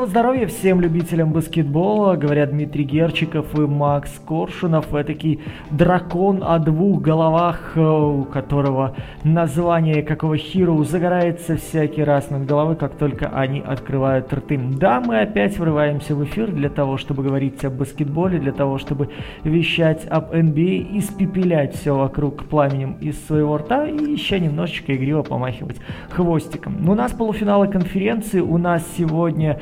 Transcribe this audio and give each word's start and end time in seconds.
Доброго 0.00 0.12
здоровья 0.12 0.46
всем 0.46 0.80
любителям 0.80 1.30
баскетбола, 1.30 2.16
говорят 2.16 2.52
Дмитрий 2.52 2.84
Герчиков 2.84 3.54
и 3.54 3.60
Макс 3.60 4.10
Коршунов. 4.26 4.94
Этакий 4.94 5.42
дракон 5.70 6.42
о 6.42 6.58
двух 6.58 7.02
головах, 7.02 7.72
э, 7.74 7.80
у 7.82 8.24
которого 8.24 8.96
название 9.24 10.02
какого 10.02 10.38
хиру 10.38 10.82
загорается 10.84 11.58
всякий 11.58 12.02
раз 12.02 12.30
над 12.30 12.46
головой, 12.46 12.76
как 12.76 12.94
только 12.94 13.28
они 13.28 13.60
открывают 13.60 14.32
рты. 14.32 14.58
Да, 14.58 15.02
мы 15.02 15.20
опять 15.20 15.58
врываемся 15.58 16.14
в 16.14 16.24
эфир 16.24 16.50
для 16.50 16.70
того, 16.70 16.96
чтобы 16.96 17.22
говорить 17.22 17.62
об 17.66 17.74
баскетболе, 17.74 18.38
для 18.38 18.52
того, 18.52 18.78
чтобы 18.78 19.10
вещать 19.44 20.06
об 20.06 20.32
NBA, 20.32 20.96
испепелять 20.98 21.74
все 21.74 21.94
вокруг 21.94 22.44
пламенем 22.44 22.96
из 23.02 23.22
своего 23.26 23.58
рта 23.58 23.86
и 23.86 24.12
еще 24.12 24.40
немножечко 24.40 24.96
игриво 24.96 25.22
помахивать 25.22 25.76
хвостиком. 26.08 26.88
У 26.88 26.94
нас 26.94 27.12
полуфиналы 27.12 27.68
конференции, 27.68 28.40
у 28.40 28.56
нас 28.56 28.82
сегодня 28.96 29.60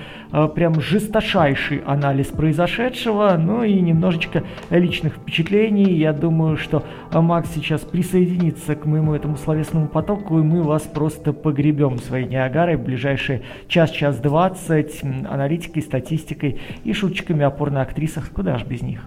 прям 0.54 0.80
жесточайший 0.80 1.78
анализ 1.86 2.26
произошедшего, 2.26 3.36
ну 3.38 3.62
и 3.62 3.80
немножечко 3.80 4.44
личных 4.70 5.14
впечатлений. 5.14 5.92
Я 5.94 6.12
думаю, 6.12 6.56
что 6.56 6.84
э, 7.10 7.20
Макс 7.20 7.50
сейчас 7.54 7.80
присоединится 7.80 8.74
к 8.74 8.84
моему 8.84 9.14
этому 9.14 9.36
словесному 9.36 9.88
потоку, 9.88 10.38
и 10.38 10.42
мы 10.42 10.62
вас 10.62 10.82
просто 10.82 11.32
погребем 11.32 11.98
своей 11.98 12.26
Ниагарой 12.26 12.76
в 12.76 12.82
ближайшие 12.82 13.42
час-час 13.68 14.18
двадцать 14.18 15.02
аналитикой, 15.02 15.82
статистикой 15.82 16.60
и 16.84 16.92
шуточками 16.92 17.44
о 17.44 17.50
порноактрисах. 17.50 18.30
Куда 18.30 18.58
ж 18.58 18.64
без 18.64 18.82
них? 18.82 19.02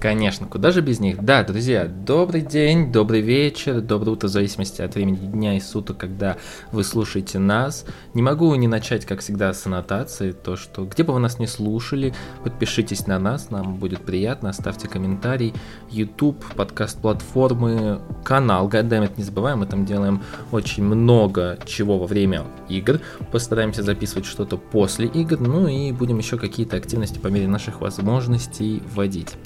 Конечно, 0.00 0.46
куда 0.46 0.70
же 0.70 0.80
без 0.80 0.98
них? 0.98 1.22
Да, 1.22 1.44
друзья, 1.44 1.84
добрый 1.84 2.40
день, 2.40 2.90
добрый 2.90 3.20
вечер, 3.20 3.82
доброе 3.82 4.12
утро, 4.12 4.28
в 4.28 4.30
зависимости 4.30 4.80
от 4.80 4.94
времени 4.94 5.16
дня 5.16 5.58
и 5.58 5.60
суток, 5.60 5.98
когда 5.98 6.38
вы 6.72 6.84
слушаете 6.84 7.38
нас. 7.38 7.84
Не 8.14 8.22
могу 8.22 8.54
не 8.54 8.66
начать, 8.66 9.04
как 9.04 9.20
всегда, 9.20 9.52
с 9.52 9.66
аннотации, 9.66 10.32
то, 10.32 10.56
что 10.56 10.86
где 10.86 11.02
бы 11.02 11.12
вы 11.12 11.20
нас 11.20 11.38
не 11.38 11.46
слушали, 11.46 12.14
подпишитесь 12.42 13.06
на 13.06 13.18
нас, 13.18 13.50
нам 13.50 13.76
будет 13.76 14.00
приятно, 14.00 14.48
оставьте 14.48 14.88
комментарий. 14.88 15.52
YouTube, 15.90 16.42
подкаст-платформы, 16.56 18.00
канал, 18.24 18.70
Goddammit, 18.70 19.12
не 19.18 19.24
забываем, 19.24 19.58
мы 19.58 19.66
там 19.66 19.84
делаем 19.84 20.22
очень 20.50 20.82
много 20.82 21.58
чего 21.66 21.98
во 21.98 22.06
время 22.06 22.44
игр, 22.70 23.00
постараемся 23.32 23.82
записывать 23.82 24.24
что-то 24.24 24.56
после 24.56 25.08
игр, 25.08 25.38
ну 25.38 25.68
и 25.68 25.92
будем 25.92 26.16
еще 26.16 26.38
какие-то 26.38 26.78
активности 26.78 27.18
по 27.18 27.28
мере 27.28 27.48
наших 27.48 27.82
возможностей 27.82 28.82
вводить. 28.94 29.36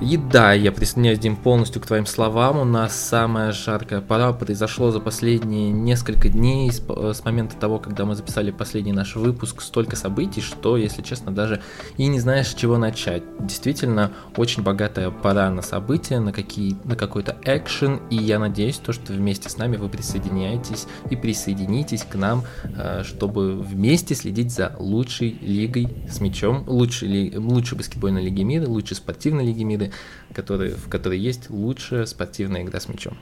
И 0.00 0.18
да, 0.18 0.52
я 0.52 0.72
присоединяюсь, 0.72 1.18
Дим, 1.18 1.36
полностью 1.36 1.80
к 1.80 1.86
твоим 1.86 2.04
словам. 2.04 2.58
У 2.58 2.64
нас 2.64 2.94
самая 2.94 3.52
жаркая 3.52 4.02
пора 4.02 4.32
произошло 4.34 4.90
за 4.90 5.00
последние 5.00 5.70
несколько 5.70 6.28
дней 6.28 6.70
с, 6.70 6.82
с 6.86 7.24
момента 7.24 7.56
того, 7.56 7.78
когда 7.78 8.04
мы 8.04 8.14
записали 8.14 8.50
последний 8.50 8.92
наш 8.92 9.16
выпуск. 9.16 9.62
Столько 9.62 9.96
событий, 9.96 10.42
что, 10.42 10.76
если 10.76 11.00
честно, 11.00 11.32
даже 11.32 11.62
и 11.96 12.06
не 12.08 12.20
знаешь, 12.20 12.48
с 12.48 12.54
чего 12.54 12.76
начать. 12.76 13.22
Действительно, 13.40 14.12
очень 14.36 14.62
богатая 14.62 15.10
пора 15.10 15.50
на 15.50 15.62
события, 15.62 16.20
на, 16.20 16.32
какие, 16.32 16.76
на 16.84 16.94
какой-то 16.94 17.34
экшен. 17.42 18.00
И 18.10 18.16
я 18.16 18.38
надеюсь, 18.38 18.76
то, 18.76 18.92
что 18.92 19.14
вместе 19.14 19.48
с 19.48 19.56
нами 19.56 19.78
вы 19.78 19.88
присоединяетесь 19.88 20.86
и 21.08 21.16
присоединитесь 21.16 22.02
к 22.02 22.16
нам, 22.16 22.44
э, 22.64 23.02
чтобы 23.02 23.56
вместе 23.56 24.14
следить 24.14 24.52
за 24.52 24.76
лучшей 24.78 25.38
лигой 25.40 25.88
с 26.10 26.20
мячом, 26.20 26.64
лучшей, 26.66 27.08
ли, 27.08 27.38
лучшей 27.38 27.78
баскетбольной 27.78 28.22
лиги 28.22 28.42
мира, 28.42 28.68
лучшей 28.68 28.96
спортивной 28.96 29.46
лиги 29.46 29.55
мира 29.64 29.90
которые, 30.32 30.72
в 30.72 30.88
которой 30.88 31.18
есть 31.18 31.50
лучшая 31.50 32.06
спортивная 32.06 32.62
игра 32.62 32.78
с 32.78 32.88
мячом. 32.88 33.14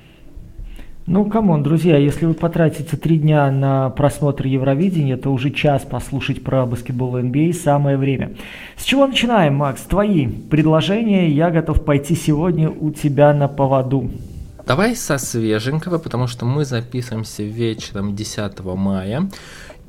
Ну, 1.07 1.27
come 1.27 1.47
on, 1.47 1.63
друзья, 1.63 1.99
если 1.99 2.25
вы 2.25 2.33
потратите 2.33 2.97
три 2.97 3.19
дня 3.19 3.51
на 3.51 3.91
просмотр 3.91 4.47
Евровидения, 4.47 5.19
то 5.19 5.31
уже 5.31 5.51
час 5.51 5.83
послушать 5.83 6.43
про 6.43 6.65
баскетбол 6.65 7.19
NBA 7.19 7.53
самое 7.53 7.99
время. 7.99 8.37
С 8.79 8.85
чего 8.85 9.07
начинаем, 9.07 9.55
Макс? 9.57 9.83
Твои 9.83 10.27
предложения, 10.27 11.29
я 11.29 11.51
готов 11.51 11.85
пойти 11.85 12.15
сегодня 12.15 12.71
у 12.71 12.91
тебя 12.91 13.35
на 13.35 13.49
поводу. 13.49 14.11
Давай 14.67 14.97
со 14.97 15.19
свеженького, 15.19 15.99
потому 15.99 16.27
что 16.27 16.47
мы 16.47 16.65
записываемся 16.65 17.43
вечером 17.43 18.17
10 18.17 18.65
мая. 18.65 19.29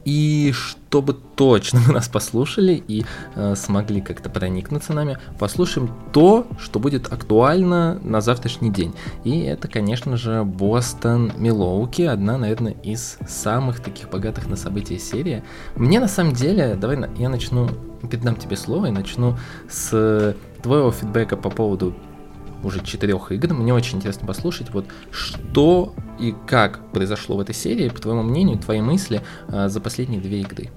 И 0.06 0.54
чтобы 0.54 1.14
точно 1.14 1.80
вы 1.80 1.94
нас 1.96 2.08
послушали 2.08 2.82
и 2.88 3.06
э, 3.36 3.56
смогли 3.56 4.02
как-то 4.02 4.30
проникнуться 4.30 4.94
нами, 4.94 5.18
послушаем 5.40 5.92
то, 6.14 6.48
что 6.60 6.80
будет 6.80 7.12
актуально 7.12 8.00
на 8.04 8.22
завтрашний 8.22 8.70
день. 8.70 8.94
И 9.24 9.42
это, 9.42 9.68
конечно 9.68 10.16
же, 10.16 10.44
Бостон 10.44 11.34
Милоуки, 11.38 12.04
одна, 12.04 12.38
наверное, 12.38 12.76
из 12.84 13.18
самых 13.28 13.80
таких 13.80 14.10
богатых 14.10 14.48
на 14.48 14.56
события 14.56 15.00
серии. 15.00 15.44
Мне 15.76 16.00
на 16.00 16.08
самом 16.08 16.34
деле, 16.34 16.76
давай 16.80 16.98
я 17.18 17.30
начну, 17.30 17.68
передам 18.10 18.36
тебе 18.36 18.56
слово 18.56 18.88
и 18.88 18.92
начну 18.92 19.38
с 19.68 20.36
твоего 20.62 20.92
фидбэка 20.92 21.36
по 21.36 21.50
поводу 21.50 21.96
уже 22.64 22.84
четырех 22.84 23.32
игр. 23.32 23.54
Мне 23.54 23.74
очень 23.74 23.98
интересно 23.98 24.28
послушать, 24.28 24.70
вот 24.72 24.86
что 25.12 25.94
и 26.20 26.34
как 26.48 26.80
произошло 26.92 27.38
в 27.38 27.40
этой 27.40 27.56
серии, 27.56 27.90
по 27.90 28.02
твоему 28.02 28.24
мнению, 28.24 28.58
твои 28.58 28.82
мысли 28.82 29.22
э, 29.48 29.68
за 29.68 29.82
последние 29.82 30.22
две 30.22 30.42
игры. 30.42 30.70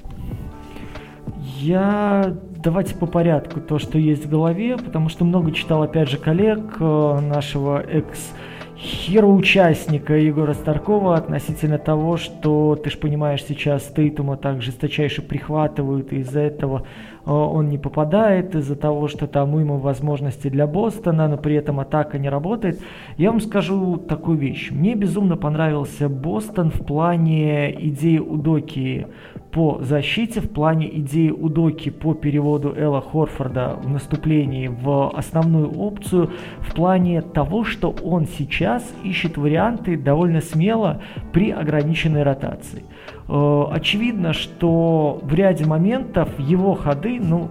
Я 1.59 2.37
давайте 2.63 2.95
по 2.95 3.07
порядку 3.07 3.61
то, 3.61 3.79
что 3.79 3.99
есть 3.99 4.27
в 4.27 4.31
голове, 4.31 4.77
потому 4.77 5.09
что 5.09 5.25
много 5.25 5.53
читал, 5.53 5.83
опять 5.83 6.09
же, 6.09 6.19
коллег 6.19 6.61
э, 6.79 7.21
нашего 7.21 7.81
экс 7.81 8.33
хероучастника 8.79 10.15
Егора 10.15 10.55
Старкова 10.55 11.17
относительно 11.17 11.79
того, 11.79 12.17
что, 12.17 12.77
ты 12.77 12.91
же 12.91 12.99
понимаешь, 12.99 13.45
сейчас 13.47 13.83
Тейтума 13.95 14.37
так 14.37 14.63
жесточайше 14.63 15.21
прихватывают, 15.21 16.13
и 16.13 16.19
из-за 16.21 16.41
этого 16.41 16.87
он 17.29 17.69
не 17.69 17.79
попадает 17.79 18.55
из-за 18.55 18.75
того, 18.75 19.09
что 19.09 19.27
там 19.27 19.55
уйма 19.55 19.77
возможностей 19.77 20.51
для 20.51 20.67
Бостона, 20.67 21.29
но 21.29 21.37
при 21.37 21.57
этом 21.57 21.79
атака 21.81 22.19
не 22.19 22.29
работает. 22.29 22.81
Я 23.17 23.31
вам 23.31 23.41
скажу 23.41 23.97
такую 23.97 24.39
вещь. 24.39 24.71
Мне 24.71 24.95
безумно 24.95 25.37
понравился 25.37 26.09
Бостон 26.09 26.71
в 26.71 26.85
плане 26.87 27.71
идеи 27.89 28.19
Удоки 28.19 29.07
по 29.51 29.79
защите, 29.83 30.41
в 30.41 30.51
плане 30.51 30.89
идеи 31.01 31.31
Удоки 31.31 31.91
по 31.91 32.15
переводу 32.15 32.75
Элла 32.77 33.01
Хорфорда 33.01 33.77
в 33.83 33.89
наступлении 33.89 34.69
в 34.69 35.11
основную 35.11 35.71
опцию, 35.71 36.31
в 36.61 36.75
плане 36.75 37.23
того, 37.23 37.65
что 37.65 37.95
он 38.03 38.27
сейчас 38.27 38.85
ищет 39.05 39.37
варианты 39.37 39.97
довольно 39.97 40.41
смело 40.41 41.03
при 41.33 41.51
ограниченной 41.51 42.23
ротации. 42.23 42.85
Э, 43.29 43.65
очевидно, 43.71 44.33
что 44.33 45.21
в 45.23 45.35
ряде 45.35 45.67
моментов 45.67 46.29
его 46.39 46.75
ходы, 46.75 47.21
ну, 47.21 47.51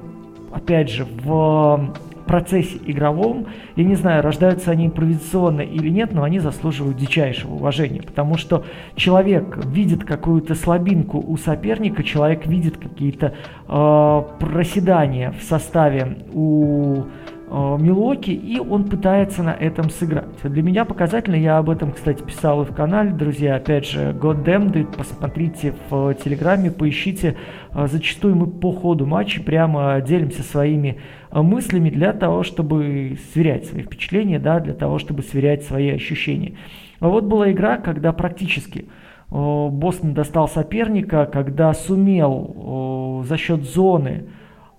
опять 0.51 0.89
же, 0.89 1.05
в 1.05 1.93
процессе 2.25 2.77
игровом, 2.85 3.47
я 3.75 3.83
не 3.83 3.95
знаю, 3.95 4.21
рождаются 4.21 4.71
они 4.71 4.87
импровизационно 4.87 5.61
или 5.61 5.89
нет, 5.89 6.11
но 6.11 6.23
они 6.23 6.39
заслуживают 6.39 6.97
дичайшего 6.97 7.53
уважения, 7.53 8.01
потому 8.01 8.37
что 8.37 8.65
человек 8.95 9.57
видит 9.65 10.03
какую-то 10.03 10.53
слабинку 10.53 11.23
у 11.25 11.37
соперника, 11.37 12.03
человек 12.03 12.45
видит 12.45 12.77
какие-то 12.77 13.33
э, 13.67 14.23
проседания 14.39 15.31
в 15.39 15.43
составе 15.43 16.17
у 16.33 17.05
Милоки, 17.49 18.31
и 18.31 18.59
он 18.59 18.89
пытается 18.89 19.41
на 19.41 19.51
этом 19.53 19.89
сыграть. 19.89 20.25
Для 20.43 20.61
меня 20.61 20.83
показательно, 20.83 21.35
я 21.35 21.57
об 21.59 21.69
этом, 21.69 21.93
кстати, 21.93 22.21
писал 22.21 22.61
и 22.61 22.65
в 22.65 22.75
канале, 22.75 23.11
друзья, 23.11 23.55
опять 23.55 23.87
же, 23.87 24.11
Goddamn, 24.11 24.95
посмотрите 24.97 25.73
в 25.89 26.13
Телеграме, 26.15 26.71
поищите, 26.71 27.37
э, 27.73 27.87
зачастую 27.87 28.35
мы 28.35 28.47
по 28.47 28.73
ходу 28.73 29.05
матча 29.05 29.41
прямо 29.41 30.01
делимся 30.01 30.43
своими 30.43 30.99
э, 31.31 31.41
мыслями 31.41 31.89
для 31.89 32.11
того, 32.11 32.43
чтобы 32.43 33.17
сверять 33.31 33.65
свои 33.65 33.83
впечатления, 33.83 34.39
да, 34.39 34.59
для 34.59 34.73
того, 34.73 34.99
чтобы 34.99 35.23
сверять 35.23 35.63
свои 35.63 35.89
ощущения. 35.91 36.55
А 36.99 37.07
вот 37.07 37.23
была 37.23 37.49
игра, 37.51 37.77
когда 37.77 38.11
практически 38.11 38.89
Бостон 39.29 40.13
достал 40.13 40.47
соперника, 40.47 41.29
когда 41.31 41.73
сумел 41.73 43.23
за 43.27 43.37
счет 43.37 43.63
зоны 43.63 44.25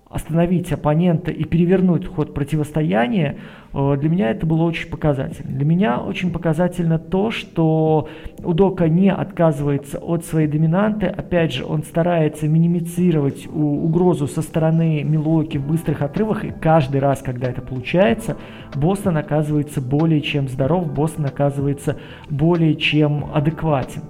остановить 0.09 0.71
оппонента 0.71 1.29
и 1.29 1.43
перевернуть 1.43 2.07
ход 2.07 2.33
противостояния, 2.33 3.37
э, 3.73 3.97
для 3.99 4.09
меня 4.09 4.31
это 4.31 4.47
было 4.47 4.63
очень 4.63 4.89
показательно. 4.89 5.55
Для 5.55 5.65
меня 5.65 5.99
очень 5.99 6.31
показательно 6.31 6.97
то, 6.97 7.29
что 7.29 8.09
Удока 8.43 8.89
не 8.89 9.11
отказывается 9.11 9.99
от 9.99 10.25
своей 10.25 10.47
доминанты. 10.47 11.05
Опять 11.05 11.53
же, 11.53 11.63
он 11.63 11.83
старается 11.83 12.47
минимизировать 12.47 13.47
угрозу 13.47 14.27
со 14.27 14.41
стороны 14.41 15.03
Милуоки 15.03 15.57
в 15.57 15.67
быстрых 15.67 16.01
отрывах, 16.01 16.43
и 16.43 16.49
каждый 16.49 17.01
раз, 17.01 17.21
когда 17.21 17.47
это 17.47 17.61
получается, 17.61 18.35
Бостон 18.73 19.17
оказывается 19.17 19.79
более 19.79 20.21
чем 20.21 20.47
здоров, 20.47 20.91
Бостон 20.91 21.25
оказывается 21.25 21.97
более 22.29 22.75
чем 22.75 23.25
адекватен. 23.31 24.01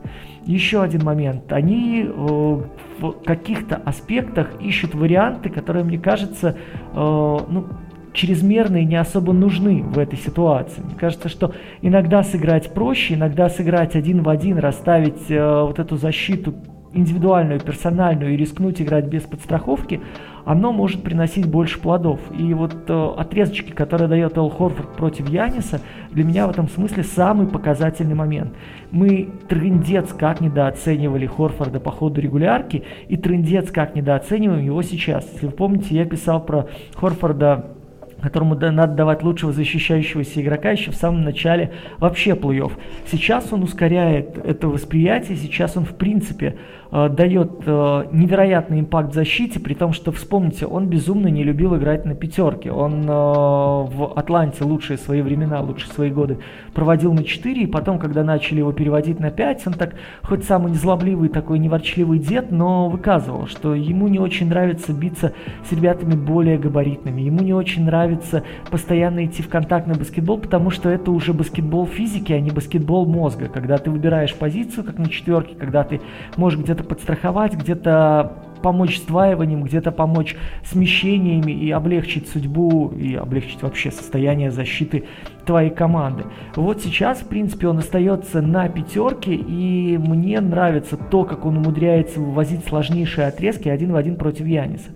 Еще 0.45 0.81
один 0.81 1.03
момент. 1.03 1.51
Они 1.51 2.05
э, 2.07 2.61
в 2.99 3.23
каких-то 3.23 3.75
аспектах 3.77 4.49
ищут 4.59 4.95
варианты, 4.95 5.49
которые, 5.49 5.83
мне 5.83 5.97
кажется, 5.97 6.57
э, 6.93 6.95
ну, 6.95 7.67
чрезмерные 8.13 8.85
не 8.85 8.95
особо 8.95 9.33
нужны 9.33 9.83
в 9.83 9.97
этой 9.97 10.17
ситуации. 10.17 10.81
Мне 10.81 10.95
кажется, 10.95 11.29
что 11.29 11.53
иногда 11.81 12.23
сыграть 12.23 12.73
проще, 12.73 13.13
иногда 13.13 13.49
сыграть 13.49 13.95
один 13.95 14.23
в 14.23 14.29
один, 14.29 14.57
расставить 14.57 15.29
э, 15.29 15.61
вот 15.61 15.79
эту 15.79 15.95
защиту 15.97 16.53
индивидуальную, 16.93 17.59
персональную 17.59 18.33
и 18.33 18.37
рискнуть 18.37 18.81
играть 18.81 19.05
без 19.05 19.23
подстраховки, 19.23 20.01
оно 20.45 20.71
может 20.71 21.03
приносить 21.03 21.45
больше 21.45 21.79
плодов. 21.79 22.19
И 22.37 22.53
вот 22.53 22.75
э, 22.87 23.09
отрезочки, 23.17 23.71
которые 23.71 24.07
дает 24.07 24.37
Эл 24.37 24.49
Хорфорд 24.49 24.95
против 24.95 25.29
Яниса, 25.29 25.81
для 26.11 26.23
меня 26.23 26.47
в 26.47 26.51
этом 26.51 26.67
смысле 26.67 27.03
самый 27.03 27.47
показательный 27.47 28.15
момент. 28.15 28.53
Мы 28.91 29.29
трендец 29.47 30.11
как 30.13 30.41
недооценивали 30.41 31.27
Хорфорда 31.27 31.79
по 31.79 31.91
ходу 31.91 32.19
регулярки, 32.21 32.83
и 33.07 33.17
трендец 33.17 33.69
как 33.71 33.95
недооцениваем 33.95 34.65
его 34.65 34.81
сейчас. 34.81 35.29
Если 35.33 35.45
вы 35.45 35.51
помните, 35.51 35.95
я 35.95 36.05
писал 36.05 36.43
про 36.43 36.67
Хорфорда 36.95 37.75
которому 38.21 38.55
надо 38.55 38.93
давать 38.93 39.23
лучшего 39.23 39.53
защищающегося 39.53 40.41
игрока 40.41 40.71
еще 40.71 40.91
в 40.91 40.95
самом 40.95 41.23
начале 41.23 41.71
вообще 41.99 42.31
плей-офф. 42.31 42.73
Сейчас 43.09 43.51
он 43.51 43.63
ускоряет 43.63 44.37
это 44.37 44.67
восприятие, 44.67 45.37
сейчас 45.37 45.77
он 45.77 45.85
в 45.85 45.95
принципе 45.95 46.57
дает 46.91 47.51
э, 47.65 48.05
невероятный 48.11 48.79
импакт 48.79 49.13
защите, 49.13 49.59
при 49.59 49.75
том, 49.75 49.93
что, 49.93 50.11
вспомните, 50.11 50.65
он 50.65 50.87
безумно 50.87 51.27
не 51.27 51.43
любил 51.43 51.75
играть 51.77 52.03
на 52.05 52.15
пятерке. 52.15 52.71
Он 52.71 53.03
э, 53.03 53.07
в 53.07 54.13
Атланте 54.15 54.63
лучшие 54.63 54.97
свои 54.97 55.21
времена, 55.21 55.61
лучшие 55.61 55.91
свои 55.91 56.09
годы 56.09 56.39
проводил 56.73 57.13
на 57.13 57.23
4, 57.23 57.61
и 57.61 57.67
потом, 57.67 57.99
когда 57.99 58.23
начали 58.23 58.59
его 58.59 58.71
переводить 58.71 59.19
на 59.19 59.29
5, 59.29 59.67
он 59.67 59.73
так, 59.73 59.93
хоть 60.23 60.45
самый 60.45 60.71
незлобливый, 60.71 61.29
такой 61.29 61.59
неворчливый 61.59 62.17
дед, 62.17 62.51
но 62.51 62.89
выказывал, 62.89 63.45
что 63.45 63.75
ему 63.75 64.07
не 64.07 64.17
очень 64.17 64.49
нравится 64.49 64.91
биться 64.91 65.33
с 65.67 65.71
ребятами 65.71 66.15
более 66.15 66.57
габаритными, 66.57 67.21
ему 67.21 67.41
не 67.41 67.53
очень 67.53 67.85
нравится 67.85 68.43
постоянно 68.71 69.25
идти 69.25 69.43
в 69.43 69.49
контактный 69.49 69.95
баскетбол, 69.95 70.39
потому 70.39 70.71
что 70.71 70.89
это 70.89 71.11
уже 71.11 71.33
баскетбол 71.33 71.85
физики, 71.85 72.33
а 72.33 72.39
не 72.39 72.49
баскетбол 72.49 73.05
мозга, 73.05 73.47
когда 73.47 73.77
ты 73.77 73.91
выбираешь 73.91 74.33
позицию, 74.33 74.83
как 74.85 74.97
на 74.97 75.07
четверке, 75.07 75.53
когда 75.55 75.83
ты 75.83 76.01
можешь 76.35 76.59
где-то 76.59 76.78
где-то 76.79 76.83
подстраховать, 76.83 77.53
где-то 77.53 78.33
помочь 78.61 78.99
сдваиванием, 78.99 79.63
где-то 79.63 79.91
помочь 79.91 80.35
смещениями 80.65 81.51
и 81.51 81.71
облегчить 81.71 82.27
судьбу 82.27 82.89
и 82.89 83.15
облегчить 83.15 83.61
вообще 83.61 83.89
состояние 83.89 84.51
защиты 84.51 85.05
твоей 85.45 85.69
команды. 85.69 86.25
Вот 86.55 86.81
сейчас, 86.81 87.19
в 87.19 87.27
принципе, 87.27 87.67
он 87.67 87.77
остается 87.79 88.41
на 88.41 88.67
пятерке, 88.67 89.33
и 89.33 89.97
мне 89.97 90.41
нравится 90.41 90.97
то, 90.97 91.23
как 91.23 91.45
он 91.45 91.57
умудряется 91.57 92.19
вывозить 92.19 92.65
сложнейшие 92.65 93.27
отрезки 93.27 93.69
один 93.69 93.93
в 93.93 93.95
один 93.95 94.17
против 94.17 94.45
Яниса. 94.45 94.89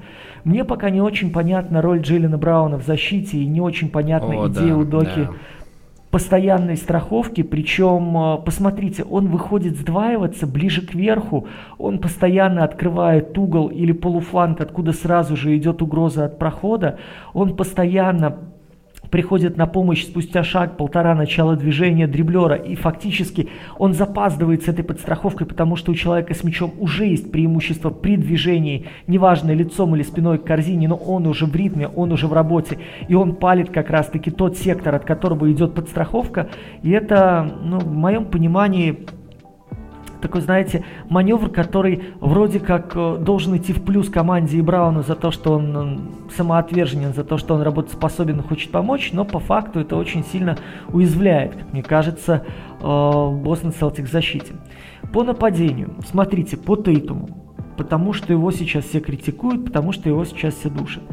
Мне 0.43 0.65
пока 0.65 0.89
не 0.89 0.99
очень 0.99 1.31
понятна 1.31 1.81
роль 1.81 2.01
Джиллина 2.01 2.37
Брауна 2.37 2.77
в 2.77 2.85
защите, 2.85 3.37
и 3.37 3.45
не 3.45 3.61
очень 3.61 3.89
понятна 3.89 4.43
О, 4.43 4.49
идея 4.49 4.73
да, 4.73 4.77
у 4.77 4.83
Доки 4.83 5.21
да 5.21 5.29
постоянной 6.13 6.77
страховки, 6.77 7.41
причем, 7.41 8.15
э, 8.15 8.37
посмотрите, 8.45 9.03
он 9.03 9.29
выходит 9.29 9.75
сдваиваться 9.75 10.45
ближе 10.45 10.85
к 10.85 10.93
верху, 10.93 11.47
он 11.79 11.97
постоянно 11.97 12.63
открывает 12.63 13.35
угол 13.35 13.69
или 13.69 13.93
полуфланг, 13.93 14.61
откуда 14.61 14.91
сразу 14.93 15.35
же 15.35 15.57
идет 15.57 15.81
угроза 15.81 16.25
от 16.25 16.37
прохода, 16.37 16.99
он 17.33 17.55
постоянно 17.55 18.52
приходит 19.13 19.57
на 19.57 19.67
помощь 19.67 20.07
спустя 20.07 20.43
шаг, 20.43 20.75
полтора 20.75 21.13
начала 21.13 21.55
движения 21.55 22.07
дриблера, 22.07 22.55
и 22.55 22.73
фактически 22.73 23.47
он 23.77 23.93
запаздывает 23.93 24.63
с 24.63 24.67
этой 24.67 24.83
подстраховкой, 24.83 25.45
потому 25.45 25.75
что 25.75 25.91
у 25.91 25.95
человека 25.95 26.33
с 26.33 26.43
мячом 26.43 26.73
уже 26.79 27.05
есть 27.05 27.31
преимущество 27.31 27.91
при 27.91 28.17
движении, 28.17 28.87
неважно 29.05 29.51
лицом 29.51 29.95
или 29.95 30.01
спиной 30.01 30.39
к 30.39 30.45
корзине, 30.45 30.87
но 30.87 30.95
он 30.95 31.27
уже 31.27 31.45
в 31.45 31.55
ритме, 31.55 31.87
он 31.87 32.11
уже 32.11 32.25
в 32.25 32.33
работе, 32.33 32.79
и 33.07 33.13
он 33.13 33.35
палит 33.35 33.69
как 33.69 33.91
раз-таки 33.91 34.31
тот 34.31 34.57
сектор, 34.57 34.95
от 34.95 35.05
которого 35.05 35.51
идет 35.51 35.75
подстраховка, 35.75 36.49
и 36.81 36.89
это, 36.89 37.59
ну, 37.63 37.77
в 37.77 37.93
моем 37.93 38.25
понимании, 38.25 39.05
такой, 40.23 40.41
знаете, 40.41 40.83
маневр, 41.09 41.49
который 41.49 42.03
вроде 42.19 42.59
как 42.59 42.93
э, 42.95 43.17
должен 43.19 43.55
идти 43.57 43.73
в 43.73 43.83
плюс 43.83 44.09
команде 44.09 44.57
и 44.57 44.61
Брауну 44.61 45.03
за 45.03 45.15
то, 45.15 45.31
что 45.31 45.53
он 45.53 46.13
самоотверженен, 46.35 47.13
за 47.13 47.23
то, 47.23 47.37
что 47.37 47.53
он 47.53 47.61
работоспособен 47.61 48.39
и 48.39 48.41
хочет 48.41 48.71
помочь, 48.71 49.11
но 49.13 49.25
по 49.25 49.39
факту 49.39 49.81
это 49.81 49.97
очень 49.97 50.23
сильно 50.23 50.57
уязвляет, 50.91 51.55
как 51.55 51.73
мне 51.73 51.83
кажется, 51.83 52.43
Бостон 52.79 53.71
э, 53.71 53.73
Селтик 53.77 54.05
в 54.07 54.11
защите. 54.11 54.53
По 55.11 55.23
нападению, 55.23 55.93
смотрите, 56.05 56.57
по 56.57 56.77
Тейтуму, 56.77 57.29
потому 57.77 58.13
что 58.13 58.31
его 58.31 58.49
сейчас 58.51 58.85
все 58.85 59.01
критикуют, 59.01 59.65
потому 59.65 59.91
что 59.91 60.09
его 60.09 60.23
сейчас 60.25 60.55
все 60.55 60.69
душат. 60.69 61.03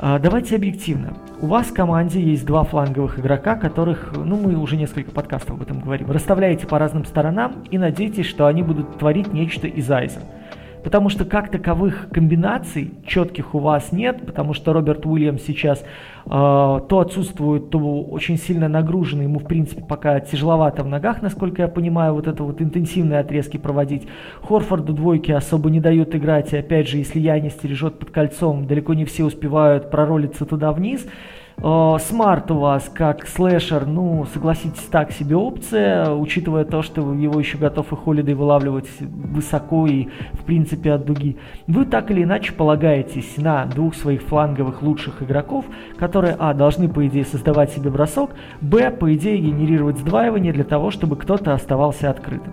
А, 0.00 0.20
давайте 0.20 0.54
объективно. 0.54 1.14
У 1.40 1.46
вас 1.46 1.66
в 1.66 1.74
команде 1.74 2.20
есть 2.20 2.46
два 2.46 2.62
фланговых 2.62 3.18
игрока, 3.18 3.56
которых, 3.56 4.12
ну 4.14 4.36
мы 4.36 4.56
уже 4.56 4.76
несколько 4.76 5.10
подкастов 5.10 5.56
об 5.56 5.62
этом 5.62 5.80
говорим, 5.80 6.12
расставляете 6.12 6.68
по 6.68 6.78
разным 6.78 7.04
сторонам 7.04 7.64
и 7.70 7.78
надеетесь, 7.78 8.26
что 8.26 8.46
они 8.46 8.62
будут 8.62 8.98
творить 8.98 9.32
нечто 9.32 9.66
из 9.66 9.90
айза. 9.90 10.20
Потому 10.82 11.08
что 11.08 11.24
как 11.24 11.50
таковых 11.50 12.08
комбинаций 12.10 12.94
четких 13.06 13.54
у 13.54 13.58
вас 13.58 13.92
нет, 13.92 14.24
потому 14.24 14.54
что 14.54 14.72
Роберт 14.72 15.06
Уильямс 15.06 15.42
сейчас 15.42 15.80
э, 15.80 16.28
то 16.28 17.00
отсутствует, 17.00 17.70
то 17.70 18.02
очень 18.02 18.36
сильно 18.36 18.68
нагружен, 18.68 19.22
ему 19.22 19.38
в 19.38 19.44
принципе 19.44 19.82
пока 19.82 20.20
тяжеловато 20.20 20.82
в 20.82 20.88
ногах, 20.88 21.22
насколько 21.22 21.62
я 21.62 21.68
понимаю, 21.68 22.14
вот 22.14 22.26
это 22.26 22.42
вот 22.42 22.60
интенсивные 22.62 23.20
отрезки 23.20 23.56
проводить. 23.56 24.06
Хорфорду 24.42 24.92
двойки 24.92 25.32
особо 25.32 25.70
не 25.70 25.80
дают 25.80 26.14
играть, 26.14 26.52
и 26.52 26.56
опять 26.56 26.88
же, 26.88 26.98
если 26.98 27.20
я 27.20 27.38
не 27.40 27.50
стережет 27.50 27.98
под 27.98 28.10
кольцом, 28.10 28.66
далеко 28.66 28.94
не 28.94 29.04
все 29.04 29.24
успевают 29.24 29.90
проролиться 29.90 30.44
туда 30.44 30.72
вниз. 30.72 31.06
Смарт 31.60 32.52
у 32.52 32.58
вас 32.58 32.88
как 32.92 33.26
слэшер, 33.26 33.84
ну, 33.84 34.24
согласитесь, 34.32 34.84
так 34.92 35.10
себе 35.10 35.34
опция, 35.34 36.08
учитывая 36.12 36.64
то, 36.64 36.82
что 36.82 37.12
его 37.12 37.40
еще 37.40 37.58
готов 37.58 37.92
и 37.92 37.96
Холидей 37.96 38.34
вылавливать 38.34 38.88
высоко 39.00 39.88
и, 39.88 40.06
в 40.34 40.44
принципе, 40.44 40.92
от 40.92 41.04
дуги. 41.04 41.36
Вы 41.66 41.84
так 41.84 42.12
или 42.12 42.22
иначе 42.22 42.52
полагаетесь 42.52 43.38
на 43.38 43.66
двух 43.66 43.96
своих 43.96 44.22
фланговых 44.22 44.82
лучших 44.82 45.20
игроков, 45.20 45.64
которые, 45.98 46.36
а, 46.38 46.54
должны, 46.54 46.88
по 46.88 47.04
идее, 47.08 47.24
создавать 47.24 47.72
себе 47.72 47.90
бросок, 47.90 48.30
б, 48.60 48.92
по 48.92 49.12
идее, 49.12 49.38
генерировать 49.38 49.98
сдваивание 49.98 50.52
для 50.52 50.64
того, 50.64 50.92
чтобы 50.92 51.16
кто-то 51.16 51.54
оставался 51.54 52.08
открытым. 52.08 52.52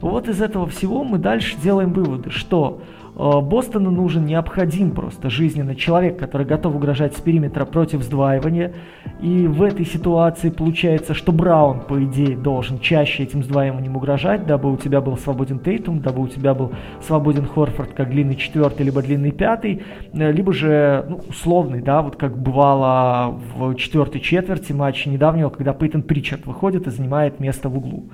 Вот 0.00 0.28
из 0.28 0.42
этого 0.42 0.66
всего 0.66 1.04
мы 1.04 1.18
дальше 1.18 1.56
делаем 1.62 1.92
выводы, 1.92 2.30
что 2.30 2.80
Э, 2.80 3.01
Бостону 3.14 3.90
нужен 3.90 4.24
необходим 4.24 4.92
просто 4.92 5.28
жизненно 5.28 5.74
человек, 5.74 6.18
который 6.18 6.46
готов 6.46 6.76
угрожать 6.76 7.14
с 7.14 7.20
периметра 7.20 7.66
против 7.66 8.02
сдваивания. 8.02 8.72
И 9.20 9.46
в 9.46 9.62
этой 9.62 9.84
ситуации 9.84 10.48
получается, 10.48 11.12
что 11.12 11.30
Браун, 11.30 11.80
по 11.80 12.02
идее, 12.02 12.36
должен 12.36 12.78
чаще 12.78 13.24
этим 13.24 13.42
сдваиванием 13.42 13.96
угрожать, 13.96 14.46
дабы 14.46 14.72
у 14.72 14.78
тебя 14.78 15.02
был 15.02 15.18
свободен 15.18 15.58
Тейтум, 15.58 16.00
дабы 16.00 16.22
у 16.22 16.28
тебя 16.28 16.54
был 16.54 16.72
свободен 17.02 17.46
Хорфорд 17.46 17.92
как 17.92 18.08
длинный 18.10 18.36
четвертый, 18.36 18.84
либо 18.84 19.02
длинный 19.02 19.30
пятый, 19.30 19.82
э, 20.12 20.32
либо 20.32 20.52
же 20.54 21.04
ну, 21.08 21.20
условный, 21.28 21.82
да, 21.82 22.00
вот 22.00 22.16
как 22.16 22.38
бывало 22.38 23.38
в 23.54 23.74
четвертой 23.74 24.22
четверти 24.22 24.72
матча 24.72 25.10
недавнего, 25.10 25.50
когда 25.50 25.74
Пейтон 25.74 26.02
Причард 26.02 26.46
выходит 26.46 26.86
и 26.86 26.90
занимает 26.90 27.40
место 27.40 27.68
в 27.68 27.76
углу. 27.76 28.04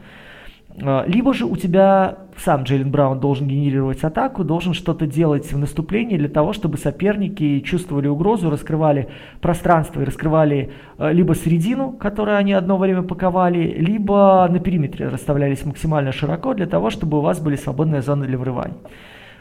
А, 0.82 1.04
либо 1.06 1.34
же 1.34 1.44
у 1.44 1.56
тебя 1.56 2.18
сам 2.36 2.62
Джейлен 2.62 2.90
Браун 2.90 3.20
должен 3.20 3.48
генерировать 3.48 4.02
атаку, 4.04 4.44
должен 4.44 4.74
что-то 4.74 5.06
делать 5.06 5.52
в 5.52 5.58
наступлении 5.58 6.16
для 6.16 6.28
того, 6.28 6.52
чтобы 6.52 6.78
соперники 6.78 7.60
чувствовали 7.60 8.06
угрозу, 8.06 8.50
раскрывали 8.50 9.08
пространство 9.40 10.00
и 10.00 10.04
раскрывали 10.04 10.70
а, 10.98 11.10
либо 11.10 11.34
середину, 11.34 11.92
которую 11.92 12.36
они 12.36 12.52
одно 12.52 12.78
время 12.78 13.02
паковали, 13.02 13.76
либо 13.78 14.46
на 14.50 14.60
периметре 14.60 15.08
расставлялись 15.08 15.64
максимально 15.64 16.12
широко 16.12 16.54
для 16.54 16.66
того, 16.66 16.90
чтобы 16.90 17.18
у 17.18 17.22
вас 17.22 17.40
были 17.40 17.56
свободные 17.56 18.02
зоны 18.02 18.26
для 18.26 18.38
врываний. 18.38 18.76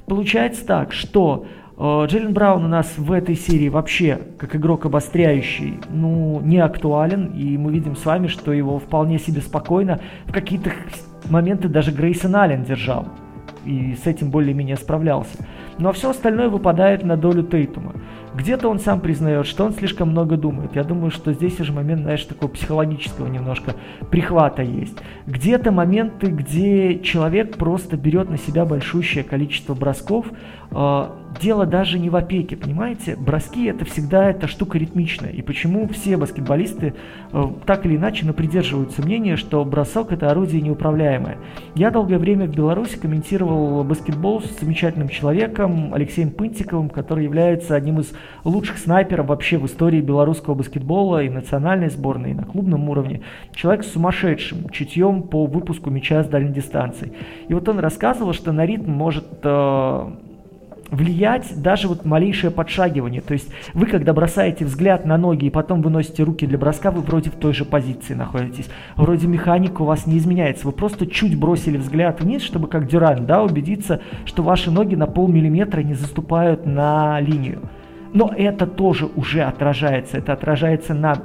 Получается 0.07 0.65
так, 0.65 0.93
что 0.93 1.45
а, 1.77 2.05
Джейлен 2.05 2.33
Браун 2.33 2.65
у 2.65 2.67
нас 2.67 2.97
в 2.97 3.11
этой 3.11 3.35
серии 3.35 3.69
вообще, 3.69 4.19
как 4.39 4.55
игрок 4.55 4.85
обостряющий, 4.85 5.79
ну, 5.91 6.41
не 6.41 6.57
актуален, 6.57 7.27
и 7.27 7.57
мы 7.57 7.71
видим 7.71 7.95
с 7.95 8.03
вами, 8.03 8.27
что 8.27 8.51
его 8.51 8.79
вполне 8.79 9.19
себе 9.19 9.41
спокойно 9.41 9.99
в 10.25 10.31
каких-то 10.31 10.71
моменты 11.29 11.67
даже 11.67 11.91
Грейсон 11.91 12.35
Аллен 12.35 12.63
держал. 12.63 13.07
И 13.65 13.95
с 13.95 14.07
этим 14.07 14.29
более-менее 14.31 14.77
справлялся. 14.77 15.45
Но 15.77 15.91
все 15.91 16.09
остальное 16.09 16.49
выпадает 16.49 17.03
на 17.03 17.17
долю 17.17 17.43
Тейтума. 17.43 17.93
Где-то 18.37 18.69
он 18.69 18.79
сам 18.79 18.99
признает, 18.99 19.47
что 19.47 19.65
он 19.65 19.73
слишком 19.73 20.09
много 20.09 20.37
думает. 20.37 20.75
Я 20.75 20.83
думаю, 20.83 21.09
что 21.09 21.33
здесь 21.33 21.59
уже 21.59 21.73
момент, 21.73 22.03
знаешь, 22.03 22.23
такого 22.23 22.51
психологического 22.51 23.25
немножко 23.25 23.73
прихвата 24.11 24.61
есть. 24.61 24.95
Где-то 25.25 25.71
моменты, 25.71 26.27
где 26.27 26.99
человек 26.99 27.57
просто 27.57 27.97
берет 27.97 28.29
на 28.29 28.37
себя 28.37 28.65
большущее 28.65 29.23
количество 29.23 29.73
бросков, 29.73 30.27
а, 30.69 31.17
дело 31.41 31.65
даже 31.65 31.97
не 31.97 32.09
в 32.09 32.15
опеке, 32.15 32.55
понимаете? 32.55 33.15
Броски 33.15 33.65
это 33.65 33.85
всегда 33.85 34.29
эта 34.29 34.47
штука 34.47 34.77
ритмичная. 34.77 35.31
И 35.31 35.41
почему 35.41 35.87
все 35.87 36.17
баскетболисты 36.17 36.93
э, 37.31 37.43
так 37.65 37.85
или 37.85 37.95
иначе 37.95 38.25
но 38.25 38.33
придерживаются 38.33 39.01
мнения, 39.01 39.35
что 39.35 39.63
бросок 39.63 40.11
это 40.11 40.29
орудие 40.29 40.61
неуправляемое. 40.61 41.37
Я 41.75 41.91
долгое 41.91 42.17
время 42.17 42.47
в 42.47 42.55
Беларуси 42.55 42.97
комментировал 42.97 43.83
баскетбол 43.83 44.41
с 44.41 44.59
замечательным 44.59 45.09
человеком 45.09 45.93
Алексеем 45.93 46.31
Пынтиковым, 46.31 46.89
который 46.89 47.23
является 47.23 47.75
одним 47.75 47.99
из 47.99 48.13
лучших 48.43 48.77
снайперов 48.77 49.27
вообще 49.27 49.57
в 49.57 49.65
истории 49.65 50.01
белорусского 50.01 50.55
баскетбола 50.55 51.23
и 51.23 51.29
национальной 51.29 51.89
сборной, 51.89 52.31
и 52.31 52.33
на 52.33 52.43
клубном 52.43 52.89
уровне. 52.89 53.21
Человек 53.53 53.83
с 53.83 53.91
сумасшедшим 53.91 54.69
чутьем 54.69 55.23
по 55.23 55.45
выпуску 55.45 55.89
мяча 55.89 56.23
с 56.23 56.27
дальней 56.27 56.53
дистанции. 56.53 57.13
И 57.47 57.53
вот 57.53 57.67
он 57.69 57.79
рассказывал, 57.79 58.33
что 58.33 58.51
на 58.51 58.65
ритм 58.65 58.91
может 58.91 59.25
э, 59.43 60.11
влиять 60.91 61.61
даже 61.61 61.87
вот 61.87 62.05
малейшее 62.05 62.51
подшагивание. 62.51 63.21
То 63.21 63.33
есть 63.33 63.49
вы, 63.73 63.85
когда 63.85 64.13
бросаете 64.13 64.65
взгляд 64.65 65.05
на 65.05 65.17
ноги 65.17 65.45
и 65.45 65.49
потом 65.49 65.81
выносите 65.81 66.23
руки 66.23 66.45
для 66.45 66.57
броска, 66.57 66.91
вы 66.91 67.01
вроде 67.01 67.29
в 67.29 67.35
той 67.35 67.53
же 67.53 67.65
позиции 67.65 68.13
находитесь. 68.13 68.69
Вроде 68.95 69.27
механика 69.27 69.81
у 69.81 69.85
вас 69.85 70.07
не 70.07 70.17
изменяется. 70.17 70.65
Вы 70.65 70.73
просто 70.73 71.07
чуть 71.07 71.37
бросили 71.37 71.77
взгляд 71.77 72.21
вниз, 72.21 72.41
чтобы 72.41 72.67
как 72.67 72.87
Дюран, 72.87 73.25
да, 73.25 73.43
убедиться, 73.43 74.01
что 74.25 74.43
ваши 74.43 74.71
ноги 74.71 74.95
на 74.95 75.07
полмиллиметра 75.07 75.81
не 75.81 75.93
заступают 75.93 76.65
на 76.65 77.19
линию. 77.19 77.69
Но 78.13 78.33
это 78.35 78.65
тоже 78.67 79.05
уже 79.05 79.41
отражается. 79.43 80.17
Это 80.17 80.33
отражается 80.33 80.93
на 80.93 81.21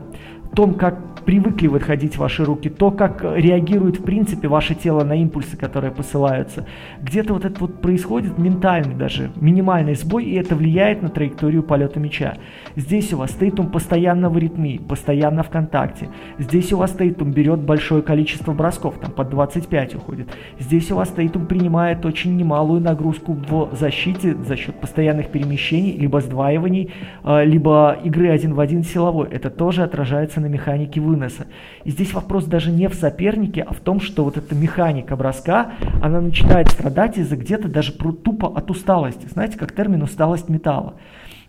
том, 0.55 0.75
как 0.75 1.13
привыкли 1.25 1.67
выходить 1.67 2.17
ваши 2.17 2.45
руки, 2.45 2.69
то, 2.69 2.91
как 2.91 3.23
реагирует 3.23 3.99
в 3.99 4.05
принципе 4.05 4.49
ваше 4.49 4.75
тело 4.75 5.05
на 5.05 5.15
импульсы, 5.15 5.57
которые 5.57 5.93
посылаются. 5.93 6.67
Где-то 7.01 7.35
вот 7.35 7.45
это 7.45 7.59
вот 7.61 7.81
происходит 7.81 8.39
ментальный 8.39 8.95
даже, 8.95 9.31
минимальный 9.37 9.95
сбой, 9.95 10.25
и 10.25 10.35
это 10.35 10.57
влияет 10.57 11.03
на 11.03 11.09
траекторию 11.09 11.63
полета 11.63 12.01
мяча. 12.01 12.35
Здесь 12.77 13.13
у 13.13 13.19
вас 13.19 13.31
Тейтум 13.31 13.69
постоянно 13.69 14.29
в 14.29 14.39
ритме, 14.39 14.79
постоянно 14.79 15.43
в 15.43 15.51
контакте. 15.51 16.09
Здесь 16.39 16.73
у 16.73 16.79
вас 16.79 16.93
Тейтум 16.93 17.33
берет 17.33 17.61
большое 17.61 18.03
количество 18.03 18.53
бросков, 18.53 18.99
там 19.01 19.13
под 19.13 19.31
25 19.31 19.95
уходит. 19.95 20.29
Здесь 20.59 20.91
у 20.91 20.97
вас 20.97 21.09
Тейтум 21.11 21.47
принимает 21.47 22.05
очень 22.05 22.37
немалую 22.37 22.81
нагрузку 22.81 23.33
в 23.49 23.71
защите 23.73 24.35
за 24.35 24.57
счет 24.57 24.81
постоянных 24.81 25.29
перемещений, 25.29 25.97
либо 25.97 26.21
сдваиваний, 26.21 26.93
э, 27.25 27.45
либо 27.45 27.97
игры 28.05 28.29
один 28.29 28.55
в 28.55 28.61
один 28.61 28.83
силовой. 28.83 29.29
Это 29.31 29.51
тоже 29.51 29.83
отражается 29.83 30.42
на 30.43 30.47
механике 30.47 31.01
вы 31.01 31.13
выноса. 31.13 31.47
И 31.85 31.91
здесь 31.91 32.13
вопрос 32.13 32.45
даже 32.45 32.71
не 32.71 32.89
в 32.89 32.95
сопернике, 32.95 33.63
а 33.63 33.73
в 33.73 33.81
том, 33.81 34.01
что 34.01 34.25
вот 34.25 34.37
эта 34.37 34.55
механика 34.55 35.17
броска, 35.17 35.73
она 36.03 36.21
начинает 36.21 36.69
страдать 36.69 37.19
из-за 37.19 37.37
где-то 37.37 37.69
даже 37.69 37.93
тупо 37.93 38.49
от 38.49 38.71
усталости. 38.71 39.27
Знаете, 39.27 39.59
как 39.59 39.73
термин 39.73 40.03
усталость 40.03 40.49
металла. 40.49 40.95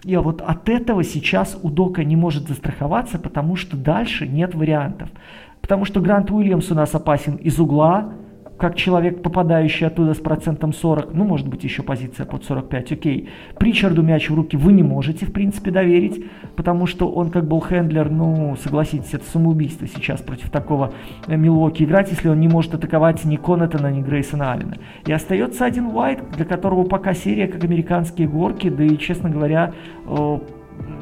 И 0.04 0.16
вот 0.18 0.42
от 0.42 0.68
этого 0.68 1.04
сейчас 1.04 1.58
Удока 1.62 2.04
не 2.04 2.16
может 2.16 2.48
застраховаться, 2.48 3.20
потому 3.20 3.56
что 3.56 3.78
дальше 3.78 4.28
нет 4.28 4.54
вариантов. 4.54 5.10
Потому 5.62 5.86
что 5.86 6.02
Грант 6.02 6.30
Уильямс 6.30 6.72
у 6.72 6.76
нас 6.76 6.94
опасен 6.94 7.36
из 7.36 7.58
угла, 7.58 8.12
как 8.64 8.78
человек, 8.78 9.22
попадающий 9.22 9.88
оттуда 9.88 10.14
с 10.14 10.20
процентом 10.20 10.72
40, 10.72 11.14
ну, 11.14 11.26
может 11.26 11.50
быть, 11.50 11.66
еще 11.66 11.84
позиция 11.84 12.26
под 12.26 12.46
45, 12.46 12.94
окей. 12.94 13.28
Причарду 13.60 14.04
мяч 14.04 14.30
в 14.30 14.36
руки 14.36 14.56
вы 14.56 14.72
не 14.72 14.84
можете, 14.84 15.26
в 15.26 15.34
принципе, 15.34 15.70
доверить, 15.70 16.24
потому 16.56 16.86
что 16.86 17.12
он 17.12 17.30
как 17.30 17.46
был 17.46 17.60
хендлер, 17.60 18.10
ну, 18.10 18.56
согласитесь, 18.56 19.14
это 19.14 19.26
самоубийство 19.26 19.86
сейчас 19.86 20.22
против 20.22 20.50
такого 20.50 20.94
э, 21.28 21.36
Милуоки 21.36 21.84
играть, 21.84 22.10
если 22.10 22.30
он 22.30 22.40
не 22.40 22.48
может 22.48 22.74
атаковать 22.74 23.26
ни 23.26 23.36
Коннетона, 23.36 23.92
ни 23.92 24.02
Грейсона 24.02 24.54
Аллена. 24.54 24.78
И 25.06 25.12
остается 25.12 25.66
один 25.66 25.88
Уайт, 25.88 26.22
для 26.38 26.46
которого 26.46 26.86
пока 26.86 27.14
серия 27.14 27.50
как 27.50 27.66
американские 27.66 28.30
горки, 28.30 28.70
да 28.70 28.86
и, 28.86 28.98
честно 28.98 29.30
говоря, 29.30 29.74
э, 30.08 30.38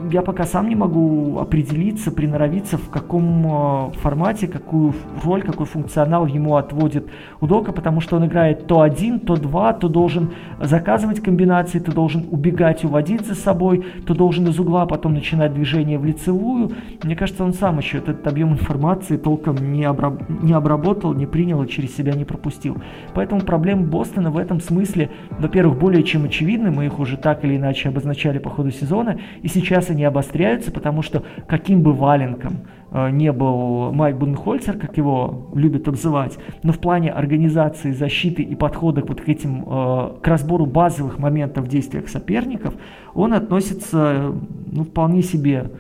я 0.10 0.22
пока 0.22 0.46
сам 0.46 0.70
не 0.70 0.76
могу 0.76 1.40
определиться, 1.40 2.12
приноровиться, 2.12 2.78
в 2.78 2.90
каком 2.90 3.90
э, 3.90 3.92
формате, 3.98 4.48
какую 4.48 4.94
роль, 5.24 5.44
какой 5.44 5.66
функционал 5.66 6.26
ему 6.26 6.56
отводит 6.56 7.08
Удока, 7.40 7.72
потому 7.72 8.02
что 8.02 8.18
он 8.18 8.26
играет 8.26 8.68
то 8.68 8.82
один, 8.82 9.20
то 9.20 9.36
два, 9.36 9.74
то 9.74 9.88
должен 9.88 10.32
заказывать 10.60 11.22
комбинации, 11.22 11.80
то 11.80 11.92
должен 11.92 12.26
убегать, 12.32 12.84
уводить 12.84 13.26
за 13.26 13.36
собой, 13.36 13.86
то 14.06 14.14
должен 14.14 14.48
из 14.48 14.60
угла 14.60 14.86
потом 14.86 15.14
начинать 15.14 15.54
движение 15.54 16.00
в 16.00 16.06
лицевую. 16.06 16.72
Мне 17.04 17.16
кажется, 17.16 17.44
он 17.44 17.54
сам 17.54 17.78
еще 17.78 18.00
этот 18.00 18.26
объем 18.28 18.54
информации 18.54 19.18
толком 19.18 19.74
не, 19.74 19.84
обраб 19.84 20.22
не 20.30 20.54
обработал, 20.54 21.14
не 21.14 21.26
принял 21.26 21.62
и 21.64 21.68
через 21.68 21.96
себя 21.96 22.14
не 22.14 22.26
пропустил. 22.26 22.78
Поэтому 23.14 23.42
проблемы 23.42 23.86
Бостона 23.86 24.32
в 24.32 24.38
этом 24.38 24.62
смысле, 24.62 25.10
во-первых, 25.38 25.78
более 25.78 26.04
чем 26.04 26.26
очевидны, 26.26 26.72
мы 26.72 26.86
их 26.86 27.00
уже 27.00 27.18
так 27.18 27.44
или 27.44 27.58
иначе 27.58 27.90
обозначали 27.90 28.40
по 28.40 28.50
ходу 28.50 28.72
сезона, 28.72 29.20
и 29.42 29.48
сейчас 29.48 29.91
они 29.92 30.04
обостряются, 30.04 30.72
потому 30.72 31.02
что 31.02 31.24
каким 31.48 31.82
бы 31.82 31.94
валенком 31.94 32.68
э, 32.92 33.10
не 33.12 33.32
был 33.32 33.92
Майк 33.92 34.18
Бунхольцер, 34.18 34.78
как 34.78 34.98
его 34.98 35.50
любят 35.54 35.88
обзывать, 35.88 36.38
но 36.64 36.72
в 36.72 36.80
плане 36.80 37.12
организации 37.12 37.92
защиты 37.92 38.42
и 38.42 38.56
подхода 38.56 39.04
вот 39.06 39.22
к 39.22 39.30
этим, 39.30 39.64
э, 39.66 40.10
к 40.22 40.28
разбору 40.28 40.66
базовых 40.66 41.20
моментов 41.20 41.66
в 41.66 41.68
действиях 41.68 42.10
соперников, 42.10 42.74
он 43.14 43.34
относится 43.34 44.34
ну, 44.72 44.84
вполне 44.84 45.22
себе 45.22 45.72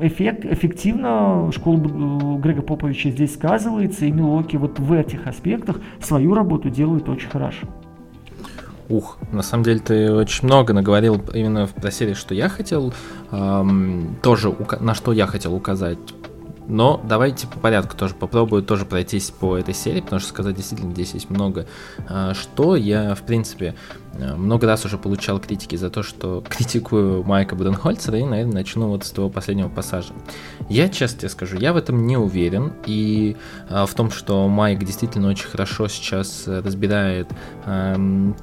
эффект, 0.00 0.44
эффективно 0.44 1.50
школа 1.52 1.78
э, 1.78 2.40
Грега 2.40 2.62
Поповича 2.62 3.10
здесь 3.10 3.34
сказывается, 3.34 4.06
и 4.06 4.12
Милоки 4.12 4.56
вот 4.56 4.78
в 4.78 4.92
этих 4.92 5.26
аспектах 5.26 5.80
свою 6.00 6.34
работу 6.34 6.70
делает 6.70 7.08
очень 7.08 7.28
хорошо. 7.28 7.66
Ух, 8.88 9.18
на 9.32 9.42
самом 9.42 9.64
деле 9.64 9.80
ты 9.80 10.12
очень 10.12 10.46
много 10.46 10.72
наговорил 10.72 11.20
именно 11.34 11.66
про 11.66 11.90
серию, 11.90 12.16
что 12.16 12.34
я 12.34 12.48
хотел, 12.48 12.94
эм, 13.30 14.16
тоже 14.22 14.54
на 14.80 14.94
что 14.94 15.12
я 15.12 15.26
хотел 15.26 15.54
указать. 15.54 15.98
Но 16.68 17.00
давайте 17.02 17.46
по 17.46 17.58
порядку 17.58 17.96
тоже 17.96 18.14
попробую 18.14 18.62
тоже 18.62 18.84
пройтись 18.84 19.30
по 19.30 19.56
этой 19.56 19.72
серии, 19.72 20.02
потому 20.02 20.20
что 20.20 20.28
сказать 20.28 20.54
действительно 20.54 20.92
здесь 20.92 21.14
есть 21.14 21.30
много 21.30 21.66
э, 22.08 22.32
что. 22.34 22.76
Я, 22.76 23.14
в 23.14 23.22
принципе, 23.22 23.74
Э, 24.18 24.34
много 24.34 24.66
раз 24.66 24.84
уже 24.84 24.98
получал 24.98 25.38
критики 25.38 25.76
за 25.76 25.90
то, 25.90 26.02
что 26.02 26.42
критикую 26.48 27.22
Майка 27.24 27.54
Буденхольцера, 27.54 28.18
и, 28.18 28.24
наверное, 28.24 28.54
начну 28.54 28.88
вот 28.88 29.04
с 29.04 29.10
того 29.10 29.28
последнего 29.28 29.68
пассажа. 29.68 30.12
Я 30.68 30.88
честно 30.88 31.20
тебе 31.20 31.28
скажу, 31.28 31.56
я 31.56 31.72
в 31.72 31.76
этом 31.76 32.06
не 32.06 32.16
уверен, 32.16 32.72
и 32.86 33.36
а, 33.68 33.86
в 33.86 33.94
том, 33.94 34.10
что 34.10 34.48
Майк 34.48 34.80
действительно 34.80 35.28
очень 35.28 35.48
хорошо 35.48 35.88
сейчас 35.88 36.44
разбирает 36.46 37.28
а, 37.64 37.96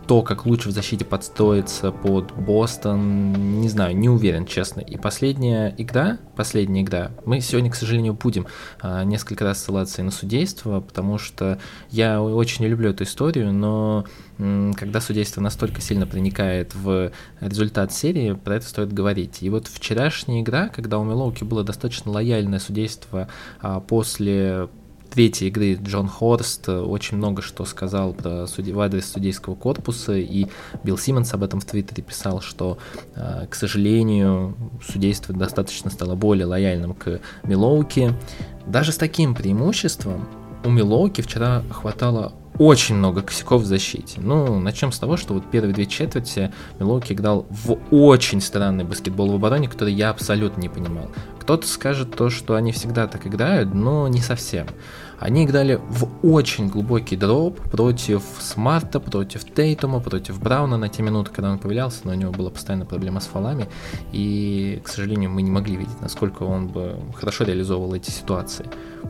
то, 0.08 0.22
как 0.22 0.46
лучше 0.46 0.70
в 0.70 0.72
защите 0.72 1.06
подстроиться 1.06 1.92
под 1.92 2.32
Бостон, 2.34 3.60
не 3.62 3.70
знаю, 3.70 3.96
не 3.98 4.10
уверен, 4.10 4.46
честно. 4.46 4.80
И 4.80 4.98
последняя 4.98 5.74
игра, 5.78 6.18
последняя 6.36 6.82
игра, 6.82 7.12
мы 7.26 7.42
сегодня, 7.42 7.70
к 7.70 7.76
сожалению, 7.76 8.15
будем 8.16 8.48
а, 8.82 9.04
несколько 9.04 9.44
раз 9.44 9.64
ссылаться 9.64 10.02
и 10.02 10.06
на 10.06 10.12
судейство, 10.12 10.82
потому 10.82 11.18
что 11.18 11.60
я 11.92 12.22
очень 12.22 12.66
люблю 12.66 12.90
эту 12.90 13.04
историю, 13.04 13.54
но 13.54 14.06
когда 14.38 15.00
судейство 15.00 15.42
настолько 15.42 15.80
сильно 15.82 16.06
проникает 16.06 16.76
в 16.76 17.12
результат 17.40 17.94
серии, 17.94 18.34
про 18.34 18.56
это 18.56 18.66
стоит 18.66 18.92
говорить. 18.92 19.42
И 19.42 19.50
вот 19.50 19.68
вчерашняя 19.68 20.42
игра, 20.42 20.68
когда 20.68 21.00
у 21.00 21.04
Милоуки 21.04 21.44
было 21.44 21.64
достаточно 21.64 22.12
лояльное 22.12 22.60
судейство 22.60 23.30
а, 23.62 23.80
после 23.80 24.68
третьей 25.16 25.48
игры 25.48 25.76
Джон 25.82 26.10
Хорст 26.10 26.68
очень 26.68 27.16
много 27.18 27.42
что 27.42 27.64
сказал 27.64 28.14
про 28.14 28.48
суд... 28.48 28.68
в 28.68 28.80
адрес 28.82 29.14
судейского 29.14 29.56
корпуса, 29.56 30.14
и 30.14 30.48
Билл 30.84 30.98
Симмонс 30.98 31.34
об 31.34 31.44
этом 31.44 31.62
в 31.62 31.66
Твиттере 31.66 32.04
писал, 32.04 32.42
что, 32.42 32.78
а, 33.16 33.48
к 33.48 33.56
сожалению, 33.56 34.58
судейство 34.86 35.34
достаточно 35.34 35.90
стало 35.90 36.16
более 36.16 36.46
лояльным 36.46 36.94
к 36.94 37.22
Милоуке. 37.44 38.14
Даже 38.68 38.92
с 38.92 38.98
таким 38.98 39.36
преимуществом 39.36 40.28
у 40.66 40.70
Милоуки 40.70 41.22
вчера 41.22 41.64
хватало 41.70 42.34
очень 42.58 42.96
много 42.96 43.22
косяков 43.22 43.62
в 43.62 43.66
защите. 43.66 44.20
Ну, 44.20 44.60
начнем 44.60 44.92
с 44.92 45.00
того, 45.00 45.16
что 45.18 45.34
вот 45.34 45.50
первые 45.50 45.74
две 45.74 45.86
четверти 45.86 46.52
Милоуки 46.80 47.14
играл 47.14 47.46
в 47.50 47.78
очень 47.92 48.42
странный 48.42 48.84
баскетбол 48.84 49.32
в 49.32 49.36
обороне, 49.36 49.70
который 49.70 49.94
я 49.94 50.10
абсолютно 50.10 50.62
не 50.62 50.70
понимал. 50.70 51.10
Кто-то 51.40 51.68
скажет 51.68 52.16
то, 52.16 52.30
что 52.30 52.56
они 52.56 52.72
всегда 52.72 53.08
так 53.08 53.28
играют, 53.28 53.74
но 53.74 54.08
не 54.08 54.22
совсем. 54.22 54.68
Они 55.20 55.46
играли 55.46 55.80
в 55.90 56.08
очень 56.24 56.68
глубокий 56.68 57.16
дроп 57.16 57.60
против 57.72 58.24
Смарта, 58.40 59.00
против 59.00 59.46
Тейтума, 59.46 60.00
против 60.00 60.42
Брауна 60.42 60.78
на 60.78 60.90
те 60.90 61.04
минуты, 61.04 61.32
когда 61.32 61.52
он 61.52 61.60
появлялся, 61.60 62.02
но 62.04 62.12
у 62.12 62.16
него 62.16 62.32
была 62.32 62.50
постоянная 62.50 62.86
проблема 62.86 63.20
с 63.20 63.26
фалами, 63.26 63.68
и, 64.12 64.82
к 64.84 64.90
сожалению, 64.90 65.30
мы 65.30 65.42
не 65.42 65.52
могли 65.52 65.76
видеть, 65.76 66.02
насколько 66.02 66.44
он 66.44 66.68
бы 66.68 67.00
хорошо 67.16 67.46
реализовывал 67.46 67.94
эти 67.94 68.12
ситуации. 68.12 68.66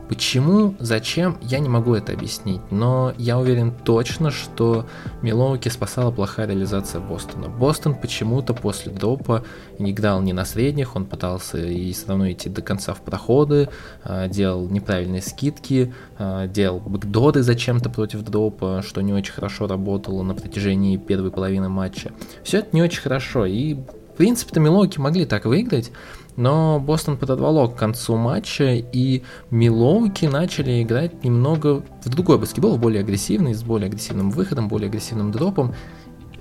Почему, 0.08 0.74
зачем, 0.78 1.38
я 1.42 1.58
не 1.58 1.68
могу 1.68 1.94
это 1.94 2.12
объяснить, 2.12 2.60
но 2.70 3.12
я 3.18 3.38
уверен 3.38 3.72
точно, 3.84 4.30
что 4.30 4.86
Милоуки 5.22 5.68
спасала 5.68 6.10
плохая 6.10 6.46
реализация 6.46 7.00
Бостона. 7.00 7.48
Бостон 7.48 7.94
почему-то 7.94 8.54
после 8.54 8.92
дропа 8.92 9.44
не 9.78 9.90
играл 9.90 10.22
ни 10.22 10.32
на 10.32 10.44
средних, 10.44 10.96
он 10.96 11.06
пытался 11.06 11.58
и 11.58 11.92
все 11.92 12.08
равно 12.08 12.30
идти 12.30 12.48
до 12.48 12.62
конца 12.62 12.94
в 12.94 13.00
проходы, 13.00 13.68
а, 14.04 14.28
делал 14.28 14.68
неправильные 14.68 15.22
скидки, 15.22 15.92
а, 16.18 16.46
делал 16.46 16.80
бэкдоды 16.80 17.42
зачем-то 17.42 17.90
против 17.90 18.22
дропа, 18.22 18.82
что 18.86 19.00
не 19.00 19.12
очень 19.12 19.32
хорошо 19.32 19.66
работало 19.66 20.22
на 20.22 20.34
протяжении 20.34 20.96
первой 20.96 21.30
половины 21.30 21.68
матча. 21.68 22.12
Все 22.42 22.58
это 22.58 22.68
не 22.72 22.82
очень 22.82 23.00
хорошо, 23.00 23.46
и 23.46 23.74
в 23.74 24.16
принципе-то 24.16 24.60
Милоуки 24.60 24.98
могли 24.98 25.26
так 25.26 25.44
выиграть, 25.44 25.92
но 26.36 26.78
Бостон 26.78 27.16
подотволок 27.16 27.74
к 27.74 27.78
концу 27.78 28.16
матча, 28.16 28.74
и 28.74 29.22
Милоуки 29.50 30.26
начали 30.26 30.82
играть 30.82 31.24
немного 31.24 31.82
в 32.04 32.08
другой 32.08 32.38
баскетбол, 32.38 32.78
более 32.78 33.00
агрессивный, 33.00 33.54
с 33.54 33.62
более 33.62 33.88
агрессивным 33.88 34.30
выходом, 34.30 34.68
более 34.68 34.88
агрессивным 34.88 35.32
дропом. 35.32 35.74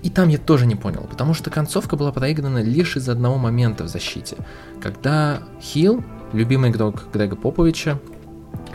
и 0.02 0.10
там 0.10 0.30
я 0.30 0.38
тоже 0.38 0.68
не 0.68 0.76
понял, 0.76 1.08
потому 1.10 1.34
что 1.34 1.50
концовка 1.50 1.96
была 1.96 2.12
проиграна 2.12 2.62
лишь 2.62 2.96
из 2.96 3.10
одного 3.10 3.38
момента 3.38 3.86
в 3.86 3.88
защите. 3.88 4.36
Когда 4.80 5.40
Хилл, 5.60 6.04
любимый 6.32 6.70
игрок 6.70 7.08
Грега 7.12 7.36
Поповича, 7.36 8.00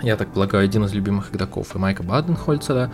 я 0.02 0.16
так 0.16 0.32
полагаю, 0.32 0.64
один 0.64 0.84
из 0.84 0.92
любимых 0.92 1.32
игроков 1.32 1.74
и 1.74 1.78
Майка 1.78 2.02
Баденхольцера, 2.02 2.90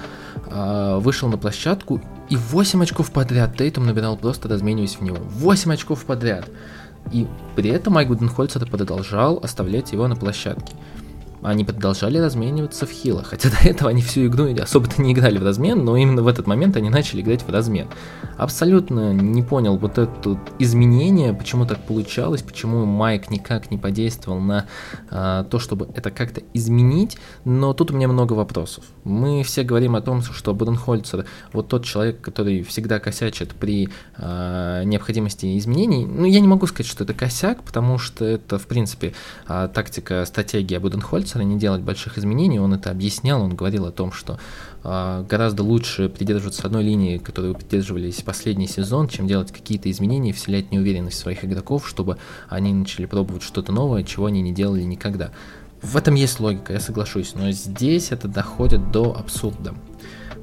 а, 0.50 0.98
вышел 0.98 1.28
на 1.28 1.38
площадку 1.38 2.00
и 2.28 2.36
8 2.36 2.82
очков 2.82 3.12
подряд 3.12 3.56
Тейтум 3.56 3.86
набирал 3.86 4.16
просто 4.16 4.48
размениваясь 4.48 4.96
в 4.96 5.02
него. 5.02 5.18
8 5.20 5.72
очков 5.72 6.04
подряд. 6.04 6.48
И 7.12 7.26
при 7.54 7.70
этом 7.70 7.94
Майк 7.94 8.08
Баденхольцер 8.08 8.68
продолжал 8.68 9.38
оставлять 9.42 9.92
его 9.92 10.08
на 10.08 10.16
площадке 10.16 10.74
они 11.42 11.64
продолжали 11.64 12.18
размениваться 12.18 12.86
в 12.86 12.90
хилах. 12.90 13.28
Хотя 13.28 13.50
до 13.62 13.68
этого 13.68 13.90
они 13.90 14.02
всю 14.02 14.26
игру 14.26 14.46
особо-то 14.60 15.02
не 15.02 15.12
играли 15.12 15.38
в 15.38 15.44
размен, 15.44 15.84
но 15.84 15.96
именно 15.96 16.22
в 16.22 16.28
этот 16.28 16.46
момент 16.46 16.76
они 16.76 16.90
начали 16.90 17.20
играть 17.20 17.42
в 17.42 17.50
размен. 17.50 17.88
Абсолютно 18.36 19.12
не 19.12 19.42
понял 19.42 19.76
вот 19.76 19.98
это 19.98 20.38
изменение, 20.58 21.32
почему 21.32 21.66
так 21.66 21.78
получалось, 21.78 22.42
почему 22.42 22.84
Майк 22.84 23.30
никак 23.30 23.70
не 23.70 23.78
подействовал 23.78 24.40
на 24.40 24.66
а, 25.10 25.44
то, 25.44 25.58
чтобы 25.58 25.88
это 25.94 26.10
как-то 26.10 26.42
изменить, 26.52 27.16
но 27.44 27.72
тут 27.72 27.90
у 27.90 27.94
меня 27.94 28.08
много 28.08 28.34
вопросов. 28.34 28.84
Мы 29.04 29.42
все 29.42 29.62
говорим 29.62 29.96
о 29.96 30.00
том, 30.00 30.22
что 30.22 30.54
Брунхольцер 30.54 31.26
вот 31.52 31.68
тот 31.68 31.84
человек, 31.84 32.20
который 32.20 32.62
всегда 32.62 32.98
косячит 32.98 33.54
при 33.54 33.88
а, 34.16 34.82
необходимости 34.84 35.56
изменений. 35.58 36.06
Ну, 36.06 36.24
я 36.26 36.40
не 36.40 36.48
могу 36.48 36.66
сказать, 36.66 36.90
что 36.90 37.04
это 37.04 37.14
косяк, 37.14 37.62
потому 37.62 37.98
что 37.98 38.24
это, 38.24 38.58
в 38.58 38.66
принципе, 38.66 39.14
а, 39.46 39.68
тактика, 39.68 40.24
стратегия 40.26 40.78
Буденхольцера, 40.78 41.25
Мельцера 41.26 41.42
не 41.42 41.58
делать 41.58 41.82
больших 41.82 42.18
изменений, 42.18 42.60
он 42.60 42.72
это 42.72 42.92
объяснял, 42.92 43.42
он 43.42 43.56
говорил 43.56 43.84
о 43.86 43.90
том, 43.90 44.12
что 44.12 44.38
э, 44.84 45.24
гораздо 45.28 45.64
лучше 45.64 46.08
придерживаться 46.08 46.64
одной 46.64 46.84
линии, 46.84 47.18
которую 47.18 47.52
вы 47.52 47.58
придерживались 47.58 48.22
последний 48.22 48.68
сезон, 48.68 49.08
чем 49.08 49.26
делать 49.26 49.50
какие-то 49.50 49.90
изменения, 49.90 50.32
вселять 50.32 50.70
неуверенность 50.70 51.16
в 51.16 51.20
своих 51.20 51.44
игроков, 51.44 51.88
чтобы 51.88 52.18
они 52.48 52.72
начали 52.72 53.06
пробовать 53.06 53.42
что-то 53.42 53.72
новое, 53.72 54.04
чего 54.04 54.26
они 54.26 54.40
не 54.40 54.52
делали 54.52 54.82
никогда. 54.82 55.32
В 55.82 55.96
этом 55.96 56.14
есть 56.14 56.38
логика, 56.38 56.72
я 56.72 56.78
соглашусь, 56.78 57.34
но 57.34 57.50
здесь 57.50 58.12
это 58.12 58.28
доходит 58.28 58.92
до 58.92 59.16
абсурда. 59.18 59.74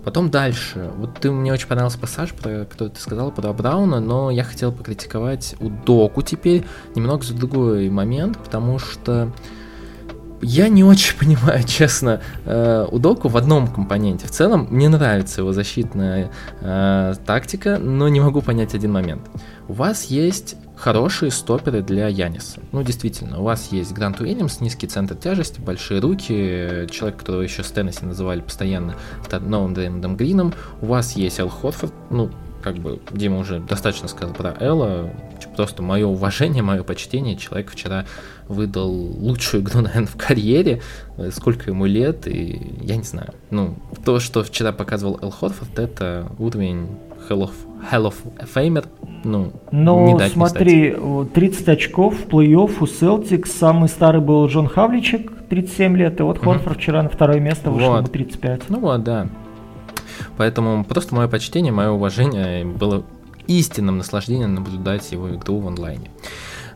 Потом 0.04 0.30
дальше. 0.30 0.92
Вот 0.98 1.18
ты 1.22 1.32
мне 1.32 1.54
очень 1.54 1.68
понравился 1.68 1.98
пассаж, 1.98 2.34
про 2.34 2.66
который 2.66 2.90
ты 2.90 3.00
сказал 3.00 3.32
про 3.32 3.54
Брауна, 3.54 4.02
но 4.02 4.32
я 4.32 4.44
хотел 4.44 4.74
покритиковать 4.74 5.56
у 5.62 5.70
Доку 5.70 6.22
теперь 6.22 6.66
немного 6.94 7.24
за 7.24 7.34
другой 7.34 7.90
момент, 7.90 8.38
потому 8.38 8.80
что 8.80 9.32
я 10.44 10.70
не 10.70 10.84
очень 10.84 11.18
понимаю, 11.20 11.64
честно, 11.64 12.22
э, 12.46 12.88
Удоку 12.92 13.28
в 13.30 13.38
одном 13.38 13.68
компоненте. 13.68 14.28
В 14.28 14.32
целом, 14.32 14.68
мне 14.70 14.90
нравится 14.90 15.42
его 15.42 15.54
защитная 15.54 16.32
э, 16.62 17.14
тактика, 17.26 17.78
но 17.80 18.08
не 18.10 18.20
могу 18.20 18.42
понять 18.42 18.76
один 18.76 18.92
момент. 18.92 19.22
У 19.68 19.74
вас 19.74 20.06
есть 20.06 20.56
хорошие 20.76 21.32
стоперы 21.32 21.82
для 21.82 22.08
Яниса. 22.08 22.60
Ну, 22.72 22.84
действительно, 22.84 23.40
у 23.40 23.44
вас 23.44 23.72
есть 23.72 23.94
Грант 23.94 24.20
Уильямс, 24.20 24.60
низкий 24.60 24.88
центр 24.88 25.16
тяжести, 25.16 25.62
большие 25.62 26.02
руки, 26.02 26.88
человек, 26.92 27.20
которого 27.20 27.42
еще 27.42 27.64
с 27.64 27.72
Теннесси 27.72 28.06
называли 28.06 28.42
постоянно 28.42 28.96
новым 29.32 29.74
Дреймондом 29.74 30.18
Грином. 30.18 30.54
У 30.82 30.88
вас 30.88 31.16
есть 31.16 31.40
Эл 31.40 31.50
Хотфорд, 31.50 31.94
ну, 32.10 32.32
как 32.64 32.76
бы 32.76 33.00
Дима 33.12 33.40
уже 33.40 33.60
достаточно 33.60 34.08
сказал 34.08 34.34
про 34.34 34.56
Элла, 34.60 35.12
просто 35.56 35.84
мое 35.84 36.08
уважение, 36.08 36.64
мое 36.64 36.84
почтение. 36.84 37.36
Человек 37.36 37.70
вчера 37.70 38.06
выдал 38.48 38.90
лучшую 38.90 39.64
игру, 39.64 39.82
наверное, 39.82 40.08
в 40.08 40.16
карьере, 40.16 40.82
сколько 41.32 41.70
ему 41.70 41.86
лет, 41.86 42.28
и 42.28 42.78
я 42.82 42.96
не 42.96 43.04
знаю. 43.04 43.34
Ну, 43.50 43.76
то, 44.06 44.20
что 44.20 44.44
вчера 44.44 44.72
показывал 44.72 45.20
Эл 45.22 45.32
Хорфорд, 45.32 45.78
это 45.78 46.32
уровень 46.40 46.88
Hell 47.30 47.44
of, 47.44 47.52
Hell 47.92 48.12
of 48.12 48.16
Famer, 48.54 48.86
ну, 49.24 49.54
Но 49.72 50.08
не 50.08 50.18
дать 50.18 50.34
смотри, 50.34 50.92
не 50.92 51.26
30 51.26 51.70
очков 51.70 52.16
в 52.18 52.28
плей-офф 52.28 52.78
у 52.80 52.86
Celtics, 52.86 53.48
самый 53.48 53.90
старый 53.90 54.22
был 54.22 54.46
Джон 54.48 54.68
Хавличек, 54.68 55.32
37 55.50 55.98
лет, 55.98 56.20
и 56.20 56.24
вот 56.24 56.40
Хорфорд 56.40 56.78
вчера 56.78 57.04
на 57.04 57.10
второе 57.10 57.40
место 57.40 57.72
вышел, 57.72 57.92
вот. 57.92 57.98
ему 58.00 58.08
35. 58.08 58.70
Ну 58.70 58.80
вот, 58.80 59.04
да. 59.04 59.28
Поэтому 60.38 60.84
просто 60.84 61.16
мое 61.16 61.28
почтение, 61.28 61.72
мое 61.72 61.90
уважение 61.90 62.66
было 62.66 63.04
истинным 63.48 63.98
наслаждением 63.98 64.56
наблюдать 64.56 65.12
его 65.12 65.34
игру 65.36 65.60
в 65.60 65.68
онлайне. 65.68 66.10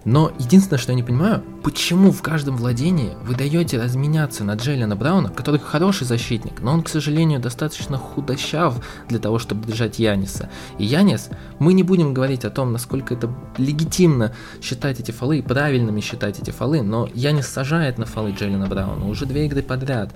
Но 0.08 0.32
единственное, 0.39 0.80
что 0.80 0.93
я 0.93 0.96
не 0.96 1.04
понимаю, 1.04 1.43
почему 1.63 2.13
в 2.13 2.22
каждом 2.22 2.56
владении 2.56 3.12
вы 3.24 3.36
даете 3.36 3.78
разменяться 3.78 4.46
на 4.46 4.54
Джейлена 4.54 4.96
Брауна, 4.96 5.28
который 5.28 5.60
хороший 5.60 6.08
защитник, 6.08 6.62
но 6.62 6.72
он, 6.72 6.84
к 6.84 6.88
сожалению, 6.88 7.41
достаточно 7.41 7.98
худощав 7.98 8.82
для 9.10 9.20
того, 9.20 9.38
чтобы 9.38 9.67
держать 9.67 10.00
Яниса. 10.00 10.50
И 10.78 10.86
Янис, 10.86 11.30
мы 11.60 11.74
не 11.74 11.84
будем 11.84 12.13
говорить 12.13 12.46
о 12.46 12.50
том, 12.50 12.72
насколько 12.72 13.15
это 13.15 13.30
легитимно 13.58 14.34
считать 14.62 15.02
эти 15.02 15.12
фолы 15.12 15.39
и 15.39 15.41
правильными 15.41 16.00
считать 16.00 16.39
эти 16.39 16.52
фолы, 16.52 16.84
но 16.84 17.10
Янис 17.13 17.48
сажает 17.48 17.98
на 17.98 18.06
фолы 18.06 18.32
Джейлена 18.32 18.67
Брауна 18.67 19.10
уже 19.10 19.26
две 19.26 19.48
игры 19.48 19.62
подряд. 19.62 20.15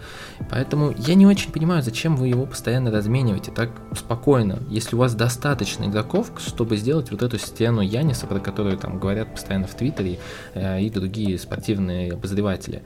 Поэтому 0.50 0.96
я 1.00 1.16
не 1.16 1.28
очень 1.28 1.52
понимаю, 1.52 1.84
зачем 1.84 2.16
вы 2.16 2.30
его 2.30 2.46
постоянно 2.46 2.92
размениваете 2.92 3.52
так 3.52 3.72
спокойно, 3.94 4.60
если 4.70 4.96
у 4.96 5.00
вас 5.00 5.16
достаточно 5.16 5.84
игроков, 5.84 6.32
чтобы 6.38 6.78
сделать 6.78 7.12
вот 7.12 7.24
эту 7.24 7.38
стену 7.38 7.82
Яниса, 7.82 8.26
про 8.26 8.40
которую 8.40 8.78
там 8.78 8.98
говорят 8.98 9.34
постоянно 9.34 9.68
в 9.68 9.81
Твиттере 9.82 10.20
э, 10.54 10.82
и 10.82 10.90
другие 10.92 11.40
спортивные 11.40 12.14
обозреватели. 12.14 12.84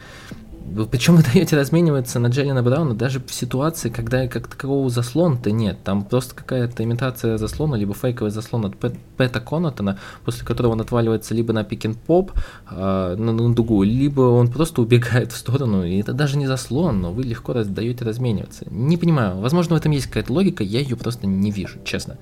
Причем 0.89 1.15
вы 1.15 1.23
даете 1.23 1.55
размениваться 1.55 2.19
на 2.19 2.27
Джеллина 2.27 2.63
Брауна 2.63 2.95
даже 2.95 3.19
в 3.19 3.31
ситуации, 3.31 3.89
когда 3.89 4.27
как 4.27 4.47
такового 4.47 4.89
заслона-то 4.89 5.51
нет. 5.51 5.77
Там 5.83 6.03
просто 6.03 6.33
какая-то 6.33 6.83
имитация 6.83 7.37
заслона, 7.37 7.75
либо 7.75 7.93
фейковый 7.93 8.31
заслон 8.31 8.65
от 8.65 8.75
Пэта 8.77 9.39
Конатона, 9.41 9.99
после 10.23 10.43
которого 10.43 10.71
он 10.71 10.81
отваливается 10.81 11.35
либо 11.35 11.53
на 11.53 11.63
пик-н-поп, 11.63 12.31
э, 12.71 13.15
на, 13.17 13.31
на 13.31 13.53
дугу, 13.53 13.83
либо 13.83 14.21
он 14.21 14.47
просто 14.47 14.81
убегает 14.81 15.31
в 15.31 15.37
сторону, 15.37 15.83
и 15.83 15.99
это 15.99 16.13
даже 16.13 16.37
не 16.37 16.47
заслон, 16.47 17.01
но 17.01 17.11
вы 17.11 17.23
легко 17.23 17.53
раз, 17.53 17.67
даете 17.67 18.05
размениваться. 18.05 18.65
Не 18.71 18.97
понимаю, 18.97 19.37
возможно 19.39 19.75
в 19.75 19.77
этом 19.77 19.91
есть 19.91 20.07
какая-то 20.07 20.33
логика, 20.33 20.63
я 20.63 20.79
ее 20.79 20.95
просто 20.95 21.27
не 21.27 21.51
вижу, 21.51 21.77
честно. 21.83 22.17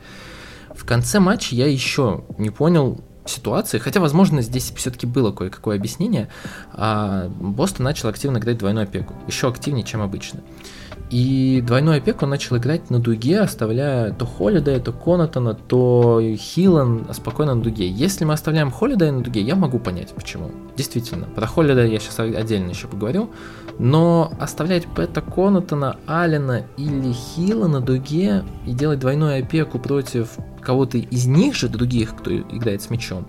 В 0.75 0.85
конце 0.85 1.19
матча 1.19 1.55
я 1.55 1.67
еще 1.67 2.25
не 2.37 2.49
понял, 2.49 2.99
ситуации, 3.25 3.77
хотя, 3.77 3.99
возможно, 3.99 4.41
здесь 4.41 4.71
все-таки 4.75 5.05
было 5.05 5.31
кое-какое 5.31 5.77
объяснение, 5.77 6.29
а 6.73 7.29
Бостон 7.29 7.85
начал 7.85 8.09
активно 8.09 8.37
играть 8.37 8.57
двойную 8.57 8.83
опеку, 8.83 9.15
еще 9.27 9.47
активнее, 9.47 9.83
чем 9.83 10.01
обычно. 10.01 10.41
И 11.13 11.61
двойную 11.61 11.97
опеку 11.97 12.25
он 12.25 12.31
начал 12.31 12.57
играть 12.57 12.89
на 12.89 12.97
дуге, 12.97 13.41
оставляя 13.41 14.11
то 14.13 14.25
Холидея, 14.25 14.79
то 14.79 14.91
Конатона, 14.91 15.53
то 15.53 16.19
Хилан 16.19 17.05
спокойно 17.13 17.53
на 17.53 17.61
дуге. 17.61 17.87
Если 17.87 18.25
мы 18.25 18.33
оставляем 18.33 18.71
Холидея 18.71 19.11
на 19.11 19.21
дуге, 19.21 19.41
я 19.41 19.55
могу 19.55 19.77
понять, 19.77 20.11
почему. 20.15 20.49
Действительно, 20.75 21.27
про 21.27 21.45
Холидея 21.45 21.85
я 21.85 21.99
сейчас 21.99 22.17
отдельно 22.17 22.71
еще 22.71 22.87
поговорю. 22.87 23.29
Но 23.77 24.33
оставлять 24.39 24.87
Пэта 24.87 25.21
Конатона, 25.21 25.97
Алина 26.07 26.65
или 26.77 27.13
Хила 27.13 27.67
на 27.67 27.79
дуге 27.79 28.43
и 28.65 28.71
делать 28.71 28.97
двойную 28.97 29.43
опеку 29.43 29.77
против 29.77 30.29
кого-то 30.61 30.97
из 30.97 31.27
них 31.27 31.53
же, 31.53 31.69
других, 31.69 32.15
кто 32.15 32.35
играет 32.35 32.81
с 32.81 32.89
мячом, 32.89 33.27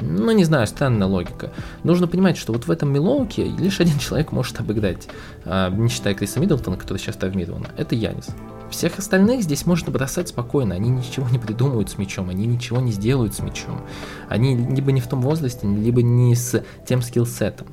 ну, 0.00 0.32
не 0.32 0.44
знаю, 0.44 0.66
странная 0.66 1.06
логика. 1.06 1.52
Нужно 1.84 2.08
понимать, 2.08 2.36
что 2.36 2.52
вот 2.52 2.66
в 2.66 2.70
этом 2.70 2.92
Милоуке 2.92 3.44
лишь 3.44 3.80
один 3.80 3.98
человек 3.98 4.32
может 4.32 4.58
обыграть, 4.60 5.08
а, 5.44 5.70
не 5.70 5.88
считая 5.88 6.14
Криса 6.14 6.40
Миддлтона, 6.40 6.76
который 6.76 6.98
сейчас 6.98 7.16
травмирован. 7.16 7.66
Это 7.76 7.94
Янис. 7.94 8.28
Всех 8.70 8.98
остальных 8.98 9.42
здесь 9.42 9.66
можно 9.66 9.92
бросать 9.92 10.28
спокойно, 10.28 10.74
они 10.74 10.88
ничего 10.88 11.28
не 11.28 11.38
придумают 11.38 11.90
с 11.90 11.98
мячом, 11.98 12.30
они 12.30 12.46
ничего 12.46 12.80
не 12.80 12.90
сделают 12.90 13.34
с 13.34 13.40
мячом. 13.40 13.82
Они 14.30 14.56
либо 14.56 14.92
не 14.92 15.02
в 15.02 15.08
том 15.08 15.20
возрасте, 15.20 15.66
либо 15.66 16.02
не 16.02 16.34
с 16.34 16.64
тем 16.86 17.02
скиллсетом. 17.02 17.66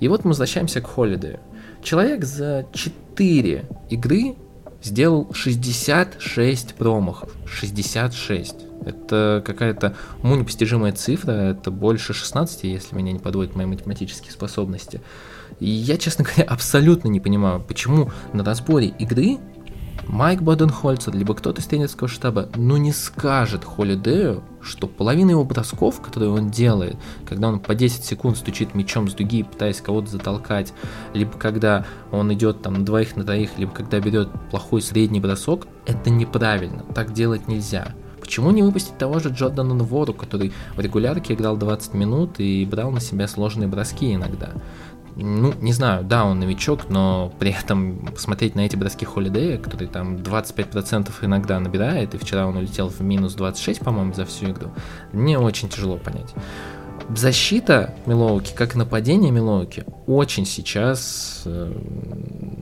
И 0.00 0.08
вот 0.08 0.24
мы 0.24 0.30
возвращаемся 0.30 0.80
к 0.80 0.88
Холидею. 0.88 1.38
Человек 1.80 2.24
за 2.24 2.66
4 2.72 3.64
игры 3.90 4.34
сделал 4.82 5.32
66 5.32 6.74
промахов. 6.74 7.30
66. 7.46 8.71
Это 8.84 9.42
какая-то 9.44 9.94
уму 10.22 10.36
непостижимая 10.36 10.92
цифра, 10.92 11.32
это 11.32 11.70
больше 11.70 12.12
16, 12.12 12.64
если 12.64 12.96
меня 12.96 13.12
не 13.12 13.18
подводят 13.18 13.54
мои 13.54 13.66
математические 13.66 14.32
способности. 14.32 15.00
И 15.60 15.68
я, 15.68 15.96
честно 15.96 16.24
говоря, 16.24 16.44
абсолютно 16.44 17.08
не 17.08 17.20
понимаю, 17.20 17.60
почему 17.60 18.10
на 18.32 18.44
разборе 18.44 18.88
игры 18.88 19.38
Майк 20.08 20.42
Боденхольцер, 20.42 21.14
либо 21.14 21.34
кто-то 21.34 21.60
из 21.60 21.66
тренерского 21.66 22.08
штаба, 22.08 22.48
ну 22.56 22.76
не 22.76 22.92
скажет 22.92 23.64
Холидею, 23.64 24.42
что 24.60 24.86
половина 24.86 25.30
его 25.30 25.44
бросков, 25.44 26.00
которые 26.00 26.30
он 26.30 26.50
делает, 26.50 26.96
когда 27.26 27.48
он 27.48 27.60
по 27.60 27.74
10 27.74 28.04
секунд 28.04 28.36
стучит 28.36 28.74
мячом 28.74 29.08
с 29.08 29.14
дуги, 29.14 29.42
пытаясь 29.44 29.80
кого-то 29.80 30.10
затолкать, 30.10 30.72
либо 31.14 31.32
когда 31.38 31.86
он 32.10 32.32
идет 32.32 32.62
там 32.62 32.84
двоих 32.84 33.16
на 33.16 33.24
троих, 33.24 33.58
либо 33.58 33.72
когда 33.72 34.00
берет 34.00 34.28
плохой 34.50 34.82
средний 34.82 35.20
бросок, 35.20 35.66
это 35.86 36.10
неправильно, 36.10 36.84
так 36.94 37.12
делать 37.12 37.48
нельзя. 37.48 37.94
Почему 38.22 38.52
не 38.52 38.62
выпустить 38.62 38.96
того 38.96 39.18
же 39.18 39.30
Джордана 39.30 39.74
Нвору, 39.74 40.14
который 40.14 40.52
в 40.76 40.80
регулярке 40.80 41.34
играл 41.34 41.56
20 41.56 41.92
минут 41.94 42.38
и 42.38 42.64
брал 42.64 42.92
на 42.92 43.00
себя 43.00 43.26
сложные 43.26 43.68
броски 43.68 44.14
иногда? 44.14 44.52
ну, 45.16 45.52
не 45.60 45.72
знаю, 45.72 46.04
да, 46.04 46.24
он 46.24 46.40
новичок, 46.40 46.88
но 46.88 47.32
при 47.38 47.50
этом 47.50 48.08
смотреть 48.16 48.54
на 48.54 48.60
эти 48.60 48.76
броски 48.76 49.04
Холидея, 49.04 49.58
который 49.58 49.88
там 49.88 50.16
25% 50.16 51.10
иногда 51.22 51.60
набирает, 51.60 52.14
и 52.14 52.18
вчера 52.18 52.46
он 52.46 52.56
улетел 52.56 52.88
в 52.88 53.00
минус 53.00 53.34
26, 53.34 53.80
по-моему, 53.80 54.14
за 54.14 54.24
всю 54.24 54.50
игру, 54.52 54.70
мне 55.12 55.38
очень 55.38 55.68
тяжело 55.68 55.98
понять. 55.98 56.32
Защита 57.14 57.94
Милоуки, 58.06 58.54
как 58.54 58.74
и 58.74 58.78
нападение 58.78 59.30
Милоуки, 59.30 59.84
очень 60.06 60.46
сейчас, 60.46 61.42
э, 61.44 61.72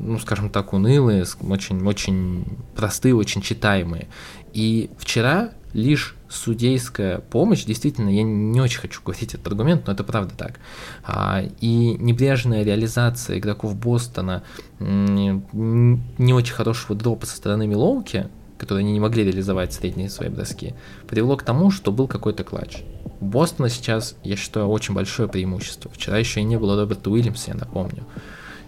ну, 0.01 0.19
скажем 0.19 0.51
так, 0.51 0.73
унылые, 0.73 1.25
очень-очень 1.41 2.59
простые, 2.75 3.15
очень 3.15 3.43
читаемые. 3.43 4.09
И 4.53 4.91
вчера 4.99 5.51
лишь 5.73 6.17
судейская 6.29 7.19
помощь, 7.19 7.65
действительно, 7.65 8.09
я 8.09 8.23
не 8.23 8.61
очень 8.61 8.81
хочу 8.81 9.03
говорить 9.03 9.35
этот 9.35 9.47
аргумент, 9.49 9.87
но 9.87 9.93
это 9.93 10.05
правда 10.05 10.35
так. 10.37 10.61
А, 11.05 11.43
и 11.61 11.97
небрежная 11.99 12.63
реализация 12.63 13.39
игроков 13.39 13.77
Бостона 13.77 14.43
не 14.79 16.33
очень 16.33 16.55
хорошего 16.55 16.99
дропа 16.99 17.27
со 17.27 17.37
стороны 17.37 17.67
Милоуки, 17.67 18.29
которые 18.59 18.85
они 18.85 18.93
не 18.93 19.01
могли 19.01 19.25
реализовать 19.25 19.73
средние 19.73 20.11
свои 20.11 20.29
броски, 20.29 20.75
привело 21.09 21.37
к 21.37 21.43
тому, 21.43 21.71
что 21.71 21.93
был 21.93 22.07
какой-то 22.07 22.45
клатч. 22.45 22.83
У 23.21 23.25
Бостона 23.25 23.69
сейчас, 23.69 24.17
я 24.23 24.37
считаю, 24.37 24.69
очень 24.69 24.95
большое 24.95 25.29
преимущество. 25.29 25.91
Вчера 25.91 26.19
еще 26.19 26.41
и 26.41 26.45
не 26.45 26.59
было 26.59 26.79
Роберта 26.79 27.11
Уильямса, 27.11 27.53
я 27.53 27.57
напомню. 27.57 28.05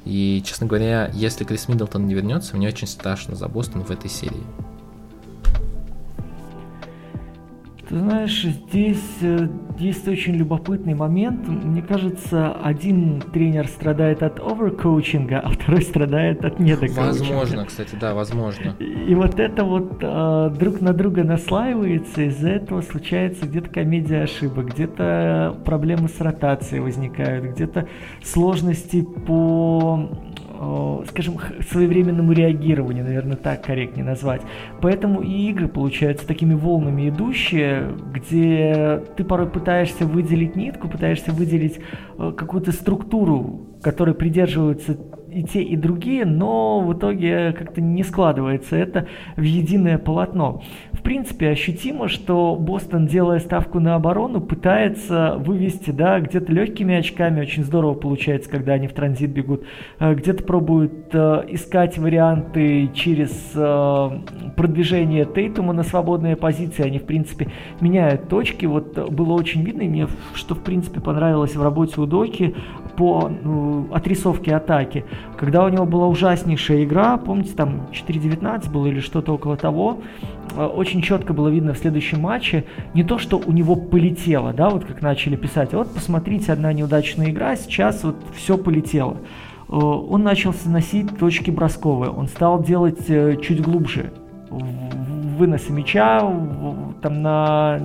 И, 0.05 0.42
честно 0.45 0.66
говоря, 0.66 1.11
если 1.14 1.45
Крис 1.45 1.68
Миддлтон 1.68 2.07
не 2.07 2.14
вернется, 2.14 2.57
мне 2.57 2.68
очень 2.68 2.87
страшно 2.87 3.37
за 3.37 3.49
Бостон 3.49 3.83
в 3.83 3.90
этой 3.90 4.11
серии. 4.11 4.42
Ты 7.92 7.98
знаешь, 7.98 8.42
здесь 8.42 9.18
э, 9.20 9.48
есть 9.78 10.09
очень 10.09 10.33
любопытный 10.37 10.94
момент. 10.94 11.46
Мне 11.46 11.83
кажется, 11.83 12.55
один 12.55 13.20
тренер 13.20 13.68
страдает 13.68 14.22
от 14.22 14.40
оверкоучинга, 14.40 15.40
а 15.40 15.50
второй 15.50 15.83
страдает 15.83 16.42
от 16.42 16.59
недокоучинга. 16.59 17.02
Возможно, 17.02 17.66
кстати, 17.66 17.94
да, 18.00 18.14
возможно. 18.14 18.74
И 18.81 19.14
вот 19.14 19.38
это 19.38 19.64
вот 19.64 19.98
э, 20.00 20.55
друг 20.59 20.81
на 20.81 20.94
друга 20.94 21.22
наслаивается, 21.22 22.22
из-за 22.22 22.48
этого 22.48 22.81
случается 22.81 23.44
где-то 23.44 23.68
комедия 23.68 24.22
ошибок, 24.22 24.72
где-то 24.72 25.61
проблемы 25.62 26.09
с 26.09 26.18
ротацией 26.18 26.81
возникают, 26.81 27.44
где-то 27.44 27.88
сложности 28.22 29.02
по 29.02 30.09
скажем, 31.09 31.38
своевременному 31.70 32.33
реагированию, 32.33 33.05
наверное, 33.05 33.37
так 33.37 33.64
корректнее 33.64 34.05
назвать. 34.05 34.42
Поэтому 34.81 35.20
и 35.22 35.51
игры 35.51 35.68
получаются 35.68 36.27
такими 36.27 36.55
волнами 36.55 37.09
идущие, 37.09 37.88
где 38.12 39.03
ты 39.16 39.25
порой 39.25 39.48
пытаешься 39.48 40.07
выделить 40.07 40.57
нитку, 40.57 40.88
пытаешься 40.88 41.33
выделить 41.33 41.81
э, 42.18 42.33
какую-то 42.37 42.72
структуру, 42.72 43.66
которой 43.83 44.14
придерживаются 44.14 44.96
и 45.33 45.42
те, 45.44 45.62
и 45.62 45.77
другие, 45.77 46.25
но 46.25 46.81
в 46.81 46.92
итоге 46.92 47.53
как-то 47.53 47.81
не 47.81 48.05
складывается 48.05 48.77
это 48.77 49.09
в 49.37 49.42
единое 49.42 49.98
полотно. 49.98 50.62
В 51.03 51.05
принципе, 51.05 51.49
ощутимо, 51.49 52.07
что 52.07 52.55
Бостон, 52.55 53.09
делая 53.09 53.41
ставку 53.41 53.81
на 53.81 53.97
оборону, 53.97 54.41
пытается 54.41 55.35
вывести, 55.37 55.91
да, 55.91 56.21
где-то 56.21 56.53
легкими 56.53 56.95
очками, 56.95 57.41
очень 57.41 57.65
здорово 57.65 57.95
получается, 57.95 58.49
когда 58.49 58.75
они 58.75 58.87
в 58.87 58.93
транзит 58.93 59.31
бегут, 59.31 59.65
э, 59.99 60.15
где-то 60.15 60.45
пробуют 60.45 61.12
э, 61.12 61.43
искать 61.49 61.99
варианты 61.99 62.88
через 62.95 63.33
э, 63.57 64.11
продвижение 64.57 65.25
Тейтума 65.25 65.73
на 65.73 65.83
свободные 65.83 66.37
позиции, 66.37 66.85
они, 66.85 67.01
в 67.01 67.05
принципе, 67.05 67.51
меняют 67.81 68.29
точки, 68.29 68.67
вот 68.67 68.97
было 69.11 69.33
очень 69.33 69.65
видно, 69.65 69.83
и 69.83 69.88
мне, 69.88 70.07
что, 70.35 70.55
в 70.55 70.62
принципе, 70.62 71.01
понравилось 71.01 71.57
в 71.57 71.62
работе 71.65 72.01
у 72.01 72.07
Доки 72.07 72.55
по 72.97 73.29
ну, 73.29 73.88
отрисовке 73.93 74.55
атаки, 74.55 75.05
когда 75.37 75.65
у 75.65 75.69
него 75.69 75.85
была 75.85 76.07
ужаснейшая 76.07 76.85
игра, 76.85 77.17
помните, 77.17 77.55
там 77.57 77.88
4-19 77.91 78.71
было 78.71 78.87
или 78.87 79.01
что-то 79.01 79.35
около 79.35 79.57
того, 79.57 79.99
очень 80.57 81.03
четко 81.03 81.33
было 81.33 81.49
видно 81.49 81.75
в 81.75 81.79
следующем 81.79 82.21
матче 82.21 82.65
не 82.95 83.05
то, 83.05 83.19
что 83.19 83.41
у 83.45 83.53
него 83.53 83.77
полетело, 83.77 84.53
да, 84.53 84.71
вот 84.71 84.85
как 84.85 85.03
начали 85.03 85.37
писать, 85.37 85.73
вот 85.73 85.93
посмотрите, 85.93 86.53
одна 86.53 86.73
неудачная 86.73 87.31
игра, 87.31 87.57
сейчас 87.57 88.05
вот 88.05 88.17
все 88.35 88.57
полетело. 88.59 89.17
Э, 89.69 89.75
он 89.75 90.23
начал 90.23 90.53
сносить 90.53 91.19
точки 91.19 91.51
бросковые, 91.51 92.11
он 92.11 92.29
стал 92.29 92.62
делать 92.62 93.09
э, 93.09 93.37
чуть 93.43 93.62
глубже 93.62 94.12
выносы 94.51 95.73
мяча 95.73 96.21
там 97.01 97.23
на 97.23 97.81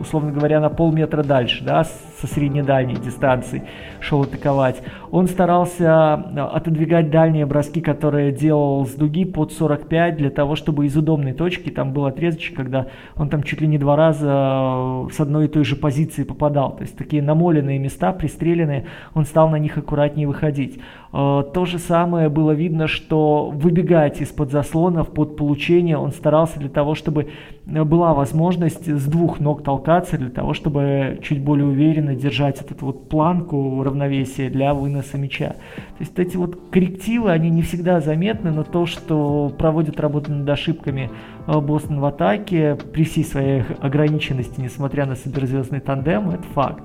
условно 0.00 0.32
говоря, 0.32 0.60
на 0.60 0.68
полметра 0.68 1.22
дальше, 1.22 1.64
да, 1.64 1.86
со 2.20 2.26
среднедальней 2.26 2.96
дистанции 2.96 3.62
шел 4.00 4.22
атаковать. 4.22 4.82
Он 5.10 5.26
старался 5.26 5.86
а, 5.88 6.50
отодвигать 6.54 7.10
дальние 7.10 7.46
броски, 7.46 7.80
которые 7.80 8.32
делал 8.32 8.84
с 8.86 8.94
дуги 8.94 9.24
под 9.24 9.52
45 9.52 10.16
для 10.16 10.30
того, 10.30 10.56
чтобы 10.56 10.86
из 10.86 10.96
удобной 10.96 11.32
точки, 11.32 11.70
там 11.70 11.92
был 11.92 12.06
отрезочек, 12.06 12.56
когда 12.56 12.86
он 13.16 13.28
там 13.28 13.42
чуть 13.42 13.60
ли 13.60 13.68
не 13.68 13.78
два 13.78 13.96
раза 13.96 14.28
а, 14.30 15.06
с 15.12 15.20
одной 15.20 15.46
и 15.46 15.48
той 15.48 15.64
же 15.64 15.76
позиции 15.76 16.24
попадал. 16.24 16.76
То 16.76 16.82
есть 16.82 16.96
такие 16.96 17.22
намоленные 17.22 17.78
места, 17.78 18.12
пристреленные, 18.12 18.86
он 19.14 19.24
стал 19.24 19.48
на 19.48 19.56
них 19.56 19.78
аккуратнее 19.78 20.26
выходить. 20.26 20.80
А, 21.12 21.42
то 21.42 21.64
же 21.64 21.78
самое 21.78 22.28
было 22.28 22.50
видно, 22.50 22.86
что 22.86 23.50
выбегать 23.50 24.20
из-под 24.20 24.50
заслонов 24.50 25.12
под 25.12 25.36
получение 25.36 25.96
он 25.96 26.12
старался 26.12 26.58
для 26.58 26.68
того, 26.68 26.94
чтобы 26.94 27.28
была 27.64 28.14
возможность 28.14 28.88
с 28.88 29.06
двух 29.06 29.40
ног 29.40 29.62
толкаться, 29.62 30.18
для 30.18 30.30
того, 30.30 30.54
чтобы 30.54 31.18
чуть 31.22 31.42
более 31.42 31.66
уверенно 31.66 32.07
держать 32.14 32.60
этот 32.60 32.82
вот 32.82 33.08
планку 33.08 33.82
равновесия 33.82 34.50
для 34.50 34.74
выноса 34.74 35.18
мяча. 35.18 35.50
То 35.50 36.00
есть 36.00 36.18
эти 36.18 36.36
вот 36.36 36.58
коррективы, 36.70 37.30
они 37.30 37.50
не 37.50 37.62
всегда 37.62 38.00
заметны, 38.00 38.50
но 38.50 38.64
то, 38.64 38.86
что 38.86 39.52
проводят 39.58 40.00
работу 40.00 40.32
над 40.32 40.48
ошибками 40.48 41.10
э, 41.46 41.60
Бостон 41.60 42.00
в 42.00 42.04
атаке 42.04 42.76
при 42.92 43.04
всей 43.04 43.24
своей 43.24 43.62
ограниченности, 43.80 44.60
несмотря 44.60 45.06
на 45.06 45.16
суперзвездный 45.16 45.80
тандем, 45.80 46.30
это 46.30 46.44
факт. 46.54 46.82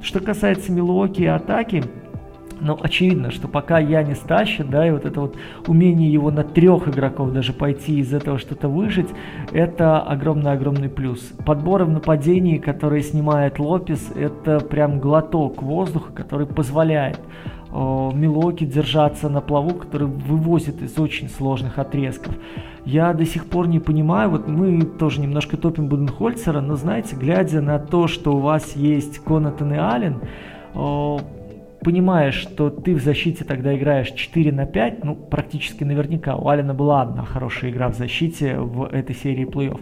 Что 0.00 0.20
касается 0.20 0.72
Милуоки 0.72 1.22
и 1.22 1.26
атаки, 1.26 1.84
но 2.62 2.78
очевидно, 2.80 3.30
что 3.30 3.48
пока 3.48 3.78
я 3.78 4.02
не 4.02 4.14
тащит, 4.14 4.70
да, 4.70 4.86
и 4.86 4.90
вот 4.90 5.04
это 5.04 5.20
вот 5.20 5.36
умение 5.66 6.10
его 6.12 6.30
на 6.30 6.44
трех 6.44 6.88
игроков 6.88 7.32
даже 7.32 7.52
пойти 7.52 7.98
из 7.98 8.14
этого 8.14 8.38
что-то 8.38 8.68
выжить, 8.68 9.08
это 9.50 10.00
огромный-огромный 10.00 10.88
плюс. 10.88 11.20
Подборы 11.44 11.84
в 11.84 11.90
нападении, 11.90 12.58
которые 12.58 13.02
снимает 13.02 13.58
Лопес, 13.58 14.12
это 14.14 14.60
прям 14.60 15.00
глоток 15.00 15.62
воздуха, 15.62 16.12
который 16.12 16.46
позволяет 16.46 17.20
Милоки 17.70 18.64
держаться 18.64 19.30
на 19.30 19.40
плаву, 19.40 19.74
который 19.74 20.06
вывозит 20.06 20.82
из 20.82 20.98
очень 20.98 21.30
сложных 21.30 21.78
отрезков. 21.78 22.34
Я 22.84 23.14
до 23.14 23.24
сих 23.24 23.46
пор 23.46 23.66
не 23.66 23.78
понимаю, 23.78 24.28
вот 24.28 24.46
мы 24.46 24.82
тоже 24.82 25.20
немножко 25.22 25.56
топим 25.56 25.86
Буденхольцера, 25.86 26.60
но 26.60 26.76
знаете, 26.76 27.16
глядя 27.16 27.62
на 27.62 27.78
то, 27.78 28.08
что 28.08 28.34
у 28.36 28.40
вас 28.40 28.76
есть 28.76 29.20
Конатан 29.20 29.72
и 29.72 29.78
Аллен, 29.78 30.16
понимаешь, 31.82 32.34
что 32.34 32.70
ты 32.70 32.94
в 32.94 33.02
защите 33.02 33.44
тогда 33.44 33.76
играешь 33.76 34.10
4 34.10 34.52
на 34.52 34.66
5, 34.66 35.04
ну, 35.04 35.14
практически 35.14 35.84
наверняка, 35.84 36.36
у 36.36 36.48
Алина 36.48 36.74
была 36.74 37.02
одна 37.02 37.24
хорошая 37.24 37.70
игра 37.70 37.88
в 37.88 37.94
защите 37.94 38.58
в 38.58 38.84
этой 38.84 39.14
серии 39.14 39.46
плей-офф. 39.46 39.80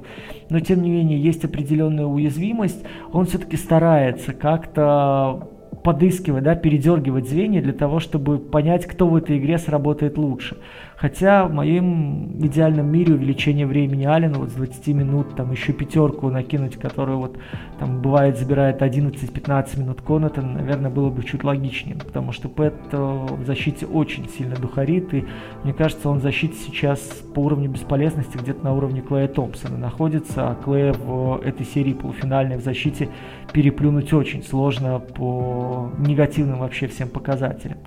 Но, 0.49 0.61
тем 0.61 0.83
не 0.83 0.91
менее, 0.91 1.21
есть 1.21 1.45
определенная 1.45 2.07
уязвимость, 2.07 2.85
он 3.13 3.27
все-таки 3.27 3.57
старается 3.57 4.33
как-то 4.33 5.50
подыскивать, 5.83 6.45
да, 6.45 6.55
передергивать 6.55 7.29
звенья 7.29 7.63
для 7.63 7.73
того, 7.73 8.01
чтобы 8.01 8.39
понять, 8.39 8.87
кто 8.87 9.09
в 9.09 9.17
этой 9.17 9.39
игре 9.39 9.59
сработает 9.59 10.19
лучше. 10.19 10.57
Хотя 11.01 11.47
в 11.47 11.55
моем 11.55 12.45
идеальном 12.45 12.93
мире 12.93 13.15
увеличение 13.15 13.67
времени 13.67 14.05
Алина 14.05 14.39
вот 14.39 14.51
с 14.51 14.53
20 14.53 14.89
минут, 14.89 15.35
там 15.35 15.51
еще 15.51 15.73
пятерку 15.73 16.29
накинуть, 16.29 16.77
которую 16.77 17.21
вот 17.21 17.39
там 17.79 18.03
бывает 18.03 18.37
забирает 18.37 18.83
11-15 18.83 19.81
минут 19.81 20.03
Конатон, 20.03 20.53
наверное, 20.53 20.91
было 20.91 21.09
бы 21.09 21.25
чуть 21.25 21.43
логичнее, 21.43 21.97
потому 21.97 22.33
что 22.33 22.51
Пэт 22.51 22.75
э, 22.93 23.27
в 23.31 23.47
защите 23.47 23.87
очень 23.87 24.29
сильно 24.29 24.57
духарит, 24.57 25.15
и 25.15 25.25
мне 25.65 25.73
кажется, 25.73 26.11
он 26.11 26.19
в 26.19 26.23
защите 26.23 26.55
сейчас 26.55 27.01
по 27.35 27.41
уровню 27.41 27.71
бесполезности 27.71 28.37
где-то 28.37 28.63
на 28.63 28.75
уровне 28.75 29.01
Клея 29.01 29.29
Томпсона 29.29 29.79
находится, 29.79 30.51
а 30.51 30.55
Клея 30.55 30.93
в 30.93 31.41
этой 31.43 31.65
серии 31.65 31.95
полуфинальной 31.95 32.59
в 32.59 32.63
защите 32.63 33.09
переплюнуть 33.53 34.13
очень 34.13 34.43
сложно 34.43 34.99
по 34.99 35.91
негативным 35.99 36.61
вообще 36.61 36.87
всем 36.87 37.09
показателям. 37.09 37.79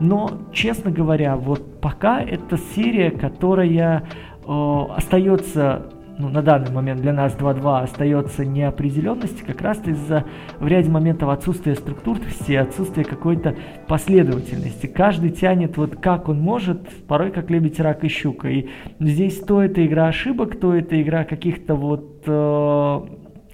Но, 0.00 0.30
честно 0.52 0.90
говоря, 0.90 1.36
вот 1.36 1.80
пока 1.80 2.20
это 2.20 2.58
серия, 2.74 3.10
которая 3.10 4.04
э, 4.46 4.82
остается 4.96 5.86
ну, 6.18 6.28
на 6.28 6.42
данный 6.42 6.72
момент 6.72 7.00
для 7.00 7.12
нас 7.12 7.34
2-2 7.34 7.82
остается 7.82 8.44
неопределенности 8.44 9.42
как 9.42 9.60
раз 9.62 9.80
из-за 9.86 10.24
в 10.58 10.66
ряде 10.66 10.90
моментов 10.90 11.28
отсутствия 11.28 11.76
структурности, 11.76 12.52
отсутствия 12.52 13.04
какой-то 13.04 13.54
последовательности. 13.86 14.86
Каждый 14.86 15.30
тянет 15.30 15.76
вот 15.76 15.96
как 15.96 16.28
он 16.28 16.40
может, 16.40 16.88
порой 17.06 17.30
как 17.30 17.50
лебедь, 17.50 17.78
рак 17.78 18.02
и 18.04 18.08
щука. 18.08 18.48
И 18.48 18.68
здесь 18.98 19.38
то 19.40 19.62
это 19.62 19.86
игра 19.86 20.08
ошибок, 20.08 20.58
то 20.58 20.74
это 20.74 21.00
игра 21.00 21.24
каких-то 21.24 21.76
вот 21.76 22.24
э, 22.26 23.00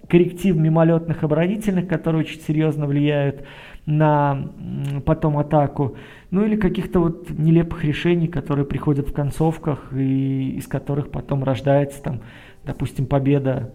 корректив 0.08 0.56
мимолетных 0.56 1.22
оборонительных, 1.22 1.88
которые 1.88 2.20
очень 2.20 2.40
серьезно 2.40 2.86
влияют 2.86 3.44
на 3.86 4.50
потом 5.04 5.38
атаку, 5.38 5.96
ну 6.30 6.44
или 6.44 6.56
каких-то 6.56 7.00
вот 7.00 7.30
нелепых 7.30 7.84
решений, 7.84 8.28
которые 8.28 8.64
приходят 8.64 9.08
в 9.08 9.12
концовках 9.12 9.92
и 9.92 10.56
из 10.56 10.66
которых 10.66 11.10
потом 11.10 11.44
рождается 11.44 12.02
там, 12.02 12.20
допустим, 12.64 13.06
победа 13.06 13.72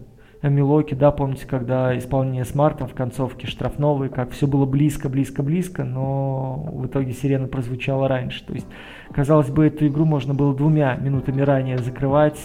Милоки, 0.48 0.94
да, 0.94 1.10
помните, 1.10 1.46
когда 1.46 1.96
исполнение 1.98 2.46
смарта 2.46 2.86
в 2.86 2.94
концовке 2.94 3.46
штрафного, 3.46 4.08
как 4.08 4.30
все 4.30 4.46
было 4.46 4.64
близко, 4.64 5.10
близко, 5.10 5.42
близко, 5.42 5.84
но 5.84 6.66
в 6.72 6.86
итоге 6.86 7.12
сирена 7.12 7.46
прозвучала 7.46 8.08
раньше. 8.08 8.42
То 8.46 8.54
есть, 8.54 8.66
казалось 9.12 9.50
бы, 9.50 9.66
эту 9.66 9.86
игру 9.86 10.06
можно 10.06 10.32
было 10.32 10.54
двумя 10.54 10.96
минутами 10.96 11.42
ранее 11.42 11.76
закрывать, 11.76 12.40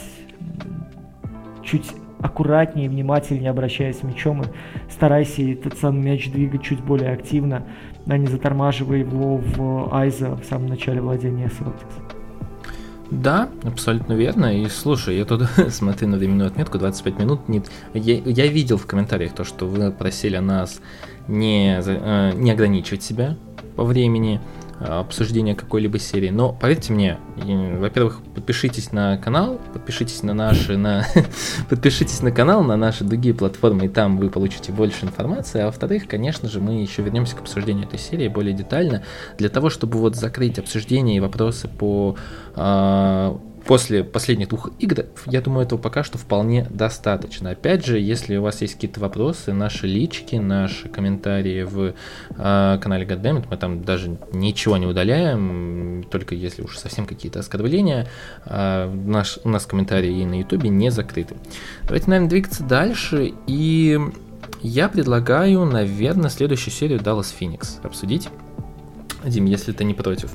чуть 1.64 1.90
аккуратнее, 2.26 2.90
внимательнее 2.90 3.52
обращаясь 3.52 4.00
с 4.00 4.04
мячом 4.04 4.42
и 4.42 4.46
старайся 4.90 5.44
этот 5.44 5.78
самый 5.78 6.02
мяч 6.02 6.32
двигать 6.32 6.64
чуть 6.64 6.82
более 6.82 7.12
активно, 7.12 7.64
а 8.08 8.18
не 8.18 8.28
затормаживая 8.28 9.00
его 9.00 9.38
в 9.38 9.94
Айза 9.94 10.36
в 10.36 10.44
самом 10.44 10.68
начале 10.68 11.02
владения 11.02 11.48
Celtics. 11.48 12.16
Да, 13.12 13.50
абсолютно 13.64 14.14
верно. 14.14 14.60
И 14.60 14.68
слушай, 14.68 15.16
я 15.18 15.26
тут 15.26 15.44
смотрю 15.70 16.08
на 16.08 16.18
временную 16.18 16.48
отметку 16.48 16.80
25 16.80 17.20
минут. 17.20 17.48
Не, 17.48 17.62
я, 17.94 18.16
я 18.18 18.48
видел 18.48 18.78
в 18.78 18.88
комментариях 18.88 19.34
то, 19.34 19.44
что 19.44 19.68
вы 19.68 19.92
просили 19.92 20.38
нас 20.38 20.82
не, 21.28 21.80
э, 21.80 22.32
не 22.34 22.52
ограничивать 22.52 23.04
себя 23.04 23.38
по 23.76 23.84
времени. 23.84 24.42
Э, 24.80 25.00
обсуждения 25.00 25.56
какой-либо 25.56 26.00
серии. 26.00 26.30
Но 26.30 26.52
поверьте 26.52 26.92
мне, 26.92 27.18
во-первых, 27.38 28.22
подпишитесь 28.36 28.92
на 28.92 29.18
канал, 29.18 29.62
подпишитесь 29.74 30.22
на 30.22 30.34
наши, 30.34 30.76
на 30.76 31.06
подпишитесь 31.70 32.22
на 32.22 32.32
канал, 32.32 32.62
на 32.64 32.76
наши 32.76 33.06
другие 33.06 33.34
платформы, 33.34 33.86
и 33.86 33.90
там 33.90 34.18
вы 34.18 34.30
получите 34.30 34.74
больше 34.74 35.06
информации. 35.06 35.62
А 35.62 35.68
во-вторых, 35.68 36.08
конечно 36.08 36.50
же, 36.50 36.60
мы 36.60 36.82
еще 36.82 37.04
вернемся 37.04 37.38
к 37.38 37.40
обсуждению 37.40 37.88
этой 37.88 38.00
серии 38.00 38.28
более 38.28 38.54
детально, 38.54 39.04
для 39.38 39.48
того, 39.48 39.70
чтобы 39.70 39.98
вот 39.98 40.16
закрыть 40.18 40.60
обсуждение 40.60 41.18
и 41.18 41.20
вопросы 41.22 41.70
по 41.70 42.18
э, 42.56 43.38
после 43.66 44.04
последних 44.04 44.50
двух 44.50 44.70
игр, 44.80 45.06
я 45.26 45.42
думаю, 45.42 45.66
этого 45.66 45.80
пока 45.80 46.04
что 46.04 46.18
вполне 46.18 46.68
достаточно. 46.70 47.52
Опять 47.52 47.86
же, 47.86 48.00
если 48.00 48.38
у 48.38 48.44
вас 48.44 48.62
есть 48.62 48.76
какие-то 48.76 49.00
вопросы, 49.00 49.54
наши 49.54 49.88
лички, 49.88 50.36
наши 50.36 50.88
комментарии 50.88 51.64
в 51.64 51.94
э, 52.38 52.80
канале 52.82 53.06
Goddammit, 53.06 53.48
мы 53.50 53.58
там 53.58 53.84
даже 53.84 54.18
ничего 54.32 54.78
не 54.78 54.86
удаляем, 54.86 56.06
только 56.10 56.36
если 56.36 56.62
уж 56.62 56.78
совсем 56.78 57.06
какие-то 57.06 57.40
оскорбления, 57.40 58.08
э, 58.46 58.92
наш, 59.06 59.40
у 59.44 59.50
нас 59.50 59.66
комментарии 59.66 60.22
и 60.22 60.26
на 60.26 60.40
ютубе 60.40 60.70
не 60.70 60.92
закрыты. 60.92 61.36
Давайте, 61.84 62.10
наверное, 62.10 62.30
двигаться 62.30 62.64
дальше, 62.64 63.34
и 63.48 64.00
я 64.62 64.90
предлагаю, 64.90 65.66
наверное, 65.66 66.30
следующую 66.30 66.74
серию 66.74 67.00
Dallas 67.00 67.34
Phoenix 67.38 67.80
обсудить. 67.84 68.30
Дим, 69.26 69.46
если 69.46 69.72
ты 69.72 69.84
не 69.84 69.96
против. 69.96 70.32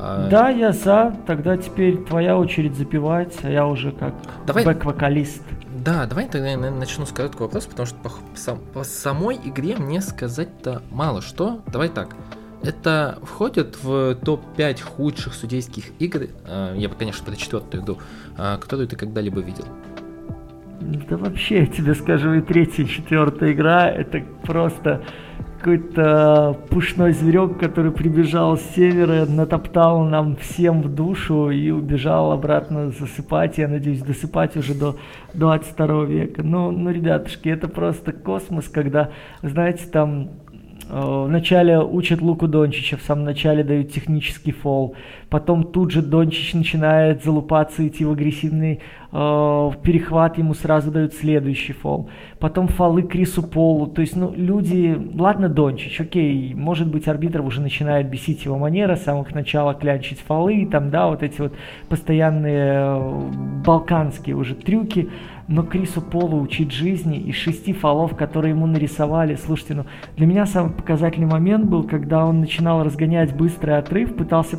А, 0.00 0.28
да, 0.28 0.48
я 0.50 0.72
за. 0.72 1.14
Тогда 1.26 1.56
теперь 1.56 1.98
твоя 2.04 2.38
очередь 2.38 2.76
запивать, 2.76 3.36
а 3.42 3.50
я 3.50 3.66
уже 3.66 3.90
как 3.92 4.14
давай... 4.46 4.64
бэк-вокалист. 4.64 5.42
Да, 5.84 6.06
давай 6.06 6.28
тогда 6.28 6.48
я 6.48 6.56
начну 6.56 7.04
с 7.04 7.12
короткого 7.12 7.46
вопроса, 7.46 7.68
потому 7.68 7.86
что 7.86 7.96
по, 7.96 8.10
сам, 8.34 8.58
по 8.72 8.84
самой 8.84 9.36
игре 9.36 9.76
мне 9.76 10.00
сказать-то 10.00 10.82
мало 10.90 11.20
что. 11.20 11.62
Давай 11.66 11.88
так. 11.88 12.14
Это 12.62 13.18
входит 13.22 13.78
в 13.82 14.16
топ-5 14.16 14.82
худших 14.82 15.34
судейских 15.34 15.84
игр, 16.00 16.26
а, 16.46 16.74
я 16.74 16.88
бы, 16.88 16.94
конечно, 16.94 17.24
про 17.24 17.36
четвертую 17.36 17.84
иду, 17.84 17.98
которую 18.36 18.88
ты 18.88 18.96
когда-либо 18.96 19.40
видел. 19.40 19.64
Да 20.80 21.16
вообще, 21.16 21.60
я 21.60 21.66
тебе 21.66 21.94
скажу, 21.94 22.34
и 22.34 22.40
третья, 22.40 22.84
и 22.84 22.88
четвертая 22.88 23.52
игра, 23.52 23.88
это 23.90 24.22
просто 24.44 25.02
какой-то 25.58 26.56
пушной 26.70 27.12
зверек, 27.12 27.58
который 27.58 27.90
прибежал 27.90 28.56
с 28.56 28.62
севера, 28.74 29.26
натоптал 29.26 30.04
нам 30.04 30.36
всем 30.36 30.82
в 30.82 30.94
душу 30.94 31.50
и 31.50 31.70
убежал 31.70 32.32
обратно 32.32 32.90
засыпать. 32.90 33.58
Я 33.58 33.68
надеюсь, 33.68 34.02
досыпать 34.02 34.56
уже 34.56 34.74
до 34.74 34.96
22 35.34 36.04
века. 36.04 36.42
Ну, 36.42 36.70
ну, 36.70 36.90
ребятушки, 36.90 37.48
это 37.48 37.68
просто 37.68 38.12
космос, 38.12 38.68
когда, 38.68 39.10
знаете, 39.42 39.86
там 39.86 40.30
Э, 40.88 41.24
вначале 41.26 41.78
учат 41.78 42.22
Луку 42.22 42.48
Дончича, 42.48 42.96
в 42.96 43.02
самом 43.02 43.24
начале 43.24 43.62
дают 43.62 43.92
технический 43.92 44.52
фол, 44.52 44.94
потом 45.30 45.64
тут 45.64 45.90
же 45.90 46.02
Дончич 46.02 46.54
начинает 46.54 47.22
залупаться, 47.22 47.86
идти 47.86 48.04
в 48.04 48.12
агрессивный 48.12 48.80
э, 49.12 49.70
перехват, 49.82 50.38
ему 50.38 50.54
сразу 50.54 50.90
дают 50.90 51.14
следующий 51.14 51.72
фол, 51.72 52.08
потом 52.38 52.68
фолы 52.68 53.02
Крису 53.02 53.42
Полу, 53.42 53.86
то 53.86 54.00
есть, 54.00 54.16
ну, 54.16 54.32
люди, 54.34 54.98
ладно, 55.14 55.48
Дончич, 55.48 56.00
окей, 56.00 56.54
может 56.54 56.88
быть, 56.88 57.08
арбитров 57.08 57.46
уже 57.46 57.60
начинает 57.60 58.08
бесить 58.08 58.44
его 58.44 58.58
манера, 58.58 58.96
с 58.96 59.04
самого 59.04 59.26
начала 59.32 59.74
клянчить 59.74 60.20
фолы, 60.20 60.66
там, 60.70 60.90
да, 60.90 61.08
вот 61.08 61.22
эти 61.22 61.40
вот 61.40 61.54
постоянные 61.88 62.72
э, 62.74 63.30
балканские 63.64 64.36
уже 64.36 64.54
трюки, 64.54 65.08
но 65.48 65.62
Крису 65.62 66.02
Полу 66.02 66.40
учить 66.42 66.72
жизни 66.72 67.18
из 67.18 67.34
шести 67.34 67.72
фолов, 67.72 68.14
которые 68.14 68.50
ему 68.50 68.66
нарисовали. 68.66 69.34
Слушайте, 69.34 69.74
ну 69.74 69.84
для 70.16 70.26
меня 70.26 70.44
самый 70.44 70.72
показательный 70.72 71.26
момент 71.26 71.64
был, 71.64 71.84
когда 71.84 72.26
он 72.26 72.40
начинал 72.40 72.84
разгонять 72.84 73.34
быстрый 73.34 73.78
отрыв, 73.78 74.14
пытался 74.14 74.58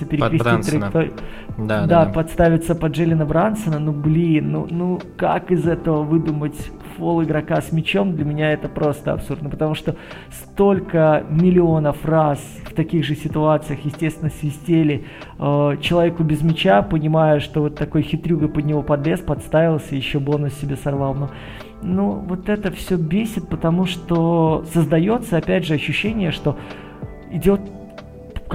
подставиться, 0.00 0.04
перекрестить 0.06 0.70
траекторию. 0.70 1.12
Да, 1.58 1.86
да, 1.86 2.04
да, 2.04 2.12
подставиться 2.12 2.74
под 2.74 2.92
Джеллина 2.92 3.24
Брансона. 3.24 3.78
Ну 3.78 3.92
блин, 3.92 4.52
ну, 4.52 4.66
ну 4.70 5.00
как 5.16 5.50
из 5.50 5.66
этого 5.66 6.02
выдумать 6.02 6.56
фол 6.96 7.22
игрока 7.22 7.60
с 7.60 7.72
мячом, 7.72 8.14
для 8.14 8.24
меня 8.24 8.52
это 8.52 8.68
просто 8.68 9.12
абсурдно, 9.12 9.50
потому 9.50 9.74
что 9.74 9.96
столько 10.30 11.24
миллионов 11.28 12.04
раз 12.04 12.40
в 12.64 12.74
таких 12.74 13.04
же 13.04 13.14
ситуациях, 13.14 13.80
естественно, 13.84 14.30
свистели 14.30 15.04
э, 15.38 15.76
человеку 15.80 16.22
без 16.22 16.42
мяча, 16.42 16.82
понимая, 16.82 17.40
что 17.40 17.62
вот 17.62 17.76
такой 17.76 18.02
хитрюга 18.02 18.48
под 18.48 18.64
него 18.64 18.82
подлез, 18.82 19.20
подставился, 19.20 19.94
еще 19.94 20.18
бонус 20.18 20.54
себе 20.54 20.76
сорвал. 20.76 21.14
Но 21.14 21.30
ну, 21.82 22.10
вот 22.26 22.48
это 22.48 22.70
все 22.72 22.96
бесит, 22.96 23.48
потому 23.48 23.86
что 23.86 24.64
создается, 24.72 25.36
опять 25.36 25.66
же, 25.66 25.74
ощущение, 25.74 26.30
что 26.30 26.56
идет 27.30 27.60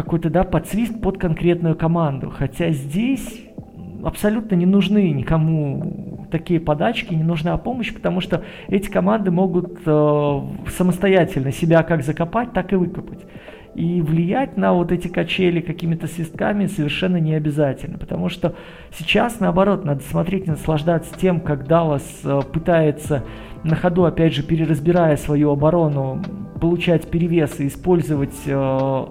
какой-то, 0.01 0.29
да, 0.29 0.43
подсвист 0.43 1.01
под 1.01 1.17
конкретную 1.17 1.75
команду. 1.75 2.29
Хотя 2.29 2.71
здесь 2.71 3.43
абсолютно 4.03 4.55
не 4.55 4.65
нужны 4.65 5.11
никому 5.11 6.27
такие 6.31 6.59
подачки, 6.59 7.13
не 7.13 7.23
нужна 7.23 7.57
помощь, 7.57 7.93
потому 7.93 8.21
что 8.21 8.43
эти 8.67 8.89
команды 8.89 9.29
могут 9.29 9.79
э, 9.85 10.41
самостоятельно 10.69 11.51
себя 11.51 11.83
как 11.83 12.03
закопать, 12.03 12.53
так 12.53 12.71
и 12.71 12.75
выкопать. 12.75 13.19
И 13.75 14.01
влиять 14.01 14.57
на 14.57 14.73
вот 14.73 14.91
эти 14.91 15.07
качели 15.07 15.59
какими-то 15.59 16.07
свистками 16.07 16.67
совершенно 16.67 17.17
не 17.17 17.33
обязательно, 17.33 17.97
потому 17.97 18.29
что 18.29 18.55
сейчас, 18.97 19.39
наоборот, 19.39 19.85
надо 19.85 20.01
смотреть 20.03 20.47
и 20.47 20.51
наслаждаться 20.51 21.13
тем, 21.19 21.41
как 21.41 21.67
Даллас 21.67 22.21
э, 22.23 22.39
пытается 22.53 23.23
на 23.63 23.75
ходу, 23.75 24.05
опять 24.05 24.33
же, 24.33 24.43
переразбирая 24.43 25.17
свою 25.17 25.51
оборону, 25.51 26.21
получать 26.61 27.09
перевес 27.09 27.59
и 27.59 27.67
использовать 27.67 28.35
э, 28.45 29.05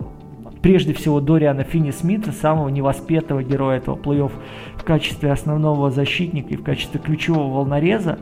прежде 0.63 0.93
всего 0.93 1.21
Дориана 1.21 1.65
Финни 1.65 1.91
Смита, 1.91 2.33
самого 2.33 2.69
невоспетого 2.69 3.43
героя 3.43 3.79
этого 3.79 3.97
плей-офф 3.97 4.33
в 4.77 4.85
качестве 4.85 5.33
основного 5.33 5.91
защитника 5.91 6.55
и 6.55 6.57
в 6.57 6.63
качестве 6.63 7.01
ключевого 7.01 7.55
волнореза, 7.55 8.19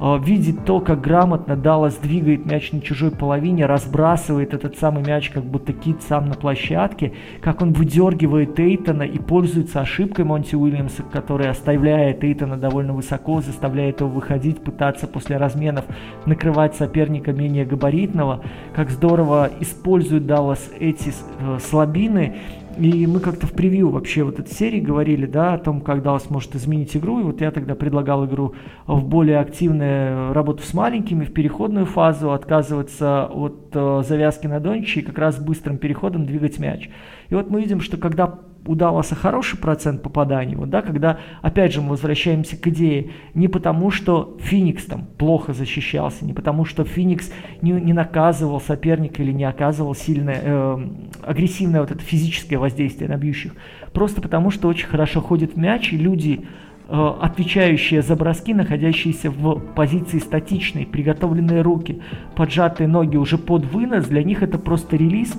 видит 0.00 0.64
то, 0.64 0.80
как 0.80 1.02
грамотно 1.02 1.56
Даллас 1.56 1.96
двигает 1.96 2.46
мяч 2.46 2.72
на 2.72 2.80
чужой 2.80 3.10
половине, 3.10 3.66
разбрасывает 3.66 4.54
этот 4.54 4.78
самый 4.78 5.04
мяч, 5.04 5.28
как 5.30 5.44
будто 5.44 5.72
кит 5.72 6.02
сам 6.02 6.26
на 6.26 6.34
площадке, 6.34 7.12
как 7.42 7.60
он 7.60 7.72
выдергивает 7.72 8.58
Эйтона 8.58 9.02
и 9.02 9.18
пользуется 9.18 9.80
ошибкой 9.80 10.24
Монти 10.24 10.54
Уильямса, 10.54 11.02
который 11.02 11.48
оставляет 11.48 12.24
Эйтона 12.24 12.56
довольно 12.56 12.94
высоко, 12.94 13.42
заставляет 13.42 14.00
его 14.00 14.08
выходить, 14.08 14.64
пытаться 14.64 15.06
после 15.06 15.36
разменов 15.36 15.84
накрывать 16.24 16.74
соперника 16.76 17.32
менее 17.32 17.66
габаритного, 17.66 18.42
как 18.74 18.90
здорово 18.90 19.50
использует 19.60 20.26
Даллас 20.26 20.70
эти 20.78 21.10
э, 21.40 21.58
слабины, 21.60 22.36
и 22.78 23.06
мы 23.06 23.20
как-то 23.20 23.46
в 23.46 23.52
превью 23.52 23.90
вообще 23.90 24.22
вот 24.22 24.38
этой 24.38 24.52
серии 24.52 24.80
говорили, 24.80 25.26
да, 25.26 25.54
о 25.54 25.58
том, 25.58 25.80
как 25.80 26.02
Даллас 26.02 26.30
может 26.30 26.54
изменить 26.54 26.96
игру. 26.96 27.20
И 27.20 27.22
вот 27.22 27.40
я 27.40 27.50
тогда 27.50 27.74
предлагал 27.74 28.26
игру 28.26 28.54
в 28.86 29.04
более 29.04 29.38
активную 29.38 30.32
работу 30.32 30.62
с 30.62 30.72
маленькими, 30.74 31.24
в 31.24 31.32
переходную 31.32 31.86
фазу, 31.86 32.32
отказываться 32.32 33.26
от 33.26 33.70
э, 33.72 34.02
завязки 34.06 34.46
на 34.46 34.60
Дончи 34.60 35.00
и 35.00 35.02
как 35.02 35.18
раз 35.18 35.38
быстрым 35.38 35.78
переходом 35.78 36.26
двигать 36.26 36.58
мяч. 36.58 36.90
И 37.28 37.34
вот 37.34 37.50
мы 37.50 37.60
видим, 37.60 37.80
что 37.80 37.96
когда 37.96 38.38
удавался 38.66 39.14
хороший 39.14 39.58
процент 39.58 40.02
попаданий, 40.02 40.54
вот, 40.54 40.70
да, 40.70 40.82
когда, 40.82 41.18
опять 41.42 41.72
же, 41.72 41.80
мы 41.80 41.90
возвращаемся 41.90 42.56
к 42.56 42.66
идее, 42.68 43.10
не 43.34 43.48
потому, 43.48 43.90
что 43.90 44.36
Феникс 44.40 44.84
там 44.84 45.06
плохо 45.18 45.52
защищался, 45.52 46.24
не 46.24 46.32
потому, 46.32 46.64
что 46.64 46.84
Феникс 46.84 47.32
не, 47.62 47.72
не 47.72 47.92
наказывал 47.92 48.60
соперника 48.60 49.22
или 49.22 49.32
не 49.32 49.44
оказывал 49.44 49.94
сильное, 49.94 50.40
э, 50.42 50.78
агрессивное 51.22 51.80
вот 51.80 51.90
это 51.90 52.00
физическое 52.00 52.58
воздействие 52.58 53.08
на 53.08 53.16
бьющих, 53.16 53.54
просто 53.92 54.20
потому, 54.20 54.50
что 54.50 54.68
очень 54.68 54.88
хорошо 54.88 55.20
ходит 55.20 55.56
мяч, 55.56 55.92
и 55.92 55.96
люди 55.96 56.46
э, 56.88 57.12
отвечающие 57.20 58.02
за 58.02 58.14
броски, 58.14 58.52
находящиеся 58.52 59.30
в 59.30 59.58
позиции 59.74 60.18
статичной, 60.18 60.86
приготовленные 60.86 61.62
руки, 61.62 62.02
поджатые 62.36 62.88
ноги 62.88 63.16
уже 63.16 63.38
под 63.38 63.64
вынос, 63.64 64.06
для 64.06 64.22
них 64.22 64.42
это 64.42 64.58
просто 64.58 64.96
релиз, 64.96 65.34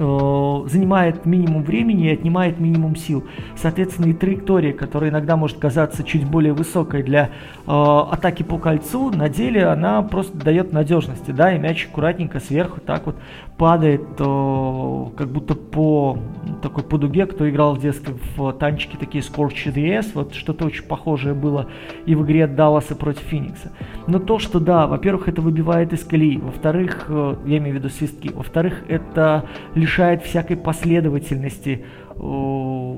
занимает 0.00 1.26
минимум 1.26 1.62
времени 1.62 2.06
и 2.06 2.12
отнимает 2.12 2.58
минимум 2.58 2.96
сил. 2.96 3.24
Соответственно, 3.56 4.06
и 4.06 4.12
траектория, 4.12 4.72
которая 4.72 5.10
иногда 5.10 5.36
может 5.36 5.58
казаться 5.58 6.02
чуть 6.04 6.26
более 6.26 6.52
высокой 6.52 7.02
для 7.02 7.26
э, 7.26 7.28
атаки 7.66 8.42
по 8.42 8.58
кольцу, 8.58 9.10
на 9.10 9.28
деле 9.28 9.66
она 9.66 10.02
просто 10.02 10.36
дает 10.38 10.72
надежности, 10.72 11.30
да, 11.30 11.52
и 11.54 11.58
мяч 11.58 11.86
аккуратненько 11.86 12.40
сверху 12.40 12.80
так 12.80 13.06
вот 13.06 13.16
падает, 13.60 14.00
э, 14.18 15.04
как 15.18 15.28
будто 15.28 15.54
по 15.54 16.16
такой 16.62 16.82
по 16.82 16.96
дуге, 16.96 17.26
кто 17.26 17.48
играл 17.48 17.74
в 17.74 17.78
детстве 17.78 18.14
в 18.34 18.54
танчики 18.54 18.96
такие 18.96 19.22
Scorch 19.22 19.70
DS, 19.70 20.12
вот 20.14 20.32
что-то 20.34 20.64
очень 20.64 20.84
похожее 20.84 21.34
было 21.34 21.68
и 22.06 22.14
в 22.14 22.24
игре 22.24 22.46
Далласа 22.46 22.96
против 22.96 23.20
Феникса. 23.20 23.70
Но 24.06 24.18
то, 24.18 24.38
что 24.38 24.60
да, 24.60 24.86
во-первых, 24.86 25.28
это 25.28 25.42
выбивает 25.42 25.92
из 25.92 26.02
колеи, 26.04 26.38
во-вторых, 26.38 27.04
э, 27.08 27.34
я 27.44 27.58
имею 27.58 27.76
в 27.76 27.78
виду 27.80 27.90
свистки, 27.90 28.30
во-вторых, 28.34 28.82
это 28.88 29.44
лишает 29.74 30.22
всякой 30.22 30.56
последовательности 30.56 31.84
э, 32.16 32.94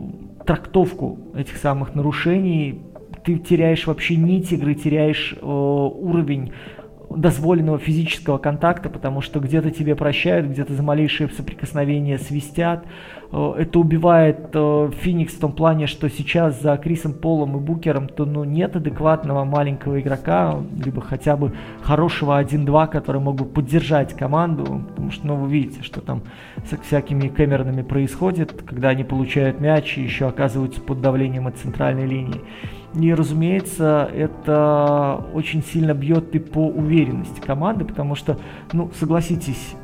трактовку 0.46 1.18
этих 1.34 1.56
самых 1.56 1.96
нарушений, 1.96 2.82
ты 3.24 3.38
теряешь 3.38 3.88
вообще 3.88 4.14
нить 4.14 4.52
игры, 4.52 4.74
теряешь 4.74 5.34
э, 5.34 5.44
уровень 5.44 6.52
дозволенного 7.16 7.78
физического 7.78 8.38
контакта, 8.38 8.88
потому 8.88 9.20
что 9.20 9.40
где-то 9.40 9.70
тебе 9.70 9.94
прощают, 9.94 10.46
где-то 10.46 10.74
за 10.74 10.82
малейшее 10.82 11.28
соприкосновение 11.28 12.18
свистят. 12.18 12.84
Э, 13.32 13.54
это 13.58 13.78
убивает 13.78 14.50
э, 14.52 14.90
Феникс 15.00 15.34
в 15.34 15.40
том 15.40 15.52
плане, 15.52 15.86
что 15.86 16.08
сейчас 16.08 16.60
за 16.60 16.76
Крисом 16.76 17.14
Полом 17.14 17.56
и 17.56 17.60
Букером 17.60 18.08
то 18.08 18.24
ну, 18.24 18.44
нет 18.44 18.76
адекватного 18.76 19.44
маленького 19.44 20.00
игрока, 20.00 20.58
либо 20.84 21.00
хотя 21.00 21.36
бы 21.36 21.52
хорошего 21.82 22.40
1-2, 22.40 22.88
который 22.88 23.20
мог 23.20 23.36
бы 23.36 23.44
поддержать 23.44 24.14
команду, 24.14 24.82
потому 24.88 25.10
что 25.10 25.26
ну, 25.26 25.36
вы 25.36 25.50
видите, 25.50 25.82
что 25.82 26.00
там 26.00 26.22
с 26.70 26.76
всякими 26.86 27.28
камерными 27.28 27.82
происходит, 27.82 28.62
когда 28.66 28.90
они 28.90 29.04
получают 29.04 29.60
мяч 29.60 29.98
и 29.98 30.02
еще 30.02 30.28
оказываются 30.28 30.80
под 30.80 31.00
давлением 31.00 31.46
от 31.46 31.56
центральной 31.56 32.06
линии. 32.06 32.40
И, 32.94 33.14
разумеется, 33.14 34.10
это 34.12 35.24
очень 35.32 35.62
сильно 35.62 35.94
бьет 35.94 36.34
и 36.34 36.38
по 36.38 36.66
уверенности 36.68 37.40
команды, 37.40 37.84
потому 37.86 38.14
что, 38.14 38.38
ну, 38.72 38.90
согласитесь, 38.98 39.74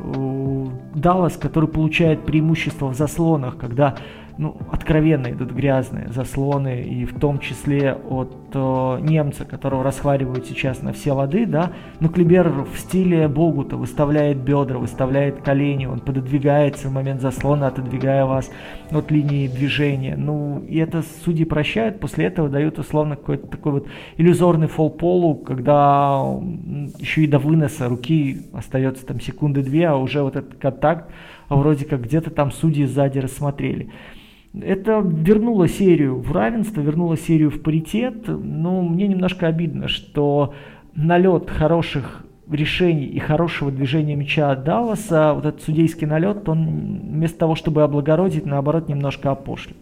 Даллас, 0.95 1.37
который 1.39 1.69
получает 1.69 2.27
преимущество 2.27 2.89
в 2.89 2.95
заслонах, 2.95 3.57
когда 3.57 3.97
ну, 4.39 4.57
откровенно 4.71 5.33
идут 5.33 5.51
грязные 5.51 6.09
заслоны, 6.11 6.83
и 6.83 7.05
в 7.05 7.19
том 7.19 7.41
числе 7.41 7.93
от 7.93 8.33
э, 8.55 8.99
немца, 9.01 9.45
которого 9.45 9.83
расхваливают 9.83 10.47
сейчас 10.47 10.81
на 10.81 10.93
все 10.93 11.13
лады, 11.13 11.45
да, 11.45 11.73
но 11.99 12.09
Клибер 12.09 12.49
в 12.49 12.79
стиле 12.79 13.27
Богута 13.27 13.77
выставляет 13.77 14.39
бедра, 14.39 14.79
выставляет 14.79 15.43
колени, 15.43 15.87
он 15.87 15.99
пододвигается 15.99 16.89
в 16.89 16.93
момент 16.93 17.21
заслона, 17.21 17.67
отодвигая 17.67 18.27
вас 18.27 18.49
от 18.93 19.11
линии 19.11 19.49
движения. 19.49 20.15
Ну, 20.17 20.61
и 20.61 20.79
это 20.79 21.03
судьи 21.25 21.45
прощают, 21.45 21.99
после 21.99 22.27
этого 22.27 22.49
дают 22.49 22.79
условно 22.79 23.17
какой-то 23.17 23.49
такой 23.49 23.73
вот 23.73 23.89
иллюзорный 24.19 24.69
фол 24.69 24.91
полу, 24.91 25.35
когда 25.35 26.23
еще 27.01 27.25
и 27.25 27.27
до 27.27 27.41
выноса 27.41 27.89
руки 27.89 28.43
остается 28.53 29.05
там 29.05 29.21
секунды 29.21 29.65
две, 29.65 29.89
а 29.89 29.97
уже 29.97 30.23
вот 30.23 30.37
этот 30.37 30.55
контакт 30.55 31.11
вроде 31.49 31.85
как 31.87 32.03
где-то 32.03 32.31
там 32.31 32.53
судьи 32.53 32.85
сзади 32.85 33.19
рассмотрели. 33.19 33.91
Это 34.55 35.01
вернуло 35.01 35.69
серию 35.69 36.19
в 36.21 36.33
равенство, 36.33 36.81
вернуло 36.81 37.17
серию 37.17 37.51
в 37.51 37.61
паритет, 37.63 38.27
но 38.27 38.83
мне 38.83 39.07
немножко 39.07 39.47
обидно, 39.47 39.89
что 39.89 40.55
налет 40.95 41.51
хороших 41.51 42.25
решений 42.51 43.05
и 43.05 43.19
хорошего 43.19 43.71
движения 43.71 44.17
мяча 44.17 44.51
от 44.51 44.65
Далласа, 44.65 45.35
вот 45.35 45.45
этот 45.45 45.63
судейский 45.63 46.07
налет, 46.07 46.49
он 46.49 47.01
вместо 47.03 47.39
того, 47.39 47.55
чтобы 47.55 47.83
облагородить, 47.83 48.47
наоборот, 48.47 48.89
немножко 48.89 49.31
опошлил. 49.31 49.77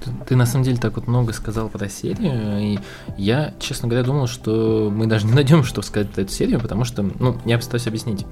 Ты, 0.00 0.10
ты 0.26 0.36
на 0.36 0.46
самом 0.46 0.64
деле 0.64 0.78
так 0.78 0.96
вот 0.96 1.06
много 1.06 1.32
сказал 1.32 1.68
про 1.68 1.88
серию, 1.88 2.58
и 2.60 2.78
я, 3.16 3.54
честно 3.60 3.88
говоря, 3.88 4.04
думал, 4.04 4.26
что 4.26 4.90
мы 4.92 5.06
даже 5.06 5.26
не 5.26 5.32
найдем, 5.32 5.62
что 5.62 5.80
сказать 5.82 6.10
про 6.10 6.22
эту 6.22 6.32
серию, 6.32 6.60
потому 6.60 6.84
что, 6.84 7.02
ну, 7.02 7.36
я 7.44 7.56
постараюсь 7.56 7.86
объяснить. 7.86 8.26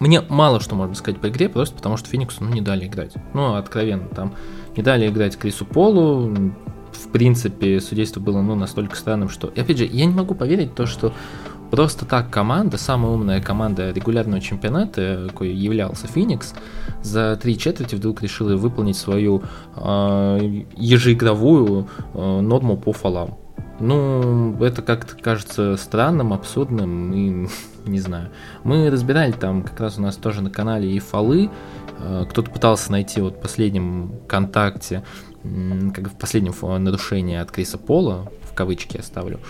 Мне 0.00 0.20
мало 0.28 0.60
что 0.60 0.74
можно 0.74 0.94
сказать 0.94 1.20
по 1.20 1.28
игре, 1.28 1.48
просто 1.48 1.76
потому 1.76 1.96
что 1.96 2.08
Фениксу 2.08 2.42
ну, 2.44 2.50
не 2.50 2.60
дали 2.60 2.86
играть. 2.86 3.12
Ну, 3.32 3.54
откровенно, 3.54 4.08
там 4.08 4.34
не 4.76 4.82
дали 4.82 5.08
играть 5.08 5.36
Крису 5.36 5.64
Полу. 5.64 6.34
В 6.92 7.08
принципе, 7.08 7.80
судейство 7.80 8.20
было 8.20 8.40
ну, 8.40 8.54
настолько 8.54 8.96
странным, 8.96 9.28
что... 9.28 9.48
И 9.48 9.60
опять 9.60 9.78
же, 9.78 9.84
я 9.84 10.06
не 10.06 10.14
могу 10.14 10.34
поверить 10.34 10.70
в 10.70 10.74
то, 10.74 10.86
что 10.86 11.12
просто 11.70 12.06
так 12.06 12.30
команда, 12.30 12.78
самая 12.78 13.12
умная 13.12 13.40
команда 13.40 13.90
регулярного 13.90 14.40
чемпионата, 14.40 15.26
какой 15.28 15.52
являлся 15.52 16.06
Феникс, 16.06 16.54
за 17.02 17.36
три 17.36 17.58
четверти 17.58 17.96
вдруг 17.96 18.22
решила 18.22 18.56
выполнить 18.56 18.96
свою 18.96 19.42
э, 19.76 20.62
ежеигровую 20.76 21.88
э, 22.14 22.40
норму 22.40 22.76
по 22.76 22.92
фолам. 22.92 23.38
Ну, 23.80 24.62
это 24.62 24.82
как-то 24.82 25.16
кажется 25.16 25.76
странным, 25.76 26.32
абсурдным 26.32 27.12
и 27.12 27.48
не 27.86 28.00
знаю. 28.00 28.30
Мы 28.62 28.90
разбирали 28.90 29.32
там 29.32 29.62
как 29.62 29.80
раз 29.80 29.98
у 29.98 30.02
нас 30.02 30.16
тоже 30.16 30.42
на 30.42 30.50
канале 30.50 30.90
и 30.90 30.98
фолы. 30.98 31.50
Э, 31.98 32.24
кто-то 32.28 32.50
пытался 32.50 32.92
найти 32.92 33.20
вот 33.20 33.36
в 33.36 33.40
последнем 33.40 34.20
контакте, 34.28 35.04
как 35.42 36.08
в 36.08 36.16
последнем 36.16 36.54
нарушении 36.82 37.36
от 37.36 37.50
Криса 37.50 37.78
Пола, 37.78 38.30
кавычки 38.54 38.96
я 38.96 39.02
ставлю. 39.02 39.40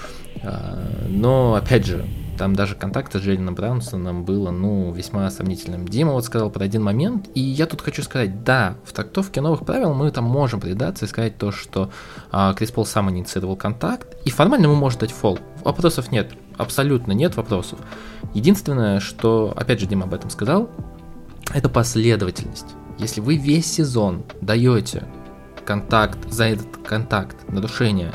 Э, 0.42 1.06
но, 1.08 1.54
опять 1.54 1.86
же, 1.86 2.04
там 2.36 2.54
даже 2.56 2.74
контакта 2.74 3.18
с 3.18 3.22
Джейленом 3.22 3.54
Браунсоном 3.54 4.24
было, 4.24 4.50
ну, 4.50 4.92
весьма 4.92 5.30
сомнительным. 5.30 5.86
Дима 5.86 6.12
вот 6.12 6.24
сказал 6.24 6.50
про 6.50 6.64
один 6.64 6.82
момент, 6.82 7.28
и 7.34 7.40
я 7.40 7.66
тут 7.66 7.80
хочу 7.80 8.02
сказать, 8.02 8.44
да, 8.44 8.76
в 8.84 8.92
трактовке 8.92 9.40
новых 9.40 9.64
правил 9.64 9.94
мы 9.94 10.10
там 10.10 10.24
можем 10.24 10.60
предаться 10.60 11.04
и 11.04 11.08
сказать 11.08 11.38
то, 11.38 11.52
что 11.52 11.90
а, 12.30 12.52
Крис 12.54 12.70
Пол 12.72 12.86
сам 12.86 13.10
инициировал 13.10 13.56
контакт, 13.56 14.16
и 14.24 14.30
формально 14.30 14.64
ему 14.64 14.74
может 14.74 15.00
дать 15.00 15.12
фол. 15.12 15.38
Вопросов 15.62 16.10
нет, 16.10 16.32
абсолютно 16.56 17.12
нет 17.12 17.36
вопросов. 17.36 17.78
Единственное, 18.34 19.00
что, 19.00 19.52
опять 19.56 19.80
же, 19.80 19.86
Дима 19.86 20.04
об 20.04 20.14
этом 20.14 20.30
сказал, 20.30 20.70
это 21.52 21.68
последовательность. 21.68 22.66
Если 22.98 23.20
вы 23.20 23.36
весь 23.36 23.70
сезон 23.70 24.24
даете 24.40 25.04
контакт 25.64 26.18
за 26.30 26.44
этот 26.44 26.76
контакт, 26.86 27.36
нарушение 27.48 28.12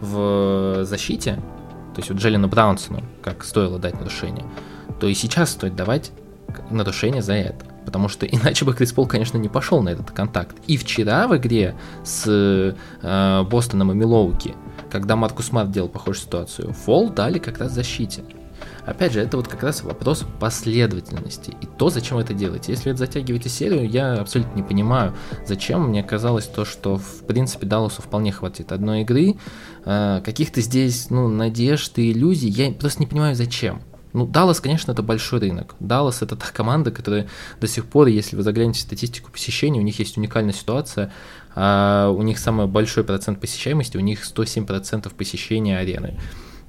в 0.00 0.84
защите, 0.84 1.36
то 1.94 2.00
есть 2.00 2.10
вот 2.10 2.18
Джеллену 2.18 2.48
Браунсону, 2.48 3.02
как 3.22 3.44
стоило 3.44 3.78
дать 3.78 3.98
нарушение, 3.98 4.44
то 5.00 5.06
и 5.06 5.14
сейчас 5.14 5.50
стоит 5.50 5.74
давать 5.74 6.12
нарушение 6.70 7.22
за 7.22 7.34
это. 7.34 7.64
Потому 7.84 8.08
что 8.08 8.26
иначе 8.26 8.64
бы 8.64 8.74
Крис 8.74 8.92
Пол, 8.92 9.06
конечно, 9.06 9.38
не 9.38 9.48
пошел 9.48 9.82
на 9.82 9.88
этот 9.90 10.10
контакт. 10.10 10.56
И 10.66 10.76
вчера 10.76 11.26
в 11.26 11.36
игре 11.36 11.74
с 12.04 12.24
э, 12.26 13.42
Бостоном 13.44 13.92
и 13.92 13.94
Милоуки, 13.94 14.54
когда 14.90 15.16
Маркус 15.16 15.52
Март 15.52 15.70
делал 15.70 15.88
похожую 15.88 16.22
ситуацию, 16.22 16.72
фол 16.72 17.10
дали 17.10 17.38
как 17.38 17.58
раз 17.58 17.72
защите. 17.72 18.22
Опять 18.88 19.12
же, 19.12 19.20
это 19.20 19.36
вот 19.36 19.48
как 19.48 19.62
раз 19.62 19.82
вопрос 19.82 20.24
последовательности 20.40 21.54
и 21.60 21.66
то, 21.66 21.90
зачем 21.90 22.16
это 22.16 22.32
делаете. 22.32 22.72
Если 22.72 22.90
это 22.90 23.00
затягиваете 23.00 23.50
серию, 23.50 23.86
я 23.86 24.14
абсолютно 24.14 24.56
не 24.56 24.62
понимаю, 24.62 25.14
зачем. 25.46 25.88
Мне 25.88 26.02
казалось 26.02 26.46
то, 26.46 26.64
что 26.64 26.96
в 26.96 27.26
принципе 27.26 27.66
Далласу 27.66 28.00
вполне 28.00 28.32
хватит 28.32 28.72
одной 28.72 29.02
игры, 29.02 29.34
э, 29.84 30.22
каких-то 30.24 30.62
здесь 30.62 31.10
ну, 31.10 31.28
надежд 31.28 31.98
и 31.98 32.12
иллюзий, 32.12 32.48
я 32.48 32.72
просто 32.72 33.00
не 33.00 33.06
понимаю, 33.06 33.34
зачем. 33.34 33.82
Ну, 34.14 34.26
Даллас, 34.26 34.58
конечно, 34.58 34.92
это 34.92 35.02
большой 35.02 35.40
рынок. 35.40 35.74
Даллас 35.80 36.22
это 36.22 36.34
та 36.34 36.46
команда, 36.46 36.90
которая 36.90 37.28
до 37.60 37.66
сих 37.66 37.84
пор, 37.84 38.06
если 38.06 38.36
вы 38.36 38.42
заглянете 38.42 38.78
в 38.78 38.82
статистику 38.84 39.30
посещений, 39.30 39.80
у 39.80 39.84
них 39.84 39.98
есть 39.98 40.16
уникальная 40.16 40.54
ситуация. 40.54 41.12
А 41.54 42.08
у 42.08 42.22
них 42.22 42.38
самый 42.38 42.66
большой 42.66 43.04
процент 43.04 43.38
посещаемости, 43.38 43.98
у 43.98 44.00
них 44.00 44.24
107% 44.24 45.14
посещения 45.14 45.78
арены. 45.78 46.18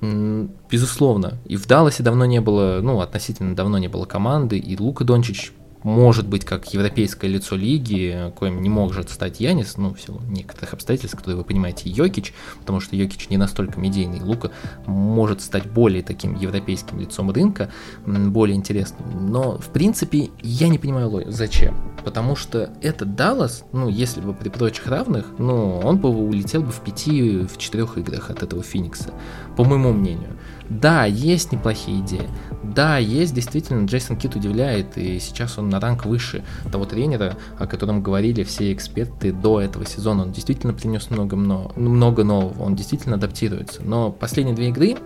Безусловно. 0.01 1.37
И 1.45 1.57
в 1.57 1.67
Далласе 1.67 2.03
давно 2.03 2.25
не 2.25 2.39
было, 2.39 2.79
ну, 2.81 3.01
относительно 3.01 3.55
давно 3.55 3.77
не 3.77 3.87
было 3.87 4.05
команды, 4.05 4.57
и 4.57 4.77
Лука 4.77 5.03
Дончич 5.03 5.51
может 5.83 6.27
быть 6.27 6.45
как 6.45 6.73
европейское 6.73 7.29
лицо 7.29 7.55
лиги, 7.55 8.31
коим 8.35 8.61
не 8.61 8.69
может 8.69 9.09
стать 9.09 9.39
Янис, 9.39 9.77
ну, 9.77 9.93
в 9.93 10.01
силу 10.01 10.21
некоторых 10.27 10.73
обстоятельств, 10.73 11.15
которые 11.15 11.37
вы 11.37 11.43
понимаете, 11.43 11.89
Йокич, 11.89 12.33
потому 12.59 12.79
что 12.79 12.95
Йокич 12.95 13.29
не 13.29 13.37
настолько 13.37 13.79
медийный, 13.79 14.21
Лука 14.21 14.51
может 14.85 15.41
стать 15.41 15.65
более 15.65 16.03
таким 16.03 16.35
европейским 16.35 16.99
лицом 16.99 17.31
рынка, 17.31 17.71
более 18.05 18.55
интересным. 18.55 19.31
Но, 19.31 19.57
в 19.57 19.69
принципе, 19.69 20.29
я 20.41 20.67
не 20.67 20.77
понимаю, 20.77 21.25
зачем. 21.27 21.75
Потому 22.03 22.35
что 22.35 22.73
этот 22.81 23.15
Даллас, 23.15 23.63
ну, 23.71 23.89
если 23.89 24.21
бы 24.21 24.33
при 24.33 24.49
прочих 24.49 24.87
равных, 24.87 25.25
ну, 25.37 25.79
он 25.79 25.97
бы 25.97 26.09
улетел 26.09 26.61
бы 26.61 26.71
в 26.71 26.79
пяти, 26.81 27.39
в 27.39 27.57
четырех 27.57 27.97
играх 27.97 28.29
от 28.29 28.43
этого 28.43 28.63
Феникса, 28.63 29.13
по 29.55 29.63
моему 29.63 29.93
мнению. 29.93 30.37
Да, 30.69 31.05
есть 31.05 31.51
неплохие 31.51 31.99
идеи. 32.01 32.29
Да, 32.63 32.97
есть 32.97 33.33
действительно, 33.33 33.85
Джейсон 33.85 34.17
Кит 34.17 34.35
удивляет, 34.35 34.97
и 34.97 35.19
сейчас 35.19 35.57
он 35.57 35.69
на 35.69 35.79
ранг 35.79 36.05
выше 36.05 36.43
того 36.71 36.85
тренера, 36.85 37.37
о 37.57 37.67
котором 37.67 38.03
говорили 38.03 38.43
все 38.43 38.73
эксперты 38.73 39.31
до 39.31 39.61
этого 39.61 39.85
сезона. 39.85 40.23
Он 40.23 40.31
действительно 40.31 40.73
принес 40.73 41.09
много, 41.09 41.35
много 41.35 42.23
нового, 42.23 42.63
он 42.63 42.75
действительно 42.75 43.15
адаптируется. 43.15 43.81
Но 43.83 44.11
последние 44.11 44.55
две 44.55 44.69
игры 44.69 44.97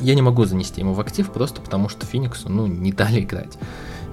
я 0.00 0.14
не 0.14 0.22
могу 0.22 0.44
занести 0.44 0.80
ему 0.80 0.94
в 0.94 1.00
актив 1.00 1.30
просто 1.30 1.60
потому, 1.60 1.88
что 1.88 2.06
Фениксу 2.06 2.48
ну, 2.48 2.66
не 2.66 2.92
дали 2.92 3.20
играть. 3.20 3.58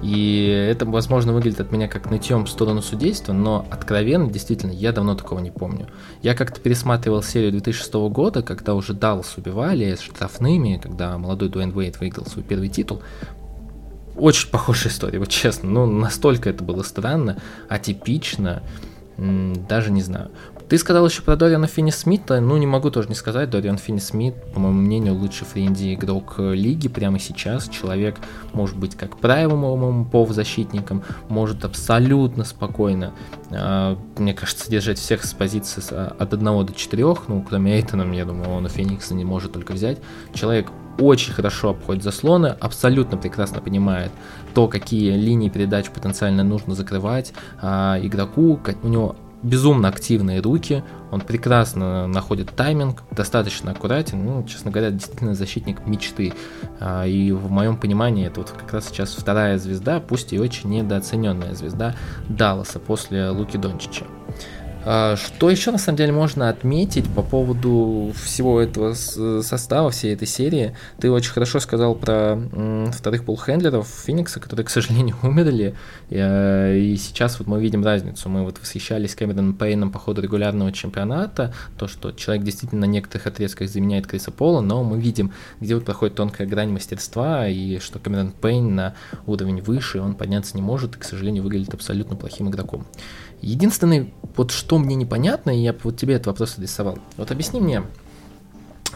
И 0.02 0.46
это, 0.46 0.84
возможно, 0.84 1.32
выглядит 1.32 1.60
от 1.60 1.72
меня 1.72 1.88
как 1.88 2.10
нытьем 2.10 2.44
в 2.44 2.50
сторону 2.50 2.82
судейства, 2.82 3.32
но 3.32 3.66
откровенно, 3.70 4.30
действительно, 4.30 4.72
я 4.72 4.92
давно 4.92 5.14
такого 5.14 5.38
не 5.40 5.50
помню. 5.50 5.88
Я 6.22 6.34
как-то 6.34 6.60
пересматривал 6.60 7.22
серию 7.22 7.52
2006 7.52 7.94
года, 8.10 8.42
когда 8.42 8.74
уже 8.74 8.92
Даллас 8.92 9.36
убивали 9.36 9.94
с 9.94 10.00
штрафными, 10.00 10.78
когда 10.82 11.16
молодой 11.16 11.48
Дуэйн 11.48 11.72
Уэйт 11.74 11.98
выиграл 11.98 12.26
свой 12.26 12.44
первый 12.44 12.68
титул. 12.68 13.02
Очень 14.16 14.50
похожая 14.50 14.92
история, 14.92 15.18
вот 15.18 15.28
честно. 15.28 15.68
Ну, 15.68 15.86
настолько 15.86 16.50
это 16.50 16.62
было 16.62 16.82
странно, 16.82 17.38
атипично, 17.68 18.62
даже 19.16 19.90
не 19.90 20.02
знаю. 20.02 20.30
Ты 20.68 20.78
сказал 20.78 21.06
еще 21.06 21.22
про 21.22 21.36
Дориана 21.36 21.68
Финни 21.68 21.90
Смита, 21.90 22.40
ну 22.40 22.56
не 22.56 22.66
могу 22.66 22.90
тоже 22.90 23.08
не 23.08 23.14
сказать, 23.14 23.50
Дориан 23.50 23.78
Финни 23.78 24.00
Смит, 24.00 24.34
по 24.52 24.58
моему 24.58 24.80
мнению, 24.80 25.14
лучший 25.14 25.46
френди 25.46 25.94
игрок 25.94 26.34
э, 26.38 26.54
лиги 26.54 26.88
прямо 26.88 27.20
сейчас. 27.20 27.68
Человек 27.68 28.16
может 28.52 28.76
быть 28.76 28.96
как 28.96 29.16
правым 29.18 30.06
полузащитником, 30.06 31.04
может 31.28 31.64
абсолютно 31.64 32.42
спокойно, 32.42 33.12
а, 33.52 33.96
мне 34.18 34.34
кажется, 34.34 34.68
держать 34.68 34.98
всех 34.98 35.24
с 35.24 35.34
позиции 35.34 35.82
от 35.94 36.34
1 36.34 36.66
до 36.66 36.72
4, 36.74 37.04
ну 37.28 37.46
кроме 37.48 37.76
Эйтона, 37.76 38.12
я 38.12 38.24
думаю, 38.24 38.50
он 38.50 38.66
у 38.66 38.68
Феникса 38.68 39.14
не 39.14 39.24
может 39.24 39.52
только 39.52 39.72
взять. 39.72 39.98
Человек 40.34 40.66
очень 40.98 41.32
хорошо 41.32 41.70
обходит 41.70 42.02
заслоны, 42.02 42.56
абсолютно 42.58 43.16
прекрасно 43.16 43.60
понимает 43.60 44.10
то, 44.52 44.66
какие 44.66 45.12
линии 45.12 45.48
передач 45.48 45.90
потенциально 45.90 46.42
нужно 46.42 46.74
закрывать 46.74 47.32
а, 47.60 48.00
игроку. 48.02 48.58
У 48.82 48.88
него 48.88 49.14
безумно 49.46 49.88
активные 49.88 50.40
руки, 50.40 50.82
он 51.10 51.20
прекрасно 51.20 52.06
находит 52.06 52.50
тайминг, 52.54 53.02
достаточно 53.12 53.70
аккуратен, 53.70 54.24
ну, 54.24 54.44
честно 54.44 54.70
говоря, 54.70 54.90
действительно 54.90 55.34
защитник 55.34 55.86
мечты. 55.86 56.34
А, 56.80 57.06
и 57.06 57.30
в 57.32 57.50
моем 57.50 57.76
понимании 57.76 58.26
это 58.26 58.40
вот 58.40 58.50
как 58.50 58.72
раз 58.72 58.88
сейчас 58.88 59.14
вторая 59.14 59.58
звезда, 59.58 60.00
пусть 60.00 60.32
и 60.32 60.38
очень 60.38 60.70
недооцененная 60.70 61.54
звезда 61.54 61.94
Далласа 62.28 62.80
после 62.80 63.28
Луки 63.30 63.56
Дончича. 63.56 64.04
А, 64.88 65.16
что 65.16 65.50
еще 65.50 65.72
на 65.72 65.78
самом 65.78 65.96
деле 65.96 66.12
можно 66.12 66.48
отметить 66.48 67.12
по 67.12 67.22
поводу 67.22 68.12
всего 68.22 68.60
этого 68.60 68.94
состава, 68.94 69.90
всей 69.90 70.14
этой 70.14 70.28
серии? 70.28 70.76
Ты 71.00 71.10
очень 71.10 71.32
хорошо 71.32 71.58
сказал 71.58 71.96
про 71.96 72.38
вторых 72.92 73.24
полхендлеров 73.24 73.88
Феникса, 74.06 74.38
которые, 74.38 74.64
к 74.64 74.70
сожалению, 74.70 75.16
умерли. 75.24 75.74
Э, 76.08 76.78
и 76.78 76.96
сейчас 76.96 77.40
вот 77.40 77.48
мы 77.48 77.60
видим 77.60 77.84
разницу. 77.84 78.28
Мы 78.28 78.44
вот 78.44 78.60
восхищались 78.60 79.16
Кэмероном 79.16 79.54
Пейном 79.54 79.90
по 79.90 79.98
ходу 79.98 80.22
регулярного 80.22 80.70
чемпионата, 80.70 81.52
то, 81.76 81.88
что 81.88 82.12
человек 82.12 82.44
действительно 82.44 82.82
на 82.82 82.90
некоторых 82.90 83.26
отрезках 83.26 83.68
заменяет 83.68 84.06
Криса 84.06 84.30
Пола, 84.30 84.60
но 84.60 84.84
мы 84.84 85.00
видим, 85.00 85.32
где 85.60 85.74
вот 85.74 85.84
проходит 85.84 86.14
тонкая 86.14 86.46
грань 86.46 86.70
мастерства, 86.70 87.48
и 87.48 87.80
что 87.80 87.98
Кэмерон 87.98 88.30
Пейн 88.30 88.76
на 88.76 88.94
уровень 89.26 89.60
выше, 89.62 90.00
он 90.00 90.14
подняться 90.14 90.56
не 90.56 90.62
может, 90.62 90.94
и, 90.94 90.98
к 91.00 91.04
сожалению, 91.04 91.42
выглядит 91.42 91.74
абсолютно 91.74 92.14
плохим 92.14 92.48
игроком. 92.50 92.86
Единственный, 93.40 94.14
вот 94.36 94.50
что 94.50 94.78
мне 94.78 94.94
непонятно, 94.94 95.50
и 95.50 95.62
я 95.62 95.74
вот 95.82 95.96
тебе 95.96 96.14
этот 96.14 96.28
вопрос 96.28 96.54
адресовал. 96.56 96.98
Вот 97.16 97.30
объясни 97.30 97.60
мне, 97.60 97.82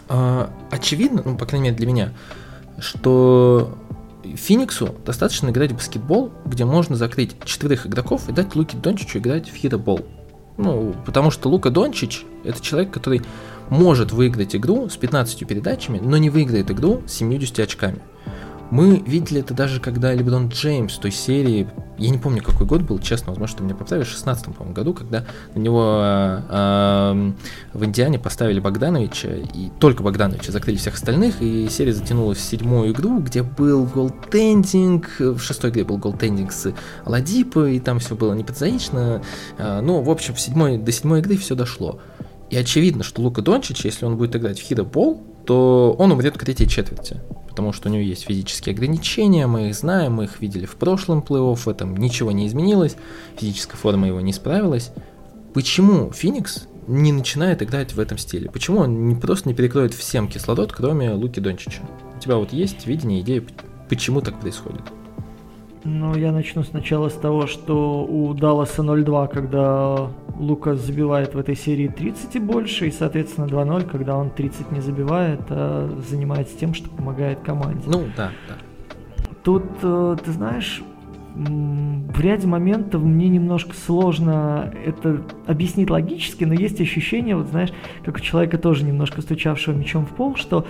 э, 0.09 0.47
очевидно, 0.69 1.21
ну, 1.23 1.37
по 1.37 1.45
крайней 1.45 1.65
мере 1.65 1.77
для 1.77 1.87
меня, 1.87 2.13
что 2.79 3.77
Фениксу 4.23 4.95
достаточно 5.05 5.49
играть 5.49 5.71
в 5.71 5.75
баскетбол, 5.75 6.31
где 6.45 6.65
можно 6.65 6.95
закрыть 6.95 7.35
четверых 7.45 7.87
игроков 7.87 8.29
и 8.29 8.33
дать 8.33 8.55
Луке 8.55 8.77
Дончичу 8.77 9.19
играть 9.19 9.49
в 9.49 9.55
хиробол. 9.55 10.01
Ну, 10.57 10.95
потому 11.05 11.31
что 11.31 11.49
Лука 11.49 11.69
Дончич– 11.69 12.25
это 12.43 12.61
человек, 12.61 12.91
который 12.91 13.21
может 13.69 14.11
выиграть 14.11 14.55
игру 14.55 14.89
с 14.89 14.97
15 14.97 15.47
передачами, 15.47 15.99
но 15.99 16.17
не 16.17 16.29
выиграет 16.29 16.69
игру 16.69 17.01
с 17.07 17.13
70 17.13 17.59
очками. 17.59 17.99
Мы 18.71 18.99
видели 18.99 19.41
это 19.41 19.53
даже 19.53 19.81
когда 19.81 20.13
Леброн 20.13 20.47
Джеймс 20.47 20.97
той 20.97 21.11
серии, 21.11 21.67
я 21.97 22.09
не 22.09 22.17
помню 22.17 22.41
какой 22.41 22.65
год 22.65 22.83
был, 22.83 22.99
честно, 22.99 23.31
возможно, 23.31 23.57
ты 23.57 23.63
меня 23.65 23.75
поправишь, 23.75 24.07
в 24.07 24.11
16 24.11 24.55
по 24.55 24.63
году, 24.63 24.93
когда 24.93 25.25
на 25.53 25.59
него 25.59 25.99
э, 26.01 27.31
в 27.73 27.83
Индиане 27.83 28.17
поставили 28.17 28.61
Богдановича, 28.61 29.27
и 29.53 29.69
только 29.81 30.03
Богдановича 30.03 30.53
закрыли 30.53 30.77
всех 30.77 30.93
остальных, 30.93 31.41
и 31.41 31.67
серия 31.69 31.93
затянулась 31.93 32.37
в 32.37 32.43
седьмую 32.43 32.93
игру, 32.93 33.19
где 33.19 33.43
был 33.43 33.83
голтендинг, 33.85 35.19
в 35.19 35.39
шестой 35.39 35.71
игре 35.71 35.83
был 35.83 35.97
голтендинг 35.97 36.53
с 36.53 36.73
Ладипой, 37.05 37.75
и 37.75 37.79
там 37.81 37.99
все 37.99 38.15
было 38.15 38.33
неподзаично, 38.33 39.21
э, 39.57 39.81
ну, 39.81 40.01
в 40.01 40.09
общем, 40.09 40.33
в 40.33 40.39
седьмой, 40.39 40.77
до 40.77 40.93
седьмой 40.93 41.19
игры 41.19 41.35
все 41.35 41.55
дошло. 41.55 41.99
И 42.49 42.57
очевидно, 42.57 43.03
что 43.03 43.21
Лука 43.21 43.41
Дончич, 43.41 43.83
если 43.83 44.05
он 44.05 44.15
будет 44.15 44.35
играть 44.35 44.59
в 44.59 44.63
хидобол, 44.63 45.21
то 45.45 45.95
он 45.97 46.11
умрет 46.11 46.37
к 46.37 46.43
третьей 46.43 46.67
четверти 46.67 47.19
потому 47.51 47.73
что 47.73 47.89
у 47.89 47.91
него 47.91 48.01
есть 48.01 48.23
физические 48.23 48.73
ограничения, 48.73 49.45
мы 49.45 49.69
их 49.69 49.75
знаем, 49.75 50.13
мы 50.13 50.23
их 50.23 50.39
видели 50.39 50.65
в 50.65 50.75
прошлом 50.77 51.19
плей-офф, 51.19 51.57
в 51.57 51.67
этом 51.67 51.97
ничего 51.97 52.31
не 52.31 52.47
изменилось, 52.47 52.95
физическая 53.37 53.77
форма 53.77 54.07
его 54.07 54.21
не 54.21 54.31
справилась. 54.31 54.91
Почему 55.53 56.11
Феникс 56.11 56.67
не 56.87 57.11
начинает 57.11 57.61
играть 57.61 57.93
в 57.93 57.99
этом 57.99 58.17
стиле? 58.17 58.49
Почему 58.49 58.79
он 58.79 59.09
не 59.09 59.15
просто 59.15 59.49
не 59.49 59.53
перекроет 59.53 59.93
всем 59.93 60.29
кислород, 60.29 60.71
кроме 60.71 61.11
Луки 61.11 61.41
Дончича? 61.41 61.81
У 62.15 62.19
тебя 62.21 62.37
вот 62.37 62.53
есть 62.53 62.87
видение, 62.87 63.19
идея, 63.19 63.43
почему 63.89 64.21
так 64.21 64.39
происходит? 64.39 64.81
Ну, 65.83 66.15
я 66.15 66.31
начну 66.31 66.63
сначала 66.63 67.09
с 67.09 67.13
того, 67.13 67.47
что 67.47 68.05
у 68.05 68.33
Далласа 68.33 68.83
0-2, 68.83 69.27
когда 69.29 70.09
Лукас 70.37 70.79
забивает 70.79 71.33
в 71.33 71.39
этой 71.39 71.55
серии 71.55 71.87
30 71.87 72.35
и 72.35 72.39
больше, 72.39 72.87
и, 72.87 72.91
соответственно, 72.91 73.45
2-0, 73.45 73.89
когда 73.89 74.15
он 74.15 74.29
30 74.29 74.71
не 74.71 74.79
забивает, 74.79 75.41
а 75.49 75.89
занимается 76.07 76.57
тем, 76.57 76.73
что 76.73 76.89
помогает 76.89 77.39
команде. 77.39 77.83
Ну, 77.87 78.05
да, 78.15 78.31
да. 78.47 78.55
Тут, 79.43 79.63
э, 79.81 80.17
ты 80.23 80.31
знаешь, 80.31 80.83
в 81.33 82.19
ряде 82.19 82.45
моментов 82.45 83.01
мне 83.01 83.29
немножко 83.29 83.73
сложно 83.73 84.73
это 84.85 85.23
объяснить 85.47 85.89
логически, 85.89 86.43
но 86.43 86.53
есть 86.53 86.81
ощущение, 86.81 87.35
вот 87.35 87.47
знаешь, 87.47 87.69
как 88.03 88.17
у 88.17 88.19
человека 88.19 88.57
тоже 88.57 88.83
немножко 88.83 89.21
стучавшего 89.21 89.73
мечом 89.73 90.05
в 90.05 90.09
пол, 90.09 90.35
что 90.35 90.65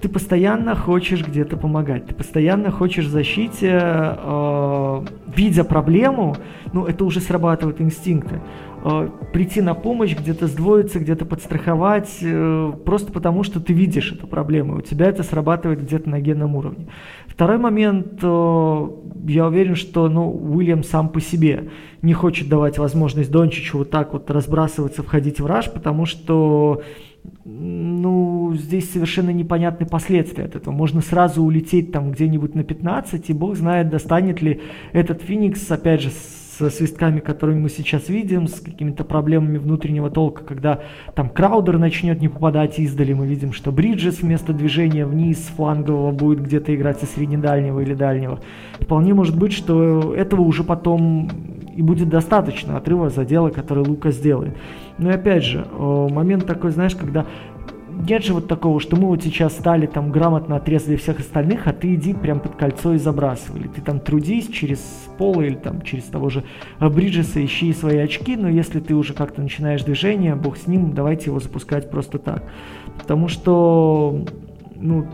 ты 0.00 0.08
постоянно 0.08 0.74
хочешь 0.74 1.26
где-то 1.26 1.56
помогать, 1.56 2.06
ты 2.06 2.14
постоянно 2.14 2.70
хочешь 2.70 3.06
в 3.06 3.10
защите, 3.10 3.70
э, 3.72 5.04
видя 5.36 5.64
проблему, 5.64 6.36
ну, 6.72 6.86
это 6.86 7.04
уже 7.04 7.20
срабатывают 7.20 7.80
инстинкты, 7.80 8.40
э, 8.82 9.08
прийти 9.32 9.60
на 9.60 9.74
помощь, 9.74 10.16
где-то 10.16 10.46
сдвоиться, 10.46 11.00
где-то 11.00 11.26
подстраховать, 11.26 12.18
э, 12.22 12.72
просто 12.84 13.12
потому 13.12 13.42
что 13.42 13.60
ты 13.60 13.72
видишь 13.72 14.12
эту 14.12 14.26
проблему, 14.26 14.78
у 14.78 14.80
тебя 14.80 15.06
это 15.06 15.22
срабатывает 15.22 15.82
где-то 15.82 16.08
на 16.08 16.20
генном 16.20 16.56
уровне. 16.56 16.88
Второй 17.26 17.58
момент, 17.58 18.20
э, 18.22 18.88
я 19.26 19.46
уверен, 19.46 19.74
что, 19.74 20.08
ну, 20.08 20.30
Уильям 20.30 20.82
сам 20.82 21.10
по 21.10 21.20
себе 21.20 21.70
не 22.02 22.14
хочет 22.14 22.48
давать 22.48 22.78
возможность 22.78 23.30
Дончичу 23.30 23.78
вот 23.78 23.90
так 23.90 24.12
вот 24.14 24.30
разбрасываться, 24.30 25.02
входить 25.02 25.40
в 25.40 25.46
раж, 25.46 25.70
потому 25.70 26.06
что 26.06 26.82
ну, 27.44 28.52
здесь 28.54 28.90
совершенно 28.90 29.30
непонятны 29.30 29.86
последствия 29.86 30.44
от 30.44 30.56
этого. 30.56 30.72
Можно 30.72 31.00
сразу 31.00 31.42
улететь 31.42 31.92
там 31.92 32.12
где-нибудь 32.12 32.54
на 32.54 32.64
15, 32.64 33.30
и 33.30 33.32
бог 33.32 33.56
знает, 33.56 33.88
достанет 33.88 34.42
ли 34.42 34.60
этот 34.92 35.22
Феникс, 35.22 35.70
опять 35.70 36.02
же, 36.02 36.10
со 36.10 36.68
свистками, 36.68 37.20
которыми 37.20 37.60
мы 37.60 37.68
сейчас 37.70 38.08
видим, 38.10 38.46
с 38.46 38.60
какими-то 38.60 39.02
проблемами 39.04 39.56
внутреннего 39.56 40.10
толка, 40.10 40.44
когда 40.44 40.80
там 41.14 41.30
Краудер 41.30 41.78
начнет 41.78 42.20
не 42.20 42.28
попадать 42.28 42.78
издали, 42.78 43.14
мы 43.14 43.26
видим, 43.26 43.54
что 43.54 43.72
Бриджес 43.72 44.20
вместо 44.20 44.52
движения 44.52 45.06
вниз 45.06 45.38
флангового 45.56 46.12
будет 46.12 46.42
где-то 46.42 46.74
играть 46.74 47.00
со 47.00 47.06
среднедальнего 47.06 47.80
или 47.80 47.94
дальнего. 47.94 48.40
Вполне 48.78 49.14
может 49.14 49.38
быть, 49.38 49.52
что 49.52 50.14
этого 50.14 50.42
уже 50.42 50.62
потом 50.62 51.30
и 51.74 51.82
будет 51.82 52.10
достаточно 52.10 52.76
отрыва 52.76 53.08
за 53.08 53.24
дело, 53.24 53.48
который 53.48 53.86
Лука 53.86 54.10
сделает. 54.10 54.54
Но 55.00 55.10
и 55.10 55.14
опять 55.14 55.42
же, 55.42 55.66
момент 55.76 56.46
такой, 56.46 56.70
знаешь, 56.70 56.94
когда 56.94 57.26
нет 58.08 58.24
же 58.24 58.32
вот 58.32 58.48
такого, 58.48 58.80
что 58.80 58.96
мы 58.96 59.08
вот 59.08 59.22
сейчас 59.22 59.52
стали 59.52 59.86
там 59.86 60.10
грамотно 60.10 60.56
отрезали 60.56 60.96
всех 60.96 61.20
остальных, 61.20 61.66
а 61.66 61.72
ты 61.72 61.94
иди 61.94 62.14
прям 62.14 62.40
под 62.40 62.54
кольцо 62.54 62.94
и 62.94 62.98
забрасывали. 62.98 63.68
Ты 63.68 63.82
там 63.82 64.00
трудись 64.00 64.48
через 64.48 64.78
пол 65.18 65.40
или 65.40 65.54
там 65.54 65.82
через 65.82 66.04
того 66.04 66.30
же 66.30 66.44
Бриджеса, 66.78 67.44
ищи 67.44 67.72
свои 67.72 67.98
очки, 67.98 68.36
но 68.36 68.48
если 68.48 68.80
ты 68.80 68.94
уже 68.94 69.12
как-то 69.12 69.42
начинаешь 69.42 69.82
движение, 69.82 70.34
бог 70.34 70.56
с 70.56 70.66
ним, 70.66 70.92
давайте 70.94 71.26
его 71.26 71.40
запускать 71.40 71.90
просто 71.90 72.18
так. 72.18 72.44
Потому 72.98 73.28
что, 73.28 74.24
ну, 74.76 75.06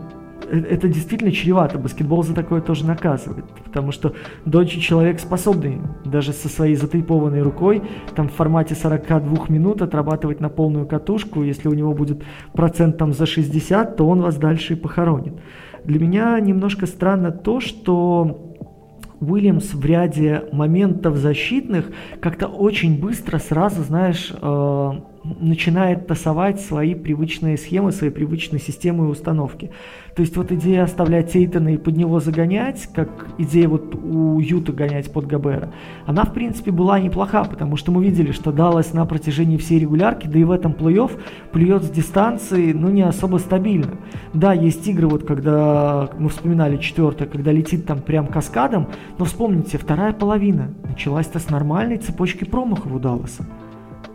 это 0.49 0.87
действительно 0.87 1.31
чревато. 1.31 1.77
Баскетбол 1.77 2.23
за 2.23 2.33
такое 2.33 2.61
тоже 2.61 2.85
наказывает. 2.85 3.45
Потому 3.65 3.91
что 3.91 4.13
Дончи 4.45 4.79
человек 4.79 5.19
способный 5.19 5.81
даже 6.05 6.33
со 6.33 6.49
своей 6.49 6.75
затейпованной 6.75 7.41
рукой 7.41 7.81
там 8.15 8.29
в 8.29 8.33
формате 8.33 8.75
42 8.75 9.45
минут 9.49 9.81
отрабатывать 9.81 10.39
на 10.39 10.49
полную 10.49 10.85
катушку. 10.85 11.43
Если 11.43 11.67
у 11.67 11.73
него 11.73 11.93
будет 11.93 12.23
процент 12.53 12.97
там 12.97 13.13
за 13.13 13.25
60, 13.25 13.95
то 13.95 14.07
он 14.07 14.21
вас 14.21 14.37
дальше 14.37 14.73
и 14.73 14.75
похоронит. 14.75 15.33
Для 15.83 15.99
меня 15.99 16.39
немножко 16.39 16.85
странно 16.85 17.31
то, 17.31 17.59
что 17.59 18.55
Уильямс 19.19 19.73
в 19.73 19.85
ряде 19.85 20.43
моментов 20.51 21.17
защитных 21.17 21.89
как-то 22.21 22.47
очень 22.47 22.99
быстро 22.99 23.39
сразу, 23.39 23.83
знаешь, 23.83 24.31
э, 24.31 24.91
начинает 25.39 26.07
тасовать 26.07 26.59
свои 26.61 26.95
привычные 26.95 27.57
схемы, 27.57 27.91
свои 27.91 28.09
привычные 28.09 28.59
системы 28.59 29.05
и 29.05 29.09
установки. 29.09 29.71
То 30.15 30.21
есть 30.21 30.35
вот 30.35 30.51
идея 30.51 30.83
оставлять 30.83 31.35
Эйтона 31.35 31.75
и 31.75 31.77
под 31.77 31.95
него 31.95 32.19
загонять, 32.19 32.89
как 32.93 33.27
идея 33.37 33.67
вот 33.67 33.93
у 33.93 34.39
Юта 34.39 34.73
гонять 34.73 35.11
под 35.11 35.27
Габера, 35.27 35.71
она 36.05 36.23
в 36.23 36.33
принципе 36.33 36.71
была 36.71 36.99
неплоха, 36.99 37.43
потому 37.43 37.77
что 37.77 37.91
мы 37.91 38.03
видели, 38.03 38.31
что 38.31 38.51
Даллас 38.51 38.93
на 38.93 39.05
протяжении 39.05 39.57
всей 39.57 39.79
регулярки, 39.79 40.27
да 40.27 40.39
и 40.39 40.43
в 40.43 40.51
этом 40.51 40.71
плей-офф, 40.71 41.11
плюет 41.51 41.83
с 41.83 41.89
дистанции, 41.89 42.73
ну 42.73 42.89
не 42.89 43.03
особо 43.03 43.37
стабильно. 43.37 43.97
Да, 44.33 44.53
есть 44.53 44.87
игры, 44.87 45.07
вот 45.07 45.23
когда 45.23 46.09
мы 46.17 46.29
вспоминали 46.29 46.77
четвертое, 46.77 47.27
когда 47.27 47.51
летит 47.51 47.85
там 47.85 48.01
прям 48.01 48.27
каскадом, 48.27 48.87
но 49.19 49.25
вспомните, 49.25 49.77
вторая 49.77 50.13
половина 50.13 50.73
началась-то 50.83 51.39
с 51.39 51.49
нормальной 51.49 51.97
цепочки 51.97 52.43
промахов 52.43 52.91
у 52.91 52.99
Далласа. 52.99 53.45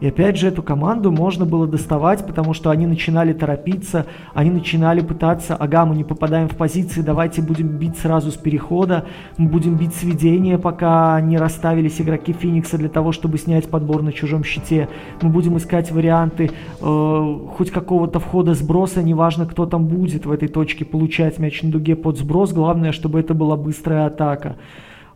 И 0.03 0.09
опять 0.09 0.36
же, 0.36 0.48
эту 0.48 0.64
команду 0.64 1.12
можно 1.12 1.46
было 1.46 1.68
доставать, 1.68 2.26
потому 2.26 2.55
что 2.55 2.70
они 2.70 2.88
начинали 2.88 3.32
торопиться, 3.32 4.05
они 4.34 4.50
начинали 4.50 5.00
пытаться, 5.00 5.55
ага, 5.55 5.86
мы 5.86 5.94
не 5.94 6.03
попадаем 6.03 6.48
в 6.48 6.57
позиции, 6.57 7.03
давайте 7.03 7.40
будем 7.40 7.68
бить 7.68 7.96
сразу 7.96 8.32
с 8.32 8.34
перехода, 8.34 9.05
мы 9.36 9.48
будем 9.48 9.76
бить 9.76 9.94
с 9.94 10.03
ведения, 10.03 10.59
пока 10.59 11.20
не 11.20 11.38
расставились 11.38 12.00
игроки 12.00 12.32
Феникса 12.32 12.78
для 12.78 12.88
того, 12.88 13.12
чтобы 13.12 13.38
снять 13.38 13.70
подбор 13.70 14.03
на 14.03 14.12
чужом 14.12 14.42
щите. 14.42 14.88
Мы 15.20 15.28
будем 15.28 15.57
искать 15.57 15.92
варианты 15.92 16.50
э, 16.80 17.38
хоть 17.57 17.70
какого-то 17.70 18.18
входа 18.18 18.55
сброса, 18.55 19.05
неважно, 19.05 19.46
кто 19.46 19.66
там 19.66 19.86
будет 19.86 20.26
в 20.26 20.32
этой 20.32 20.48
точке 20.48 20.84
получать 20.84 21.38
мяч 21.38 21.62
на 21.62 21.70
дуге 21.70 21.94
под 21.94 22.18
сброс, 22.18 22.53
главное, 22.53 22.90
чтобы 22.90 23.20
это 23.20 23.34
была 23.34 23.57
быстрая 23.57 24.07
атака. 24.07 24.57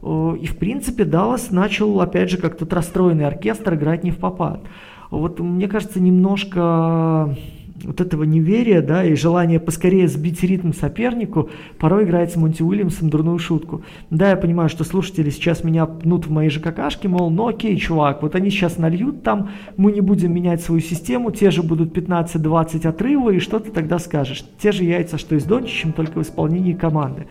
Э, 0.03 0.35
и, 0.41 0.47
в 0.47 0.57
принципе, 0.57 1.05
Даллас 1.05 1.51
начал, 1.51 2.01
опять 2.01 2.31
же, 2.31 2.39
как 2.39 2.57
тот 2.57 2.73
расстроенный 2.73 3.27
оркестр 3.27 3.75
играть 3.75 4.05
не 4.05 4.11
в 4.11 4.19
попад. 4.19 4.63
Вот 5.11 5.39
мне 5.41 5.69
кажется, 5.69 6.01
немножко 6.01 7.37
вот 7.85 8.01
этого 8.01 8.25
неверия, 8.25 8.83
да, 8.83 9.05
и 9.05 9.15
желания 9.15 9.61
поскорее 9.61 10.09
сбить 10.09 10.43
ритм 10.43 10.73
сопернику, 10.73 11.51
порой 11.79 12.05
играет 12.05 12.33
с 12.33 12.37
Монти 12.37 12.63
Уильямсом 12.63 13.11
дурную 13.11 13.39
шутку. 13.39 13.83
Да, 14.11 14.31
я 14.31 14.37
понимаю, 14.37 14.69
что 14.69 14.85
слушатели 14.85 15.31
сейчас 15.31 15.65
меня 15.65 15.87
пнут 15.87 16.27
в 16.27 16.31
мои 16.31 16.49
же 16.49 16.61
какашки, 16.61 17.07
мол, 17.07 17.31
ну 17.31 17.49
окей, 17.49 17.77
чувак, 17.77 18.23
вот 18.23 18.35
они 18.35 18.51
сейчас 18.51 18.79
нальют 18.79 19.23
там, 19.23 19.51
мы 19.77 19.93
не 19.93 20.01
будем 20.01 20.33
менять 20.33 20.63
свою 20.63 20.81
систему, 20.81 21.31
те 21.31 21.51
же 21.51 21.63
будут 21.63 21.97
15-20 21.97 22.87
отрыва, 22.89 23.31
и 23.31 23.39
что 23.39 23.59
ты 23.59 23.71
тогда 23.71 23.99
скажешь? 23.99 24.45
Те 24.59 24.73
же 24.73 24.85
яйца, 24.85 25.19
что 25.19 25.35
и 25.35 25.41
с 25.41 25.45
Дончичем, 25.45 25.93
только 25.93 26.19
в 26.19 26.23
исполнении 26.23 26.73
команды. 26.73 27.27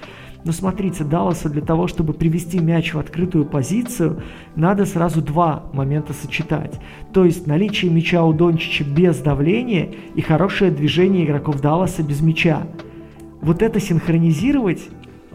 Но 0.46 0.52
смотрите, 0.52 1.04
Далласа 1.04 1.50
для 1.50 1.64
того, 1.64 1.88
чтобы 1.88 2.14
привести 2.14 2.60
мяч 2.60 2.94
в 2.94 3.00
открытую 3.00 3.46
позицию, 3.46 4.22
надо 4.56 4.86
сразу 4.86 5.24
два 5.24 5.64
момента 5.74 6.14
сочетать. 6.14 6.80
То 7.14 7.26
есть 7.26 7.48
наличие 7.48 7.92
мяча 7.92 8.24
у 8.24 8.32
Дончича 8.32 8.84
без 8.84 9.18
давления 9.18 9.90
и 10.14 10.22
хорошее 10.22 10.70
движение 10.70 11.26
игроков 11.26 11.62
Далласа 11.62 12.04
без 12.04 12.22
мяча. 12.22 12.68
Вот 13.42 13.64
это 13.64 13.80
синхронизировать 13.80 14.82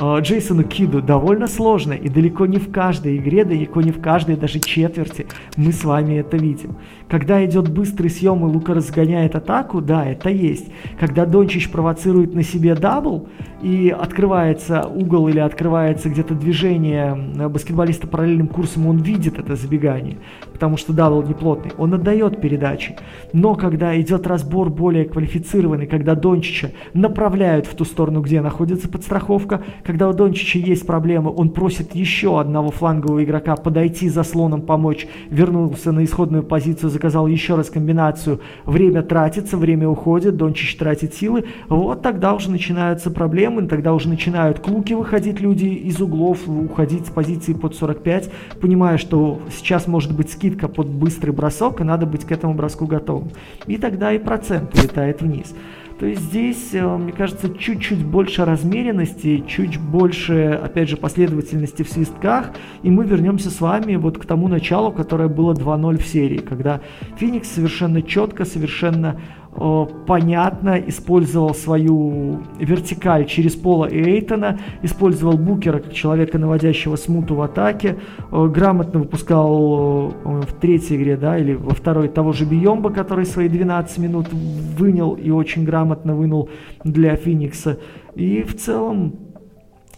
Джейсону 0.01 0.65
Киду 0.65 1.03
довольно 1.03 1.47
сложно, 1.47 1.93
и 1.93 2.09
далеко 2.09 2.47
не 2.47 2.59
в 2.59 2.71
каждой 2.73 3.19
игре, 3.19 3.45
далеко 3.45 3.83
не 3.83 3.93
в 3.93 4.01
каждой 4.01 4.37
даже 4.37 4.59
четверти 4.59 5.27
мы 5.57 5.73
с 5.73 5.85
вами 5.85 6.15
это 6.15 6.39
видим. 6.39 6.77
Когда 7.09 7.45
идет 7.45 7.69
быстрый 7.71 8.09
съем 8.09 8.47
и 8.47 8.51
Лука 8.51 8.73
разгоняет 8.73 9.35
атаку, 9.35 9.81
да, 9.81 10.07
это 10.07 10.31
есть. 10.31 10.69
Когда 10.99 11.27
Дончич 11.27 11.71
провоцирует 11.71 12.35
на 12.35 12.43
себе 12.43 12.75
double 12.75 13.29
и 13.61 13.91
открывается 13.91 14.85
угол 14.87 15.29
или 15.29 15.39
открывается 15.39 16.09
где-то 16.09 16.35
движение 16.35 17.15
баскетболиста 17.49 18.07
параллельным 18.07 18.49
курсом, 18.49 18.87
он 18.87 18.99
видит 18.99 19.39
это 19.39 19.55
забегание, 19.55 20.17
потому 20.53 20.79
что 20.79 20.95
double 20.95 21.23
неплотный, 21.23 21.73
он 21.77 21.93
отдает 21.93 22.41
передачи. 22.41 22.97
Но 23.35 23.55
когда 23.55 24.01
идет 24.01 24.27
разбор 24.27 24.71
более 24.71 25.05
квалифицированный, 25.05 25.87
когда 25.87 26.15
Дончича 26.15 26.71
направляют 26.95 27.67
в 27.67 27.75
ту 27.75 27.85
сторону, 27.85 28.23
где 28.23 28.41
находится 28.41 28.89
подстраховка, 28.89 29.63
когда 29.91 30.09
у 30.09 30.13
Дончича 30.13 30.61
есть 30.61 30.87
проблемы, 30.87 31.35
он 31.37 31.51
просит 31.51 31.97
еще 31.97 32.39
одного 32.39 32.71
флангового 32.71 33.25
игрока 33.25 33.57
подойти 33.57 34.09
за 34.09 34.23
слоном, 34.23 34.63
помочь, 34.63 35.09
вернулся 35.31 35.91
на 35.91 36.05
исходную 36.05 36.45
позицию, 36.45 36.91
заказал 36.91 37.27
еще 37.27 37.57
раз 37.57 37.71
комбинацию, 37.71 38.39
время 38.67 39.03
тратится, 39.03 39.57
время 39.57 39.89
уходит, 39.89 40.37
Дончич 40.37 40.77
тратит 40.77 41.15
силы, 41.15 41.47
вот 41.69 42.03
тогда 42.03 42.35
уже 42.35 42.53
начинаются 42.53 43.11
проблемы, 43.11 43.67
тогда 43.67 43.93
уже 43.93 44.09
начинают 44.09 44.61
к 44.61 44.69
выходить 44.69 45.41
люди 45.41 45.67
из 45.67 46.01
углов, 46.01 46.49
уходить 46.49 47.09
с 47.09 47.11
позиции 47.11 47.53
под 47.53 47.75
45, 47.75 48.31
понимая, 48.61 48.97
что 48.97 49.41
сейчас 49.51 49.89
может 49.89 50.15
быть 50.15 50.31
скидка 50.31 50.69
под 50.69 50.87
быстрый 50.87 51.33
бросок, 51.33 51.81
и 51.81 51.85
надо 51.85 52.07
быть 52.07 52.25
к 52.25 52.31
этому 52.31 52.55
броску 52.55 52.87
готовым. 52.87 53.31
И 53.67 53.77
тогда 53.77 54.13
и 54.13 54.21
процент 54.21 54.73
улетает 54.79 55.21
вниз. 55.21 55.53
То 56.01 56.07
есть 56.07 56.23
здесь, 56.23 56.71
э, 56.73 56.97
мне 56.97 57.13
кажется, 57.13 57.55
чуть-чуть 57.55 58.07
больше 58.07 58.47
размеренности, 58.47 59.45
чуть 59.47 59.79
больше, 59.79 60.59
опять 60.65 60.89
же, 60.89 60.97
последовательности 60.97 61.83
в 61.83 61.91
свистках, 61.91 62.53
и 62.83 62.91
мы 62.91 63.05
вернемся 63.05 63.51
с 63.51 63.61
вами 63.61 63.97
вот 63.97 64.17
к 64.17 64.25
тому 64.25 64.49
началу, 64.49 64.93
которое 64.93 65.29
было 65.29 65.53
2-0 65.53 65.99
в 65.99 66.07
серии, 66.07 66.39
когда 66.39 66.81
Феникс 67.19 67.51
совершенно 67.51 68.01
четко, 68.01 68.47
совершенно 68.47 69.21
понятно 69.53 70.79
использовал 70.87 71.55
свою 71.55 72.41
вертикаль 72.59 73.27
через 73.27 73.57
Пола 73.57 73.87
и 73.87 74.01
Эйтона, 74.01 74.61
использовал 74.83 75.37
Букера 75.37 75.81
как 75.81 75.93
человека, 75.93 76.39
наводящего 76.39 76.97
смуту 76.97 77.35
в 77.35 77.43
атаке, 77.43 77.99
грамотно 78.31 79.01
выпускал 79.01 80.15
в 80.25 80.53
третьей 80.61 80.97
игре, 80.97 81.17
да, 81.17 81.37
или 81.37 81.55
во 81.55 81.75
второй 81.75 82.09
того 82.09 82.33
же 82.33 82.45
Биомба, 82.45 82.91
который 82.91 83.27
свои 83.27 83.49
12 83.49 83.99
минут 83.99 84.29
вынял 84.33 85.15
и 85.15 85.31
очень 85.31 85.65
грамотно 85.65 86.15
вынул 86.15 86.49
для 86.85 87.17
Феникса. 87.17 87.79
И 88.15 88.43
в 88.43 88.57
целом 88.57 89.15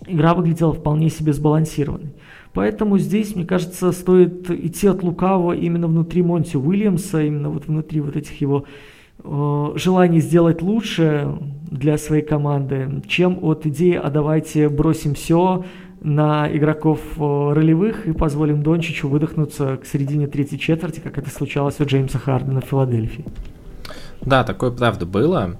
игра 0.06 0.34
выглядела 0.34 0.72
вполне 0.72 1.10
себе 1.10 1.32
сбалансированной. 1.34 2.14
Поэтому 2.54 2.98
здесь, 2.98 3.36
мне 3.36 3.44
кажется, 3.44 3.92
стоит 3.92 4.50
идти 4.50 4.86
от 4.86 5.02
лукавого 5.02 5.52
именно 5.52 5.86
внутри 5.86 6.22
Монти 6.22 6.56
Уильямса, 6.56 7.22
именно 7.22 7.50
вот 7.50 7.66
внутри 7.66 8.00
вот 8.00 8.16
этих 8.16 8.40
его 8.40 8.64
Э, 8.64 8.68
желание 9.24 10.20
сделать 10.20 10.62
лучше 10.62 11.38
для 11.70 11.96
своей 11.96 12.22
команды, 12.22 13.02
чем 13.06 13.38
от 13.42 13.66
идеи 13.66 13.94
«а 13.94 14.10
давайте 14.10 14.68
бросим 14.68 15.14
все 15.14 15.64
на 16.02 16.48
игроков 16.54 16.98
э, 17.16 17.52
ролевых 17.52 18.06
и 18.06 18.12
позволим 18.12 18.62
Дончичу 18.62 19.08
выдохнуться 19.08 19.76
к 19.76 19.86
середине 19.86 20.26
третьей 20.26 20.58
четверти, 20.58 21.00
как 21.00 21.16
это 21.16 21.30
случалось 21.30 21.76
у 21.80 21.84
Джеймса 21.84 22.18
Хардена 22.18 22.60
в 22.60 22.64
Филадельфии. 22.64 23.24
Да, 24.20 24.42
такое 24.44 24.72
правда 24.72 25.06
было. 25.06 25.58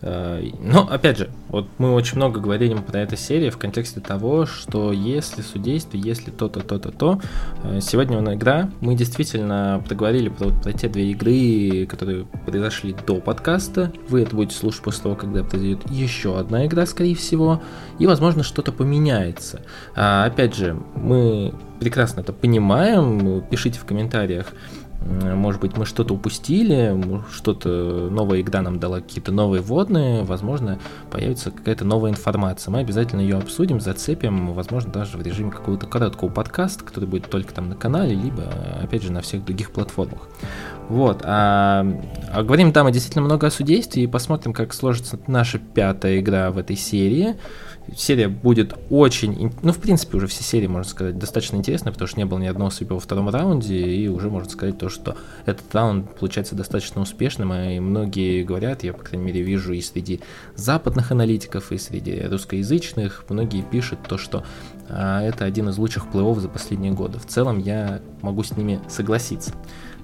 Э, 0.00 0.42
но, 0.60 0.88
опять 0.88 1.18
же, 1.18 1.30
вот 1.48 1.68
мы 1.78 1.92
очень 1.92 2.16
много 2.16 2.40
говорим 2.40 2.82
про 2.82 3.00
эту 3.00 3.16
серию 3.16 3.50
в 3.50 3.58
контексте 3.58 4.00
того, 4.00 4.46
что 4.46 4.92
если 4.92 5.42
судейство, 5.42 5.96
если 5.96 6.30
то-то, 6.30 6.60
то-то, 6.60 6.90
то, 6.90 7.20
э, 7.64 7.80
сегодня 7.80 8.18
у 8.18 8.20
нас 8.20 8.34
игра, 8.34 8.70
мы 8.80 8.94
действительно 8.94 9.82
проговорили 9.86 10.28
про, 10.28 10.50
про 10.50 10.72
те 10.72 10.88
две 10.88 11.10
игры, 11.10 11.86
которые 11.86 12.26
произошли 12.46 12.94
до 13.06 13.16
подкаста, 13.16 13.92
вы 14.08 14.22
это 14.22 14.36
будете 14.36 14.56
слушать 14.56 14.82
после 14.82 15.02
того, 15.04 15.14
когда 15.14 15.42
произойдет 15.42 15.90
еще 15.90 16.38
одна 16.38 16.66
игра, 16.66 16.86
скорее 16.86 17.14
всего, 17.14 17.62
и, 17.98 18.06
возможно, 18.06 18.42
что-то 18.42 18.72
поменяется. 18.72 19.62
А, 19.96 20.24
опять 20.24 20.54
же, 20.54 20.76
мы 20.94 21.54
прекрасно 21.80 22.20
это 22.20 22.32
понимаем, 22.32 23.42
пишите 23.50 23.78
в 23.78 23.84
комментариях, 23.84 24.52
может 25.00 25.60
быть, 25.60 25.76
мы 25.76 25.86
что-то 25.86 26.14
упустили, 26.14 27.00
что-то 27.32 28.08
новая 28.10 28.40
игра 28.40 28.62
нам 28.62 28.78
дала 28.78 29.00
какие-то 29.00 29.32
новые 29.32 29.62
вводные, 29.62 30.24
возможно, 30.24 30.78
появится 31.10 31.50
какая-то 31.50 31.84
новая 31.84 32.10
информация. 32.10 32.72
Мы 32.72 32.80
обязательно 32.80 33.20
ее 33.20 33.36
обсудим, 33.36 33.80
зацепим, 33.80 34.52
возможно, 34.52 34.92
даже 34.92 35.16
в 35.16 35.22
режиме 35.22 35.50
какого-то 35.50 35.86
короткого 35.86 36.28
подкаста, 36.28 36.84
который 36.84 37.08
будет 37.08 37.30
только 37.30 37.54
там 37.54 37.68
на 37.68 37.76
канале, 37.76 38.14
либо, 38.14 38.44
опять 38.82 39.02
же, 39.02 39.12
на 39.12 39.20
всех 39.20 39.44
других 39.44 39.70
платформах. 39.70 40.28
Вот, 40.88 41.22
а, 41.24 41.86
а 42.32 42.42
говорим 42.42 42.72
там 42.72 42.90
действительно 42.90 43.24
много 43.24 43.46
о 43.46 43.50
судействе, 43.50 44.04
и 44.04 44.06
посмотрим, 44.06 44.52
как 44.52 44.74
сложится 44.74 45.18
наша 45.26 45.58
пятая 45.58 46.18
игра 46.18 46.50
в 46.50 46.58
этой 46.58 46.76
серии 46.76 47.36
серия 47.96 48.28
будет 48.28 48.74
очень, 48.90 49.52
ну, 49.62 49.72
в 49.72 49.78
принципе, 49.78 50.16
уже 50.16 50.26
все 50.26 50.42
серии, 50.42 50.66
можно 50.66 50.88
сказать, 50.88 51.18
достаточно 51.18 51.56
интересны, 51.56 51.92
потому 51.92 52.08
что 52.08 52.18
не 52.18 52.24
было 52.24 52.38
ни 52.38 52.46
одного 52.46 52.70
свипа 52.70 52.94
во 52.94 53.00
втором 53.00 53.28
раунде, 53.28 53.76
и 53.76 54.08
уже 54.08 54.30
можно 54.30 54.50
сказать 54.50 54.78
то, 54.78 54.88
что 54.88 55.16
этот 55.46 55.74
раунд 55.74 56.14
получается 56.16 56.54
достаточно 56.54 57.00
успешным, 57.00 57.52
и 57.52 57.80
многие 57.80 58.44
говорят, 58.44 58.82
я, 58.84 58.92
по 58.92 59.02
крайней 59.02 59.26
мере, 59.26 59.42
вижу 59.42 59.72
и 59.72 59.80
среди 59.80 60.20
западных 60.54 61.12
аналитиков, 61.12 61.72
и 61.72 61.78
среди 61.78 62.20
русскоязычных, 62.20 63.24
многие 63.28 63.62
пишут 63.62 64.00
то, 64.08 64.18
что 64.18 64.44
а, 64.88 65.22
это 65.22 65.44
один 65.44 65.68
из 65.68 65.78
лучших 65.78 66.06
плей-офф 66.12 66.40
за 66.40 66.48
последние 66.48 66.92
годы. 66.92 67.18
В 67.18 67.26
целом 67.26 67.58
я 67.58 68.00
могу 68.22 68.42
с 68.42 68.56
ними 68.56 68.80
согласиться. 68.88 69.52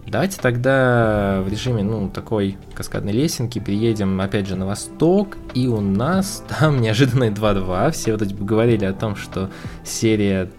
Давайте 0.07 0.41
тогда 0.41 1.43
в 1.45 1.49
режиме, 1.49 1.83
ну, 1.83 2.09
такой 2.09 2.59
каскадной 2.75 3.13
лесенки 3.13 3.59
переедем 3.59 4.21
опять 4.21 4.47
же 4.47 4.57
на 4.57 4.67
восток, 4.67 5.37
и 5.55 5.67
у 5.67 5.81
нас 5.81 6.45
там 6.61 6.81
неожиданные 6.81 7.31
2-2. 7.31 7.91
Все 7.93 8.13
вот 8.13 8.23
эти 8.23 8.35
говорили 8.35 8.85
о 8.85 8.93
том, 8.93 9.17
что 9.17 9.51
серия 9.85 10.51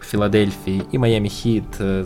Филадельфии 0.00 0.84
и 0.92 0.98
Майами 0.98 1.28
Хит 1.28 1.64
э, 1.78 2.04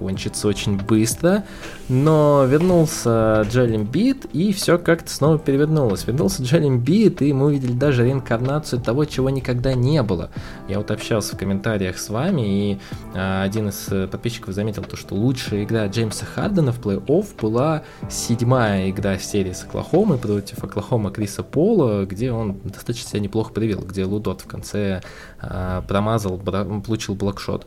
закончится 0.00 0.48
очень 0.48 0.78
быстро, 0.78 1.44
но 1.90 2.44
вернулся 2.46 3.42
Джелем 3.50 3.84
Бит, 3.84 4.24
и 4.32 4.52
все 4.52 4.78
как-то 4.78 5.10
снова 5.10 5.38
перевернулось. 5.38 6.06
Вернулся 6.06 6.42
Джелем 6.42 6.80
Бит, 6.80 7.20
и 7.20 7.32
мы 7.34 7.46
увидели 7.46 7.72
даже 7.72 8.04
реинкарнацию 8.04 8.80
того, 8.80 9.04
чего 9.04 9.28
никогда 9.28 9.74
не 9.74 10.02
было. 10.02 10.30
Я 10.68 10.78
вот 10.78 10.90
общался 10.90 11.36
в 11.36 11.38
комментариях 11.38 11.98
с 11.98 12.08
вами, 12.08 12.72
и 12.72 12.78
а, 13.14 13.42
один 13.42 13.68
из 13.68 13.88
э, 13.90 14.06
подписчиков 14.06 14.54
заметил 14.54 14.84
то, 14.84 14.96
что 14.96 15.14
лучшая 15.14 15.64
игра 15.64 15.86
Джеймса 15.86 16.24
Хардена 16.24 16.72
в 16.72 16.80
плей-офф 16.80 17.26
была 17.40 17.82
седьмая 18.08 18.88
игра 18.90 19.18
в 19.18 19.22
серии 19.22 19.52
с 19.52 19.64
Оклахомой 19.64 20.16
против 20.16 20.64
Оклахома 20.64 21.10
Криса 21.10 21.42
Пола, 21.42 22.06
где 22.06 22.32
он 22.32 22.58
достаточно 22.64 23.10
себя 23.10 23.20
неплохо 23.20 23.52
привел, 23.52 23.80
где 23.80 24.04
Лудот 24.04 24.40
в 24.40 24.46
конце 24.46 25.02
а, 25.40 25.82
промазал, 25.82 26.38
получил 26.38 27.14
блокшот. 27.14 27.66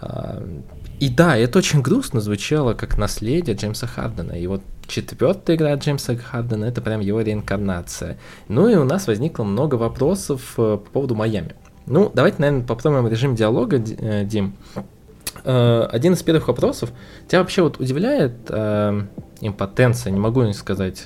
А, 0.00 0.42
и 1.04 1.10
да, 1.10 1.36
это 1.36 1.58
очень 1.58 1.82
грустно 1.82 2.22
звучало, 2.22 2.72
как 2.72 2.96
наследие 2.96 3.54
Джеймса 3.54 3.86
Хардена. 3.86 4.32
И 4.32 4.46
вот 4.46 4.62
четвертая 4.86 5.54
игра 5.54 5.74
Джеймса 5.74 6.16
Хардена 6.16 6.64
это 6.64 6.80
прям 6.80 7.00
его 7.00 7.20
реинкарнация. 7.20 8.16
Ну 8.48 8.68
и 8.68 8.74
у 8.76 8.84
нас 8.84 9.06
возникло 9.06 9.44
много 9.44 9.74
вопросов 9.74 10.54
э, 10.56 10.78
по 10.82 10.90
поводу 10.92 11.14
Майами. 11.14 11.56
Ну, 11.84 12.10
давайте, 12.14 12.38
наверное, 12.40 12.66
попробуем 12.66 13.06
режим 13.06 13.34
диалога, 13.34 13.76
э, 13.76 14.24
Дим. 14.24 14.54
Э, 15.44 15.86
один 15.92 16.14
из 16.14 16.22
первых 16.22 16.48
вопросов. 16.48 16.90
Тебя 17.28 17.40
вообще 17.40 17.60
вот 17.60 17.78
удивляет 17.80 18.50
импотенция, 19.42 20.10
не 20.10 20.18
могу 20.18 20.42
не 20.44 20.54
сказать 20.54 21.02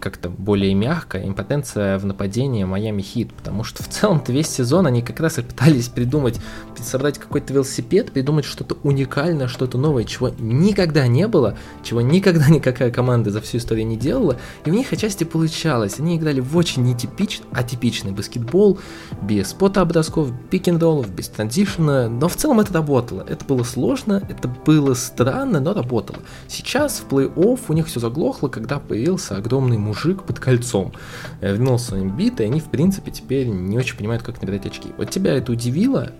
как-то 0.00 0.28
более 0.28 0.74
мягко, 0.74 1.22
импотенция 1.22 1.98
в 1.98 2.04
нападении 2.04 2.64
Майами 2.64 3.02
Хит, 3.02 3.32
потому 3.32 3.64
что 3.64 3.82
в 3.82 3.88
целом-то 3.88 4.32
весь 4.32 4.48
сезон 4.48 4.86
они 4.86 5.02
как 5.02 5.20
раз 5.20 5.38
и 5.38 5.42
пытались 5.42 5.88
придумать, 5.88 6.40
собрать 6.82 7.18
какой-то 7.18 7.52
велосипед, 7.52 8.12
придумать 8.12 8.44
что-то 8.44 8.76
уникальное, 8.82 9.48
что-то 9.48 9.78
новое, 9.78 10.04
чего 10.04 10.30
никогда 10.38 11.06
не 11.06 11.26
было, 11.28 11.56
чего 11.82 12.00
никогда 12.00 12.48
никакая 12.50 12.90
команда 12.90 13.30
за 13.30 13.40
всю 13.40 13.58
историю 13.58 13.86
не 13.86 13.96
делала, 13.96 14.36
и 14.64 14.70
у 14.70 14.74
них 14.74 14.92
отчасти 14.92 15.24
получалось. 15.24 15.98
Они 15.98 16.16
играли 16.16 16.40
в 16.40 16.56
очень 16.56 16.84
нетипичный, 16.84 17.46
атипичный 17.52 18.12
баскетбол, 18.12 18.78
без 19.22 19.48
спота-образков, 19.48 20.30
пик-н-роллов, 20.50 21.10
без 21.10 21.28
транзишена, 21.28 22.08
но 22.08 22.28
в 22.28 22.36
целом 22.36 22.60
это 22.60 22.72
работало. 22.72 23.24
Это 23.28 23.44
было 23.44 23.62
сложно, 23.62 24.22
это 24.28 24.48
было 24.48 24.94
странно, 24.94 25.60
но 25.60 25.72
работало. 25.72 26.18
Сейчас 26.48 27.00
в 27.00 27.12
плей-офф 27.12 27.60
у 27.68 27.72
них 27.72 27.86
все 27.86 28.00
заглохло, 28.00 28.48
когда 28.48 28.78
появился 28.78 29.36
огромный 29.46 29.78
мужик 29.78 30.24
под 30.24 30.38
кольцом. 30.38 30.92
Э, 31.40 31.52
вернулся 31.52 31.98
имбит, 31.98 32.40
и 32.40 32.44
они, 32.44 32.60
в 32.60 32.66
принципе, 32.66 33.10
теперь 33.10 33.46
не 33.46 33.78
очень 33.78 33.96
понимают, 33.96 34.22
как 34.22 34.42
набирать 34.42 34.66
очки. 34.66 34.90
Вот 34.98 35.10
тебя 35.10 35.34
это 35.34 35.52
удивило? 35.52 36.12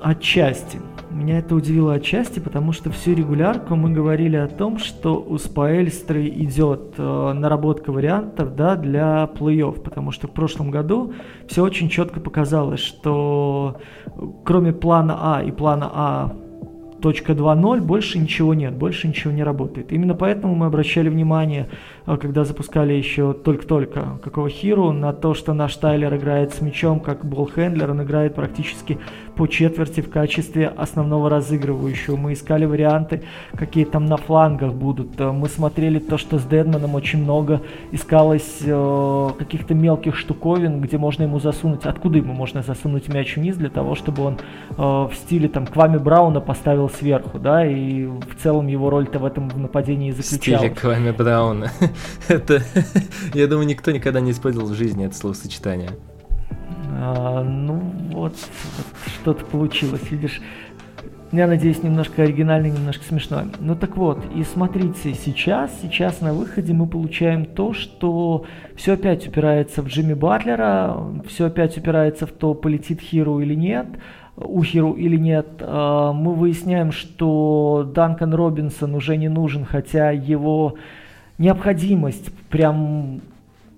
Отчасти. 0.00 0.78
Меня 1.10 1.38
это 1.38 1.54
удивило 1.54 1.94
отчасти, 1.94 2.40
потому 2.40 2.72
что 2.72 2.90
всю 2.90 3.14
регулярку 3.14 3.74
мы 3.74 3.90
говорили 3.90 4.36
о 4.36 4.48
том, 4.48 4.78
что 4.78 5.18
у 5.22 5.38
Спаэльстры 5.38 6.28
идет 6.28 6.94
э, 6.98 7.32
наработка 7.32 7.90
вариантов 7.90 8.54
да, 8.54 8.76
для 8.76 9.30
плей-офф, 9.34 9.80
потому 9.80 10.10
что 10.10 10.26
в 10.26 10.32
прошлом 10.32 10.70
году 10.70 11.14
все 11.48 11.62
очень 11.62 11.88
четко 11.88 12.20
показалось, 12.20 12.80
что 12.80 13.78
кроме 14.44 14.72
плана 14.72 15.36
А 15.36 15.42
и 15.42 15.52
плана 15.52 15.90
А 15.94 16.36
точка 17.00 17.32
2.0 17.32 17.80
больше 17.80 18.18
ничего 18.18 18.54
нет, 18.54 18.74
больше 18.74 19.08
ничего 19.08 19.32
не 19.32 19.42
работает. 19.42 19.92
Именно 19.92 20.14
поэтому 20.14 20.54
мы 20.54 20.66
обращали 20.66 21.08
внимание, 21.08 21.68
а, 22.06 22.16
когда 22.16 22.44
запускали 22.44 22.92
еще 22.92 23.32
только-только 23.32 24.18
какого 24.22 24.48
Хиру, 24.48 24.92
на 24.92 25.12
то, 25.12 25.34
что 25.34 25.52
наш 25.52 25.76
Тайлер 25.76 26.14
играет 26.16 26.54
с 26.54 26.60
мячом 26.60 27.00
как 27.00 27.24
болхендлер, 27.24 27.90
он 27.90 28.02
играет 28.02 28.34
практически 28.34 28.98
по 29.36 29.46
четверти 29.46 30.00
в 30.00 30.10
качестве 30.10 30.68
основного 30.68 31.28
разыгрывающего. 31.28 32.16
Мы 32.16 32.32
искали 32.32 32.64
варианты, 32.64 33.22
какие 33.54 33.84
там 33.84 34.06
на 34.06 34.16
флангах 34.16 34.72
будут. 34.72 35.20
Э, 35.20 35.30
мы 35.30 35.48
смотрели 35.48 35.98
то, 35.98 36.16
что 36.16 36.38
с 36.38 36.44
Дедманом 36.44 36.94
очень 36.94 37.22
много 37.22 37.60
искалось 37.92 38.60
э, 38.62 39.28
каких-то 39.38 39.74
мелких 39.74 40.16
штуковин, 40.16 40.80
где 40.80 40.96
можно 40.96 41.24
ему 41.24 41.38
засунуть, 41.38 41.84
откуда 41.84 42.18
ему 42.18 42.32
можно 42.32 42.62
засунуть 42.62 43.08
мяч 43.08 43.36
вниз 43.36 43.56
для 43.56 43.68
того, 43.68 43.94
чтобы 43.94 44.22
он 44.22 44.38
э, 44.70 44.74
в 44.76 45.12
стиле 45.14 45.48
там 45.48 45.66
Квами 45.66 45.98
Брауна 45.98 46.40
поставил 46.40 46.85
сверху, 46.88 47.38
да, 47.38 47.66
и 47.66 48.06
в 48.06 48.42
целом 48.42 48.66
его 48.66 48.90
роль-то 48.90 49.18
в 49.18 49.24
этом 49.24 49.48
нападении 49.56 50.10
заключалась. 50.10 50.60
В 50.60 50.64
стиле 50.64 50.74
Квами 50.74 51.10
Брауна. 51.10 51.70
это, 52.28 52.62
я 53.34 53.46
думаю, 53.46 53.66
никто 53.66 53.90
никогда 53.90 54.20
не 54.20 54.30
использовал 54.30 54.68
в 54.68 54.74
жизни 54.74 55.06
это 55.06 55.14
словосочетание. 55.14 55.90
А, 56.98 57.42
ну 57.42 57.74
вот, 58.12 58.34
вот 58.34 58.86
что-то 59.06 59.44
получилось, 59.44 60.10
видишь. 60.10 60.40
Я 61.32 61.48
надеюсь, 61.48 61.82
немножко 61.82 62.22
оригинально, 62.22 62.66
немножко 62.66 63.04
смешно. 63.04 63.42
Ну 63.58 63.74
так 63.74 63.96
вот, 63.96 64.24
и 64.34 64.44
смотрите, 64.44 65.12
сейчас, 65.12 65.72
сейчас 65.82 66.20
на 66.20 66.32
выходе 66.32 66.72
мы 66.72 66.86
получаем 66.86 67.44
то, 67.44 67.72
что 67.72 68.44
все 68.76 68.92
опять 68.92 69.26
упирается 69.26 69.82
в 69.82 69.88
Джимми 69.88 70.14
Батлера, 70.14 70.96
все 71.28 71.46
опять 71.46 71.76
упирается 71.76 72.26
в 72.26 72.30
то, 72.30 72.54
полетит 72.54 73.00
Хиру 73.00 73.40
или 73.40 73.54
нет, 73.54 73.86
у 74.36 74.62
Хиру 74.62 74.92
или 74.92 75.16
нет. 75.16 75.46
А, 75.60 76.12
мы 76.12 76.34
выясняем, 76.34 76.92
что 76.92 77.90
Данкан 77.94 78.34
Робинсон 78.34 78.94
уже 78.94 79.16
не 79.16 79.28
нужен, 79.28 79.64
хотя 79.64 80.10
его 80.10 80.74
необходимость 81.38 82.32
прям 82.48 83.20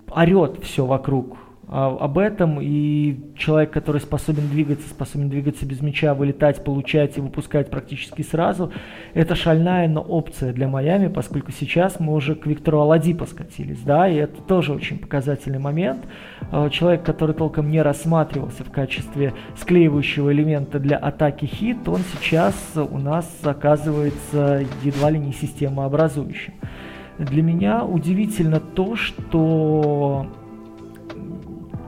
орет 0.09 0.63
все 0.63 0.85
вокруг 0.85 1.37
об 1.71 2.17
этом, 2.17 2.59
и 2.59 3.19
человек, 3.37 3.69
который 3.69 4.01
способен 4.01 4.47
двигаться, 4.49 4.89
способен 4.89 5.29
двигаться 5.29 5.67
без 5.67 5.81
мяча, 5.81 6.15
вылетать, 6.15 6.63
получать 6.63 7.17
и 7.17 7.21
выпускать 7.21 7.69
практически 7.69 8.23
сразу, 8.23 8.71
это 9.13 9.35
шальная, 9.35 9.87
но 9.87 10.01
опция 10.01 10.51
для 10.51 10.67
Майами, 10.67 11.09
поскольку 11.09 11.51
сейчас 11.51 11.99
мы 11.99 12.15
уже 12.15 12.33
к 12.33 12.47
Виктору 12.47 12.79
Аладипо 12.79 13.25
скатились, 13.25 13.81
да, 13.81 14.07
и 14.07 14.15
это 14.15 14.41
тоже 14.41 14.73
очень 14.73 14.97
показательный 14.97 15.59
момент. 15.59 16.07
А, 16.51 16.71
человек, 16.71 17.03
который 17.03 17.35
толком 17.35 17.69
не 17.69 17.83
рассматривался 17.83 18.63
в 18.63 18.71
качестве 18.71 19.33
склеивающего 19.55 20.33
элемента 20.33 20.79
для 20.79 20.97
атаки 20.97 21.45
хит, 21.45 21.87
он 21.87 22.01
сейчас 22.13 22.55
у 22.75 22.97
нас 22.97 23.29
оказывается 23.43 24.65
едва 24.81 25.11
ли 25.11 25.19
не 25.19 25.33
системообразующим. 25.33 26.53
Для 27.19 27.43
меня 27.43 27.85
удивительно 27.85 28.59
то, 28.59 28.95
что 28.95 30.25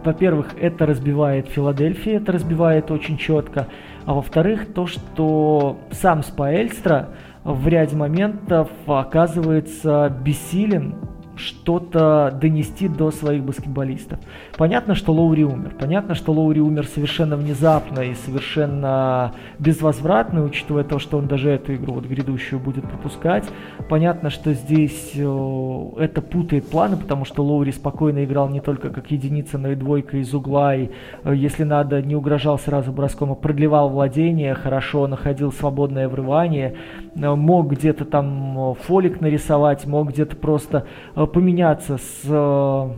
во-первых, 0.04 0.56
это 0.60 0.86
разбивает 0.86 1.48
Филадельфия, 1.48 2.18
это 2.18 2.32
разбивает 2.32 2.92
очень 2.92 3.18
четко. 3.18 3.68
А 4.06 4.14
во-вторых, 4.14 4.74
то, 4.74 4.88
что 4.88 5.80
сам 5.92 6.24
Спаэльстра 6.24 7.10
в 7.44 7.68
ряде 7.68 7.96
моментов 7.96 8.70
оказывается 8.88 10.16
бессилен 10.24 10.96
что-то 11.36 12.38
донести 12.40 12.88
до 12.88 13.12
своих 13.12 13.44
баскетболистов. 13.44 14.20
Понятно, 14.58 14.96
что 14.96 15.14
Лоури 15.14 15.44
умер. 15.44 15.76
Понятно, 15.80 16.16
что 16.16 16.32
Лоури 16.34 16.60
умер 16.60 16.86
совершенно 16.88 17.36
внезапно 17.36 18.02
и 18.02 18.14
совершенно 18.14 19.34
безвозвратно, 19.60 20.44
учитывая 20.44 20.84
то, 20.84 21.00
что 21.00 21.18
он 21.18 21.28
даже 21.28 21.50
эту 21.50 21.76
игру 21.76 21.94
вот 21.94 22.06
грядущую 22.06 22.60
будет 22.60 22.84
пропускать. 22.84 23.46
Понятно, 23.90 24.30
что 24.30 24.54
здесь 24.54 25.12
э, 25.16 25.90
это 25.98 26.22
путает 26.22 26.70
планы, 26.70 26.98
потому 26.98 27.26
что 27.26 27.44
Лоури 27.44 27.72
спокойно 27.72 28.24
играл 28.24 28.50
не 28.50 28.62
только 28.62 28.90
как 28.90 29.12
единица, 29.12 29.58
но 29.58 29.72
и 29.72 29.76
двойка 29.76 30.18
из 30.18 30.34
угла, 30.34 30.76
и 30.76 30.90
э, 31.24 31.34
если 31.36 31.64
надо, 31.64 32.02
не 32.02 32.16
угрожал 32.16 32.60
сразу 32.60 32.92
броском, 32.92 33.32
а 33.32 33.36
продлевал 33.36 33.90
владение, 33.90 34.54
хорошо 34.54 35.08
находил 35.08 35.52
свободное 35.52 36.08
врывание, 36.08 36.76
э, 37.16 37.36
мог 37.36 37.72
где-то 37.72 38.06
там 38.06 38.76
фолик 38.82 39.22
нарисовать, 39.22 39.86
мог 39.86 40.10
где-то 40.10 40.36
просто 40.36 40.86
поменяться 41.32 41.98
с 41.98 42.22
э, 42.26 42.90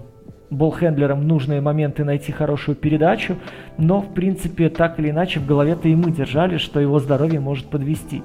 болхендлером 0.49 1.27
нужные 1.27 1.61
моменты 1.61 2.03
найти 2.03 2.31
хорошую 2.31 2.75
передачу, 2.75 3.37
но 3.77 4.01
в 4.01 4.13
принципе 4.13 4.69
так 4.69 4.99
или 4.99 5.09
иначе 5.09 5.39
в 5.39 5.45
голове-то 5.45 5.87
и 5.87 5.95
мы 5.95 6.11
держали, 6.11 6.57
что 6.57 6.79
его 6.79 6.99
здоровье 6.99 7.39
может 7.39 7.67
подвести. 7.67 8.21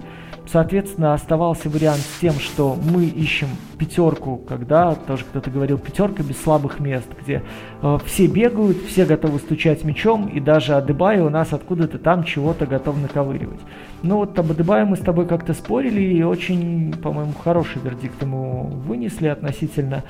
Соответственно, 0.51 1.13
оставался 1.13 1.69
вариант 1.69 2.01
с 2.01 2.21
тем, 2.21 2.33
что 2.33 2.75
мы 2.75 3.05
ищем 3.05 3.49
пятерку, 3.79 4.39
когда 4.39 4.95
тоже 4.95 5.25
кто-то 5.25 5.51
говорил 5.51 5.77
пятерка 5.77 6.23
без 6.23 6.41
слабых 6.41 6.81
мест, 6.81 7.07
где 7.23 7.43
э, 7.83 7.99
все 8.07 8.27
бегают, 8.27 8.79
все 8.85 9.05
готовы 9.05 9.41
стучать 9.41 9.85
мячом, 9.85 10.27
и 10.27 10.41
даже 10.41 10.75
Адебай 10.75 11.21
у 11.21 11.29
нас 11.29 11.53
откуда-то 11.53 11.99
там 11.99 12.25
чего-то 12.25 12.67
готов 12.67 12.97
наковыривать. 13.01 13.61
Ну 14.03 14.17
вот 14.17 14.39
об 14.39 14.51
Адебае 14.51 14.87
мы 14.87 14.97
с 14.97 15.01
тобой 15.01 15.27
как-то 15.27 15.53
спорили, 15.53 16.01
и 16.01 16.23
очень, 16.23 16.95
по-моему, 16.95 17.35
хороший 17.35 17.83
вердикт 17.83 18.23
ему 18.23 18.69
вынесли 18.87 19.29
относительно 19.29 20.03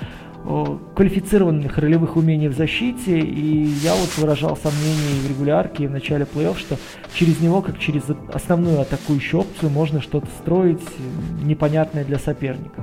квалифицированных 0.95 1.76
ролевых 1.78 2.16
умений 2.16 2.49
в 2.49 2.57
защите, 2.57 3.18
и 3.18 3.64
я 3.82 3.95
вот 3.95 4.16
выражал 4.16 4.57
сомнения 4.57 5.20
в 5.22 5.28
регулярке, 5.28 5.84
и 5.84 5.86
в 5.86 5.91
начале 5.91 6.24
плей-офф, 6.24 6.59
что 6.59 6.76
через 7.12 7.41
него, 7.41 7.61
как 7.61 7.78
через 7.78 8.05
основную 8.32 8.80
атакующую 8.80 9.41
опцию, 9.41 9.70
можно 9.70 10.01
что-то 10.01 10.26
строить 10.41 10.80
непонятное 11.43 12.05
для 12.05 12.18
соперника. 12.18 12.82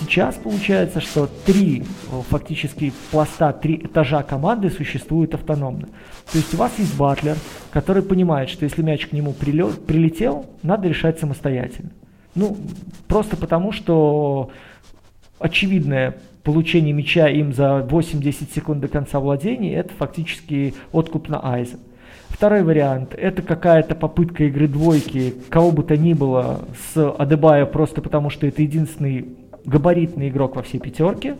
сейчас 0.00 0.36
получается, 0.36 1.00
что 1.00 1.28
три 1.44 1.84
фактически 2.30 2.92
пласта, 3.10 3.52
три 3.52 3.76
этажа 3.76 4.22
команды 4.22 4.70
существуют 4.70 5.34
автономно. 5.34 5.88
То 6.30 6.38
есть 6.38 6.54
у 6.54 6.56
вас 6.56 6.72
есть 6.78 6.96
батлер, 6.96 7.36
который 7.70 8.02
понимает, 8.02 8.48
что 8.48 8.64
если 8.64 8.82
мяч 8.82 9.06
к 9.06 9.12
нему 9.12 9.32
прилет, 9.32 9.84
прилетел, 9.86 10.46
надо 10.62 10.88
решать 10.88 11.18
самостоятельно. 11.18 11.90
Ну, 12.34 12.56
просто 13.08 13.36
потому, 13.36 13.72
что 13.72 14.50
очевидное 15.38 16.16
получение 16.46 16.92
мяча 16.92 17.28
им 17.28 17.52
за 17.52 17.84
8-10 17.90 18.54
секунд 18.54 18.80
до 18.80 18.86
конца 18.86 19.18
владения, 19.18 19.74
это 19.74 19.92
фактически 19.92 20.74
откуп 20.92 21.28
на 21.28 21.44
айза. 21.44 21.78
Второй 22.28 22.62
вариант– 22.62 23.14
это 23.18 23.42
какая-то 23.42 23.96
попытка 23.96 24.44
игры 24.44 24.68
двойки, 24.68 25.34
кого 25.48 25.72
бы 25.72 25.82
то 25.82 25.96
ни 25.96 26.12
было, 26.12 26.60
с 26.94 27.10
Адебая 27.18 27.66
просто 27.66 28.00
потому, 28.00 28.30
что 28.30 28.46
это 28.46 28.62
единственный 28.62 29.30
габаритный 29.64 30.28
игрок 30.28 30.54
во 30.54 30.62
всей 30.62 30.78
пятерке. 30.78 31.34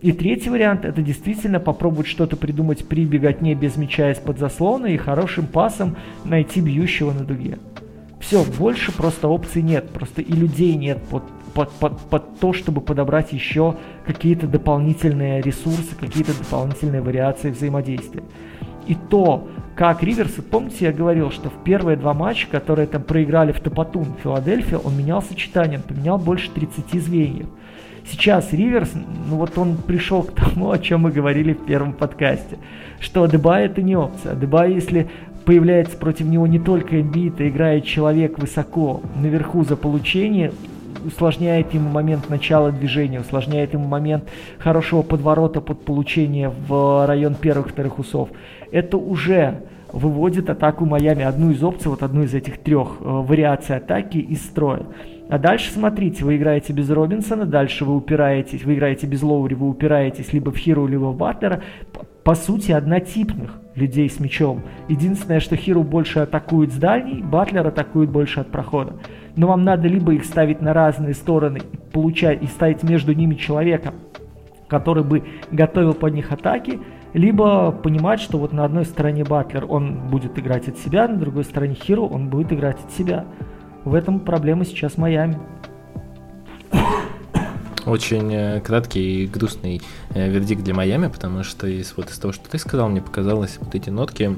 И 0.00 0.12
третий 0.12 0.48
вариант– 0.48 0.84
это 0.86 1.02
действительно 1.02 1.60
попробовать 1.60 2.06
что-то 2.06 2.36
придумать 2.36 2.88
при 2.88 3.04
беготне 3.04 3.54
без 3.54 3.76
мяча 3.76 4.10
из-под 4.12 4.38
заслона 4.38 4.86
и 4.86 4.96
хорошим 4.96 5.46
пасом 5.46 5.96
найти 6.24 6.62
бьющего 6.62 7.12
на 7.12 7.24
дуге. 7.24 7.58
Все, 8.20 8.44
больше 8.44 8.92
просто 8.92 9.28
опций 9.28 9.62
нет, 9.62 9.90
просто 9.90 10.22
и 10.22 10.32
людей 10.32 10.74
нет 10.74 10.98
под, 11.04 11.22
под, 11.54 11.70
под, 11.72 11.98
под 11.98 12.40
то, 12.40 12.52
чтобы 12.52 12.80
подобрать 12.80 13.32
еще 13.32 13.76
какие-то 14.06 14.46
дополнительные 14.46 15.40
ресурсы, 15.40 15.94
какие-то 15.98 16.36
дополнительные 16.36 17.00
вариации 17.00 17.50
взаимодействия. 17.50 18.22
И 18.86 18.94
то, 18.94 19.46
как 19.76 20.02
Риверс, 20.02 20.32
помните, 20.50 20.86
я 20.86 20.92
говорил, 20.92 21.30
что 21.30 21.50
в 21.50 21.62
первые 21.62 21.96
два 21.96 22.14
матча, 22.14 22.48
которые 22.50 22.86
там 22.86 23.02
проиграли 23.02 23.52
в 23.52 23.60
Топотун, 23.60 24.06
Филадельфия, 24.22 24.78
он 24.78 24.96
менял 24.96 25.22
сочетание, 25.22 25.78
он 25.78 25.84
поменял 25.84 26.18
больше 26.18 26.50
30 26.50 27.02
звеньев. 27.02 27.46
Сейчас 28.10 28.52
Риверс, 28.52 28.90
ну 28.94 29.36
вот 29.36 29.58
он 29.58 29.76
пришел 29.76 30.22
к 30.22 30.32
тому, 30.32 30.70
о 30.70 30.78
чем 30.78 31.02
мы 31.02 31.10
говорили 31.10 31.52
в 31.52 31.66
первом 31.66 31.92
подкасте, 31.92 32.56
что 33.00 33.24
Адебай 33.24 33.66
это 33.66 33.82
не 33.82 33.94
опция. 33.96 34.32
Адебай, 34.32 34.72
если 34.72 35.10
появляется 35.48 35.96
против 35.96 36.26
него 36.26 36.46
не 36.46 36.58
только 36.58 37.00
Эмбит, 37.00 37.40
а 37.40 37.48
играет 37.48 37.86
человек 37.86 38.38
высоко 38.38 39.00
наверху 39.16 39.64
за 39.64 39.76
получение, 39.76 40.52
усложняет 41.06 41.72
ему 41.72 41.88
момент 41.88 42.28
начала 42.28 42.70
движения, 42.70 43.20
усложняет 43.20 43.72
ему 43.72 43.88
момент 43.88 44.24
хорошего 44.58 45.00
подворота 45.00 45.62
под 45.62 45.86
получение 45.86 46.52
в 46.68 47.06
район 47.06 47.34
первых-вторых 47.34 47.98
усов. 47.98 48.28
Это 48.72 48.98
уже 48.98 49.62
выводит 49.90 50.50
атаку 50.50 50.84
Майами, 50.84 51.24
одну 51.24 51.50
из 51.50 51.64
опций, 51.64 51.90
вот 51.90 52.02
одну 52.02 52.24
из 52.24 52.34
этих 52.34 52.58
трех 52.58 52.98
э, 53.00 53.04
вариаций 53.04 53.74
атаки 53.74 54.18
из 54.18 54.42
строя. 54.42 54.82
А 55.30 55.38
дальше 55.38 55.70
смотрите, 55.72 56.26
вы 56.26 56.36
играете 56.36 56.74
без 56.74 56.90
Робинсона, 56.90 57.46
дальше 57.46 57.86
вы 57.86 57.96
упираетесь, 57.96 58.64
вы 58.64 58.74
играете 58.74 59.06
без 59.06 59.22
Лоури, 59.22 59.54
вы 59.54 59.70
упираетесь 59.70 60.30
либо 60.34 60.50
в 60.50 60.58
Хиру, 60.58 60.86
либо 60.86 61.06
в 61.06 61.16
Батлера. 61.16 61.62
По 62.28 62.34
сути, 62.34 62.72
однотипных 62.72 63.58
людей 63.74 64.10
с 64.10 64.20
мячом. 64.20 64.60
Единственное, 64.86 65.40
что 65.40 65.56
Хиру 65.56 65.82
больше 65.82 66.18
атакует 66.18 66.70
с 66.74 66.76
дальней, 66.76 67.22
Батлер 67.22 67.66
атакует 67.66 68.10
больше 68.10 68.40
от 68.40 68.50
прохода. 68.50 68.96
Но 69.34 69.46
вам 69.46 69.64
надо 69.64 69.88
либо 69.88 70.12
их 70.12 70.26
ставить 70.26 70.60
на 70.60 70.74
разные 70.74 71.14
стороны, 71.14 71.62
получать 71.90 72.42
и 72.42 72.46
ставить 72.46 72.82
между 72.82 73.14
ними 73.14 73.34
человека, 73.34 73.94
который 74.68 75.04
бы 75.04 75.24
готовил 75.50 75.94
под 75.94 76.12
них 76.12 76.30
атаки, 76.30 76.80
либо 77.14 77.72
понимать, 77.72 78.20
что 78.20 78.36
вот 78.36 78.52
на 78.52 78.66
одной 78.66 78.84
стороне 78.84 79.24
Батлер 79.24 79.64
он 79.66 80.10
будет 80.10 80.38
играть 80.38 80.68
от 80.68 80.76
себя, 80.76 81.08
на 81.08 81.16
другой 81.16 81.44
стороне 81.44 81.76
Хиру 81.76 82.04
он 82.04 82.28
будет 82.28 82.52
играть 82.52 82.76
от 82.84 82.92
себя. 82.92 83.24
В 83.86 83.94
этом 83.94 84.20
проблема 84.20 84.66
сейчас 84.66 84.98
Майами. 84.98 85.38
Очень 87.88 88.34
э, 88.34 88.60
краткий 88.60 89.24
и 89.24 89.26
грустный 89.26 89.80
э, 90.10 90.28
вердикт 90.28 90.62
для 90.62 90.74
Майами, 90.74 91.08
потому 91.08 91.42
что 91.42 91.66
из, 91.66 91.94
вот 91.96 92.10
из 92.10 92.18
того, 92.18 92.34
что 92.34 92.46
ты 92.48 92.58
сказал, 92.58 92.90
мне 92.90 93.00
показалось 93.00 93.56
вот 93.60 93.74
эти 93.74 93.88
нотки 93.88 94.36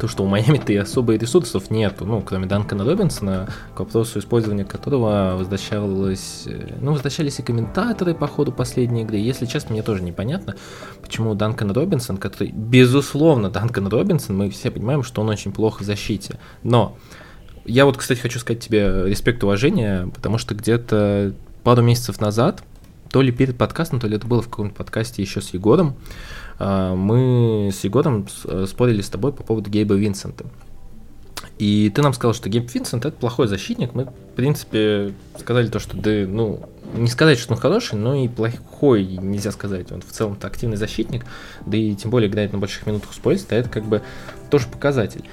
то, 0.00 0.08
что 0.08 0.24
у 0.24 0.26
Майами-то 0.26 0.72
и 0.72 0.76
особо 0.76 1.14
ресурсов 1.14 1.70
нету, 1.70 2.06
ну, 2.06 2.22
кроме 2.22 2.46
Данкана 2.46 2.84
Робинсона, 2.84 3.48
к 3.74 3.80
вопросу 3.80 4.18
использования 4.18 4.64
которого 4.64 5.34
возвращалось, 5.36 6.44
э, 6.46 6.78
ну, 6.80 6.92
возвращались 6.92 7.38
и 7.38 7.42
комментаторы 7.42 8.14
по 8.14 8.26
ходу 8.26 8.50
последней 8.50 9.02
игры. 9.02 9.18
Если 9.18 9.44
честно, 9.44 9.72
мне 9.74 9.82
тоже 9.82 10.02
непонятно, 10.02 10.56
почему 11.02 11.34
Данкан 11.34 11.70
Робинсон, 11.70 12.16
который, 12.16 12.50
безусловно, 12.50 13.50
Данкан 13.50 13.88
Робинсон, 13.88 14.38
мы 14.38 14.48
все 14.48 14.70
понимаем, 14.70 15.02
что 15.02 15.20
он 15.20 15.28
очень 15.28 15.52
плохо 15.52 15.82
в 15.82 15.86
защите, 15.86 16.38
но 16.62 16.96
я 17.66 17.84
вот, 17.84 17.98
кстати, 17.98 18.20
хочу 18.20 18.38
сказать 18.38 18.62
тебе 18.62 19.04
респект, 19.06 19.44
уважение, 19.44 20.08
потому 20.14 20.38
что 20.38 20.54
где-то 20.54 21.34
пару 21.64 21.82
месяцев 21.82 22.20
назад, 22.20 22.62
то 23.10 23.22
ли 23.22 23.32
перед 23.32 23.56
подкастом, 23.56 24.00
то 24.00 24.06
ли 24.06 24.16
это 24.16 24.26
было 24.26 24.42
в 24.42 24.48
каком-то 24.48 24.74
подкасте 24.74 25.22
еще 25.22 25.40
с 25.40 25.50
Егором, 25.54 25.96
а, 26.58 26.94
мы 26.94 27.70
с 27.72 27.82
Егором 27.84 28.26
э, 28.44 28.66
спорили 28.68 29.00
с 29.00 29.08
тобой 29.08 29.32
по 29.32 29.42
поводу 29.42 29.70
Гейба 29.70 29.94
Винсента. 29.94 30.44
И 31.58 31.90
ты 31.94 32.02
нам 32.02 32.12
сказал, 32.12 32.34
что 32.34 32.48
Гейб 32.48 32.72
Винсент 32.72 33.04
это 33.04 33.16
плохой 33.16 33.46
защитник. 33.46 33.94
Мы, 33.94 34.06
в 34.06 34.34
принципе, 34.34 35.12
сказали 35.38 35.68
то, 35.68 35.78
что 35.78 35.96
да, 35.96 36.10
ну, 36.26 36.68
не 36.94 37.08
сказать, 37.08 37.38
что 37.38 37.54
он 37.54 37.60
хороший, 37.60 37.96
но 37.96 38.14
и 38.16 38.28
плохой 38.28 39.04
нельзя 39.04 39.52
сказать. 39.52 39.92
Он 39.92 40.00
в 40.00 40.10
целом-то 40.10 40.46
активный 40.46 40.76
защитник, 40.76 41.24
да 41.64 41.76
и 41.76 41.94
тем 41.94 42.10
более 42.10 42.28
играет 42.28 42.52
на 42.52 42.58
больших 42.58 42.86
минутах 42.86 43.12
с 43.12 43.18
поезда, 43.18 43.54
это 43.54 43.68
как 43.68 43.84
бы 43.84 44.02
тоже 44.50 44.66
показатель 44.66 45.24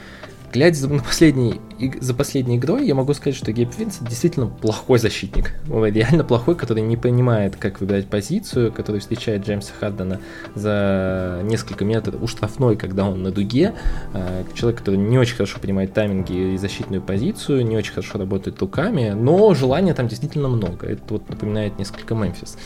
глядя 0.51 0.75
за, 0.75 0.89
на 0.89 1.01
последний, 1.01 1.59
за 1.99 2.13
последней 2.13 2.57
игрой, 2.57 2.85
я 2.85 2.95
могу 2.95 3.13
сказать, 3.13 3.35
что 3.35 3.51
Гейб 3.51 3.69
Винсент 3.77 4.07
действительно 4.07 4.47
плохой 4.47 4.99
защитник. 4.99 5.53
Он 5.71 5.85
реально 5.85 6.23
плохой, 6.23 6.55
который 6.55 6.83
не 6.83 6.97
понимает, 6.97 7.55
как 7.55 7.79
выбирать 7.79 8.07
позицию, 8.07 8.71
который 8.71 8.99
встречает 8.99 9.45
Джеймса 9.45 9.73
Хардена 9.79 10.19
за 10.55 11.41
несколько 11.43 11.85
метров 11.85 12.21
у 12.21 12.27
штрафной, 12.27 12.75
когда 12.75 13.07
он 13.07 13.23
на 13.23 13.31
дуге. 13.31 13.73
А, 14.13 14.43
человек, 14.53 14.79
который 14.79 14.97
не 14.97 15.17
очень 15.17 15.35
хорошо 15.35 15.59
понимает 15.59 15.93
тайминги 15.93 16.53
и 16.53 16.57
защитную 16.57 17.01
позицию, 17.01 17.65
не 17.65 17.77
очень 17.77 17.93
хорошо 17.93 18.17
работает 18.17 18.59
руками, 18.59 19.11
но 19.11 19.53
желания 19.53 19.93
там 19.93 20.07
действительно 20.07 20.47
много. 20.47 20.87
Это 20.87 21.01
вот 21.09 21.29
напоминает 21.29 21.79
несколько 21.79 22.15
Мемфис. 22.15 22.57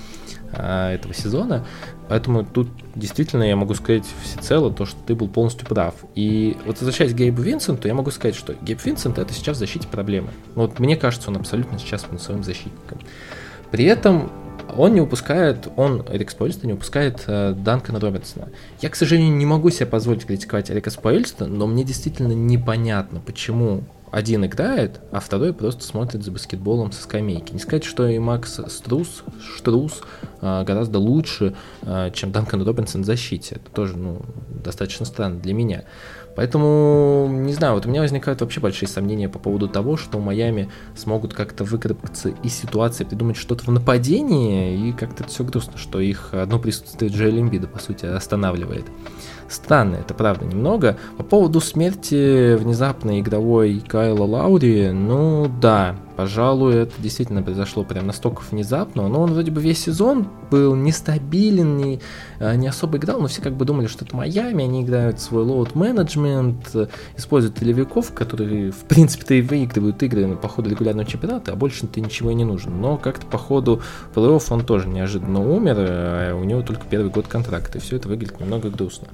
А, 0.58 0.92
этого 0.92 1.14
сезона. 1.14 1.66
Поэтому 2.08 2.46
тут 2.46 2.70
действительно 2.96 3.44
я 3.44 3.56
могу 3.56 3.74
сказать 3.74 4.06
всецело 4.24 4.72
то, 4.72 4.86
что 4.86 4.98
ты 5.06 5.16
был 5.16 5.28
полностью 5.28 5.68
прав. 5.68 5.96
И 6.16 6.58
вот 6.66 6.78
возвращаясь 6.80 7.14
к 7.14 7.16
Гейбу 7.16 7.42
Винсенту, 7.42 7.88
я 7.88 7.94
могу 7.94 8.12
сказать, 8.12 8.36
что 8.36 8.54
Гейб 8.62 8.84
Винсент 8.86 9.18
это 9.18 9.34
сейчас 9.34 9.58
в 9.58 9.60
защите 9.60 9.88
проблемы. 9.88 10.30
Вот 10.54 10.80
мне 10.80 10.96
кажется, 10.96 11.30
он 11.30 11.38
абсолютно 11.38 11.80
сейчас 11.80 12.06
своим 12.20 12.44
защитником. 12.44 13.00
При 13.72 13.86
этом 13.86 14.32
он 14.78 14.94
не 14.94 15.02
упускает, 15.02 15.68
он, 15.76 16.06
Эрик 16.10 16.32
Спойльстон, 16.32 16.68
не 16.68 16.74
упускает 16.74 17.24
э, 17.28 17.54
Данкана 17.54 18.00
Робертсона. 18.00 18.50
Я, 18.82 18.90
к 18.90 18.96
сожалению, 18.96 19.36
не 19.36 19.46
могу 19.46 19.70
себе 19.70 19.86
позволить 19.86 20.26
критиковать 20.26 20.72
Эрика 20.72 20.90
Спойльстона, 20.90 21.54
но 21.54 21.68
мне 21.68 21.84
действительно 21.84 22.34
непонятно, 22.34 23.20
почему 23.20 23.84
один 24.16 24.46
играет, 24.46 25.02
а 25.12 25.20
второй 25.20 25.54
просто 25.54 25.84
смотрит 25.84 26.24
за 26.24 26.32
баскетболом 26.32 26.94
со 26.94 27.04
скамейки. 27.04 27.52
Не 27.52 27.60
сказать, 27.60 27.84
что 27.84 28.08
и 28.08 28.18
Макс 28.18 28.62
Струс, 28.70 29.26
Штрус 29.42 30.04
а, 30.40 30.64
гораздо 30.64 31.00
лучше, 31.00 31.54
а, 31.82 32.10
чем 32.12 32.32
Данкан 32.32 32.66
Робинсон 32.66 33.02
в 33.02 33.06
защите. 33.06 33.56
Это 33.56 33.70
тоже 33.72 33.98
ну, 33.98 34.22
достаточно 34.64 35.06
странно 35.06 35.42
для 35.42 35.54
меня. 35.54 35.84
Поэтому, 36.38 37.28
не 37.30 37.52
знаю, 37.52 37.74
вот 37.74 37.88
у 37.88 37.90
меня 37.90 38.00
возникают 38.00 38.40
вообще 38.40 38.62
большие 38.62 38.88
сомнения 38.88 39.28
по 39.28 39.38
поводу 39.38 39.68
того, 39.68 39.98
что 39.98 40.18
Майами 40.20 40.70
смогут 40.96 41.34
как-то 41.34 41.66
выкарабкаться 41.66 42.30
из 42.42 42.54
ситуации, 42.54 43.04
придумать 43.04 43.36
что-то 43.36 43.66
в 43.66 43.70
нападении, 43.70 44.90
и 44.90 44.94
как-то 44.94 45.24
это 45.24 45.32
все 45.34 45.44
грустно, 45.44 45.78
что 45.78 46.00
их 46.00 46.34
одно 46.34 46.58
присутствие 46.58 47.12
Джоэля 47.12 47.42
Эмбида, 47.42 47.68
по 47.68 47.80
сути, 47.80 48.06
останавливает. 48.06 48.86
Странно, 49.48 49.98
это 49.98 50.14
правда 50.14 50.46
немного. 50.46 50.98
По 51.18 51.24
поводу 51.24 51.62
смерти 51.62 52.56
внезапной 52.56 53.20
игровой 53.20 53.82
Кайла 53.88 54.26
Лаури, 54.26 54.90
ну 54.92 55.50
да, 55.62 55.96
пожалуй, 56.16 56.76
это 56.76 56.94
действительно 57.00 57.42
произошло 57.42 57.84
прям 57.84 58.08
настолько 58.08 58.42
внезапно, 58.50 59.08
но 59.08 59.22
он 59.22 59.34
вроде 59.34 59.52
бы 59.52 59.62
весь 59.62 59.84
сезон 59.84 60.28
был 60.52 60.76
нестабилен, 60.76 61.78
не, 61.78 62.00
э, 62.40 62.56
не 62.56 62.68
особо 62.68 62.98
играл, 62.98 63.22
но 63.22 63.28
все 63.28 63.42
как 63.42 63.54
бы 63.54 63.66
думали, 63.66 63.88
что 63.88 64.06
это 64.06 64.16
Майами, 64.16 64.64
они 64.64 64.84
играют 64.84 65.20
свой 65.20 65.44
load 65.44 65.76
management, 65.76 66.76
используют 67.18 67.58
телевиков, 67.58 68.14
которые 68.14 68.72
в 68.72 68.86
принципе-то 68.86 69.34
и 69.34 69.42
выигрывают 69.42 70.02
игры 70.04 70.36
по 70.36 70.48
ходу 70.48 70.70
регулярного 70.70 71.08
чемпионата, 71.08 71.52
а 71.52 71.56
больше-то 71.56 72.00
ничего 72.02 72.32
и 72.32 72.34
не 72.34 72.46
нужно. 72.46 72.72
Но 72.72 72.98
как-то 72.98 73.26
по 73.26 73.38
ходу 73.38 73.82
плей-офф 74.14 74.26
он 74.26 74.66
тоже 74.66 74.88
неожиданно 74.88 75.42
умер, 75.42 75.76
а 75.78 76.36
у 76.36 76.44
него 76.44 76.62
только 76.62 76.84
первый 76.90 77.10
год 77.12 77.28
контракта, 77.28 77.78
и 77.78 77.82
все 77.82 77.98
это 77.98 78.08
выглядит 78.08 78.40
немного 78.40 78.70
грустно. 78.70 79.08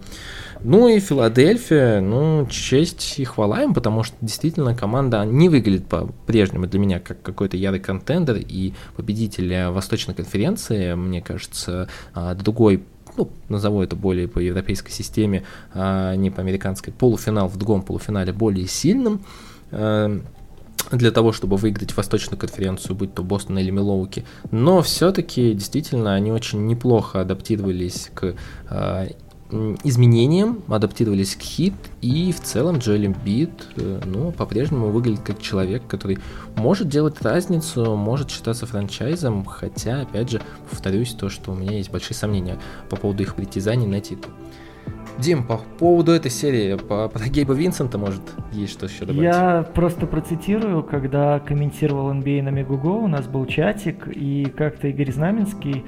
Ну 0.64 0.88
и 0.88 1.00
Филадельфия, 1.00 2.02
ну, 2.02 2.46
честь 2.48 3.16
и 3.18 3.24
хвала 3.24 3.64
им, 3.64 3.74
потому 3.74 4.04
что 4.04 4.16
действительно 4.22 4.76
команда 4.76 5.26
не 5.26 5.50
выглядит 5.50 5.88
по-прежнему 5.88 6.68
для 6.68 6.80
меня 6.80 7.00
как 7.00 7.22
какой-то 7.24 7.58
ярый 7.58 7.80
контендер 7.80 8.38
и 8.38 8.74
победитель 8.96 9.70
Восточной 9.70 10.14
конференции, 10.14 10.94
мне 10.94 11.22
кажется, 11.22 11.90
а, 12.14 12.36
другой 12.36 12.84
ну, 13.18 13.30
назову 13.50 13.82
это 13.82 13.96
более 13.96 14.28
по 14.28 14.40
европейской 14.40 14.92
системе, 14.92 15.44
а 15.74 16.16
не 16.16 16.30
по 16.30 16.42
американской, 16.42 16.94
полуфинал 16.94 17.48
в 17.48 17.58
другом 17.58 17.82
полуфинале 17.82 18.32
более 18.32 18.68
сильным. 18.68 19.22
Эм, 19.72 20.24
для 20.92 21.12
того, 21.12 21.32
чтобы 21.32 21.58
выиграть 21.58 21.96
Восточную 21.96 22.40
конференцию, 22.40 22.96
будь 22.96 23.14
то 23.14 23.24
Бостон 23.24 23.58
или 23.60 23.72
Милоуки. 23.72 24.26
Но 24.52 24.82
все-таки 24.82 25.54
действительно 25.54 26.14
они 26.16 26.32
очень 26.32 26.66
неплохо 26.66 27.22
адаптировались 27.22 28.10
к 28.14 28.36
э, 28.70 29.08
изменениям, 29.84 30.62
адаптировались 30.68 31.36
к 31.36 31.42
хит, 31.42 31.74
и 32.02 32.32
в 32.32 32.42
целом 32.42 32.78
Джоэл 32.78 33.08
Эмбит, 33.08 33.52
ну, 34.06 34.32
по-прежнему 34.32 34.90
выглядит 34.90 35.22
как 35.22 35.42
человек, 35.42 35.84
который 35.88 36.20
может 36.56 36.88
делать 36.88 37.22
разницу, 37.22 37.96
может 37.96 38.30
считаться 38.30 38.66
франчайзом, 38.66 39.46
хотя, 39.46 40.02
опять 40.02 40.32
же, 40.32 40.42
повторюсь, 40.70 41.14
то, 41.14 41.30
что 41.30 41.52
у 41.52 41.56
меня 41.56 41.78
есть 41.78 41.92
большие 41.92 42.16
сомнения 42.16 42.58
по 42.90 42.96
поводу 42.96 43.24
их 43.24 43.36
притязаний 43.36 43.88
на 43.88 44.00
титул. 44.00 44.32
Дим, 45.18 45.44
по 45.44 45.58
поводу 45.78 46.14
этой 46.14 46.32
серии, 46.32 46.76
по, 46.76 47.08
про 47.10 47.28
Гейба 47.28 47.54
Винсента, 47.54 47.98
может, 47.98 48.22
есть 48.52 48.74
что 48.74 48.88
еще 48.88 49.06
добавить? 49.06 49.22
Я 49.22 49.64
просто 49.76 50.08
процитирую, 50.08 50.84
когда 50.84 51.40
комментировал 51.40 52.12
NBA 52.12 52.42
на 52.42 52.50
Мегуго, 52.50 52.88
у 52.88 53.08
нас 53.08 53.28
был 53.28 53.46
чатик, 53.46 54.08
и 54.08 54.46
как-то 54.46 54.88
Игорь 54.88 55.12
Знаменский 55.12 55.86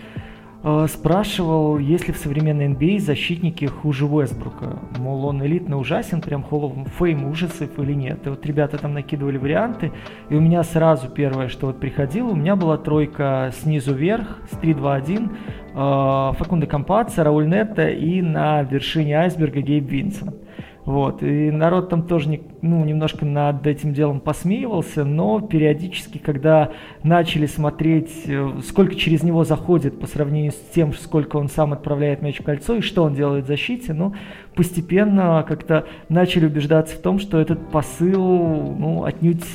спрашивал, 0.88 1.78
есть 1.78 2.08
ли 2.08 2.14
в 2.14 2.18
современной 2.18 2.68
NBA 2.68 3.00
защитники 3.00 3.66
хуже 3.66 4.06
Уэсбрука. 4.06 4.80
Мол, 4.98 5.26
он 5.26 5.46
элитно 5.46 5.78
ужасен, 5.78 6.22
прям 6.22 6.46
of 6.50 6.88
Fame 6.98 7.30
ужасов 7.30 7.78
или 7.78 7.94
нет. 7.94 8.26
И 8.26 8.30
вот 8.30 8.46
ребята 8.46 8.78
там 8.78 8.94
накидывали 8.94 9.38
варианты, 9.38 9.92
и 10.30 10.36
у 10.36 10.40
меня 10.40 10.64
сразу 10.64 11.10
первое, 11.10 11.50
что 11.50 11.68
вот 11.68 11.82
приходило, 11.82 12.30
у 12.30 12.36
меня 12.36 12.56
была 12.56 12.78
тройка 12.78 13.52
снизу 13.62 13.94
вверх, 13.94 14.40
с 14.52 14.56
3-2-1, 14.56 15.30
э, 15.74 16.38
Факунде 16.38 16.68
Кампаца, 16.68 17.26
Рауль 17.26 17.50
Нетта 17.50 17.90
и 17.90 18.22
на 18.22 18.64
вершине 18.64 19.18
айсберга 19.18 19.60
Гейб 19.60 19.90
Винсент. 19.90 20.43
Вот. 20.86 21.24
И 21.24 21.50
народ 21.50 21.90
там 21.90 22.04
тоже 22.04 22.28
не, 22.28 22.42
ну, 22.62 22.84
немножко 22.84 23.26
над 23.26 23.66
этим 23.66 23.94
делом 23.94 24.20
посмеивался, 24.20 25.06
но 25.06 25.40
периодически, 25.40 26.18
когда 26.18 26.72
начали 27.04 27.46
смотреть, 27.46 28.12
э, 28.26 28.60
сколько 28.68 28.96
через 28.96 29.24
него 29.24 29.46
заходит 29.46 30.00
по 30.00 30.08
сравнению 30.08 30.52
с 30.52 30.74
тем, 30.76 30.94
сколько 30.94 31.38
он 31.38 31.48
сам 31.48 31.72
отправляет 31.72 32.22
мяч 32.22 32.40
в 32.40 32.44
кольцо 32.44 32.76
и 32.76 32.82
что 32.82 33.04
он 33.04 33.16
делает 33.16 33.46
в 33.46 33.48
защите, 33.48 33.94
ну, 33.94 34.14
постепенно 34.56 35.46
как-то 35.48 35.88
начали 36.10 36.48
убеждаться 36.48 36.98
в 36.98 37.00
том, 37.00 37.18
что 37.20 37.40
этот 37.40 37.72
посыл 37.72 38.76
ну, 38.78 39.04
отнюдь 39.06 39.46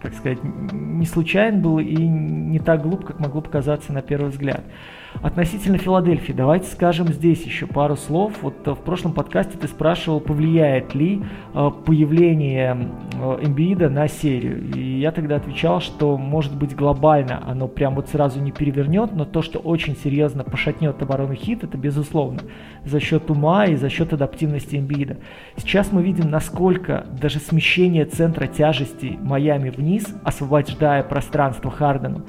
как 0.00 0.14
сказать, 0.14 0.38
не 0.42 1.06
случайен 1.06 1.62
был 1.62 1.78
и 1.78 1.94
не 1.94 2.58
так 2.58 2.82
глуп, 2.82 3.04
как 3.04 3.20
могло 3.20 3.40
показаться 3.40 3.92
на 3.92 4.02
первый 4.02 4.30
взгляд. 4.30 4.64
Относительно 5.20 5.78
Филадельфии, 5.78 6.32
давайте 6.32 6.66
скажем 6.68 7.08
здесь 7.08 7.44
еще 7.44 7.66
пару 7.66 7.96
слов. 7.96 8.32
Вот 8.42 8.66
э, 8.66 8.70
в 8.72 8.78
прошлом 8.78 9.12
подкасте 9.12 9.58
ты 9.58 9.68
спрашивал, 9.68 10.20
повлияет 10.20 10.94
ли 10.94 11.22
э, 11.54 11.70
появление 11.84 12.88
э, 13.12 13.38
Эмбиида 13.42 13.90
на 13.90 14.08
серию. 14.08 14.74
И 14.74 14.98
я 14.98 15.12
тогда 15.12 15.36
отвечал, 15.36 15.80
что 15.80 16.16
может 16.16 16.56
быть 16.56 16.74
глобально 16.74 17.42
оно 17.46 17.68
прям 17.68 17.94
вот 17.94 18.08
сразу 18.08 18.40
не 18.40 18.52
перевернет, 18.52 19.12
но 19.12 19.24
то, 19.24 19.42
что 19.42 19.58
очень 19.58 19.96
серьезно 19.96 20.44
пошатнет 20.44 21.00
оборону 21.02 21.34
хит, 21.34 21.62
это 21.62 21.76
безусловно 21.76 22.40
за 22.84 22.98
счет 22.98 23.30
ума 23.30 23.66
и 23.66 23.76
за 23.76 23.90
счет 23.90 24.12
адаптивности 24.12 24.76
Эмбиида. 24.76 25.18
Сейчас 25.56 25.92
мы 25.92 26.02
видим, 26.02 26.30
насколько 26.30 27.06
даже 27.20 27.38
смещение 27.38 28.06
центра 28.06 28.46
тяжести 28.46 29.18
Майами 29.20 29.70
вниз, 29.70 30.06
освобождая 30.24 31.02
пространство 31.02 31.70
Хардену, 31.70 32.22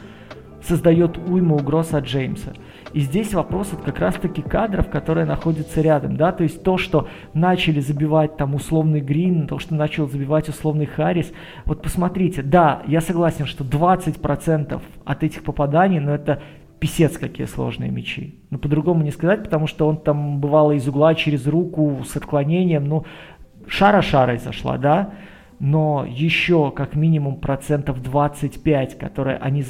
создает 0.61 1.17
уйму 1.17 1.55
угроз 1.55 1.93
от 1.93 2.05
Джеймса. 2.05 2.53
И 2.93 2.99
здесь 2.99 3.33
вопрос 3.33 3.69
вот 3.71 3.81
как 3.81 3.97
раз-таки 3.99 4.43
кадров, 4.43 4.87
которые 4.89 5.25
находятся 5.25 5.81
рядом, 5.81 6.15
да, 6.15 6.31
то 6.31 6.43
есть 6.43 6.61
то, 6.63 6.77
что 6.77 7.07
начали 7.33 7.79
забивать 7.79 8.37
там 8.37 8.53
условный 8.53 9.01
Грин, 9.01 9.47
то, 9.47 9.57
что 9.57 9.73
начал 9.73 10.07
забивать 10.07 10.47
условный 10.47 10.85
Харрис, 10.85 11.33
вот 11.65 11.81
посмотрите, 11.81 12.43
да, 12.43 12.83
я 12.85 13.01
согласен, 13.01 13.47
что 13.47 13.63
20% 13.63 14.79
от 15.05 15.23
этих 15.23 15.43
попаданий, 15.43 15.99
но 15.99 16.13
это 16.13 16.43
писец 16.79 17.17
какие 17.17 17.47
сложные 17.47 17.89
мячи. 17.89 18.39
Ну, 18.51 18.59
по-другому 18.59 19.03
не 19.03 19.11
сказать, 19.11 19.43
потому 19.43 19.65
что 19.65 19.87
он 19.87 19.97
там 19.97 20.39
бывало 20.39 20.73
из 20.73 20.87
угла 20.87 21.15
через 21.15 21.47
руку 21.47 22.03
с 22.05 22.15
отклонением, 22.15 22.85
ну, 22.85 23.05
шара 23.65 24.03
шарой 24.03 24.37
зашла, 24.37 24.77
да, 24.77 25.13
но 25.59 26.05
еще 26.07 26.71
как 26.71 26.95
минимум 26.95 27.37
процентов 27.37 28.03
25, 28.03 28.97
которые 28.99 29.37
они 29.37 29.63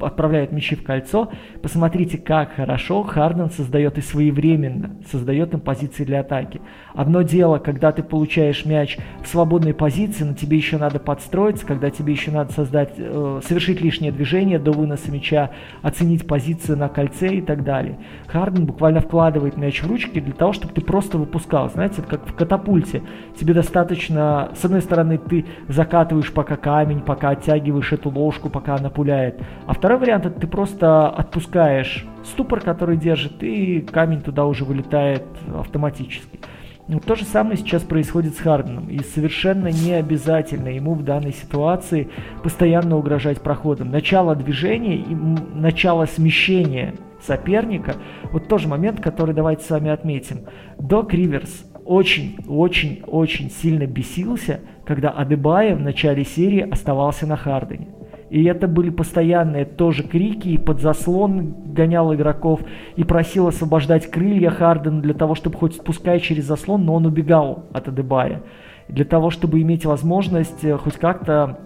отправляют 0.00 0.52
мячи 0.52 0.76
в 0.76 0.82
кольцо. 0.82 1.30
Посмотрите, 1.62 2.18
как 2.18 2.54
хорошо 2.54 3.02
Харден 3.02 3.50
создает 3.50 3.98
и 3.98 4.00
своевременно 4.00 4.96
создает 5.10 5.54
им 5.54 5.60
позиции 5.60 6.04
для 6.04 6.20
атаки. 6.20 6.60
Одно 6.94 7.22
дело, 7.22 7.58
когда 7.58 7.92
ты 7.92 8.02
получаешь 8.02 8.64
мяч 8.64 8.98
в 9.22 9.28
свободной 9.28 9.74
позиции, 9.74 10.24
но 10.24 10.34
тебе 10.34 10.56
еще 10.56 10.78
надо 10.78 10.98
подстроиться, 10.98 11.66
когда 11.66 11.90
тебе 11.90 12.12
еще 12.12 12.30
надо 12.30 12.52
создать, 12.52 12.94
э, 12.96 13.40
совершить 13.44 13.80
лишнее 13.80 14.12
движение 14.12 14.58
до 14.58 14.72
выноса 14.72 15.10
мяча, 15.10 15.50
оценить 15.82 16.26
позицию 16.26 16.78
на 16.78 16.88
кольце 16.88 17.28
и 17.28 17.40
так 17.40 17.64
далее. 17.64 17.98
Харден 18.26 18.66
буквально 18.66 19.00
вкладывает 19.00 19.56
мяч 19.56 19.82
в 19.82 19.88
ручки 19.88 20.20
для 20.20 20.32
того, 20.32 20.52
чтобы 20.52 20.74
ты 20.74 20.80
просто 20.80 21.18
выпускал. 21.18 21.70
Знаете, 21.70 22.02
как 22.02 22.26
в 22.26 22.34
катапульте. 22.34 23.02
Тебе 23.38 23.54
достаточно, 23.54 24.50
с 24.54 24.64
одной 24.64 24.82
стороны, 24.82 25.18
ты 25.18 25.46
закатываешь 25.68 26.32
пока 26.32 26.56
камень, 26.56 27.00
пока 27.00 27.30
оттягиваешь 27.30 27.92
эту 27.92 28.10
ложку, 28.10 28.50
пока 28.50 28.76
она 28.76 28.90
пуляет. 28.90 29.40
А 29.66 29.74
второй 29.74 29.89
вариант, 29.96 30.26
это 30.26 30.40
ты 30.40 30.46
просто 30.46 31.08
отпускаешь 31.08 32.06
ступор, 32.24 32.60
который 32.60 32.96
держит, 32.96 33.42
и 33.42 33.80
камень 33.80 34.20
туда 34.20 34.46
уже 34.46 34.64
вылетает 34.64 35.24
автоматически. 35.54 36.40
Ну, 36.88 36.98
то 36.98 37.14
же 37.14 37.24
самое 37.24 37.56
сейчас 37.56 37.82
происходит 37.82 38.34
с 38.34 38.40
Харденом. 38.40 38.88
И 38.88 38.98
совершенно 38.98 39.68
не 39.68 39.92
обязательно 39.92 40.68
ему 40.68 40.94
в 40.94 41.04
данной 41.04 41.32
ситуации 41.32 42.08
постоянно 42.42 42.96
угрожать 42.96 43.40
проходом. 43.42 43.92
Начало 43.92 44.34
движения 44.34 44.96
и 44.96 45.14
начало 45.14 46.06
смещения 46.06 46.94
соперника, 47.22 47.94
вот 48.32 48.48
тоже 48.48 48.66
момент, 48.66 49.00
который 49.00 49.34
давайте 49.34 49.64
с 49.64 49.70
вами 49.70 49.90
отметим. 49.90 50.46
Док 50.78 51.12
Риверс 51.12 51.64
очень-очень-очень 51.84 53.50
сильно 53.50 53.86
бесился, 53.86 54.60
когда 54.84 55.10
Адебая 55.10 55.76
в 55.76 55.80
начале 55.80 56.24
серии 56.24 56.68
оставался 56.68 57.26
на 57.26 57.36
Хардене. 57.36 57.88
И 58.30 58.44
это 58.44 58.68
были 58.68 58.90
постоянные 58.90 59.64
тоже 59.64 60.04
крики, 60.04 60.48
и 60.48 60.58
под 60.58 60.80
заслон 60.80 61.52
гонял 61.74 62.14
игроков, 62.14 62.60
и 62.94 63.02
просил 63.02 63.48
освобождать 63.48 64.08
крылья 64.08 64.50
Хардена 64.50 65.02
для 65.02 65.14
того, 65.14 65.34
чтобы 65.34 65.58
хоть 65.58 65.74
спуская 65.74 66.20
через 66.20 66.44
заслон, 66.44 66.84
но 66.84 66.94
он 66.94 67.06
убегал 67.06 67.64
от 67.72 67.88
Адебая. 67.88 68.42
Для 68.88 69.04
того, 69.04 69.30
чтобы 69.30 69.60
иметь 69.62 69.84
возможность 69.84 70.64
э, 70.64 70.76
хоть 70.78 70.96
как-то 70.96 71.58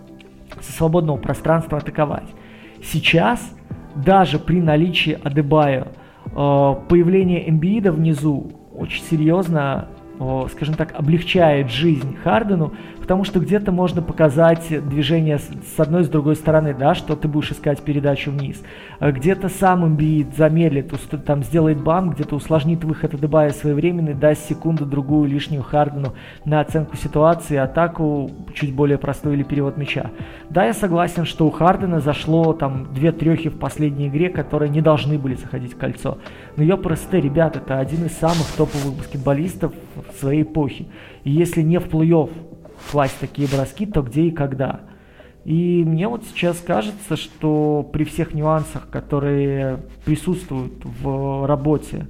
со 0.60 0.72
свободного 0.72 1.18
пространства 1.18 1.78
атаковать. 1.78 2.28
Сейчас, 2.82 3.40
даже 3.94 4.38
при 4.38 4.62
наличии 4.62 5.18
Адебая, 5.22 5.88
э, 6.24 6.30
появление 6.88 7.48
Эмбиида 7.48 7.92
внизу 7.92 8.52
очень 8.74 9.02
серьезно 9.04 9.88
скажем 10.52 10.74
так, 10.76 10.94
облегчает 10.96 11.70
жизнь 11.70 12.16
Хардену, 12.22 12.72
потому 13.05 13.24
что 13.24 13.38
где-то 13.38 13.70
можно 13.70 14.00
показать 14.00 14.66
движение 14.88 15.38
с 15.38 15.78
одной, 15.78 16.05
с 16.05 16.09
другой 16.09 16.36
стороны, 16.36 16.72
да, 16.72 16.94
что 16.94 17.16
ты 17.16 17.28
будешь 17.28 17.52
искать 17.52 17.82
передачу 17.82 18.30
вниз. 18.30 18.62
А 18.98 19.12
где-то 19.12 19.50
сам 19.50 19.86
имбит 19.86 20.34
замедлит, 20.34 20.90
там 21.26 21.42
сделает 21.42 21.82
бам, 21.82 22.12
где-то 22.12 22.34
усложнит 22.34 22.82
выход 22.82 23.12
Адебая 23.12 23.50
своевременный, 23.50 24.14
даст 24.14 24.48
секунду-другую 24.48 25.28
лишнюю 25.28 25.62
Хардену 25.62 26.14
на 26.46 26.61
оценку 26.61 26.96
ситуации, 26.96 27.59
атаку 27.59 28.30
чуть 28.55 28.74
более 28.74 28.96
простой 28.96 29.34
или 29.34 29.42
перевод 29.42 29.76
мяча. 29.76 30.11
Да, 30.48 30.64
я 30.64 30.72
согласен, 30.72 31.26
что 31.26 31.46
у 31.46 31.50
Хардена 31.50 32.00
зашло 32.00 32.55
там 32.55 32.94
две 32.94 33.12
трехи 33.12 33.50
в 33.50 33.59
последней 33.59 34.09
игре, 34.09 34.30
которые 34.30 34.70
не 34.70 34.80
должны 34.80 35.18
были 35.18 35.34
заходить 35.34 35.74
в 35.74 35.76
кольцо. 35.76 36.16
Но 36.57 36.62
ее 36.62 36.78
просто, 36.78 37.18
ребят, 37.18 37.57
это 37.57 37.78
один 37.78 38.07
из 38.07 38.16
самых 38.16 38.46
топовых 38.57 38.96
баскетболистов 38.96 39.74
своей 40.18 40.40
эпохи. 40.40 40.86
И 41.24 41.30
если 41.30 41.61
не 41.61 41.78
в 41.78 41.88
плей-офф 41.88 42.30
класть 42.91 43.18
такие 43.20 43.49
броски, 43.49 43.87
то 43.87 44.03
где 44.03 44.22
и 44.22 44.30
когда. 44.30 44.80
И 45.45 45.85
мне 45.87 46.09
вот 46.09 46.24
сейчас 46.24 46.59
кажется, 46.61 47.16
что 47.16 47.89
при 47.93 48.05
всех 48.05 48.32
нюансах, 48.32 48.89
которые 48.91 49.78
присутствуют 50.05 50.72
в 50.85 51.47
работе 51.47 52.07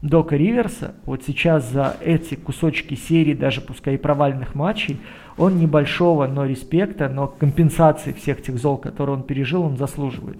Дока 0.00 0.36
Риверса, 0.36 0.94
вот 1.04 1.22
сейчас 1.26 1.70
за 1.70 1.96
эти 2.00 2.34
кусочки 2.34 2.94
серии, 2.94 3.34
даже 3.34 3.60
пускай 3.60 3.94
и 3.94 3.98
провальных 3.98 4.54
матчей, 4.54 4.98
он 5.36 5.58
небольшого, 5.58 6.26
но 6.26 6.46
респекта, 6.46 7.08
но 7.08 7.26
компенсации 7.26 8.12
всех 8.12 8.42
тех 8.42 8.58
зол, 8.58 8.78
которые 8.78 9.16
он 9.16 9.22
пережил, 9.22 9.62
он 9.62 9.76
заслуживает. 9.76 10.38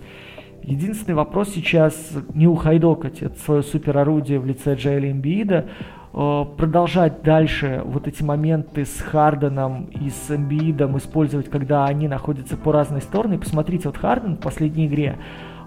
Единственный 0.62 1.14
вопрос 1.14 1.50
сейчас 1.54 1.94
не 2.34 2.46
ухайдокать 2.46 3.22
это 3.22 3.38
свое 3.38 3.62
суперорудие 3.62 4.38
в 4.38 4.46
лице 4.46 4.74
Джейли 4.74 5.10
Эмбиида, 5.10 5.66
продолжать 6.12 7.22
дальше 7.22 7.82
вот 7.84 8.08
эти 8.08 8.22
моменты 8.22 8.84
с 8.84 9.00
Харденом 9.00 9.86
и 9.86 10.10
с 10.10 10.30
Эмбиидом 10.30 10.96
использовать, 10.98 11.48
когда 11.48 11.84
они 11.84 12.08
находятся 12.08 12.56
по 12.56 12.72
разной 12.72 13.02
стороне. 13.02 13.38
Посмотрите, 13.38 13.88
вот 13.88 13.98
Харден 13.98 14.36
в 14.36 14.40
последней 14.40 14.86
игре, 14.86 15.18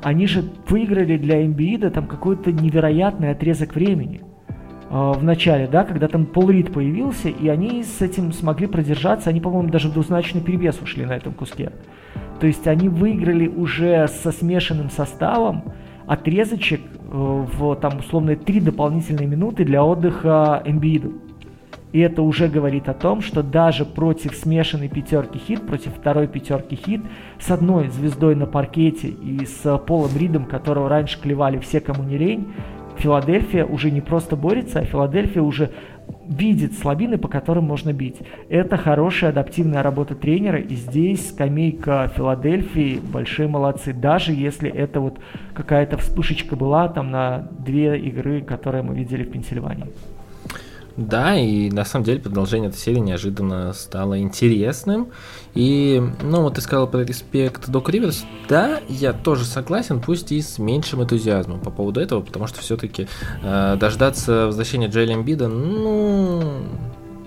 они 0.04 0.28
же 0.28 0.44
выиграли 0.68 1.18
для 1.18 1.46
Эмбиида 1.46 1.92
там 1.92 2.08
какой-то 2.08 2.52
невероятный 2.52 3.32
отрезок 3.32 3.76
времени. 3.76 4.22
в 4.92 5.24
начале, 5.24 5.68
да, 5.68 5.86
когда 5.86 6.10
там 6.10 6.26
Пол 6.26 6.50
Рид 6.50 6.74
появился, 6.74 7.30
и 7.30 7.48
они 7.48 7.82
с 7.82 8.02
этим 8.02 8.34
смогли 8.34 8.68
продержаться, 8.68 9.30
они, 9.30 9.40
по-моему, 9.40 9.70
даже 9.70 9.88
в 9.88 9.94
двузначный 9.94 10.42
перевес 10.42 10.82
ушли 10.82 11.06
на 11.06 11.14
этом 11.14 11.32
куске. 11.32 11.72
То 12.42 12.48
есть 12.48 12.68
они 12.68 12.90
выиграли 12.90 13.48
уже 13.48 14.06
со 14.10 14.34
смешанным 14.34 14.90
составом 14.90 15.64
отрезочек 16.08 16.82
в 17.12 17.76
там 17.76 18.00
условно 18.00 18.36
три 18.36 18.60
дополнительные 18.60 19.28
минуты 19.28 19.66
для 19.66 19.84
отдыха 19.84 20.62
Эмбииду. 20.66 21.14
И 21.92 22.00
это 22.00 22.22
уже 22.22 22.48
говорит 22.48 22.88
о 22.88 22.94
том, 22.94 23.22
что 23.22 23.44
даже 23.44 23.84
против 23.84 24.34
смешанной 24.36 24.88
пятерки 24.88 25.38
хит, 25.38 25.68
против 25.68 25.94
второй 25.94 26.28
пятерки 26.28 26.76
хит, 26.76 27.02
с 27.38 27.52
одной 27.52 27.90
звездой 27.90 28.36
на 28.36 28.46
паркете 28.46 29.10
и 29.10 29.46
с 29.46 29.78
Полом 29.80 30.12
Ридом, 30.18 30.46
которого 30.46 30.88
раньше 30.88 31.20
клевали 31.20 31.60
все, 31.60 31.82
кому 31.82 32.04
не 32.04 32.18
лень, 32.18 32.54
Филадельфия 32.98 33.66
уже 33.66 33.92
не 33.92 34.00
просто 34.00 34.38
борется, 34.38 34.80
а 34.80 34.86
Филадельфия 34.86 35.42
уже 35.42 35.72
видит 36.28 36.74
слабины, 36.74 37.18
по 37.18 37.28
которым 37.28 37.66
можно 37.66 37.94
бить. 37.94 38.18
Это 38.50 38.78
хорошая 38.78 39.32
адаптивная 39.32 39.84
работа 39.84 40.16
тренера, 40.16 40.60
и 40.60 40.76
здесь 40.76 41.30
скамейка 41.30 42.12
Филадельфии 42.16 43.00
большие 43.00 43.48
молодцы, 43.48 43.94
даже 43.94 44.32
если 44.32 44.70
это 44.70 45.02
вот 45.02 45.20
какая-то 45.54 45.98
вспышечка 45.98 46.56
была 46.56 46.88
там 46.88 47.12
на 47.12 47.50
две 47.60 48.00
игры, 48.00 48.42
которые 48.42 48.84
мы 48.84 48.96
видели 48.96 49.24
в 49.24 49.32
Пенсильвании. 49.32 49.88
Да, 51.02 51.36
и 51.36 51.72
на 51.72 51.84
самом 51.84 52.06
деле 52.06 52.20
продолжение 52.20 52.70
этой 52.70 52.78
серии 52.78 53.00
неожиданно 53.00 53.74
стало 53.74 54.20
интересным. 54.20 55.10
И, 55.56 56.02
ну, 56.22 56.44
вот 56.44 56.56
ты 56.56 56.62
сказал 56.62 56.88
про 56.88 57.00
респект 57.00 57.70
Док 57.70 57.90
Риверс. 57.90 58.24
Да, 58.48 58.80
я 58.88 59.12
тоже 59.12 59.46
согласен, 59.46 60.00
пусть 60.00 60.32
и 60.32 60.42
с 60.42 60.60
меньшим 60.60 61.02
энтузиазмом 61.02 61.60
по 61.60 61.72
поводу 61.72 62.00
этого, 62.00 62.22
потому 62.22 62.46
что 62.46 62.60
все-таки 62.62 63.08
э, 63.42 63.78
дождаться 63.80 64.46
возвращения 64.46 64.88
Джейли 64.88 65.16
Эмбида, 65.16 65.48
ну, 65.48 66.62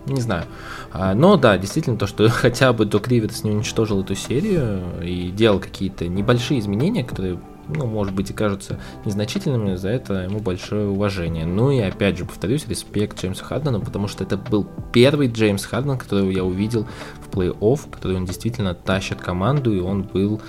не 0.07 0.21
знаю. 0.21 0.45
А, 0.93 1.15
но 1.15 1.37
да, 1.37 1.59
действительно, 1.59 1.97
то, 1.97 2.07
что 2.07 2.29
хотя 2.31 2.73
бы 2.73 2.85
Док 2.85 3.09
Риверс 3.09 3.43
не 3.43 3.51
уничтожил 3.51 4.03
эту 4.03 4.15
серию 4.15 4.83
и 5.03 5.31
делал 5.31 5.59
какие-то 5.59 6.07
небольшие 6.07 6.61
изменения, 6.61 7.03
которые 7.03 7.41
ну, 7.69 7.87
может 7.87 8.15
быть, 8.15 8.31
и 8.31 8.35
кажутся 8.35 8.79
незначительными, 9.05 9.75
за 9.77 9.89
это 9.89 10.15
ему 10.25 10.41
большое 10.41 10.89
уважение. 10.89 11.47
Ну 11.47 11.71
и 11.71 11.79
опять 11.81 12.19
же, 12.19 12.25
повторюсь, 12.25 12.67
респект 12.69 13.21
Джеймсу 13.21 13.45
Хардену, 13.45 13.81
потому 13.81 14.09
что 14.09 14.25
это 14.25 14.37
был 14.37 14.67
первый 14.93 15.29
Джеймс 15.29 15.65
Харден, 15.65 15.99
которого 15.99 16.31
я 16.31 16.45
увидел 16.45 16.87
в 17.21 17.35
плей-офф, 17.35 17.91
который 17.91 18.17
он 18.17 18.27
действительно 18.27 18.75
тащит 18.75 19.21
команду, 19.21 19.75
и 19.75 19.81
он 19.81 20.03
был 20.03 20.43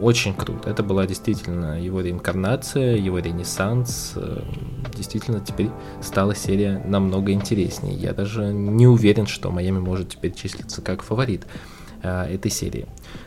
очень 0.00 0.34
крут. 0.34 0.66
Это 0.66 0.82
была 0.82 1.06
действительно 1.06 1.80
его 1.80 2.00
реинкарнация, 2.00 2.96
его 2.96 3.18
ренессанс. 3.18 4.14
Действительно, 4.94 5.40
теперь 5.40 5.70
стала 6.02 6.34
серия 6.34 6.82
намного 6.84 7.32
интереснее. 7.32 7.94
Я 7.94 8.12
даже 8.12 8.52
не 8.52 8.86
уверен, 8.86 9.26
что 9.26 9.50
Майами 9.50 9.78
может 9.78 10.10
теперь 10.10 10.34
числиться 10.34 10.82
как 10.82 11.02
фаворит 11.02 11.46
э, 12.02 12.34
этой 12.34 12.50
серии. 12.50 12.86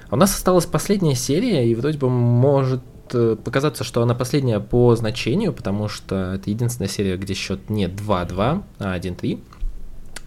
А 0.09 0.15
у 0.15 0.17
нас 0.17 0.35
осталась 0.35 0.65
последняя 0.65 1.15
серия, 1.15 1.69
и 1.69 1.73
вроде 1.73 1.97
бы 1.97 2.09
может 2.09 2.81
Э, 2.81 2.96
показаться, 3.43 3.83
что 3.83 4.01
она 4.01 4.15
последняя 4.15 4.59
по 4.59 4.95
значению, 4.95 5.53
потому 5.53 5.87
что 5.87 6.33
это 6.35 6.49
единственная 6.49 6.89
серия, 6.89 7.17
где 7.17 7.33
счет 7.33 7.69
не 7.69 7.87
2-2, 7.87 8.63
а 8.79 8.97
1-3. 8.97 9.39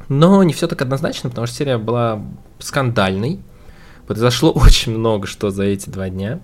Но 0.08 0.42
не 0.42 0.52
все 0.52 0.66
так 0.66 0.82
однозначно, 0.82 1.30
потому 1.30 1.46
что 1.46 1.56
серия 1.56 1.78
была 1.78 2.22
скандальной. 2.58 3.40
Произошло 4.06 4.50
очень 4.54 4.96
много 4.96 5.26
что 5.26 5.50
за 5.50 5.64
эти 5.64 5.88
два 5.88 6.08
дня. 6.08 6.40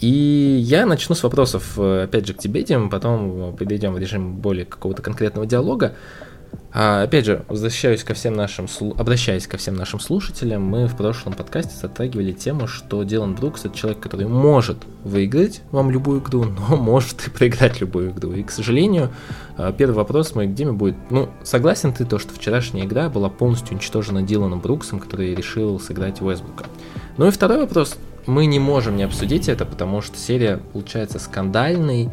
И 0.00 0.58
я 0.60 0.84
начну 0.84 1.14
с 1.14 1.22
вопросов, 1.22 1.74
э, 1.76 2.04
опять 2.04 2.26
же, 2.26 2.34
к 2.34 2.38
тебе, 2.38 2.64
Дим, 2.64 2.90
потом 2.90 3.56
перейдем 3.56 3.94
в 3.94 3.98
режим 3.98 4.34
более 4.34 4.64
какого-то 4.64 5.00
конкретного 5.00 5.46
диалога. 5.46 5.94
А, 6.74 7.02
опять 7.02 7.26
же, 7.26 7.44
возвращаюсь 7.48 8.02
ко 8.02 8.14
всем 8.14 8.32
нашим, 8.32 8.66
обращаясь 8.96 9.46
ко 9.46 9.58
всем 9.58 9.76
нашим 9.76 10.00
слушателям, 10.00 10.62
мы 10.62 10.86
в 10.86 10.96
прошлом 10.96 11.34
подкасте 11.34 11.76
затрагивали 11.78 12.32
тему, 12.32 12.66
что 12.66 13.02
Дилан 13.02 13.34
Брукс 13.34 13.66
это 13.66 13.76
человек, 13.76 14.00
который 14.00 14.26
может 14.26 14.78
выиграть 15.04 15.60
вам 15.70 15.90
любую 15.90 16.20
игру, 16.20 16.44
но 16.68 16.76
может 16.76 17.26
и 17.26 17.30
проиграть 17.30 17.80
любую 17.80 18.12
игру. 18.12 18.32
И, 18.32 18.42
к 18.42 18.50
сожалению, 18.50 19.10
а, 19.58 19.72
первый 19.72 19.94
вопрос 19.94 20.34
мой 20.34 20.46
к 20.46 20.54
Диме 20.54 20.72
будет, 20.72 20.96
ну, 21.10 21.28
согласен 21.42 21.92
ты 21.92 22.06
то, 22.06 22.18
что 22.18 22.34
вчерашняя 22.34 22.86
игра 22.86 23.10
была 23.10 23.28
полностью 23.28 23.74
уничтожена 23.74 24.22
Диланом 24.22 24.60
Бруксом, 24.60 24.98
который 24.98 25.34
решил 25.34 25.78
сыграть 25.78 26.22
Уэсбука? 26.22 26.64
Ну 27.18 27.28
и 27.28 27.30
второй 27.30 27.58
вопрос, 27.58 27.98
мы 28.24 28.46
не 28.46 28.58
можем 28.58 28.96
не 28.96 29.02
обсудить 29.02 29.48
это, 29.48 29.66
потому 29.66 30.00
что 30.00 30.16
серия 30.16 30.58
получается 30.72 31.18
скандальной, 31.18 32.10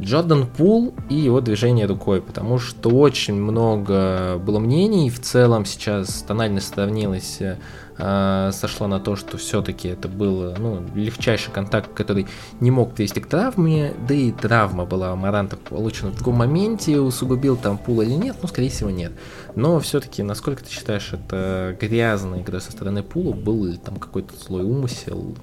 Джордан 0.00 0.46
Пул 0.46 0.92
и 1.08 1.14
его 1.14 1.40
движение 1.40 1.86
рукой, 1.86 2.20
потому 2.20 2.58
что 2.58 2.90
очень 2.90 3.34
много 3.34 4.38
было 4.38 4.58
мнений, 4.58 5.08
в 5.08 5.20
целом 5.20 5.64
сейчас 5.64 6.24
тональность 6.26 6.74
сравнилась, 6.74 7.38
э, 7.40 8.50
сошла 8.52 8.88
на 8.88 8.98
то, 8.98 9.14
что 9.14 9.38
все-таки 9.38 9.86
это 9.86 10.08
был 10.08 10.52
ну, 10.58 10.82
легчайший 10.96 11.52
контакт, 11.52 11.94
который 11.94 12.26
не 12.58 12.72
мог 12.72 12.94
привести 12.94 13.20
к 13.20 13.28
травме, 13.28 13.94
да 14.08 14.14
и 14.14 14.32
травма 14.32 14.84
была 14.84 15.14
Маранта 15.14 15.56
получена 15.56 16.10
в 16.10 16.16
другом 16.16 16.36
моменте, 16.36 16.98
усугубил 16.98 17.56
там 17.56 17.78
Пул 17.78 18.00
или 18.00 18.14
нет, 18.14 18.36
ну, 18.42 18.48
скорее 18.48 18.70
всего, 18.70 18.90
нет. 18.90 19.12
Но 19.54 19.78
все-таки, 19.78 20.24
насколько 20.24 20.64
ты 20.64 20.70
считаешь, 20.70 21.12
это 21.12 21.76
грязная 21.80 22.40
игра 22.40 22.58
со 22.58 22.72
стороны 22.72 23.04
Пула, 23.04 23.32
был 23.32 23.64
ли 23.64 23.76
там 23.76 23.96
какой-то 23.96 24.34
злой 24.36 24.64
умысел, 24.64 25.36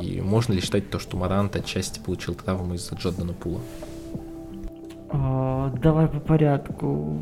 и 0.00 0.20
можно 0.20 0.52
ли 0.52 0.60
считать 0.60 0.90
то, 0.90 1.00
что 1.00 1.16
Марант 1.16 1.56
отчасти 1.56 1.98
получил 1.98 2.34
травму 2.34 2.74
из-за 2.74 2.94
Джордана 2.94 3.32
Пула? 3.32 3.60
А, 5.10 5.70
давай 5.82 6.08
по 6.08 6.20
порядку. 6.20 7.18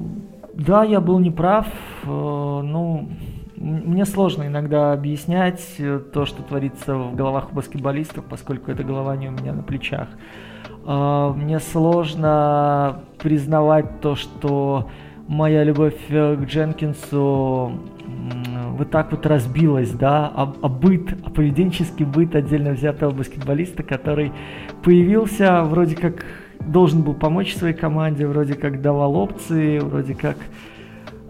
Да, 0.55 0.85
я 0.85 1.01
был 1.01 1.19
неправ. 1.19 1.67
Э, 2.05 2.07
ну, 2.07 3.09
мне 3.57 4.05
сложно 4.05 4.47
иногда 4.47 4.93
объяснять 4.93 5.63
э, 5.79 6.01
то, 6.13 6.27
что 6.27 6.43
творится 6.43 6.95
в 6.97 7.15
головах 7.15 7.53
баскетболистов, 7.53 8.25
поскольку 8.25 8.71
эта 8.71 8.85
голова 8.85 9.17
не 9.17 9.29
у 9.29 9.33
меня 9.33 9.53
на 9.53 9.63
плечах. 9.63 10.09
А, 10.87 11.33
мне 11.33 11.59
сложно 11.59 13.01
признавать 13.19 14.01
то, 14.01 14.15
что 14.15 14.91
моя 15.27 15.65
любовь 15.65 15.99
э, 16.09 16.37
к 16.37 16.45
Дженкинсу 16.45 17.73
вот 18.77 18.91
так 18.91 19.13
вот 19.13 19.27
разбилась, 19.27 19.91
да, 19.91 20.31
а, 20.35 20.53
а 20.63 20.69
быт, 20.69 21.17
а 21.25 21.31
поведенческий 21.31 22.05
быт 22.05 22.35
отдельно 22.35 22.73
взятого 22.73 23.11
баскетболиста, 23.11 23.83
который 23.83 24.33
появился 24.83 25.63
вроде 25.65 25.97
как 25.97 26.25
должен 26.61 27.03
был 27.03 27.15
помочь 27.15 27.55
своей 27.55 27.75
команде, 27.75 28.27
вроде 28.27 28.55
как 28.55 28.81
давал 28.81 29.17
опции, 29.17 29.79
вроде 29.79 30.15
как 30.15 30.37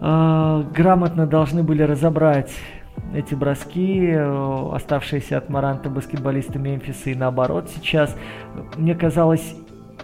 э, 0.01 0.63
грамотно 0.75 1.27
должны 1.27 1.63
были 1.63 1.83
разобрать 1.83 2.51
эти 3.13 3.35
броски, 3.35 4.09
э, 4.11 4.69
оставшиеся 4.73 5.37
от 5.37 5.49
Маранта 5.49 5.89
баскетболисты 5.89 6.59
Мемфиса 6.59 7.09
и 7.09 7.15
наоборот 7.15 7.69
сейчас. 7.73 8.15
Мне 8.77 8.95
казалось, 8.95 9.55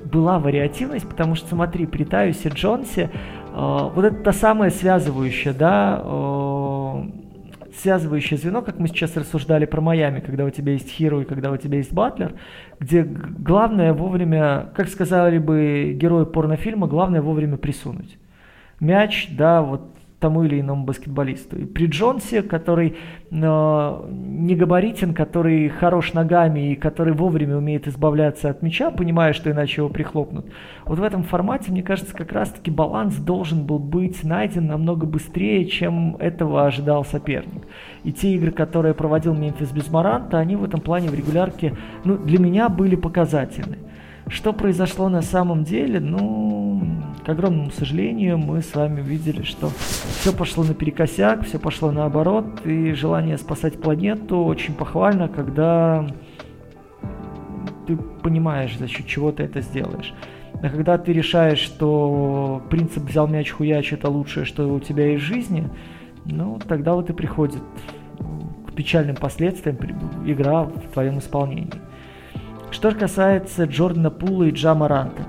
была 0.05 0.39
вариативность, 0.39 1.07
потому 1.07 1.35
что, 1.35 1.49
смотри, 1.49 1.85
при 1.85 2.03
Таюсе 2.03 2.49
Джонсе 2.49 3.09
э, 3.53 3.89
вот 3.95 4.03
это 4.03 4.15
та 4.23 4.33
самая 4.33 4.69
связывающая, 4.69 5.53
да, 5.53 6.01
э, 6.03 7.03
связывающее 7.75 8.37
звено, 8.37 8.61
как 8.61 8.79
мы 8.79 8.87
сейчас 8.87 9.15
рассуждали 9.15 9.65
про 9.65 9.81
Майами, 9.81 10.19
когда 10.19 10.45
у 10.45 10.49
тебя 10.49 10.73
есть 10.73 10.89
Хиро 10.89 11.21
и 11.21 11.25
когда 11.25 11.51
у 11.51 11.57
тебя 11.57 11.77
есть 11.77 11.93
Батлер, 11.93 12.33
где 12.79 13.03
главное 13.03 13.93
вовремя, 13.93 14.71
как 14.75 14.89
сказали 14.89 15.37
бы 15.37 15.93
герои 15.95 16.25
порнофильма, 16.25 16.87
главное 16.87 17.21
вовремя 17.21 17.57
присунуть. 17.57 18.17
Мяч, 18.79 19.29
да, 19.31 19.61
вот 19.61 19.95
тому 20.21 20.43
или 20.43 20.61
иному 20.61 20.85
баскетболисту. 20.85 21.57
И 21.57 21.65
при 21.65 21.87
Джонсе, 21.87 22.43
который 22.43 22.95
э, 23.31 24.09
не 24.11 24.55
габаритен, 24.55 25.13
который 25.13 25.67
хорош 25.67 26.13
ногами 26.13 26.71
и 26.71 26.75
который 26.75 27.13
вовремя 27.13 27.57
умеет 27.57 27.87
избавляться 27.87 28.49
от 28.49 28.61
мяча, 28.61 28.91
понимая, 28.91 29.33
что 29.33 29.51
иначе 29.51 29.81
его 29.81 29.89
прихлопнут. 29.89 30.45
Вот 30.85 30.99
в 30.99 31.03
этом 31.03 31.23
формате, 31.23 31.71
мне 31.71 31.81
кажется, 31.81 32.15
как 32.15 32.31
раз-таки 32.31 32.69
баланс 32.69 33.15
должен 33.15 33.65
был 33.65 33.79
быть 33.79 34.23
найден 34.23 34.67
намного 34.67 35.05
быстрее, 35.05 35.65
чем 35.65 36.15
этого 36.17 36.65
ожидал 36.65 37.03
соперник. 37.03 37.63
И 38.03 38.13
те 38.13 38.33
игры, 38.35 38.51
которые 38.51 38.93
проводил 38.93 39.33
Мемфис 39.33 39.71
без 39.71 39.89
Маранта, 39.89 40.37
они 40.37 40.55
в 40.55 40.63
этом 40.63 40.81
плане 40.81 41.09
в 41.09 41.15
регулярке, 41.15 41.75
ну, 42.05 42.17
для 42.17 42.39
меня 42.39 42.69
были 42.69 42.95
показательны. 42.95 43.77
Что 44.27 44.53
произошло 44.53 45.09
на 45.09 45.21
самом 45.21 45.63
деле? 45.63 45.99
Ну, 45.99 46.83
к 47.25 47.29
огромному 47.29 47.71
сожалению, 47.71 48.37
мы 48.37 48.61
с 48.61 48.73
вами 48.75 49.01
увидели, 49.01 49.43
что 49.43 49.69
все 50.21 50.33
пошло 50.33 50.63
наперекосяк, 50.63 51.45
все 51.45 51.59
пошло 51.59 51.91
наоборот, 51.91 52.65
и 52.65 52.93
желание 52.93 53.37
спасать 53.37 53.81
планету 53.81 54.43
очень 54.43 54.73
похвально, 54.73 55.27
когда 55.27 56.07
ты 57.87 57.97
понимаешь, 57.97 58.77
за 58.77 58.87
счет 58.87 59.05
чего 59.05 59.31
ты 59.31 59.43
это 59.43 59.61
сделаешь. 59.61 60.13
А 60.61 60.69
когда 60.69 60.97
ты 60.97 61.11
решаешь, 61.11 61.59
что 61.59 62.61
принцип 62.69 63.03
взял 63.03 63.27
мяч 63.27 63.51
хуяч 63.51 63.93
это 63.93 64.09
лучшее, 64.09 64.45
что 64.45 64.71
у 64.71 64.79
тебя 64.79 65.07
есть 65.07 65.23
в 65.23 65.27
жизни, 65.27 65.67
ну, 66.25 66.59
тогда 66.67 66.93
вот 66.93 67.09
и 67.09 67.13
приходит 67.13 67.61
к 68.67 68.73
печальным 68.73 69.15
последствиям 69.15 69.77
игра 70.25 70.63
в 70.63 70.91
твоем 70.93 71.19
исполнении. 71.19 71.73
Что 72.71 72.89
же 72.89 72.97
касается 72.97 73.65
Джордана 73.65 74.09
Пула 74.09 74.45
и 74.45 74.51
Джама 74.51 74.87
Ранта. 74.87 75.23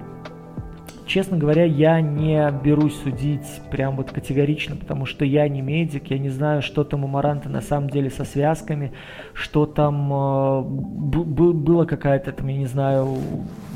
Честно 1.07 1.37
говоря, 1.37 1.65
я 1.65 2.01
не 2.01 2.51
берусь 2.65 3.01
судить 3.03 3.47
прям 3.71 3.97
вот 3.97 4.11
категорично, 4.11 4.77
потому 4.77 5.07
что 5.07 5.25
я 5.25 5.49
не 5.49 5.63
медик, 5.63 6.11
я 6.11 6.19
не 6.19 6.29
знаю, 6.29 6.63
что 6.63 6.85
там 6.85 7.05
у 7.05 7.09
Маранта 7.09 7.49
на 7.49 7.61
самом 7.61 7.91
деле 7.91 8.11
со 8.11 8.25
связками, 8.25 8.93
что 9.33 9.67
там 9.67 10.13
э, 10.13 10.63
было 10.63 11.85
какая-то 11.85 12.33
там, 12.33 12.49
я 12.49 12.57
не 12.57 12.67
знаю, 12.67 13.17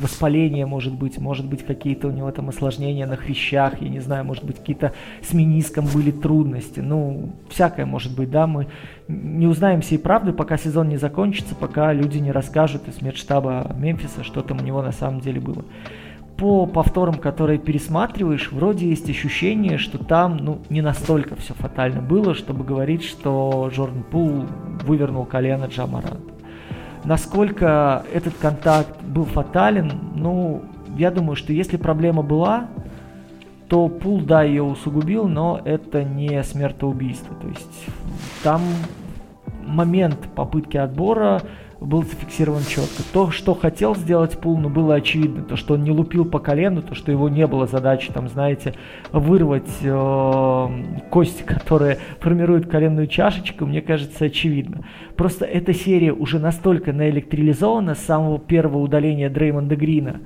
воспаление, 0.01 0.66
может 0.66 0.95
быть, 0.95 1.18
может 1.18 1.47
быть, 1.47 1.64
какие-то 1.64 2.09
у 2.09 2.11
него 2.11 2.31
там 2.31 2.49
осложнения 2.49 3.07
на 3.07 3.16
хрящах, 3.16 3.81
я 3.81 3.89
не 3.89 4.01
знаю, 4.01 4.24
может 4.24 4.45
быть, 4.45 4.59
какие-то 4.59 4.93
с 5.22 5.33
мениском 5.33 5.87
были 5.87 6.11
трудности, 6.11 6.81
ну, 6.81 7.33
всякое 7.49 7.87
может 7.87 8.16
быть, 8.16 8.31
да, 8.31 8.47
мы 8.47 8.68
не 9.09 9.47
узнаем 9.47 9.81
всей 9.81 9.99
правды, 9.99 10.33
пока 10.33 10.57
сезон 10.57 10.89
не 10.89 10.97
закончится, 10.97 11.55
пока 11.55 11.93
люди 11.93 12.18
не 12.18 12.33
расскажут 12.33 12.89
из 12.89 13.01
медштаба 13.03 13.74
Мемфиса, 13.79 14.24
что 14.24 14.43
там 14.43 14.59
у 14.59 14.62
него 14.62 14.83
на 14.83 14.93
самом 14.93 15.20
деле 15.20 15.41
было 15.41 15.64
по 16.37 16.66
повторам, 16.66 17.14
которые 17.14 17.59
пересматриваешь, 17.59 18.53
вроде 18.53 18.89
есть 18.89 19.09
ощущение, 19.09 19.78
что 19.78 19.99
там 19.99 20.37
ну, 20.37 20.59
не 20.68 20.82
настолько 20.82 21.34
все 21.37 21.55
фатально 21.55 22.03
было, 22.03 22.34
чтобы 22.34 22.64
говорить, 22.64 23.05
что 23.05 23.70
Джордан 23.72 24.03
Пул 24.03 24.45
вывернул 24.84 25.24
колено 25.24 25.64
Джамаранта. 25.64 26.18
Насколько 27.05 28.05
этот 28.12 28.34
контакт 28.34 29.03
был 29.03 29.24
фатален, 29.24 29.93
ну, 30.14 30.62
я 30.97 31.11
думаю, 31.11 31.37
что 31.37 31.53
если 31.53 31.76
проблема 31.76 32.22
была, 32.22 32.68
то 33.68 33.89
Пул, 33.89 34.20
да, 34.20 34.43
ее 34.43 34.62
усугубил, 34.62 35.28
но 35.28 35.61
это 35.64 36.05
не 36.05 36.43
смертоубийство. 36.43 37.34
То 37.37 37.49
есть 37.49 37.87
там 38.43 38.61
момент 39.64 40.18
попытки 40.34 40.76
отбора 40.76 41.43
был 41.81 42.03
зафиксирован 42.03 42.62
четко. 42.62 43.03
То, 43.12 43.31
что 43.31 43.55
хотел 43.55 43.95
сделать 43.95 44.39
Пул, 44.39 44.57
ну, 44.57 44.68
было 44.68 44.95
очевидно. 44.95 45.43
То, 45.43 45.57
что 45.57 45.74
он 45.74 45.83
не 45.83 45.91
лупил 45.91 46.24
по 46.24 46.39
колену, 46.39 46.83
то, 46.83 46.95
что 46.95 47.12
его 47.12 47.29
не 47.29 47.47
было 47.47 47.66
задачи, 47.66 48.11
там, 48.12 48.29
знаете, 48.29 48.74
вырвать 49.12 49.68
э, 49.83 50.68
кости, 51.11 51.43
которые 51.43 51.99
формируют 52.20 52.68
коленную 52.68 53.07
чашечку, 53.07 53.66
мне 53.66 53.83
кажется, 53.83 54.24
очевидно. 54.24 54.85
Просто 55.16 55.45
эта 55.45 55.74
серия 55.74 56.12
уже 56.12 56.39
настолько 56.39 56.93
наэлектрилизована 56.93 57.95
с 57.95 58.01
самого 58.01 58.39
первого 58.39 58.79
удаления 58.79 59.29
Дреймонда 59.29 59.77
Грина, 59.77 60.20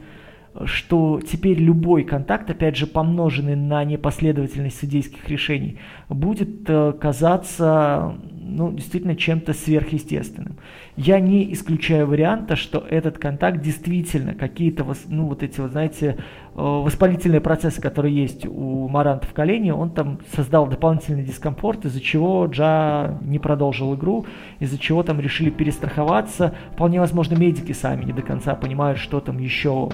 что 0.64 1.20
теперь 1.20 1.58
любой 1.58 2.04
контакт, 2.04 2.50
опять 2.50 2.76
же, 2.76 2.86
помноженный 2.86 3.56
на 3.56 3.84
непоследовательность 3.84 4.80
судейских 4.80 5.28
решений, 5.28 5.78
будет 6.08 6.68
э, 6.68 6.92
казаться 7.00 8.16
ну, 8.50 8.72
действительно 8.72 9.14
чем-то 9.14 9.52
сверхъестественным. 9.52 10.56
Я 10.96 11.20
не 11.20 11.52
исключаю 11.52 12.06
варианта, 12.06 12.56
что 12.56 12.78
этот 12.78 13.18
контакт 13.18 13.60
действительно 13.62 14.34
какие-то, 14.34 14.84
ну, 15.06 15.26
вот 15.26 15.42
эти, 15.42 15.60
вот, 15.60 15.70
знаете, 15.70 16.16
э, 16.16 16.16
воспалительные 16.54 17.40
процессы, 17.40 17.80
которые 17.80 18.14
есть 18.14 18.44
у 18.44 18.88
Маранта 18.88 19.26
в 19.28 19.32
колене, 19.32 19.72
он 19.72 19.90
там 19.90 20.18
создал 20.34 20.66
дополнительный 20.66 21.22
дискомфорт, 21.22 21.84
из-за 21.84 22.00
чего 22.00 22.46
Джа 22.46 23.18
не 23.22 23.38
продолжил 23.38 23.94
игру, 23.94 24.26
из-за 24.58 24.78
чего 24.78 25.04
там 25.04 25.20
решили 25.20 25.50
перестраховаться. 25.50 26.54
Вполне 26.72 26.98
возможно, 26.98 27.36
медики 27.36 27.72
сами 27.72 28.04
не 28.04 28.12
до 28.12 28.22
конца 28.22 28.56
понимают, 28.56 28.98
что 28.98 29.20
там 29.20 29.38
еще 29.38 29.90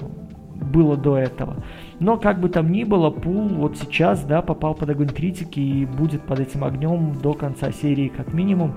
было 0.67 0.97
до 0.97 1.17
этого. 1.17 1.63
Но 1.99 2.17
как 2.17 2.39
бы 2.39 2.49
там 2.49 2.71
ни 2.71 2.83
было, 2.83 3.09
Пул 3.09 3.47
вот 3.47 3.77
сейчас, 3.77 4.23
да, 4.23 4.41
попал 4.41 4.75
под 4.75 4.89
огонь 4.89 5.09
критики 5.09 5.59
и 5.59 5.85
будет 5.85 6.21
под 6.21 6.39
этим 6.39 6.63
огнем 6.63 7.13
до 7.21 7.33
конца 7.33 7.71
серии 7.71 8.07
как 8.09 8.33
минимум. 8.33 8.73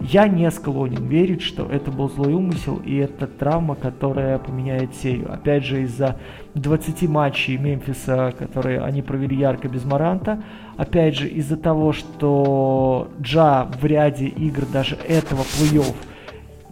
Я 0.00 0.26
не 0.26 0.50
склонен 0.50 1.06
верить, 1.06 1.40
что 1.40 1.66
это 1.66 1.92
был 1.92 2.10
злой 2.10 2.32
умысел 2.32 2.80
и 2.84 2.96
это 2.96 3.26
травма, 3.28 3.76
которая 3.76 4.38
поменяет 4.38 4.94
серию. 4.96 5.32
Опять 5.32 5.64
же, 5.64 5.82
из-за 5.82 6.18
20 6.54 7.08
матчей 7.08 7.56
Мемфиса, 7.56 8.34
которые 8.36 8.80
они 8.80 9.02
провели 9.02 9.36
ярко 9.36 9.68
без 9.68 9.84
Маранта, 9.84 10.42
опять 10.76 11.16
же, 11.16 11.28
из-за 11.28 11.56
того, 11.56 11.92
что 11.92 13.08
Джа 13.20 13.68
в 13.80 13.84
ряде 13.84 14.26
игр 14.26 14.66
даже 14.66 14.96
этого 14.96 15.42
плей-офф 15.42 15.94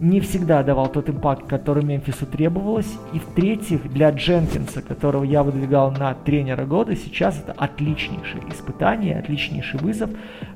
не 0.03 0.19
всегда 0.19 0.63
давал 0.63 0.89
тот 0.89 1.09
импакт, 1.09 1.47
который 1.47 1.83
Мемфису 1.83 2.25
требовалось. 2.25 2.91
И 3.13 3.19
в-третьих, 3.19 3.89
для 3.91 4.09
Дженкинса, 4.09 4.81
которого 4.81 5.23
я 5.23 5.43
выдвигал 5.43 5.91
на 5.91 6.13
тренера 6.13 6.65
года, 6.65 6.93
сейчас 6.95 7.39
это 7.39 7.53
отличнейшее 7.53 8.43
испытание, 8.51 9.17
отличнейший 9.17 9.79
вызов 9.79 10.09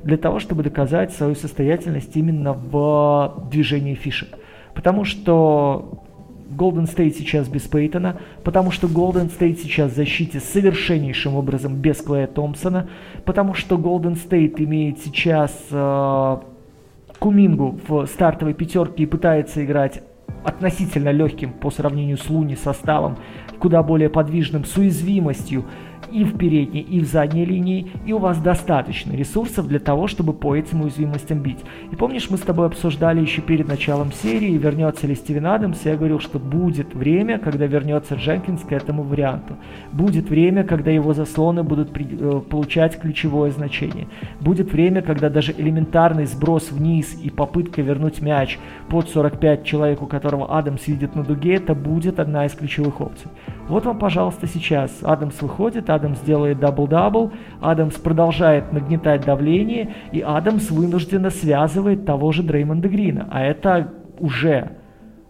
для 0.03 0.17
того, 0.17 0.39
чтобы 0.39 0.63
доказать 0.63 1.13
свою 1.13 1.33
состоятельность 1.35 2.15
именно 2.17 2.51
в 2.51 3.47
движении 3.49 3.95
фишек. 3.95 4.37
Потому 4.73 5.05
что 5.05 6.03
Golden 6.49 6.93
State 6.93 7.15
сейчас 7.17 7.47
без 7.47 7.63
Пейтона, 7.63 8.17
потому 8.43 8.71
что 8.71 8.87
Golden 8.87 9.31
State 9.31 9.59
сейчас 9.63 9.93
в 9.93 9.95
защите 9.95 10.41
совершеннейшим 10.41 11.35
образом 11.35 11.75
без 11.75 12.01
Клея 12.01 12.27
Томпсона, 12.27 12.89
потому 13.23 13.53
что 13.53 13.77
Golden 13.77 14.15
State 14.15 14.55
имеет 14.61 14.99
сейчас 14.99 15.57
э, 15.71 16.37
Кумингу 17.20 17.80
в 17.88 18.05
стартовой 18.05 18.53
пятерке 18.53 19.03
и 19.03 19.05
пытается 19.05 19.63
играть 19.63 20.01
относительно 20.43 21.09
легким 21.09 21.51
по 21.51 21.72
сравнению 21.72 22.18
с 22.18 22.30
Луни 22.30 22.55
составом, 22.55 23.18
куда 23.59 23.84
более 23.84 24.09
подвижным, 24.09 24.65
с 24.65 24.78
уязвимостью 24.78 25.65
и 26.12 26.24
в 26.24 26.38
передней, 26.38 26.82
и 26.82 26.99
в 26.99 27.05
задней 27.05 27.45
линии, 27.45 27.91
и 28.05 28.14
у 28.14 28.18
вас 28.18 28.39
достаточно 28.39 29.14
ресурсов 29.14 29.68
для 29.68 29.80
того, 29.80 30.08
чтобы 30.08 30.34
по 30.34 30.55
этим 30.55 30.82
уязвимостям 30.82 31.39
бить. 31.39 31.60
И 31.91 31.95
помнишь, 31.95 32.30
мы 32.30 32.38
с 32.38 32.41
тобой 32.41 32.68
обсуждали 32.68 33.22
еще 33.22 33.41
перед 33.41 33.68
началом 33.68 34.12
серии, 34.12 34.58
вернется 34.58 35.08
ли 35.08 35.16
Стивен 35.16 35.47
Адамс, 35.47 35.86
я 35.86 35.95
говорил, 35.95 36.20
что 36.20 36.39
будет 36.39 36.93
время, 36.95 37.39
когда 37.39 37.66
вернется 37.66 38.16
Дженкинс 38.16 38.62
к 38.64 38.72
этому 38.72 39.03
варианту. 39.03 39.58
Будет 39.91 40.30
время, 40.30 40.64
когда 40.64 40.91
его 40.91 41.14
заслоны 41.14 41.64
будут 41.64 41.91
при, 41.91 42.08
э, 42.12 42.41
получать 42.41 42.99
ключевое 42.99 43.51
значение. 43.51 44.08
Будет 44.39 44.72
время, 44.72 45.01
когда 45.01 45.30
даже 45.30 45.53
элементарный 45.58 46.26
сброс 46.26 46.72
вниз 46.72 47.18
и 47.22 47.30
попытка 47.30 47.82
вернуть 47.82 48.22
мяч 48.22 48.60
под 48.89 49.10
45 49.10 49.64
человек, 49.64 50.01
у 50.01 50.08
которого 50.08 50.58
Адамс 50.58 50.88
видит 50.88 51.16
на 51.16 51.24
дуге, 51.24 51.55
это 51.55 51.76
будет 51.76 52.20
одна 52.20 52.45
из 52.45 52.53
ключевых 52.53 53.01
опций. 53.01 53.30
Вот 53.68 53.86
вам, 53.86 53.99
пожалуйста, 53.99 54.47
сейчас 54.47 54.91
Адамс 55.01 55.41
выходит, 55.41 55.89
Адамс 55.97 56.19
делает 56.21 56.59
дабл-дабл, 56.59 57.31
Адамс 57.61 57.95
продолжает 57.95 58.71
нагнетать 58.71 59.25
давление, 59.25 59.93
и 60.11 60.21
Адамс 60.21 60.71
вынужденно 60.71 61.29
связывает 61.29 62.05
того 62.05 62.31
же 62.31 62.43
Дреймонда 62.43 62.87
Грина. 62.87 63.27
А 63.31 63.43
это 63.43 63.93
уже 64.19 64.71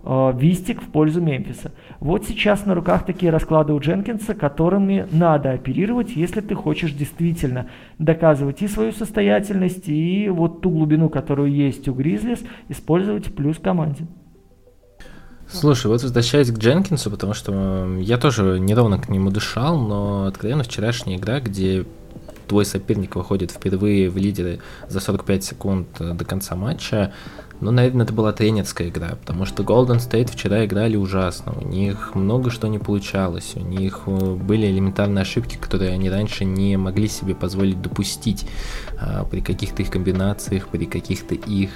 э, 0.03 0.34
вистик 0.36 0.82
в 0.82 0.91
пользу 0.91 1.22
Мемфиса. 1.22 1.72
Вот 1.99 2.26
сейчас 2.26 2.65
на 2.65 2.76
руках 2.76 3.05
такие 3.05 3.32
расклады 3.32 3.74
у 3.74 3.80
Дженкинса, 3.80 4.36
которыми 4.36 5.07
надо 5.11 5.51
оперировать, 5.51 6.15
если 6.15 6.41
ты 6.41 6.55
хочешь 6.55 6.93
действительно 6.93 7.68
доказывать 7.97 8.61
и 8.61 8.68
свою 8.68 8.91
состоятельность, 8.91 9.88
и 9.88 10.30
вот 10.30 10.61
ту 10.61 10.70
глубину, 10.70 11.09
которую 11.09 11.51
есть 11.51 11.88
у 11.88 11.93
Гризлис, 11.93 12.43
использовать 12.70 13.34
плюс 13.36 13.57
команде. 13.57 14.05
Слушай, 15.52 15.88
вот 15.88 16.04
возвращаясь 16.04 16.52
к 16.52 16.58
Дженкинсу, 16.58 17.10
потому 17.10 17.34
что 17.34 17.98
я 18.00 18.18
тоже 18.18 18.60
недавно 18.60 19.00
к 19.00 19.10
нему 19.10 19.30
дышал, 19.30 19.80
но 19.80 20.26
откровенно 20.26 20.64
вчерашняя 20.64 21.18
игра, 21.18 21.39
где 21.39 21.86
твой 22.48 22.66
соперник 22.66 23.16
выходит 23.16 23.52
впервые 23.52 24.10
в 24.10 24.18
лидеры 24.18 24.60
за 24.89 25.00
45 25.00 25.43
секунд 25.43 25.88
до 26.00 26.26
конца 26.26 26.56
матча, 26.56 27.14
ну, 27.60 27.72
наверное, 27.72 28.05
это 28.05 28.14
была 28.14 28.34
тренерская 28.34 28.89
игра, 28.89 29.10
потому 29.10 29.45
что 29.45 29.64
Golden 29.64 29.97
State 29.97 30.32
вчера 30.32 30.66
играли 30.66 30.95
ужасно. 30.95 31.53
У 31.60 31.68
них 31.68 32.14
много 32.14 32.51
что 32.51 32.68
не 32.68 32.78
получалось. 32.78 33.53
У 33.55 33.62
них 33.62 34.01
э, 34.05 34.36
были 34.36 34.68
элементарные 34.68 35.24
ошибки, 35.24 35.58
которые 35.58 35.91
они 35.91 36.10
раньше 36.10 36.45
не 36.45 36.78
могли 36.78 37.07
себе 37.07 37.34
позволить 37.34 37.82
допустить 37.82 38.48
а, 38.99 39.26
при 39.26 39.41
каких-то 39.41 39.82
их 39.82 39.90
комбинациях, 39.90 40.68
при 40.68 40.86
каких-то 40.86 41.34
их, 41.34 41.72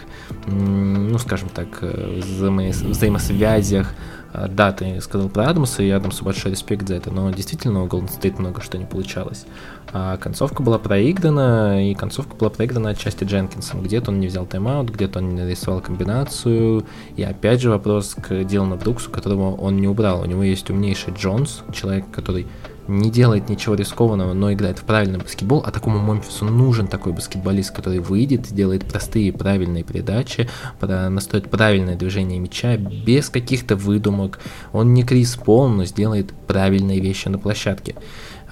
ну, 0.45 1.17
скажем 1.17 1.49
так, 1.49 1.67
э, 1.81 2.19
взаимо 2.21 2.69
взаимосвязях. 2.69 3.93
А, 4.33 4.47
да, 4.47 4.71
ты 4.71 4.99
сказал 5.01 5.29
про 5.29 5.49
Адамса, 5.49 5.83
и 5.83 5.89
Адамсу 5.89 6.23
большой 6.23 6.51
респект 6.51 6.87
за 6.87 6.95
это, 6.95 7.11
но 7.11 7.29
действительно 7.31 7.83
у 7.83 7.87
Golden 7.87 8.09
State 8.09 8.39
много 8.39 8.61
что 8.61 8.77
не 8.77 8.85
получалось. 8.85 9.45
А 9.93 10.17
концовка 10.17 10.63
была 10.63 10.79
проиграна, 10.79 11.89
и 11.89 11.93
концовка 11.95 12.35
была 12.35 12.49
проиграна 12.49 12.89
отчасти 12.89 13.25
Дженкинсом. 13.25 13.83
Где-то 13.83 14.11
он 14.11 14.19
не 14.19 14.27
взял 14.27 14.45
тайм-аут, 14.45 14.89
где-то 14.89 15.19
он 15.19 15.35
не 15.35 15.41
нарисовал 15.41 15.81
комбинацию. 15.81 16.85
И 17.17 17.23
опять 17.23 17.61
же 17.61 17.69
вопрос 17.69 18.15
к 18.15 18.43
Дилану 18.45 18.77
Бруксу, 18.77 19.11
которого 19.11 19.55
он 19.55 19.77
не 19.77 19.87
убрал. 19.87 20.21
У 20.21 20.25
него 20.25 20.43
есть 20.43 20.69
умнейший 20.69 21.13
Джонс, 21.13 21.63
человек, 21.73 22.05
который 22.11 22.47
не 22.87 23.11
делает 23.11 23.49
ничего 23.49 23.75
рискованного, 23.75 24.33
но 24.33 24.51
играет 24.51 24.79
в 24.79 24.83
правильный 24.83 25.19
баскетбол, 25.19 25.63
а 25.65 25.71
такому 25.71 25.99
Мемфису 25.99 26.45
нужен 26.45 26.87
такой 26.87 27.13
баскетболист, 27.13 27.71
который 27.71 27.99
выйдет, 27.99 28.53
делает 28.53 28.85
простые 28.85 29.31
правильные 29.31 29.83
передачи, 29.83 30.49
настроит 30.81 31.49
правильное 31.49 31.95
движение 31.95 32.39
мяча, 32.39 32.77
без 32.77 33.29
каких-то 33.29 33.75
выдумок. 33.75 34.39
Он 34.73 34.93
не 34.93 35.03
Крис 35.03 35.35
Пол, 35.35 35.69
но 35.69 35.85
сделает 35.85 36.33
правильные 36.47 36.99
вещи 36.99 37.27
на 37.27 37.37
площадке. 37.37 37.95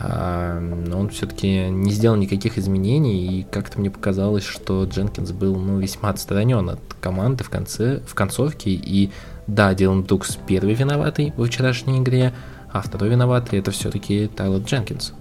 А, 0.01 0.57
он 0.93 1.09
все-таки 1.09 1.69
не 1.69 1.91
сделал 1.91 2.15
никаких 2.15 2.57
изменений, 2.57 3.39
и 3.39 3.43
как-то 3.43 3.79
мне 3.79 3.91
показалось, 3.91 4.45
что 4.45 4.85
Дженкинс 4.85 5.31
был 5.31 5.57
ну, 5.57 5.79
весьма 5.79 6.09
отстранен 6.09 6.69
от 6.69 6.79
команды 7.01 7.43
в 7.43 7.49
конце, 7.49 8.01
в 8.07 8.15
концовке, 8.15 8.71
и 8.71 9.11
да, 9.47 9.73
Дилан 9.73 10.03
Брукс 10.03 10.37
первый 10.47 10.73
виноватый 10.73 11.33
во 11.35 11.45
вчерашней 11.45 11.99
игре, 11.99 12.33
а 12.71 12.81
второй 12.81 13.09
виноватый 13.09 13.59
это 13.59 13.71
все-таки 13.71 14.27
Тайлор 14.27 14.61
Дженкинс. 14.61 15.13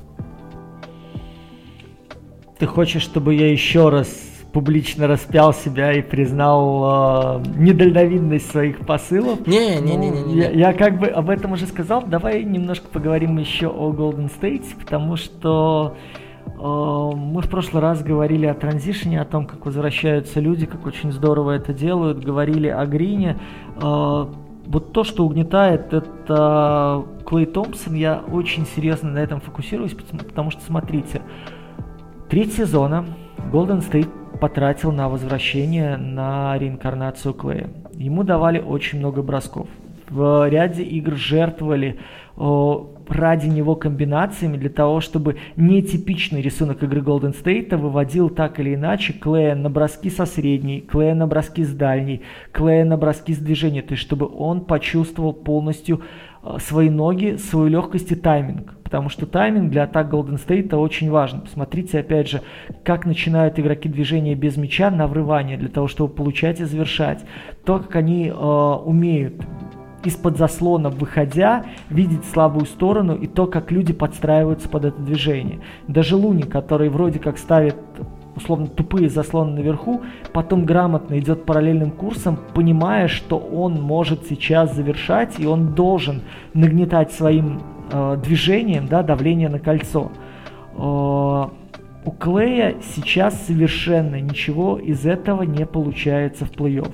Ты 2.59 2.67
хочешь, 2.67 3.03
чтобы 3.03 3.35
я 3.35 3.51
еще 3.51 3.89
раз 3.89 4.09
публично 4.53 5.07
распял 5.07 5.53
себя 5.53 5.93
и 5.93 6.03
признал 6.03 7.41
э, 7.41 7.49
недальновидность 7.57 8.51
своих 8.51 8.85
посылов. 8.85 9.47
Не, 9.47 9.77
не, 9.81 9.97
не, 9.97 10.11
не, 10.11 10.23
не. 10.23 10.35
Я, 10.37 10.51
я 10.51 10.73
как 10.73 10.99
бы 10.99 11.07
об 11.07 11.31
этом 11.31 11.53
уже 11.53 11.67
сказал. 11.67 12.03
Давай 12.05 12.43
немножко 12.43 12.89
поговорим 12.89 13.39
еще 13.39 13.69
о 13.69 13.93
Golden 13.93 14.31
State, 14.31 14.65
потому 14.79 15.17
что 15.17 15.97
э, 16.45 16.51
мы 16.61 17.43
в 17.43 17.49
прошлый 17.49 17.83
раз 17.83 18.03
говорили 18.03 18.47
о 18.47 18.55
транзишне, 18.55 19.21
о 19.21 19.25
том, 19.25 19.47
как 19.47 19.65
возвращаются 19.67 20.41
люди, 20.41 20.67
как 20.67 20.87
очень 20.87 21.13
здорово 21.13 21.53
это 21.53 21.73
делают, 21.73 22.25
говорили 22.25 22.69
о 22.69 22.85
Грине. 22.87 23.39
Э, 23.81 24.27
вот 24.69 24.93
то, 24.93 25.03
что 25.03 25.25
угнетает, 25.25 25.95
это 25.95 27.05
Клей 27.27 27.47
Томпсон. 27.47 27.95
Я 27.95 28.23
очень 28.31 28.67
серьезно 28.67 29.11
на 29.11 29.19
этом 29.19 29.41
фокусируюсь, 29.41 29.95
потому 29.95 30.51
что, 30.51 30.63
смотрите, 30.63 31.23
треть 32.29 32.53
сезона 32.53 33.07
Golden 33.51 33.81
State 33.81 34.39
потратил 34.39 34.93
на 34.93 35.09
возвращение, 35.09 35.97
на 35.97 36.57
реинкарнацию 36.59 37.33
Клея. 37.33 37.71
Ему 37.95 38.25
давали 38.25 38.61
очень 38.61 38.99
много 38.99 39.23
бросков. 39.23 39.69
В 40.11 40.49
ряде 40.49 40.83
игр 40.83 41.15
жертвовали 41.17 41.99
о, 42.37 42.95
ради 43.09 43.47
него 43.47 43.75
комбинациями 43.75 44.57
для 44.57 44.71
того, 44.71 45.01
чтобы 45.01 45.37
нетипичный 45.57 46.41
рисунок 46.41 46.83
игры 46.83 47.01
Golden 47.01 47.35
State 47.35 47.77
выводил 47.77 48.31
так 48.31 48.61
или 48.61 48.75
иначе 48.75 49.13
Клея 49.13 49.55
на 49.55 49.71
броски 49.71 50.09
со 50.09 50.25
средней, 50.25 50.81
Клея 50.81 51.15
на 51.15 51.27
броски 51.27 51.65
с 51.65 51.73
дальней, 51.75 52.23
Клея 52.53 52.85
на 52.85 52.97
броски 52.97 53.35
с 53.35 53.39
движения, 53.39 53.83
то 53.83 53.93
есть 53.93 54.03
чтобы 54.03 54.29
он 54.33 54.65
почувствовал 54.65 55.33
полностью 55.33 56.03
свои 56.59 56.89
ноги, 56.89 57.37
свою 57.37 57.69
легкость 57.69 58.13
и 58.13 58.15
тайминг 58.15 58.75
потому 58.89 59.11
что 59.11 59.27
тайминг 59.27 59.71
для 59.71 59.83
атак 59.83 60.11
Golden 60.11 60.43
State 60.43 60.75
очень 60.75 61.11
важен. 61.11 61.43
Посмотрите, 61.43 61.99
опять 61.99 62.31
же, 62.31 62.41
как 62.85 63.05
начинают 63.05 63.59
игроки 63.59 63.87
движения 63.87 64.35
без 64.35 64.57
мяча 64.57 64.91
на 64.91 65.07
врывание, 65.07 65.59
для 65.59 65.69
того, 65.69 65.89
чтобы 65.89 66.15
получать 66.15 66.61
и 66.61 66.65
завершать. 66.65 67.23
То, 67.67 67.81
как 67.81 67.97
они 67.97 68.29
э, 68.29 68.33
умеют 68.33 69.35
из-под 70.05 70.39
заслона 70.39 70.91
выходя, 70.91 71.65
видеть 71.91 72.25
слабую 72.25 72.67
сторону 72.67 73.15
и 73.15 73.27
то, 73.27 73.47
как 73.47 73.71
люди 73.71 73.93
подстраиваются 73.93 74.69
под 74.69 74.87
это 74.87 75.01
движение. 75.01 75.61
Даже 75.87 76.17
Луни, 76.17 76.43
который 76.43 76.89
вроде 76.89 77.19
как 77.19 77.39
ставит 77.39 77.77
условно 78.37 78.69
тупые 78.69 79.09
заслоны 79.09 79.57
наверху, 79.57 80.03
потом 80.33 80.65
грамотно 80.65 81.19
идет 81.19 81.45
параллельным 81.45 81.91
курсом, 81.91 82.39
понимая, 82.55 83.09
что 83.09 83.37
он 83.37 83.81
может 83.83 84.27
сейчас 84.29 84.75
завершать, 84.75 85.39
и 85.39 85.47
он 85.47 85.75
должен 85.75 86.23
нагнетать 86.55 87.13
своим 87.13 87.61
э, 87.91 88.17
движением, 88.23 88.87
да, 88.87 89.03
давление 89.03 89.49
на 89.49 89.59
кольцо. 89.59 90.13
Э, 90.77 91.47
у 92.05 92.11
Клея 92.13 92.77
сейчас 92.95 93.47
совершенно 93.47 94.21
ничего 94.21 94.79
из 94.79 95.05
этого 95.05 95.43
не 95.43 95.67
получается 95.67 96.47
в 96.47 96.53
плей-офф. 96.53 96.93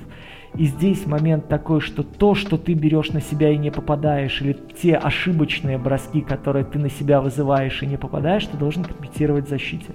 И 0.57 0.67
здесь 0.67 1.05
момент 1.07 1.49
такой, 1.49 1.81
что 1.81 2.05
то, 2.05 2.35
что 2.35 2.57
ты 2.57 2.75
берешь 2.75 3.11
на 3.11 3.21
себя 3.21 3.51
и 3.51 3.59
не 3.59 3.71
попадаешь, 3.71 4.41
или 4.41 4.57
те 4.81 4.95
ошибочные 4.95 5.79
броски, 5.79 6.21
которые 6.21 6.65
ты 6.65 6.79
на 6.79 6.91
себя 6.91 7.21
вызываешь 7.21 7.83
и 7.83 7.87
не 7.87 7.97
попадаешь, 7.97 8.47
ты 8.47 8.57
должен 8.57 8.85
компенсировать 8.85 9.49
защите. 9.49 9.93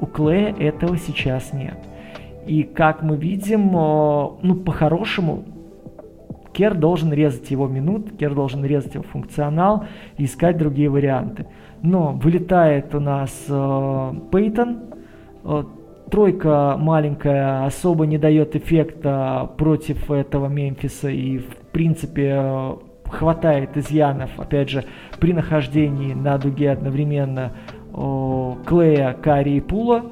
У 0.00 0.06
Клея 0.06 0.54
этого 0.58 0.98
сейчас 0.98 1.52
нет. 1.52 1.78
И 2.46 2.64
как 2.64 3.02
мы 3.02 3.16
видим, 3.16 3.68
э, 3.68 4.28
ну, 4.42 4.56
по-хорошему, 4.56 5.44
Кер 6.52 6.74
должен 6.74 7.12
резать 7.12 7.50
его 7.52 7.68
минут, 7.68 8.16
Кер 8.18 8.34
должен 8.34 8.64
резать 8.64 8.94
его 8.94 9.04
функционал 9.04 9.86
и 10.18 10.24
искать 10.24 10.58
другие 10.58 10.90
варианты. 10.90 11.46
Но 11.82 12.12
вылетает 12.12 12.94
у 12.96 13.00
нас 13.00 13.32
э, 13.48 14.12
Пейтон, 14.32 14.78
э, 15.44 15.64
тройка 16.12 16.76
маленькая 16.78 17.64
особо 17.64 18.04
не 18.04 18.18
дает 18.18 18.54
эффекта 18.54 19.50
против 19.56 20.10
этого 20.10 20.46
Мемфиса 20.46 21.08
и 21.08 21.38
в 21.38 21.56
принципе 21.72 22.34
э, 22.36 22.74
хватает 23.06 23.78
изъянов, 23.78 24.38
опять 24.38 24.68
же, 24.68 24.84
при 25.18 25.32
нахождении 25.32 26.12
на 26.12 26.36
дуге 26.36 26.70
одновременно 26.70 27.52
э, 27.94 28.54
Клея, 28.66 29.14
Карри 29.14 29.56
и 29.56 29.60
Пула. 29.60 30.04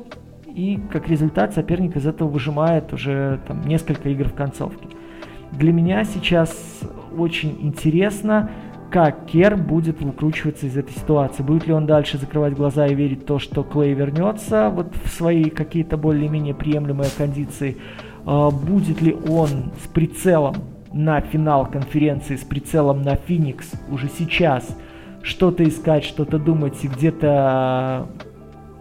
И 0.47 0.81
как 0.91 1.07
результат 1.09 1.53
соперник 1.53 1.97
из 1.97 2.07
этого 2.07 2.29
выжимает 2.29 2.95
уже 2.95 3.39
там, 3.47 3.61
несколько 3.67 4.09
игр 4.09 4.25
в 4.25 4.35
концовке. 4.35 4.89
Для 5.53 5.73
меня 5.73 6.05
сейчас 6.05 6.81
очень 7.17 7.59
интересно, 7.61 8.51
как 8.91 9.27
Кер 9.27 9.57
будет 9.57 10.03
выкручиваться 10.03 10.67
из 10.67 10.77
этой 10.77 10.93
ситуации. 10.93 11.43
Будет 11.43 11.67
ли 11.67 11.73
он 11.73 11.87
дальше 11.87 12.19
закрывать 12.19 12.55
глаза 12.55 12.87
и 12.87 12.95
верить 12.95 13.23
в 13.23 13.27
то, 13.27 13.39
что 13.39 13.63
Клей 13.63 13.95
вернется 13.95 14.71
вот 14.71 14.95
в 15.05 15.09
свои 15.09 15.45
какие-то 15.45 15.97
более-менее 15.97 16.55
приемлемые 16.55 17.11
кондиции? 17.17 17.79
А, 18.27 18.51
будет 18.51 19.01
ли 19.01 19.15
он 19.15 19.73
с 19.83 19.87
прицелом 19.87 20.57
на 20.93 21.21
финал 21.21 21.67
конференции, 21.67 22.37
с 22.37 22.43
прицелом 22.43 23.03
на 23.03 23.15
Феникс 23.15 23.71
уже 23.91 24.09
сейчас 24.09 24.77
что-то 25.23 25.63
искать, 25.63 26.05
что-то 26.05 26.39
думать 26.39 26.83
и 26.83 26.89
где-то 26.89 28.09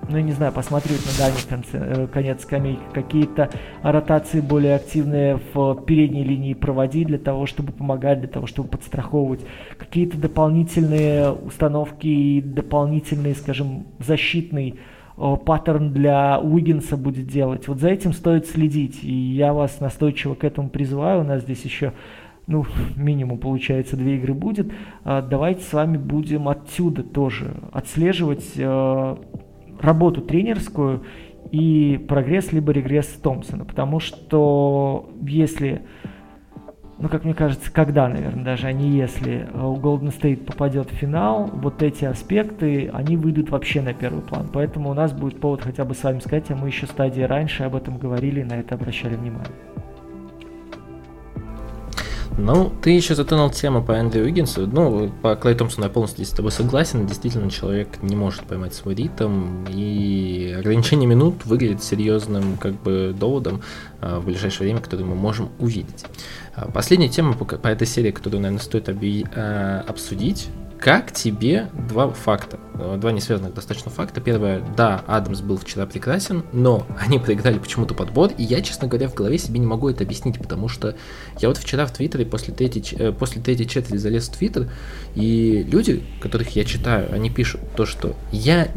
ну, 0.10 0.18
я 0.18 0.23
не 0.23 0.31
знаю, 0.31 0.52
посмотреть 0.52 1.06
на 1.06 1.23
дальний 1.23 1.48
конце, 1.48 1.77
э, 1.77 2.07
конец 2.07 2.41
скамейки, 2.41 2.81
какие-то 2.94 3.49
ротации 3.84 4.41
более 4.41 4.76
активные 4.76 5.40
в 5.53 5.76
передней 5.86 6.23
линии 6.23 6.53
проводить 6.53 7.07
для 7.07 7.19
того, 7.19 7.45
чтобы 7.45 7.72
помогать, 7.72 8.19
для 8.19 8.27
того, 8.27 8.48
чтобы 8.48 8.69
подстраховывать, 8.69 9.41
какие-то 9.77 10.18
дополнительные 10.18 11.31
установки 11.31 12.07
и 12.07 12.41
дополнительный, 12.41 13.36
скажем, 13.36 13.86
защитный 13.99 14.80
паттерн 15.45 15.91
для 15.91 16.40
Уиггинса 16.40 16.95
будет 16.95 17.27
делать. 17.27 17.68
Вот 17.68 17.80
за 17.80 17.90
этим 17.90 18.14
стоит 18.14 18.48
следить, 18.48 19.03
и 19.03 19.14
я 19.14 19.53
вас 19.53 19.81
настойчиво 19.81 20.34
к 20.34 20.45
этому 20.45 20.69
призываю. 20.69 21.22
У 21.22 21.23
нас 21.26 21.41
здесь 21.41 21.64
еще 21.65 21.91
ну, 22.48 22.65
минимум, 22.95 23.38
получается, 23.38 23.95
две 23.95 24.15
игры 24.15 24.34
будет. 24.34 24.72
А, 25.03 25.22
давайте 25.22 25.61
с 25.64 25.73
вами 25.73 25.98
будем 25.98 26.48
отсюда 26.49 27.03
тоже 27.03 27.53
отслеживать 27.72 28.53
э, 28.56 29.15
работу 29.81 30.22
тренерскую 30.22 31.03
и 31.51 32.03
прогресс 32.07 32.51
либо 32.51 32.72
регресс 32.72 33.07
Томпсона. 33.07 33.65
Потому 33.65 33.99
что 33.99 35.10
если, 35.22 35.81
ну 36.97 37.10
как 37.10 37.23
мне 37.23 37.34
кажется, 37.34 37.72
когда, 37.72 38.07
наверное, 38.07 38.43
даже, 38.43 38.68
а 38.68 38.72
не 38.72 38.89
если 38.89 39.47
у 39.53 39.76
Golden 39.77 40.14
State 40.15 40.45
попадет 40.45 40.91
в 40.91 40.95
финал, 40.95 41.49
вот 41.53 41.81
эти 41.81 42.06
аспекты, 42.06 42.89
они 42.93 43.18
выйдут 43.18 43.49
вообще 43.49 43.81
на 43.81 43.93
первый 43.93 44.22
план. 44.22 44.49
Поэтому 44.51 44.89
у 44.89 44.93
нас 44.93 45.14
будет 45.14 45.39
повод 45.39 45.61
хотя 45.61 45.85
бы 45.85 45.95
с 45.95 46.03
вами 46.03 46.19
сказать, 46.19 46.51
а 46.51 46.56
мы 46.56 46.68
еще 46.68 46.85
стадии 46.85 47.22
раньше 47.22 47.64
об 47.64 47.76
этом 47.76 47.97
говорили 47.97 48.41
и 48.41 48.45
на 48.45 48.60
это 48.60 48.76
обращали 48.76 49.15
внимание. 49.15 49.53
Ну, 52.38 52.72
ты 52.81 52.91
еще 52.91 53.15
затронул 53.15 53.49
тему 53.49 53.84
по 53.84 53.91
Эндрю 53.93 54.23
Уиггинсу. 54.23 54.68
Ну, 54.68 55.11
по 55.22 55.35
Клей 55.35 55.56
Томпсону 55.56 55.88
я 55.88 55.89
полностью 55.89 56.26
с 56.26 56.30
тобой 56.30 56.51
согласен. 56.51 57.06
Действительно, 57.06 57.49
человек 57.49 58.01
не 58.01 58.15
может 58.15 58.43
поймать 58.43 58.73
свой 58.73 58.95
ритм, 58.95 59.65
и 59.68 60.56
ограничение 60.57 61.07
минут 61.07 61.45
выглядит 61.45 61.84
серьезным 61.84 62.57
как 62.57 62.73
бы 62.81 63.15
доводом 63.18 63.61
а, 64.01 64.19
в 64.19 64.26
ближайшее 64.26 64.68
время, 64.68 64.81
который 64.81 65.06
мы 65.06 65.15
можем 65.15 65.49
увидеть. 65.60 66.06
А, 66.56 66.72
последняя 66.72 67.10
тема 67.10 67.34
по, 67.34 67.45
по 67.45 67.68
этой 67.68 67.88
серии, 67.88 68.11
которую, 68.11 68.41
наверное, 68.41 68.64
стоит 68.64 68.89
а, 68.89 69.84
обсудить, 69.88 70.47
как 70.80 71.11
тебе 71.11 71.69
два 71.89 72.10
факта, 72.10 72.57
э, 72.76 72.97
два 72.99 73.11
несвязанных 73.11 73.53
достаточно 73.53 73.91
факта. 73.91 74.22
Первое, 74.22 74.64
да, 74.77 75.03
Адамс 75.07 75.41
был 75.41 75.57
вчера 75.57 75.85
прекрасен, 75.85 76.43
но 76.53 76.88
они 77.06 77.19
проиграли 77.19 77.60
почему-то 77.60 77.93
подбор, 77.93 78.31
и 78.38 78.43
я, 78.43 78.61
честно 78.61 78.88
говоря, 78.88 79.10
в 79.10 79.14
голове 79.14 79.38
себе 79.38 79.60
не 79.60 79.65
могу 79.65 79.89
это 79.89 80.06
объяснить, 80.06 80.39
потому 80.39 80.69
что 80.69 80.95
я 81.39 81.49
вот 81.49 81.57
вчера 81.57 81.85
в 81.85 81.91
Твиттере 81.91 82.26
после 82.26 82.53
третьей, 82.53 82.95
э, 82.97 83.11
после 83.11 83.41
третьей 83.41 83.68
четверти 83.68 83.97
залез 83.97 84.30
в 84.30 84.38
Твиттер, 84.38 84.72
и 85.15 85.64
люди, 85.69 86.03
которых 86.22 86.56
я 86.56 86.64
читаю, 86.64 87.14
они 87.14 87.30
пишут 87.30 87.60
то, 87.76 87.85
что 87.85 88.15
я, 88.31 88.69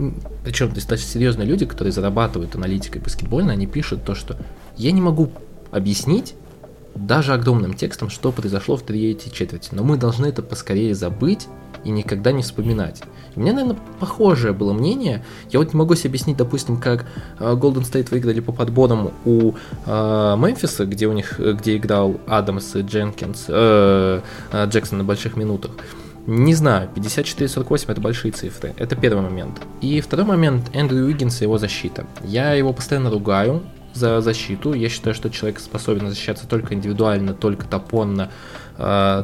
причем 0.45 0.73
достаточно 0.73 1.09
серьезные 1.09 1.47
люди, 1.47 1.67
которые 1.67 1.93
зарабатывают 1.93 2.57
аналитикой 2.57 3.01
баскетбольной, 3.01 3.55
они 3.55 3.67
пишут 3.67 4.05
то, 4.05 4.17
что 4.17 4.37
я 4.77 4.91
не 4.91 5.01
могу 5.01 5.31
объяснить, 5.71 6.35
даже 6.95 7.33
огромным 7.33 7.75
текстом, 7.75 8.11
что 8.11 8.33
произошло 8.33 8.77
в 8.77 8.83
третьей 8.83 9.33
четверти. 9.33 9.71
Но 9.73 9.83
мы 9.83 9.97
должны 9.97 10.27
это 10.27 10.43
поскорее 10.43 10.95
забыть 10.95 11.49
и 11.85 11.91
никогда 11.91 12.33
не 12.33 12.43
вспоминать. 12.43 13.03
у 13.37 13.41
меня, 13.41 13.53
наверное, 13.53 13.79
похожее 13.99 14.53
было 14.53 14.73
мнение. 14.73 15.25
Я 15.51 15.59
вот 15.59 15.73
не 15.73 15.79
могу 15.79 15.95
себе 15.95 16.11
объяснить, 16.11 16.37
допустим, 16.37 16.77
как 16.77 17.07
э, 17.39 17.53
Golden 17.55 17.83
State 17.83 18.11
выиграли 18.11 18.41
по 18.41 18.53
подборам 18.53 19.13
у 19.25 19.53
э, 19.87 20.37
Мемфиса, 20.37 20.87
где 20.87 21.07
у 21.07 21.13
них, 21.13 21.39
где 21.39 21.77
играл 21.77 22.21
Адамс 22.27 22.77
и 22.77 22.81
Дженкинс, 22.81 23.47
э, 23.49 24.21
э, 24.53 24.67
Джексон 24.67 24.99
на 24.99 25.05
больших 25.05 25.37
минутах. 25.37 25.73
Не 26.27 26.55
знаю, 26.55 26.89
54-48 26.95 27.85
это 27.89 28.01
большие 28.01 28.31
цифры. 28.31 28.75
Это 28.77 28.95
первый 28.95 29.23
момент. 29.23 29.61
И 29.81 30.01
второй 30.01 30.25
момент, 30.25 30.71
Эндрю 30.73 31.07
Уиггинс 31.07 31.41
и 31.41 31.45
его 31.45 31.59
защита. 31.59 32.07
Я 32.23 32.53
его 32.55 32.73
постоянно 32.73 33.11
ругаю, 33.11 33.63
за 33.95 34.21
защиту. 34.21 34.73
Я 34.73 34.89
считаю, 34.89 35.15
что 35.15 35.31
человек 35.31 35.61
способен 35.61 36.09
защищаться 36.09 36.47
только 36.47 36.75
индивидуально, 36.75 37.35
только 37.35 37.67
топонно, 37.67 38.31
э, 38.72 38.72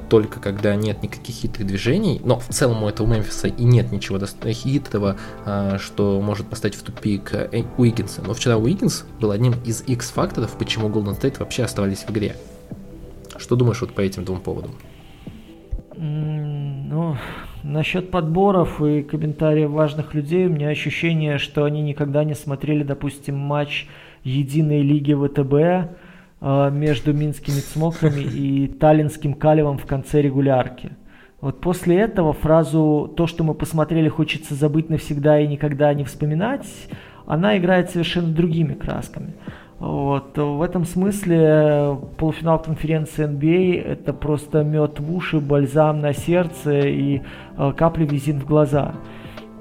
только 0.09 0.41
когда 0.41 0.75
нет 0.77 1.03
никаких 1.03 1.35
хитрых 1.35 1.67
движений. 1.67 2.21
Но 2.25 2.39
в 2.39 2.49
целом 2.49 2.83
у 2.83 2.89
этого 2.89 3.07
Мемфиса 3.07 3.49
и 3.49 3.65
нет 3.65 3.93
ничего 3.93 4.19
хитрого, 4.53 5.17
э, 5.45 5.79
что 5.81 6.21
может 6.21 6.47
поставить 6.49 6.77
в 6.77 6.83
тупик 6.83 7.35
э, 7.35 7.65
Уиггинса. 7.77 8.23
Но 8.23 8.35
вчера 8.35 8.57
Уиггинс 8.57 9.07
был 9.21 9.31
одним 9.31 9.55
из 9.65 9.83
X-факторов, 9.83 10.57
почему 10.59 10.89
Golden 10.89 11.19
State 11.19 11.39
вообще 11.39 11.65
оставались 11.65 12.05
в 12.05 12.11
игре. 12.11 12.37
Что 13.37 13.57
думаешь 13.57 13.81
вот 13.81 13.93
по 13.93 14.01
этим 14.01 14.25
двум 14.25 14.41
поводам? 14.41 14.73
Ну, 15.97 17.17
насчет 17.63 18.11
подборов 18.11 18.83
и 18.83 19.03
комментариев 19.03 19.71
важных 19.71 20.15
людей, 20.15 20.47
у 20.47 20.51
меня 20.51 20.69
ощущение, 20.69 21.39
что 21.39 21.65
они 21.65 21.83
никогда 21.83 22.25
не 22.25 22.35
смотрели, 22.35 22.83
допустим, 22.83 23.37
матч 23.37 23.89
единой 24.23 24.83
лиги 24.83 25.15
ВТБ 25.15 25.91
между 26.41 27.13
минскими 27.13 27.61
цмоками 27.61 28.21
и 28.21 28.69
таллинским 28.69 29.35
калевом 29.35 29.79
в 29.79 29.87
конце 29.87 30.23
регулярки. 30.23 30.93
Вот 31.41 31.61
после 31.61 31.99
этого 31.99 32.33
фразу 32.33 33.13
«то, 33.17 33.27
что 33.27 33.45
мы 33.45 33.55
посмотрели, 33.55 34.09
хочется 34.09 34.55
забыть 34.55 34.91
навсегда 34.91 35.41
и 35.41 35.47
никогда 35.47 35.95
не 35.95 36.05
вспоминать», 36.05 36.67
она 37.27 37.59
играет 37.59 37.91
совершенно 37.91 38.29
другими 38.29 38.75
красками. 38.75 39.35
Вот. 39.79 40.37
В 40.37 40.63
этом 40.63 40.85
смысле 40.85 41.97
полуфинал 42.17 42.61
конференции 42.61 43.29
NBA 43.29 43.81
а 43.81 43.93
это 43.93 44.13
просто 44.13 44.65
мед 44.65 44.99
в 44.99 45.15
уши, 45.15 45.39
бальзам 45.39 46.01
на 46.01 46.13
сердце 46.13 46.81
и 46.89 47.23
э, 47.57 47.73
капли 47.77 48.05
визин 48.05 48.41
в 48.41 48.47
глаза. 48.47 48.95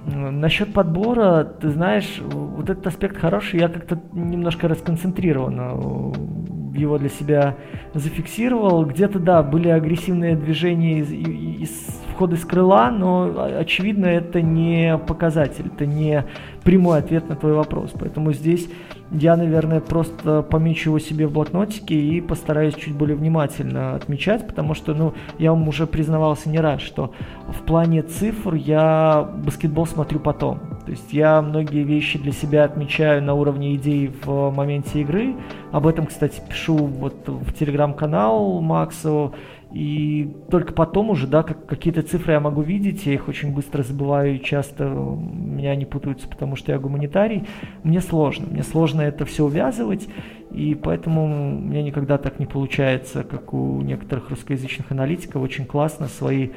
Насчет 0.07 0.73
подбора, 0.73 1.43
ты 1.43 1.69
знаешь, 1.69 2.19
вот 2.21 2.69
этот 2.69 2.87
аспект 2.87 3.17
хороший, 3.17 3.59
я 3.59 3.67
как-то 3.67 3.99
немножко 4.13 4.67
расконцентрированно 4.67 5.73
э, 5.75 6.56
его 6.77 6.97
для 6.97 7.09
себя 7.09 7.55
зафиксировал. 7.93 8.85
Где-то, 8.85 9.19
да, 9.19 9.43
были 9.43 9.69
агрессивные 9.69 10.35
движения 10.35 10.99
из, 10.99 11.11
из 11.11 11.71
входа 12.13 12.35
из 12.35 12.45
крыла, 12.45 12.91
но, 12.91 13.31
очевидно, 13.59 14.05
это 14.05 14.41
не 14.41 14.97
показатель, 14.97 15.67
это 15.67 15.85
не 15.85 16.25
прямой 16.63 16.99
ответ 16.99 17.29
на 17.29 17.35
твой 17.35 17.53
вопрос. 17.53 17.91
Поэтому 17.97 18.33
здесь 18.33 18.69
я, 19.11 19.35
наверное, 19.35 19.79
просто 19.79 20.41
помечу 20.41 20.91
его 20.91 20.99
себе 20.99 21.27
в 21.27 21.31
блокнотике 21.31 21.95
и 21.95 22.21
постараюсь 22.21 22.75
чуть 22.75 22.93
более 22.93 23.15
внимательно 23.15 23.95
отмечать, 23.95 24.45
потому 24.47 24.73
что, 24.73 24.93
ну, 24.93 25.13
я 25.37 25.51
вам 25.51 25.67
уже 25.67 25.87
признавался 25.87 26.49
не 26.49 26.59
раз, 26.59 26.81
что 26.81 27.13
в 27.47 27.61
плане 27.61 28.01
цифр 28.01 28.55
я 28.55 29.29
баскетбол 29.45 29.85
смотрю 29.85 30.19
потом. 30.19 30.59
То 30.85 30.91
есть 30.91 31.13
я 31.13 31.41
многие 31.41 31.83
вещи 31.83 32.17
для 32.19 32.31
себя 32.31 32.63
отмечаю 32.63 33.23
на 33.23 33.33
уровне 33.33 33.75
идей 33.75 34.11
в 34.23 34.51
моменте 34.51 35.01
игры. 35.01 35.35
Об 35.71 35.87
этом, 35.87 36.05
кстати, 36.05 36.41
пишу 36.47 36.75
вот 36.77 37.27
в 37.27 37.53
телеграм-канал 37.53 38.61
Максу. 38.61 39.33
И 39.73 40.33
только 40.49 40.73
потом 40.73 41.09
уже, 41.09 41.27
да, 41.27 41.43
как, 41.43 41.65
какие-то 41.65 42.01
цифры 42.01 42.33
я 42.33 42.39
могу 42.39 42.61
видеть, 42.61 43.05
я 43.05 43.13
их 43.13 43.27
очень 43.27 43.53
быстро 43.53 43.83
забываю 43.83 44.35
и 44.35 44.43
часто 44.43 44.85
меня 44.85 45.75
не 45.75 45.85
путаются, 45.85 46.27
потому 46.27 46.55
что 46.55 46.71
я 46.71 46.79
гуманитарий. 46.79 47.43
Мне 47.83 47.99
сложно, 47.99 48.47
мне 48.49 48.63
сложно 48.63 49.01
это 49.01 49.25
все 49.25 49.43
увязывать, 49.43 50.07
и 50.51 50.73
поэтому 50.73 51.27
меня 51.27 51.83
никогда 51.83 52.17
так 52.17 52.39
не 52.39 52.45
получается, 52.45 53.23
как 53.23 53.53
у 53.53 53.81
некоторых 53.81 54.29
русскоязычных 54.29 54.91
аналитиков, 54.91 55.41
очень 55.41 55.65
классно 55.65 56.07
свои 56.07 56.49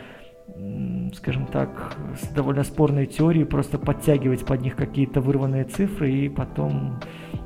скажем 1.14 1.46
так, 1.46 1.96
довольно 2.34 2.64
спорные 2.64 3.06
теории, 3.06 3.44
просто 3.44 3.78
подтягивать 3.78 4.44
под 4.44 4.62
них 4.62 4.74
какие-то 4.74 5.20
вырванные 5.20 5.62
цифры 5.62 6.10
и 6.10 6.28
потом 6.28 6.98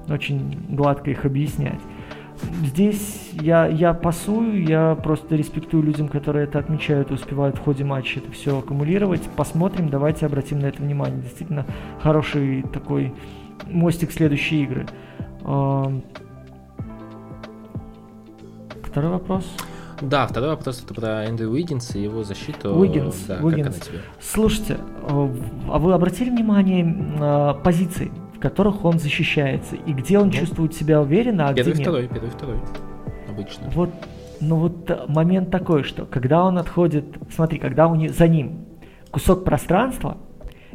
очень 0.09 0.67
гладко 0.71 1.11
их 1.11 1.27
объяснять 1.27 1.81
здесь 2.65 3.31
я, 3.41 3.67
я 3.67 3.95
пасую, 3.95 4.65
я 4.67 4.95
просто 4.95 5.37
респектую 5.37 5.83
людям, 5.83 6.09
которые 6.09 6.45
это 6.45 6.59
отмечают 6.59 7.11
и 7.11 7.15
успевают 7.15 7.57
в 7.57 7.61
ходе 7.61 7.85
матча 7.85 8.21
это 8.21 8.31
все 8.33 8.59
аккумулировать. 8.59 9.23
Посмотрим, 9.37 9.89
давайте 9.89 10.27
обратим 10.27 10.61
на 10.61 10.67
это 10.67 10.83
внимание. 10.83 11.21
Действительно 11.23 11.67
хороший 12.03 12.63
такой 12.73 13.15
мостик 13.67 14.13
следующей 14.13 14.63
игры. 14.63 14.87
Второй 18.83 19.11
вопрос. 19.11 19.45
Да, 20.01 20.27
второй 20.27 20.51
вопрос 20.51 20.83
это 20.85 20.95
про 20.95 21.25
Эндрю 21.25 21.51
Уиггинс 21.51 21.95
и 21.97 22.03
его 22.03 22.25
защиту. 22.25 22.75
Уиггинс, 22.75 23.25
да, 23.27 23.39
Уиггинс. 23.43 23.91
Слушайте, 24.21 24.79
а, 25.03 25.35
а 25.69 25.79
вы 25.79 25.95
обратили 25.95 26.31
внимание 26.31 26.85
на 26.85 27.55
позиции? 27.55 28.13
Которых 28.45 28.85
он 28.85 28.99
защищается, 28.99 29.75
и 29.75 29.93
где 29.95 30.19
он 30.19 30.27
ну, 30.27 30.33
чувствует 30.33 30.75
себя 30.75 31.01
уверенно, 31.01 31.49
а 31.49 31.55
первый, 31.55 31.73
где 31.73 31.83
второй, 31.83 32.03
нет. 32.03 32.11
Первый, 32.11 32.31
второй, 32.31 32.57
обычно. 33.27 33.71
Вот, 33.71 33.91
ну 34.41 34.57
вот 34.57 35.09
момент 35.09 35.51
такой, 35.51 35.83
что 35.83 36.05
когда 36.05 36.45
он 36.45 36.59
отходит, 36.59 37.07
смотри, 37.35 37.59
когда 37.59 37.89
у 37.89 37.95
него, 37.95 38.13
за 38.13 38.29
ним 38.29 38.67
кусок 39.11 39.45
пространства, 39.45 40.19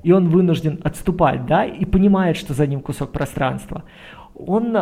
и 0.01 0.11
он 0.11 0.29
вынужден 0.29 0.79
отступать, 0.83 1.45
да, 1.45 1.63
и 1.63 1.85
понимает, 1.85 2.37
что 2.37 2.55
за 2.55 2.65
ним 2.65 2.81
кусок 2.81 3.11
пространства, 3.11 3.83
он 4.33 4.75
э, 4.75 4.79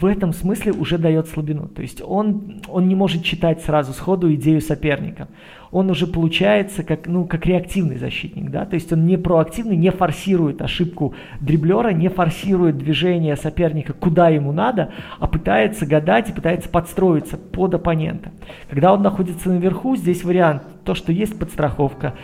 в 0.00 0.06
этом 0.06 0.32
смысле 0.32 0.72
уже 0.72 0.96
дает 0.96 1.28
слабину. 1.28 1.68
То 1.68 1.82
есть 1.82 2.00
он, 2.02 2.62
он 2.68 2.88
не 2.88 2.94
может 2.94 3.24
читать 3.24 3.60
сразу 3.60 3.92
сходу 3.92 4.32
идею 4.32 4.62
соперника 4.62 5.28
он 5.72 5.90
уже 5.90 6.06
получается 6.06 6.82
как, 6.82 7.06
ну, 7.06 7.26
как 7.26 7.46
реактивный 7.46 7.96
защитник, 7.96 8.50
да, 8.50 8.64
то 8.64 8.74
есть 8.74 8.92
он 8.92 9.06
не 9.06 9.16
проактивный, 9.16 9.76
не 9.76 9.90
форсирует 9.90 10.62
ошибку 10.62 11.14
дриблера, 11.40 11.90
не 11.90 12.08
форсирует 12.08 12.78
движение 12.78 13.36
соперника 13.36 13.92
куда 13.92 14.28
ему 14.28 14.52
надо, 14.52 14.92
а 15.18 15.26
пытается 15.26 15.86
гадать 15.86 16.30
и 16.30 16.32
пытается 16.32 16.68
подстроиться 16.68 17.36
под 17.36 17.74
оппонента. 17.74 18.32
Когда 18.68 18.92
он 18.92 19.02
находится 19.02 19.50
наверху, 19.50 19.96
здесь 19.96 20.24
вариант. 20.24 20.62
То, 20.82 20.94
что 20.94 21.12
есть 21.12 21.38
подстраховка, 21.38 22.14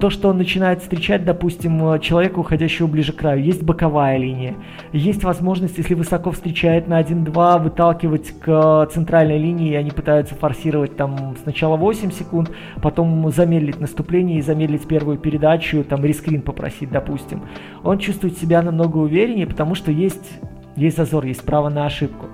то, 0.00 0.08
что 0.08 0.30
он 0.30 0.38
начинает 0.38 0.80
встречать, 0.80 1.24
допустим, 1.26 2.00
человека, 2.00 2.38
уходящего 2.38 2.86
ближе 2.86 3.12
к 3.12 3.16
краю, 3.16 3.44
есть 3.44 3.62
боковая 3.62 4.16
линия, 4.16 4.54
есть 4.92 5.22
возможность, 5.22 5.76
если 5.76 5.92
высоко 5.92 6.30
встречает 6.30 6.88
на 6.88 7.00
1-2, 7.00 7.62
выталкивать 7.62 8.32
к 8.40 8.88
центральной 8.90 9.38
линии, 9.38 9.72
и 9.72 9.74
они 9.74 9.90
пытаются 9.90 10.34
форсировать 10.34 10.96
там 10.96 11.36
сначала 11.42 11.76
8 11.76 12.10
секунд, 12.10 12.50
потом 12.80 12.95
замедлить 13.30 13.80
наступление 13.80 14.38
и 14.38 14.42
замедлить 14.42 14.86
первую 14.86 15.18
передачу, 15.18 15.84
там 15.84 16.04
рескрин 16.04 16.42
попросить, 16.42 16.90
допустим. 16.90 17.42
Он 17.82 17.98
чувствует 17.98 18.38
себя 18.38 18.62
намного 18.62 18.98
увереннее, 18.98 19.46
потому 19.46 19.74
что 19.74 19.90
есть, 19.90 20.40
есть 20.76 20.96
зазор, 20.96 21.24
есть 21.24 21.44
право 21.44 21.68
на 21.68 21.86
ошибку. 21.86 22.26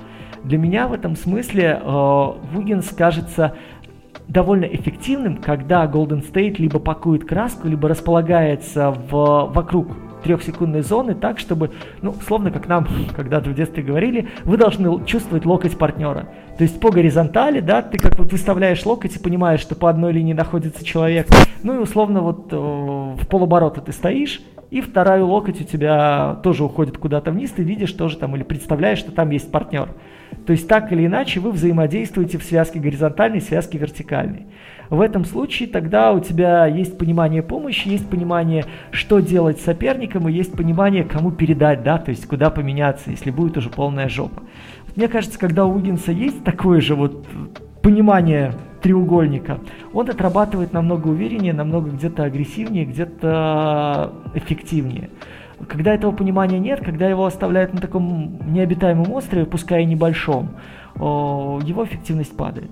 Для 0.44 0.58
меня 0.58 0.88
в 0.88 0.92
этом 0.92 1.16
смысле 1.16 1.80
э, 1.80 2.32
Вугинс 2.52 2.88
кажется 2.90 3.54
довольно 4.28 4.64
эффективным, 4.64 5.36
когда 5.36 5.84
Golden 5.86 6.24
State 6.24 6.56
либо 6.58 6.78
пакует 6.78 7.24
краску, 7.24 7.68
либо 7.68 7.88
располагается 7.88 8.90
в, 8.90 9.50
вокруг 9.52 9.88
трехсекундной 10.22 10.82
зоны 10.82 11.14
так, 11.14 11.38
чтобы, 11.38 11.70
ну, 12.00 12.14
словно 12.26 12.50
как 12.50 12.68
нам 12.68 12.86
когда-то 13.16 13.50
в 13.50 13.54
детстве 13.54 13.82
говорили, 13.82 14.28
вы 14.44 14.56
должны 14.56 15.04
чувствовать 15.04 15.44
локоть 15.44 15.76
партнера. 15.76 16.28
То 16.58 16.64
есть 16.64 16.80
по 16.80 16.90
горизонтали, 16.90 17.60
да, 17.60 17.82
ты 17.82 17.98
как 17.98 18.18
вот 18.18 18.32
выставляешь 18.32 18.84
локоть 18.84 19.16
и 19.16 19.18
понимаешь, 19.18 19.60
что 19.60 19.74
по 19.74 19.88
одной 19.88 20.12
линии 20.12 20.32
находится 20.32 20.84
человек, 20.84 21.28
ну 21.62 21.74
и 21.74 21.78
условно 21.78 22.20
вот 22.20 22.52
э, 22.52 22.56
в 22.56 23.26
полоборота 23.28 23.80
ты 23.80 23.92
стоишь, 23.92 24.42
и 24.70 24.80
вторая 24.80 25.22
локоть 25.22 25.60
у 25.60 25.64
тебя 25.64 26.40
тоже 26.42 26.64
уходит 26.64 26.96
куда-то 26.96 27.30
вниз, 27.30 27.50
ты 27.50 27.62
видишь 27.62 27.92
тоже 27.92 28.16
там 28.16 28.34
или 28.36 28.42
представляешь, 28.42 28.98
что 28.98 29.12
там 29.12 29.28
есть 29.30 29.50
партнер. 29.50 29.90
То 30.46 30.52
есть 30.52 30.66
так 30.66 30.90
или 30.92 31.06
иначе 31.06 31.40
вы 31.40 31.50
взаимодействуете 31.50 32.38
в 32.38 32.42
связке 32.42 32.80
горизонтальной, 32.80 33.42
связке 33.42 33.76
вертикальной. 33.76 34.46
В 34.92 35.00
этом 35.00 35.24
случае 35.24 35.70
тогда 35.70 36.12
у 36.12 36.20
тебя 36.20 36.66
есть 36.66 36.98
понимание 36.98 37.42
помощи, 37.42 37.88
есть 37.88 38.06
понимание, 38.10 38.66
что 38.90 39.20
делать 39.20 39.58
с 39.58 39.64
соперником, 39.64 40.28
и 40.28 40.32
есть 40.34 40.52
понимание, 40.52 41.02
кому 41.02 41.30
передать, 41.30 41.82
да, 41.82 41.96
то 41.96 42.10
есть 42.10 42.26
куда 42.26 42.50
поменяться, 42.50 43.10
если 43.10 43.30
будет 43.30 43.56
уже 43.56 43.70
полная 43.70 44.10
жопа. 44.10 44.42
Мне 44.94 45.08
кажется, 45.08 45.38
когда 45.38 45.64
у 45.64 45.72
Уиггинса 45.72 46.12
есть 46.12 46.44
такое 46.44 46.82
же 46.82 46.94
вот 46.94 47.26
понимание 47.80 48.52
треугольника, 48.82 49.60
он 49.94 50.10
отрабатывает 50.10 50.74
намного 50.74 51.08
увереннее, 51.08 51.54
намного 51.54 51.88
где-то 51.88 52.24
агрессивнее, 52.24 52.84
где-то 52.84 54.12
эффективнее. 54.34 55.08
Когда 55.68 55.94
этого 55.94 56.12
понимания 56.12 56.58
нет, 56.58 56.84
когда 56.84 57.08
его 57.08 57.24
оставляют 57.24 57.72
на 57.72 57.80
таком 57.80 58.40
необитаемом 58.46 59.10
острове, 59.10 59.46
пускай 59.46 59.84
и 59.84 59.86
небольшом, 59.86 60.50
его 60.96 61.82
эффективность 61.82 62.36
падает. 62.36 62.70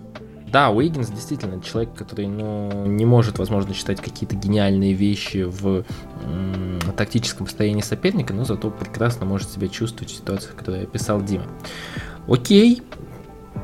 Да, 0.50 0.70
Уиггинс 0.70 1.08
действительно 1.10 1.62
человек, 1.62 1.94
который 1.94 2.26
ну, 2.26 2.86
не 2.86 3.04
может, 3.04 3.38
возможно, 3.38 3.72
считать 3.72 4.00
какие-то 4.00 4.34
гениальные 4.34 4.94
вещи 4.94 5.44
в 5.44 5.84
м- 6.24 6.80
тактическом 6.96 7.46
состоянии 7.46 7.82
соперника, 7.82 8.34
но 8.34 8.44
зато 8.44 8.70
прекрасно 8.70 9.26
может 9.26 9.50
себя 9.50 9.68
чувствовать 9.68 10.10
в 10.12 10.16
ситуациях, 10.16 10.56
которые 10.56 10.84
описал 10.84 11.22
Дима. 11.22 11.44
Окей, 12.26 12.82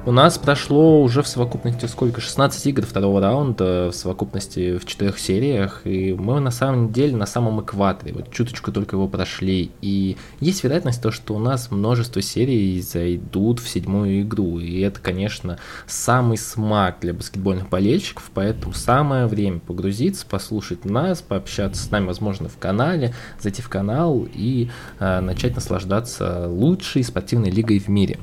У 0.07 0.13
нас 0.13 0.39
прошло 0.39 1.03
уже 1.03 1.23
в 1.23 1.27
совокупности 1.27 1.87
сколько? 1.87 2.21
16 2.21 2.65
игр 2.67 2.87
второго 2.87 3.21
раунда 3.21 3.91
в 3.91 3.93
совокупности 3.93 4.79
в 4.79 4.85
четырех 4.85 5.19
сериях, 5.19 5.81
и 5.85 6.13
мы 6.13 6.39
на 6.39 6.53
самом 6.53 6.93
деле 6.93 7.17
на 7.17 7.27
самом 7.27 7.61
экваторе, 7.61 8.13
вот 8.13 8.31
чуточку 8.31 8.71
только 8.71 8.95
его 8.95 9.09
прошли, 9.09 9.73
и 9.81 10.17
есть 10.39 10.63
вероятность 10.63 11.03
то, 11.03 11.11
что 11.11 11.35
у 11.35 11.41
нас 11.41 11.73
множество 11.73 12.23
серий 12.23 12.81
зайдут 12.81 13.59
в 13.59 13.69
седьмую 13.69 14.23
игру, 14.23 14.61
и 14.61 14.81
это, 14.81 15.01
конечно, 15.01 15.59
самый 15.89 16.39
смак 16.39 16.99
для 17.01 17.13
баскетбольных 17.13 17.69
болельщиков, 17.69 18.31
поэтому 18.33 18.75
самое 18.75 19.27
время 19.27 19.59
погрузиться, 19.59 20.25
послушать 20.25 20.85
нас, 20.85 21.21
пообщаться 21.21 21.83
с 21.83 21.91
нами, 21.91 22.07
возможно, 22.07 22.49
в 22.49 22.59
канале, 22.59 23.13
зайти 23.41 23.61
в 23.61 23.69
канал 23.69 24.27
и 24.33 24.71
э, 25.01 25.21
начать 25.21 25.57
наслаждаться 25.57 26.47
лучшей 26.49 27.03
спортивной 27.03 27.51
лигой 27.51 27.81
в 27.81 27.89
мире. 27.89 28.19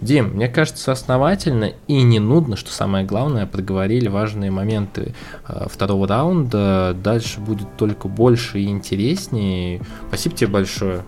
Дим, 0.00 0.30
мне 0.34 0.48
кажется, 0.48 0.90
основание 0.90 1.07
основательно 1.08 1.72
и 1.86 2.02
не 2.02 2.20
нудно, 2.20 2.54
что 2.54 2.70
самое 2.70 3.02
главное, 3.06 3.46
проговорили 3.46 4.08
важные 4.08 4.50
моменты 4.50 5.14
э, 5.48 5.66
второго 5.70 6.06
раунда. 6.06 6.94
Дальше 7.02 7.40
будет 7.40 7.78
только 7.78 8.08
больше 8.08 8.60
и 8.60 8.66
интереснее. 8.66 9.80
Спасибо 10.08 10.36
тебе 10.36 10.50
большое. 10.50 11.00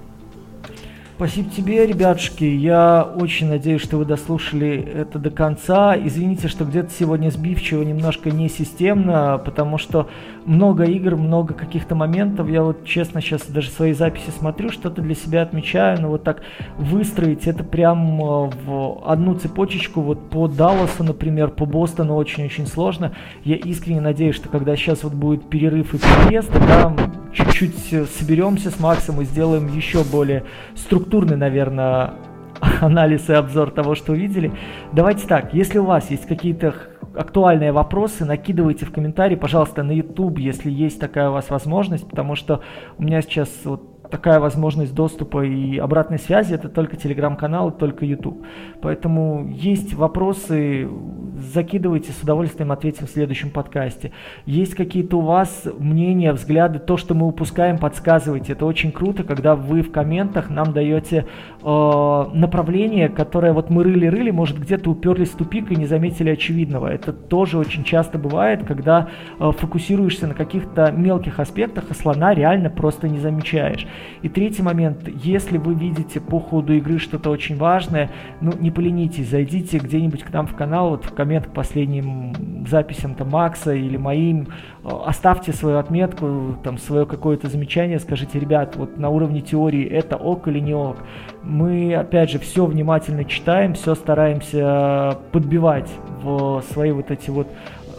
Спасибо 1.17 1.51
тебе, 1.51 1.87
ребятушки. 1.87 2.45
Я 2.45 3.03
очень 3.15 3.51
надеюсь, 3.51 3.83
что 3.83 3.99
вы 3.99 4.07
дослушали 4.07 4.75
это 4.75 5.19
до 5.19 5.29
конца. 5.29 5.95
Извините, 5.95 6.49
что 6.49 6.65
где-то 6.65 6.91
сегодня 6.99 7.29
сбивчиво, 7.29 7.83
немножко 7.83 8.31
несистемно, 8.31 9.39
потому 9.45 9.77
что 9.77 10.09
много 10.45 10.85
игр, 10.85 11.17
много 11.17 11.55
каких-то 11.55 11.95
моментов. 11.95 12.49
Я 12.49 12.63
вот 12.63 12.85
честно 12.85 13.21
сейчас 13.21 13.47
даже 13.47 13.71
свои 13.71 13.93
записи 13.93 14.31
смотрю, 14.31 14.71
что-то 14.71 15.03
для 15.03 15.15
себя 15.15 15.43
отмечаю, 15.43 16.01
но 16.01 16.09
вот 16.09 16.25
так 16.25 16.43
выстроить 16.77 17.47
это 17.47 17.65
прям 17.65 18.21
э, 18.21 18.51
в 18.65 19.03
одну 19.05 19.35
цепочечку, 19.35 20.01
вот 20.01 20.31
по 20.31 20.49
Далласу, 20.49 21.05
например, 21.05 21.49
по 21.49 21.67
Бостону 21.67 22.15
очень-очень 22.15 22.67
сложно. 22.67 23.13
Я 23.45 23.57
искренне 23.57 24.01
надеюсь, 24.01 24.37
что 24.37 24.49
когда 24.49 24.77
сейчас 24.77 25.03
вот 25.05 25.13
будет 25.13 25.49
перерыв 25.49 25.95
и 25.95 25.99
переезд, 25.99 26.53
тогда 26.53 26.95
чуть-чуть 27.33 28.09
соберемся 28.19 28.71
с 28.71 28.81
Максом 28.81 29.21
и 29.21 29.25
сделаем 29.25 29.69
еще 29.75 30.05
более 30.05 30.45
структурный, 30.75 31.37
наверное, 31.37 32.15
анализ 32.81 33.29
и 33.29 33.33
обзор 33.33 33.71
того, 33.71 33.95
что 33.95 34.13
увидели. 34.13 34.53
Давайте 34.93 35.27
так, 35.27 35.55
если 35.55 35.79
у 35.79 35.85
вас 35.85 36.11
есть 36.11 36.27
какие-то 36.27 36.75
актуальные 37.15 37.73
вопросы, 37.73 38.25
накидывайте 38.25 38.87
в 38.87 38.93
комментарии, 38.93 39.35
пожалуйста, 39.35 39.83
на 39.83 39.93
YouTube, 39.93 40.39
если 40.39 40.71
есть 40.71 41.01
такая 41.01 41.31
у 41.31 41.33
вас 41.33 41.51
возможность, 41.51 42.09
потому 42.09 42.37
что 42.37 42.63
у 42.99 43.03
меня 43.03 43.21
сейчас 43.23 43.51
вот 43.65 43.90
такая 44.11 44.41
возможность 44.41 44.95
доступа 44.95 45.45
и 45.45 45.79
обратной 45.79 46.19
связи, 46.19 46.55
это 46.55 46.69
только 46.69 46.97
телеграм-канал, 46.97 47.71
только 47.71 48.05
YouTube. 48.05 48.45
Поэтому 48.83 49.49
есть 49.49 49.95
вопросы, 49.95 50.89
закидывайте, 51.37 52.13
с 52.13 52.23
удовольствием 52.23 52.73
ответим 52.73 53.07
в 53.07 53.11
следующем 53.11 53.51
подкасте. 53.51 54.13
Есть 54.47 54.75
какие-то 54.75 55.19
у 55.19 55.21
вас 55.21 55.67
мнения, 55.79 56.33
взгляды, 56.33 56.79
то, 56.79 56.97
что 56.97 57.15
мы 57.15 57.27
упускаем, 57.27 57.79
подсказывайте. 57.79 58.53
Это 58.53 58.67
очень 58.67 58.93
круто, 58.93 59.25
когда 59.25 59.55
вы 59.55 59.83
в 59.83 59.91
комментах 59.91 60.51
нам 60.51 60.73
даете 60.73 61.27
э, 61.63 62.25
направление, 62.35 63.09
которое 63.09 63.53
вот 63.53 63.71
мы 63.71 63.85
рыли-рыли, 63.85 64.31
может 64.31 64.59
где-то 64.59 64.91
уперлись 64.91 65.31
в 65.31 65.37
тупик 65.37 65.71
и 65.71 65.77
не 65.77 65.87
заметили 65.87 66.31
очевидного. 66.31 66.89
Это 66.89 67.13
тоже 67.13 67.59
очень 67.59 67.85
часто 67.85 68.19
бывает, 68.19 68.65
когда 68.65 69.09
э, 69.39 69.51
фокусируешься 69.57 70.27
на 70.27 70.35
каких-то 70.35 70.91
мелких 70.91 71.39
аспектах, 71.39 71.85
а 71.91 71.95
слона 71.95 72.35
реально 72.35 72.71
просто 72.71 73.09
не 73.09 73.19
замечаешь. 73.19 73.87
И 74.23 74.29
третий 74.29 74.63
момент, 74.63 75.09
если 75.23 75.59
вы 75.59 75.75
видите 75.75 76.21
по 76.21 76.41
ходу 76.41 76.73
игры 76.75 76.99
что-то 76.99 77.31
очень 77.31 77.57
важное, 77.57 78.11
ну 78.41 78.53
не 78.59 78.71
поленитесь, 78.71 79.29
зайдите 79.29 79.79
где-нибудь 79.79 80.23
к 80.23 80.33
нам 80.33 80.47
в 80.47 80.55
канал, 80.55 80.91
вот 80.91 81.05
в 81.05 81.15
коммент 81.15 81.47
к 81.47 81.53
последним 81.53 82.67
записям 82.67 83.15
там 83.15 83.31
Макса 83.31 83.75
или 83.75 83.97
моим, 83.97 84.49
э, 84.85 84.89
оставьте 85.07 85.53
свою 85.53 85.79
отметку, 85.79 86.57
там 86.63 86.79
свое 86.79 87.07
какое-то 87.07 87.49
замечание, 87.49 87.99
скажите, 87.99 88.39
ребят, 88.39 88.77
вот 88.77 88.99
на 88.99 89.09
уровне 89.09 89.41
теории 89.41 89.87
это 89.87 90.17
ок 90.17 90.49
или 90.49 90.59
не 90.59 90.75
ок. 90.75 90.99
Мы, 91.43 91.95
опять 91.95 92.31
же, 92.31 92.39
все 92.39 92.67
внимательно 92.67 93.25
читаем, 93.25 93.75
все 93.75 93.95
стараемся 93.95 95.19
подбивать 95.33 95.91
в 96.23 96.63
свои 96.71 96.93
вот 96.93 97.11
эти 97.11 97.31
вот 97.31 97.49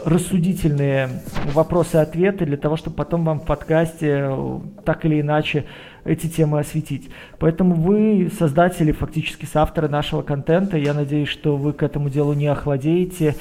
рассудительные 0.05 1.09
вопросы-ответы 1.53 2.45
для 2.45 2.57
того, 2.57 2.75
чтобы 2.75 2.95
потом 2.95 3.25
вам 3.25 3.39
в 3.39 3.45
подкасте 3.45 4.29
э, 4.29 4.59
так 4.83 5.05
или 5.05 5.21
иначе 5.21 5.65
эти 6.03 6.27
темы 6.27 6.59
осветить. 6.59 7.09
Поэтому 7.39 7.75
вы 7.75 8.31
создатели, 8.37 8.91
фактически 8.91 9.45
соавторы 9.45 9.87
нашего 9.89 10.21
контента. 10.21 10.77
Я 10.77 10.93
надеюсь, 10.93 11.29
что 11.29 11.57
вы 11.57 11.73
к 11.73 11.83
этому 11.83 12.09
делу 12.09 12.33
не 12.33 12.47
охладеете. 12.47 13.35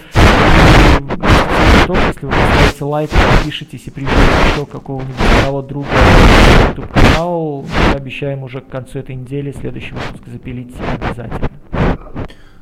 Если 1.89 2.27
вы 2.27 2.33
поставите 2.33 2.85
лайк, 2.85 3.11
подпишитесь 3.11 3.87
и 3.87 3.91
приведете 3.91 4.17
еще 4.53 4.67
какого-нибудь 4.67 5.15
одного 5.39 5.63
друга 5.63 5.89
на 5.93 6.69
YouTube 6.69 6.93
канал, 6.93 7.65
мы 7.89 7.95
обещаем 7.95 8.43
уже 8.43 8.61
к 8.61 8.69
концу 8.69 8.99
этой 8.99 9.15
недели 9.15 9.53
следующий 9.53 9.93
выпуск 9.93 10.27
запилить 10.27 10.75
обязательно. 11.01 11.51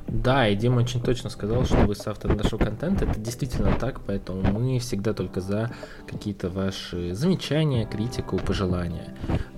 Да, 0.09 0.49
и 0.49 0.57
Дима 0.57 0.81
очень 0.81 1.03
точно 1.03 1.29
сказал, 1.29 1.65
что 1.65 1.77
вы 1.77 1.95
соавтор 1.95 2.35
нашего 2.35 2.59
контента. 2.59 3.05
Это 3.05 3.21
действительно 3.21 3.73
так, 3.73 4.01
поэтому 4.01 4.43
мы 4.43 4.79
всегда 4.79 5.13
только 5.13 5.41
за 5.41 5.71
какие-то 6.07 6.49
ваши 6.49 7.15
замечания, 7.15 7.87
критику, 7.87 8.39
пожелания. 8.39 9.15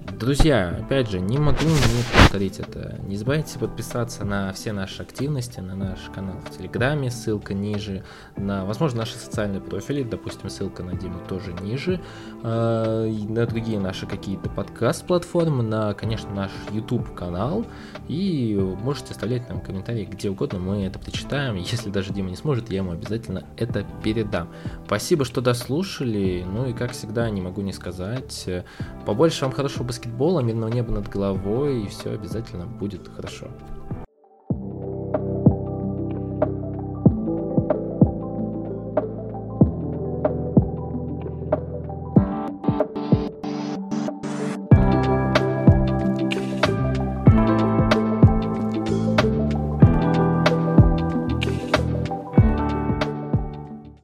Друзья, 0.09 0.77
опять 0.81 1.11
же, 1.11 1.21
не 1.21 1.39
могу 1.39 1.65
не 1.65 2.03
повторить 2.13 2.59
это. 2.59 2.99
Не 3.07 3.17
забывайте 3.17 3.59
подписаться 3.59 4.25
на 4.25 4.53
все 4.53 4.73
наши 4.73 5.03
активности, 5.03 5.61
на 5.61 5.75
наш 5.75 5.99
канал 6.15 6.37
в 6.41 6.57
Телеграме, 6.57 7.11
ссылка 7.11 7.55
ниже, 7.55 8.05
на, 8.37 8.65
возможно, 8.65 9.01
наши 9.01 9.15
социальные 9.17 9.61
профили, 9.61 10.03
допустим, 10.03 10.49
ссылка 10.49 10.83
на 10.83 10.95
Диму 10.95 11.21
тоже 11.29 11.53
ниже, 11.53 12.01
э, 12.43 13.13
на 13.29 13.47
другие 13.47 13.79
наши 13.79 14.07
какие-то 14.07 14.49
подкаст-платформы, 14.49 15.63
на, 15.63 15.93
конечно, 15.95 16.31
наш 16.31 16.51
YouTube-канал, 16.71 17.67
и 18.09 18.59
можете 18.83 19.13
оставлять 19.13 19.49
нам 19.49 19.61
комментарии 19.61 20.05
где 20.05 20.31
угодно, 20.31 20.59
мы 20.59 20.85
это 20.85 20.99
прочитаем. 20.99 21.57
Если 21.57 21.91
даже 21.91 22.13
Дима 22.13 22.31
не 22.31 22.37
сможет, 22.37 22.71
я 22.71 22.79
ему 22.79 22.93
обязательно 22.93 23.45
это 23.57 23.87
передам. 24.03 24.49
Спасибо, 24.87 25.25
что 25.25 25.41
дослушали, 25.41 26.45
ну 26.47 26.67
и, 26.67 26.73
как 26.73 26.93
всегда, 26.93 27.29
не 27.31 27.41
могу 27.41 27.61
не 27.61 27.73
сказать, 27.73 28.49
побольше 29.05 29.45
вам 29.45 29.53
хорошего 29.53 29.90
баскетбола, 29.91 30.39
мирного 30.39 30.71
неба 30.71 30.93
над 30.93 31.09
головой, 31.09 31.83
и 31.83 31.89
все 31.89 32.13
обязательно 32.13 32.65
будет 32.65 33.09
хорошо. 33.09 33.49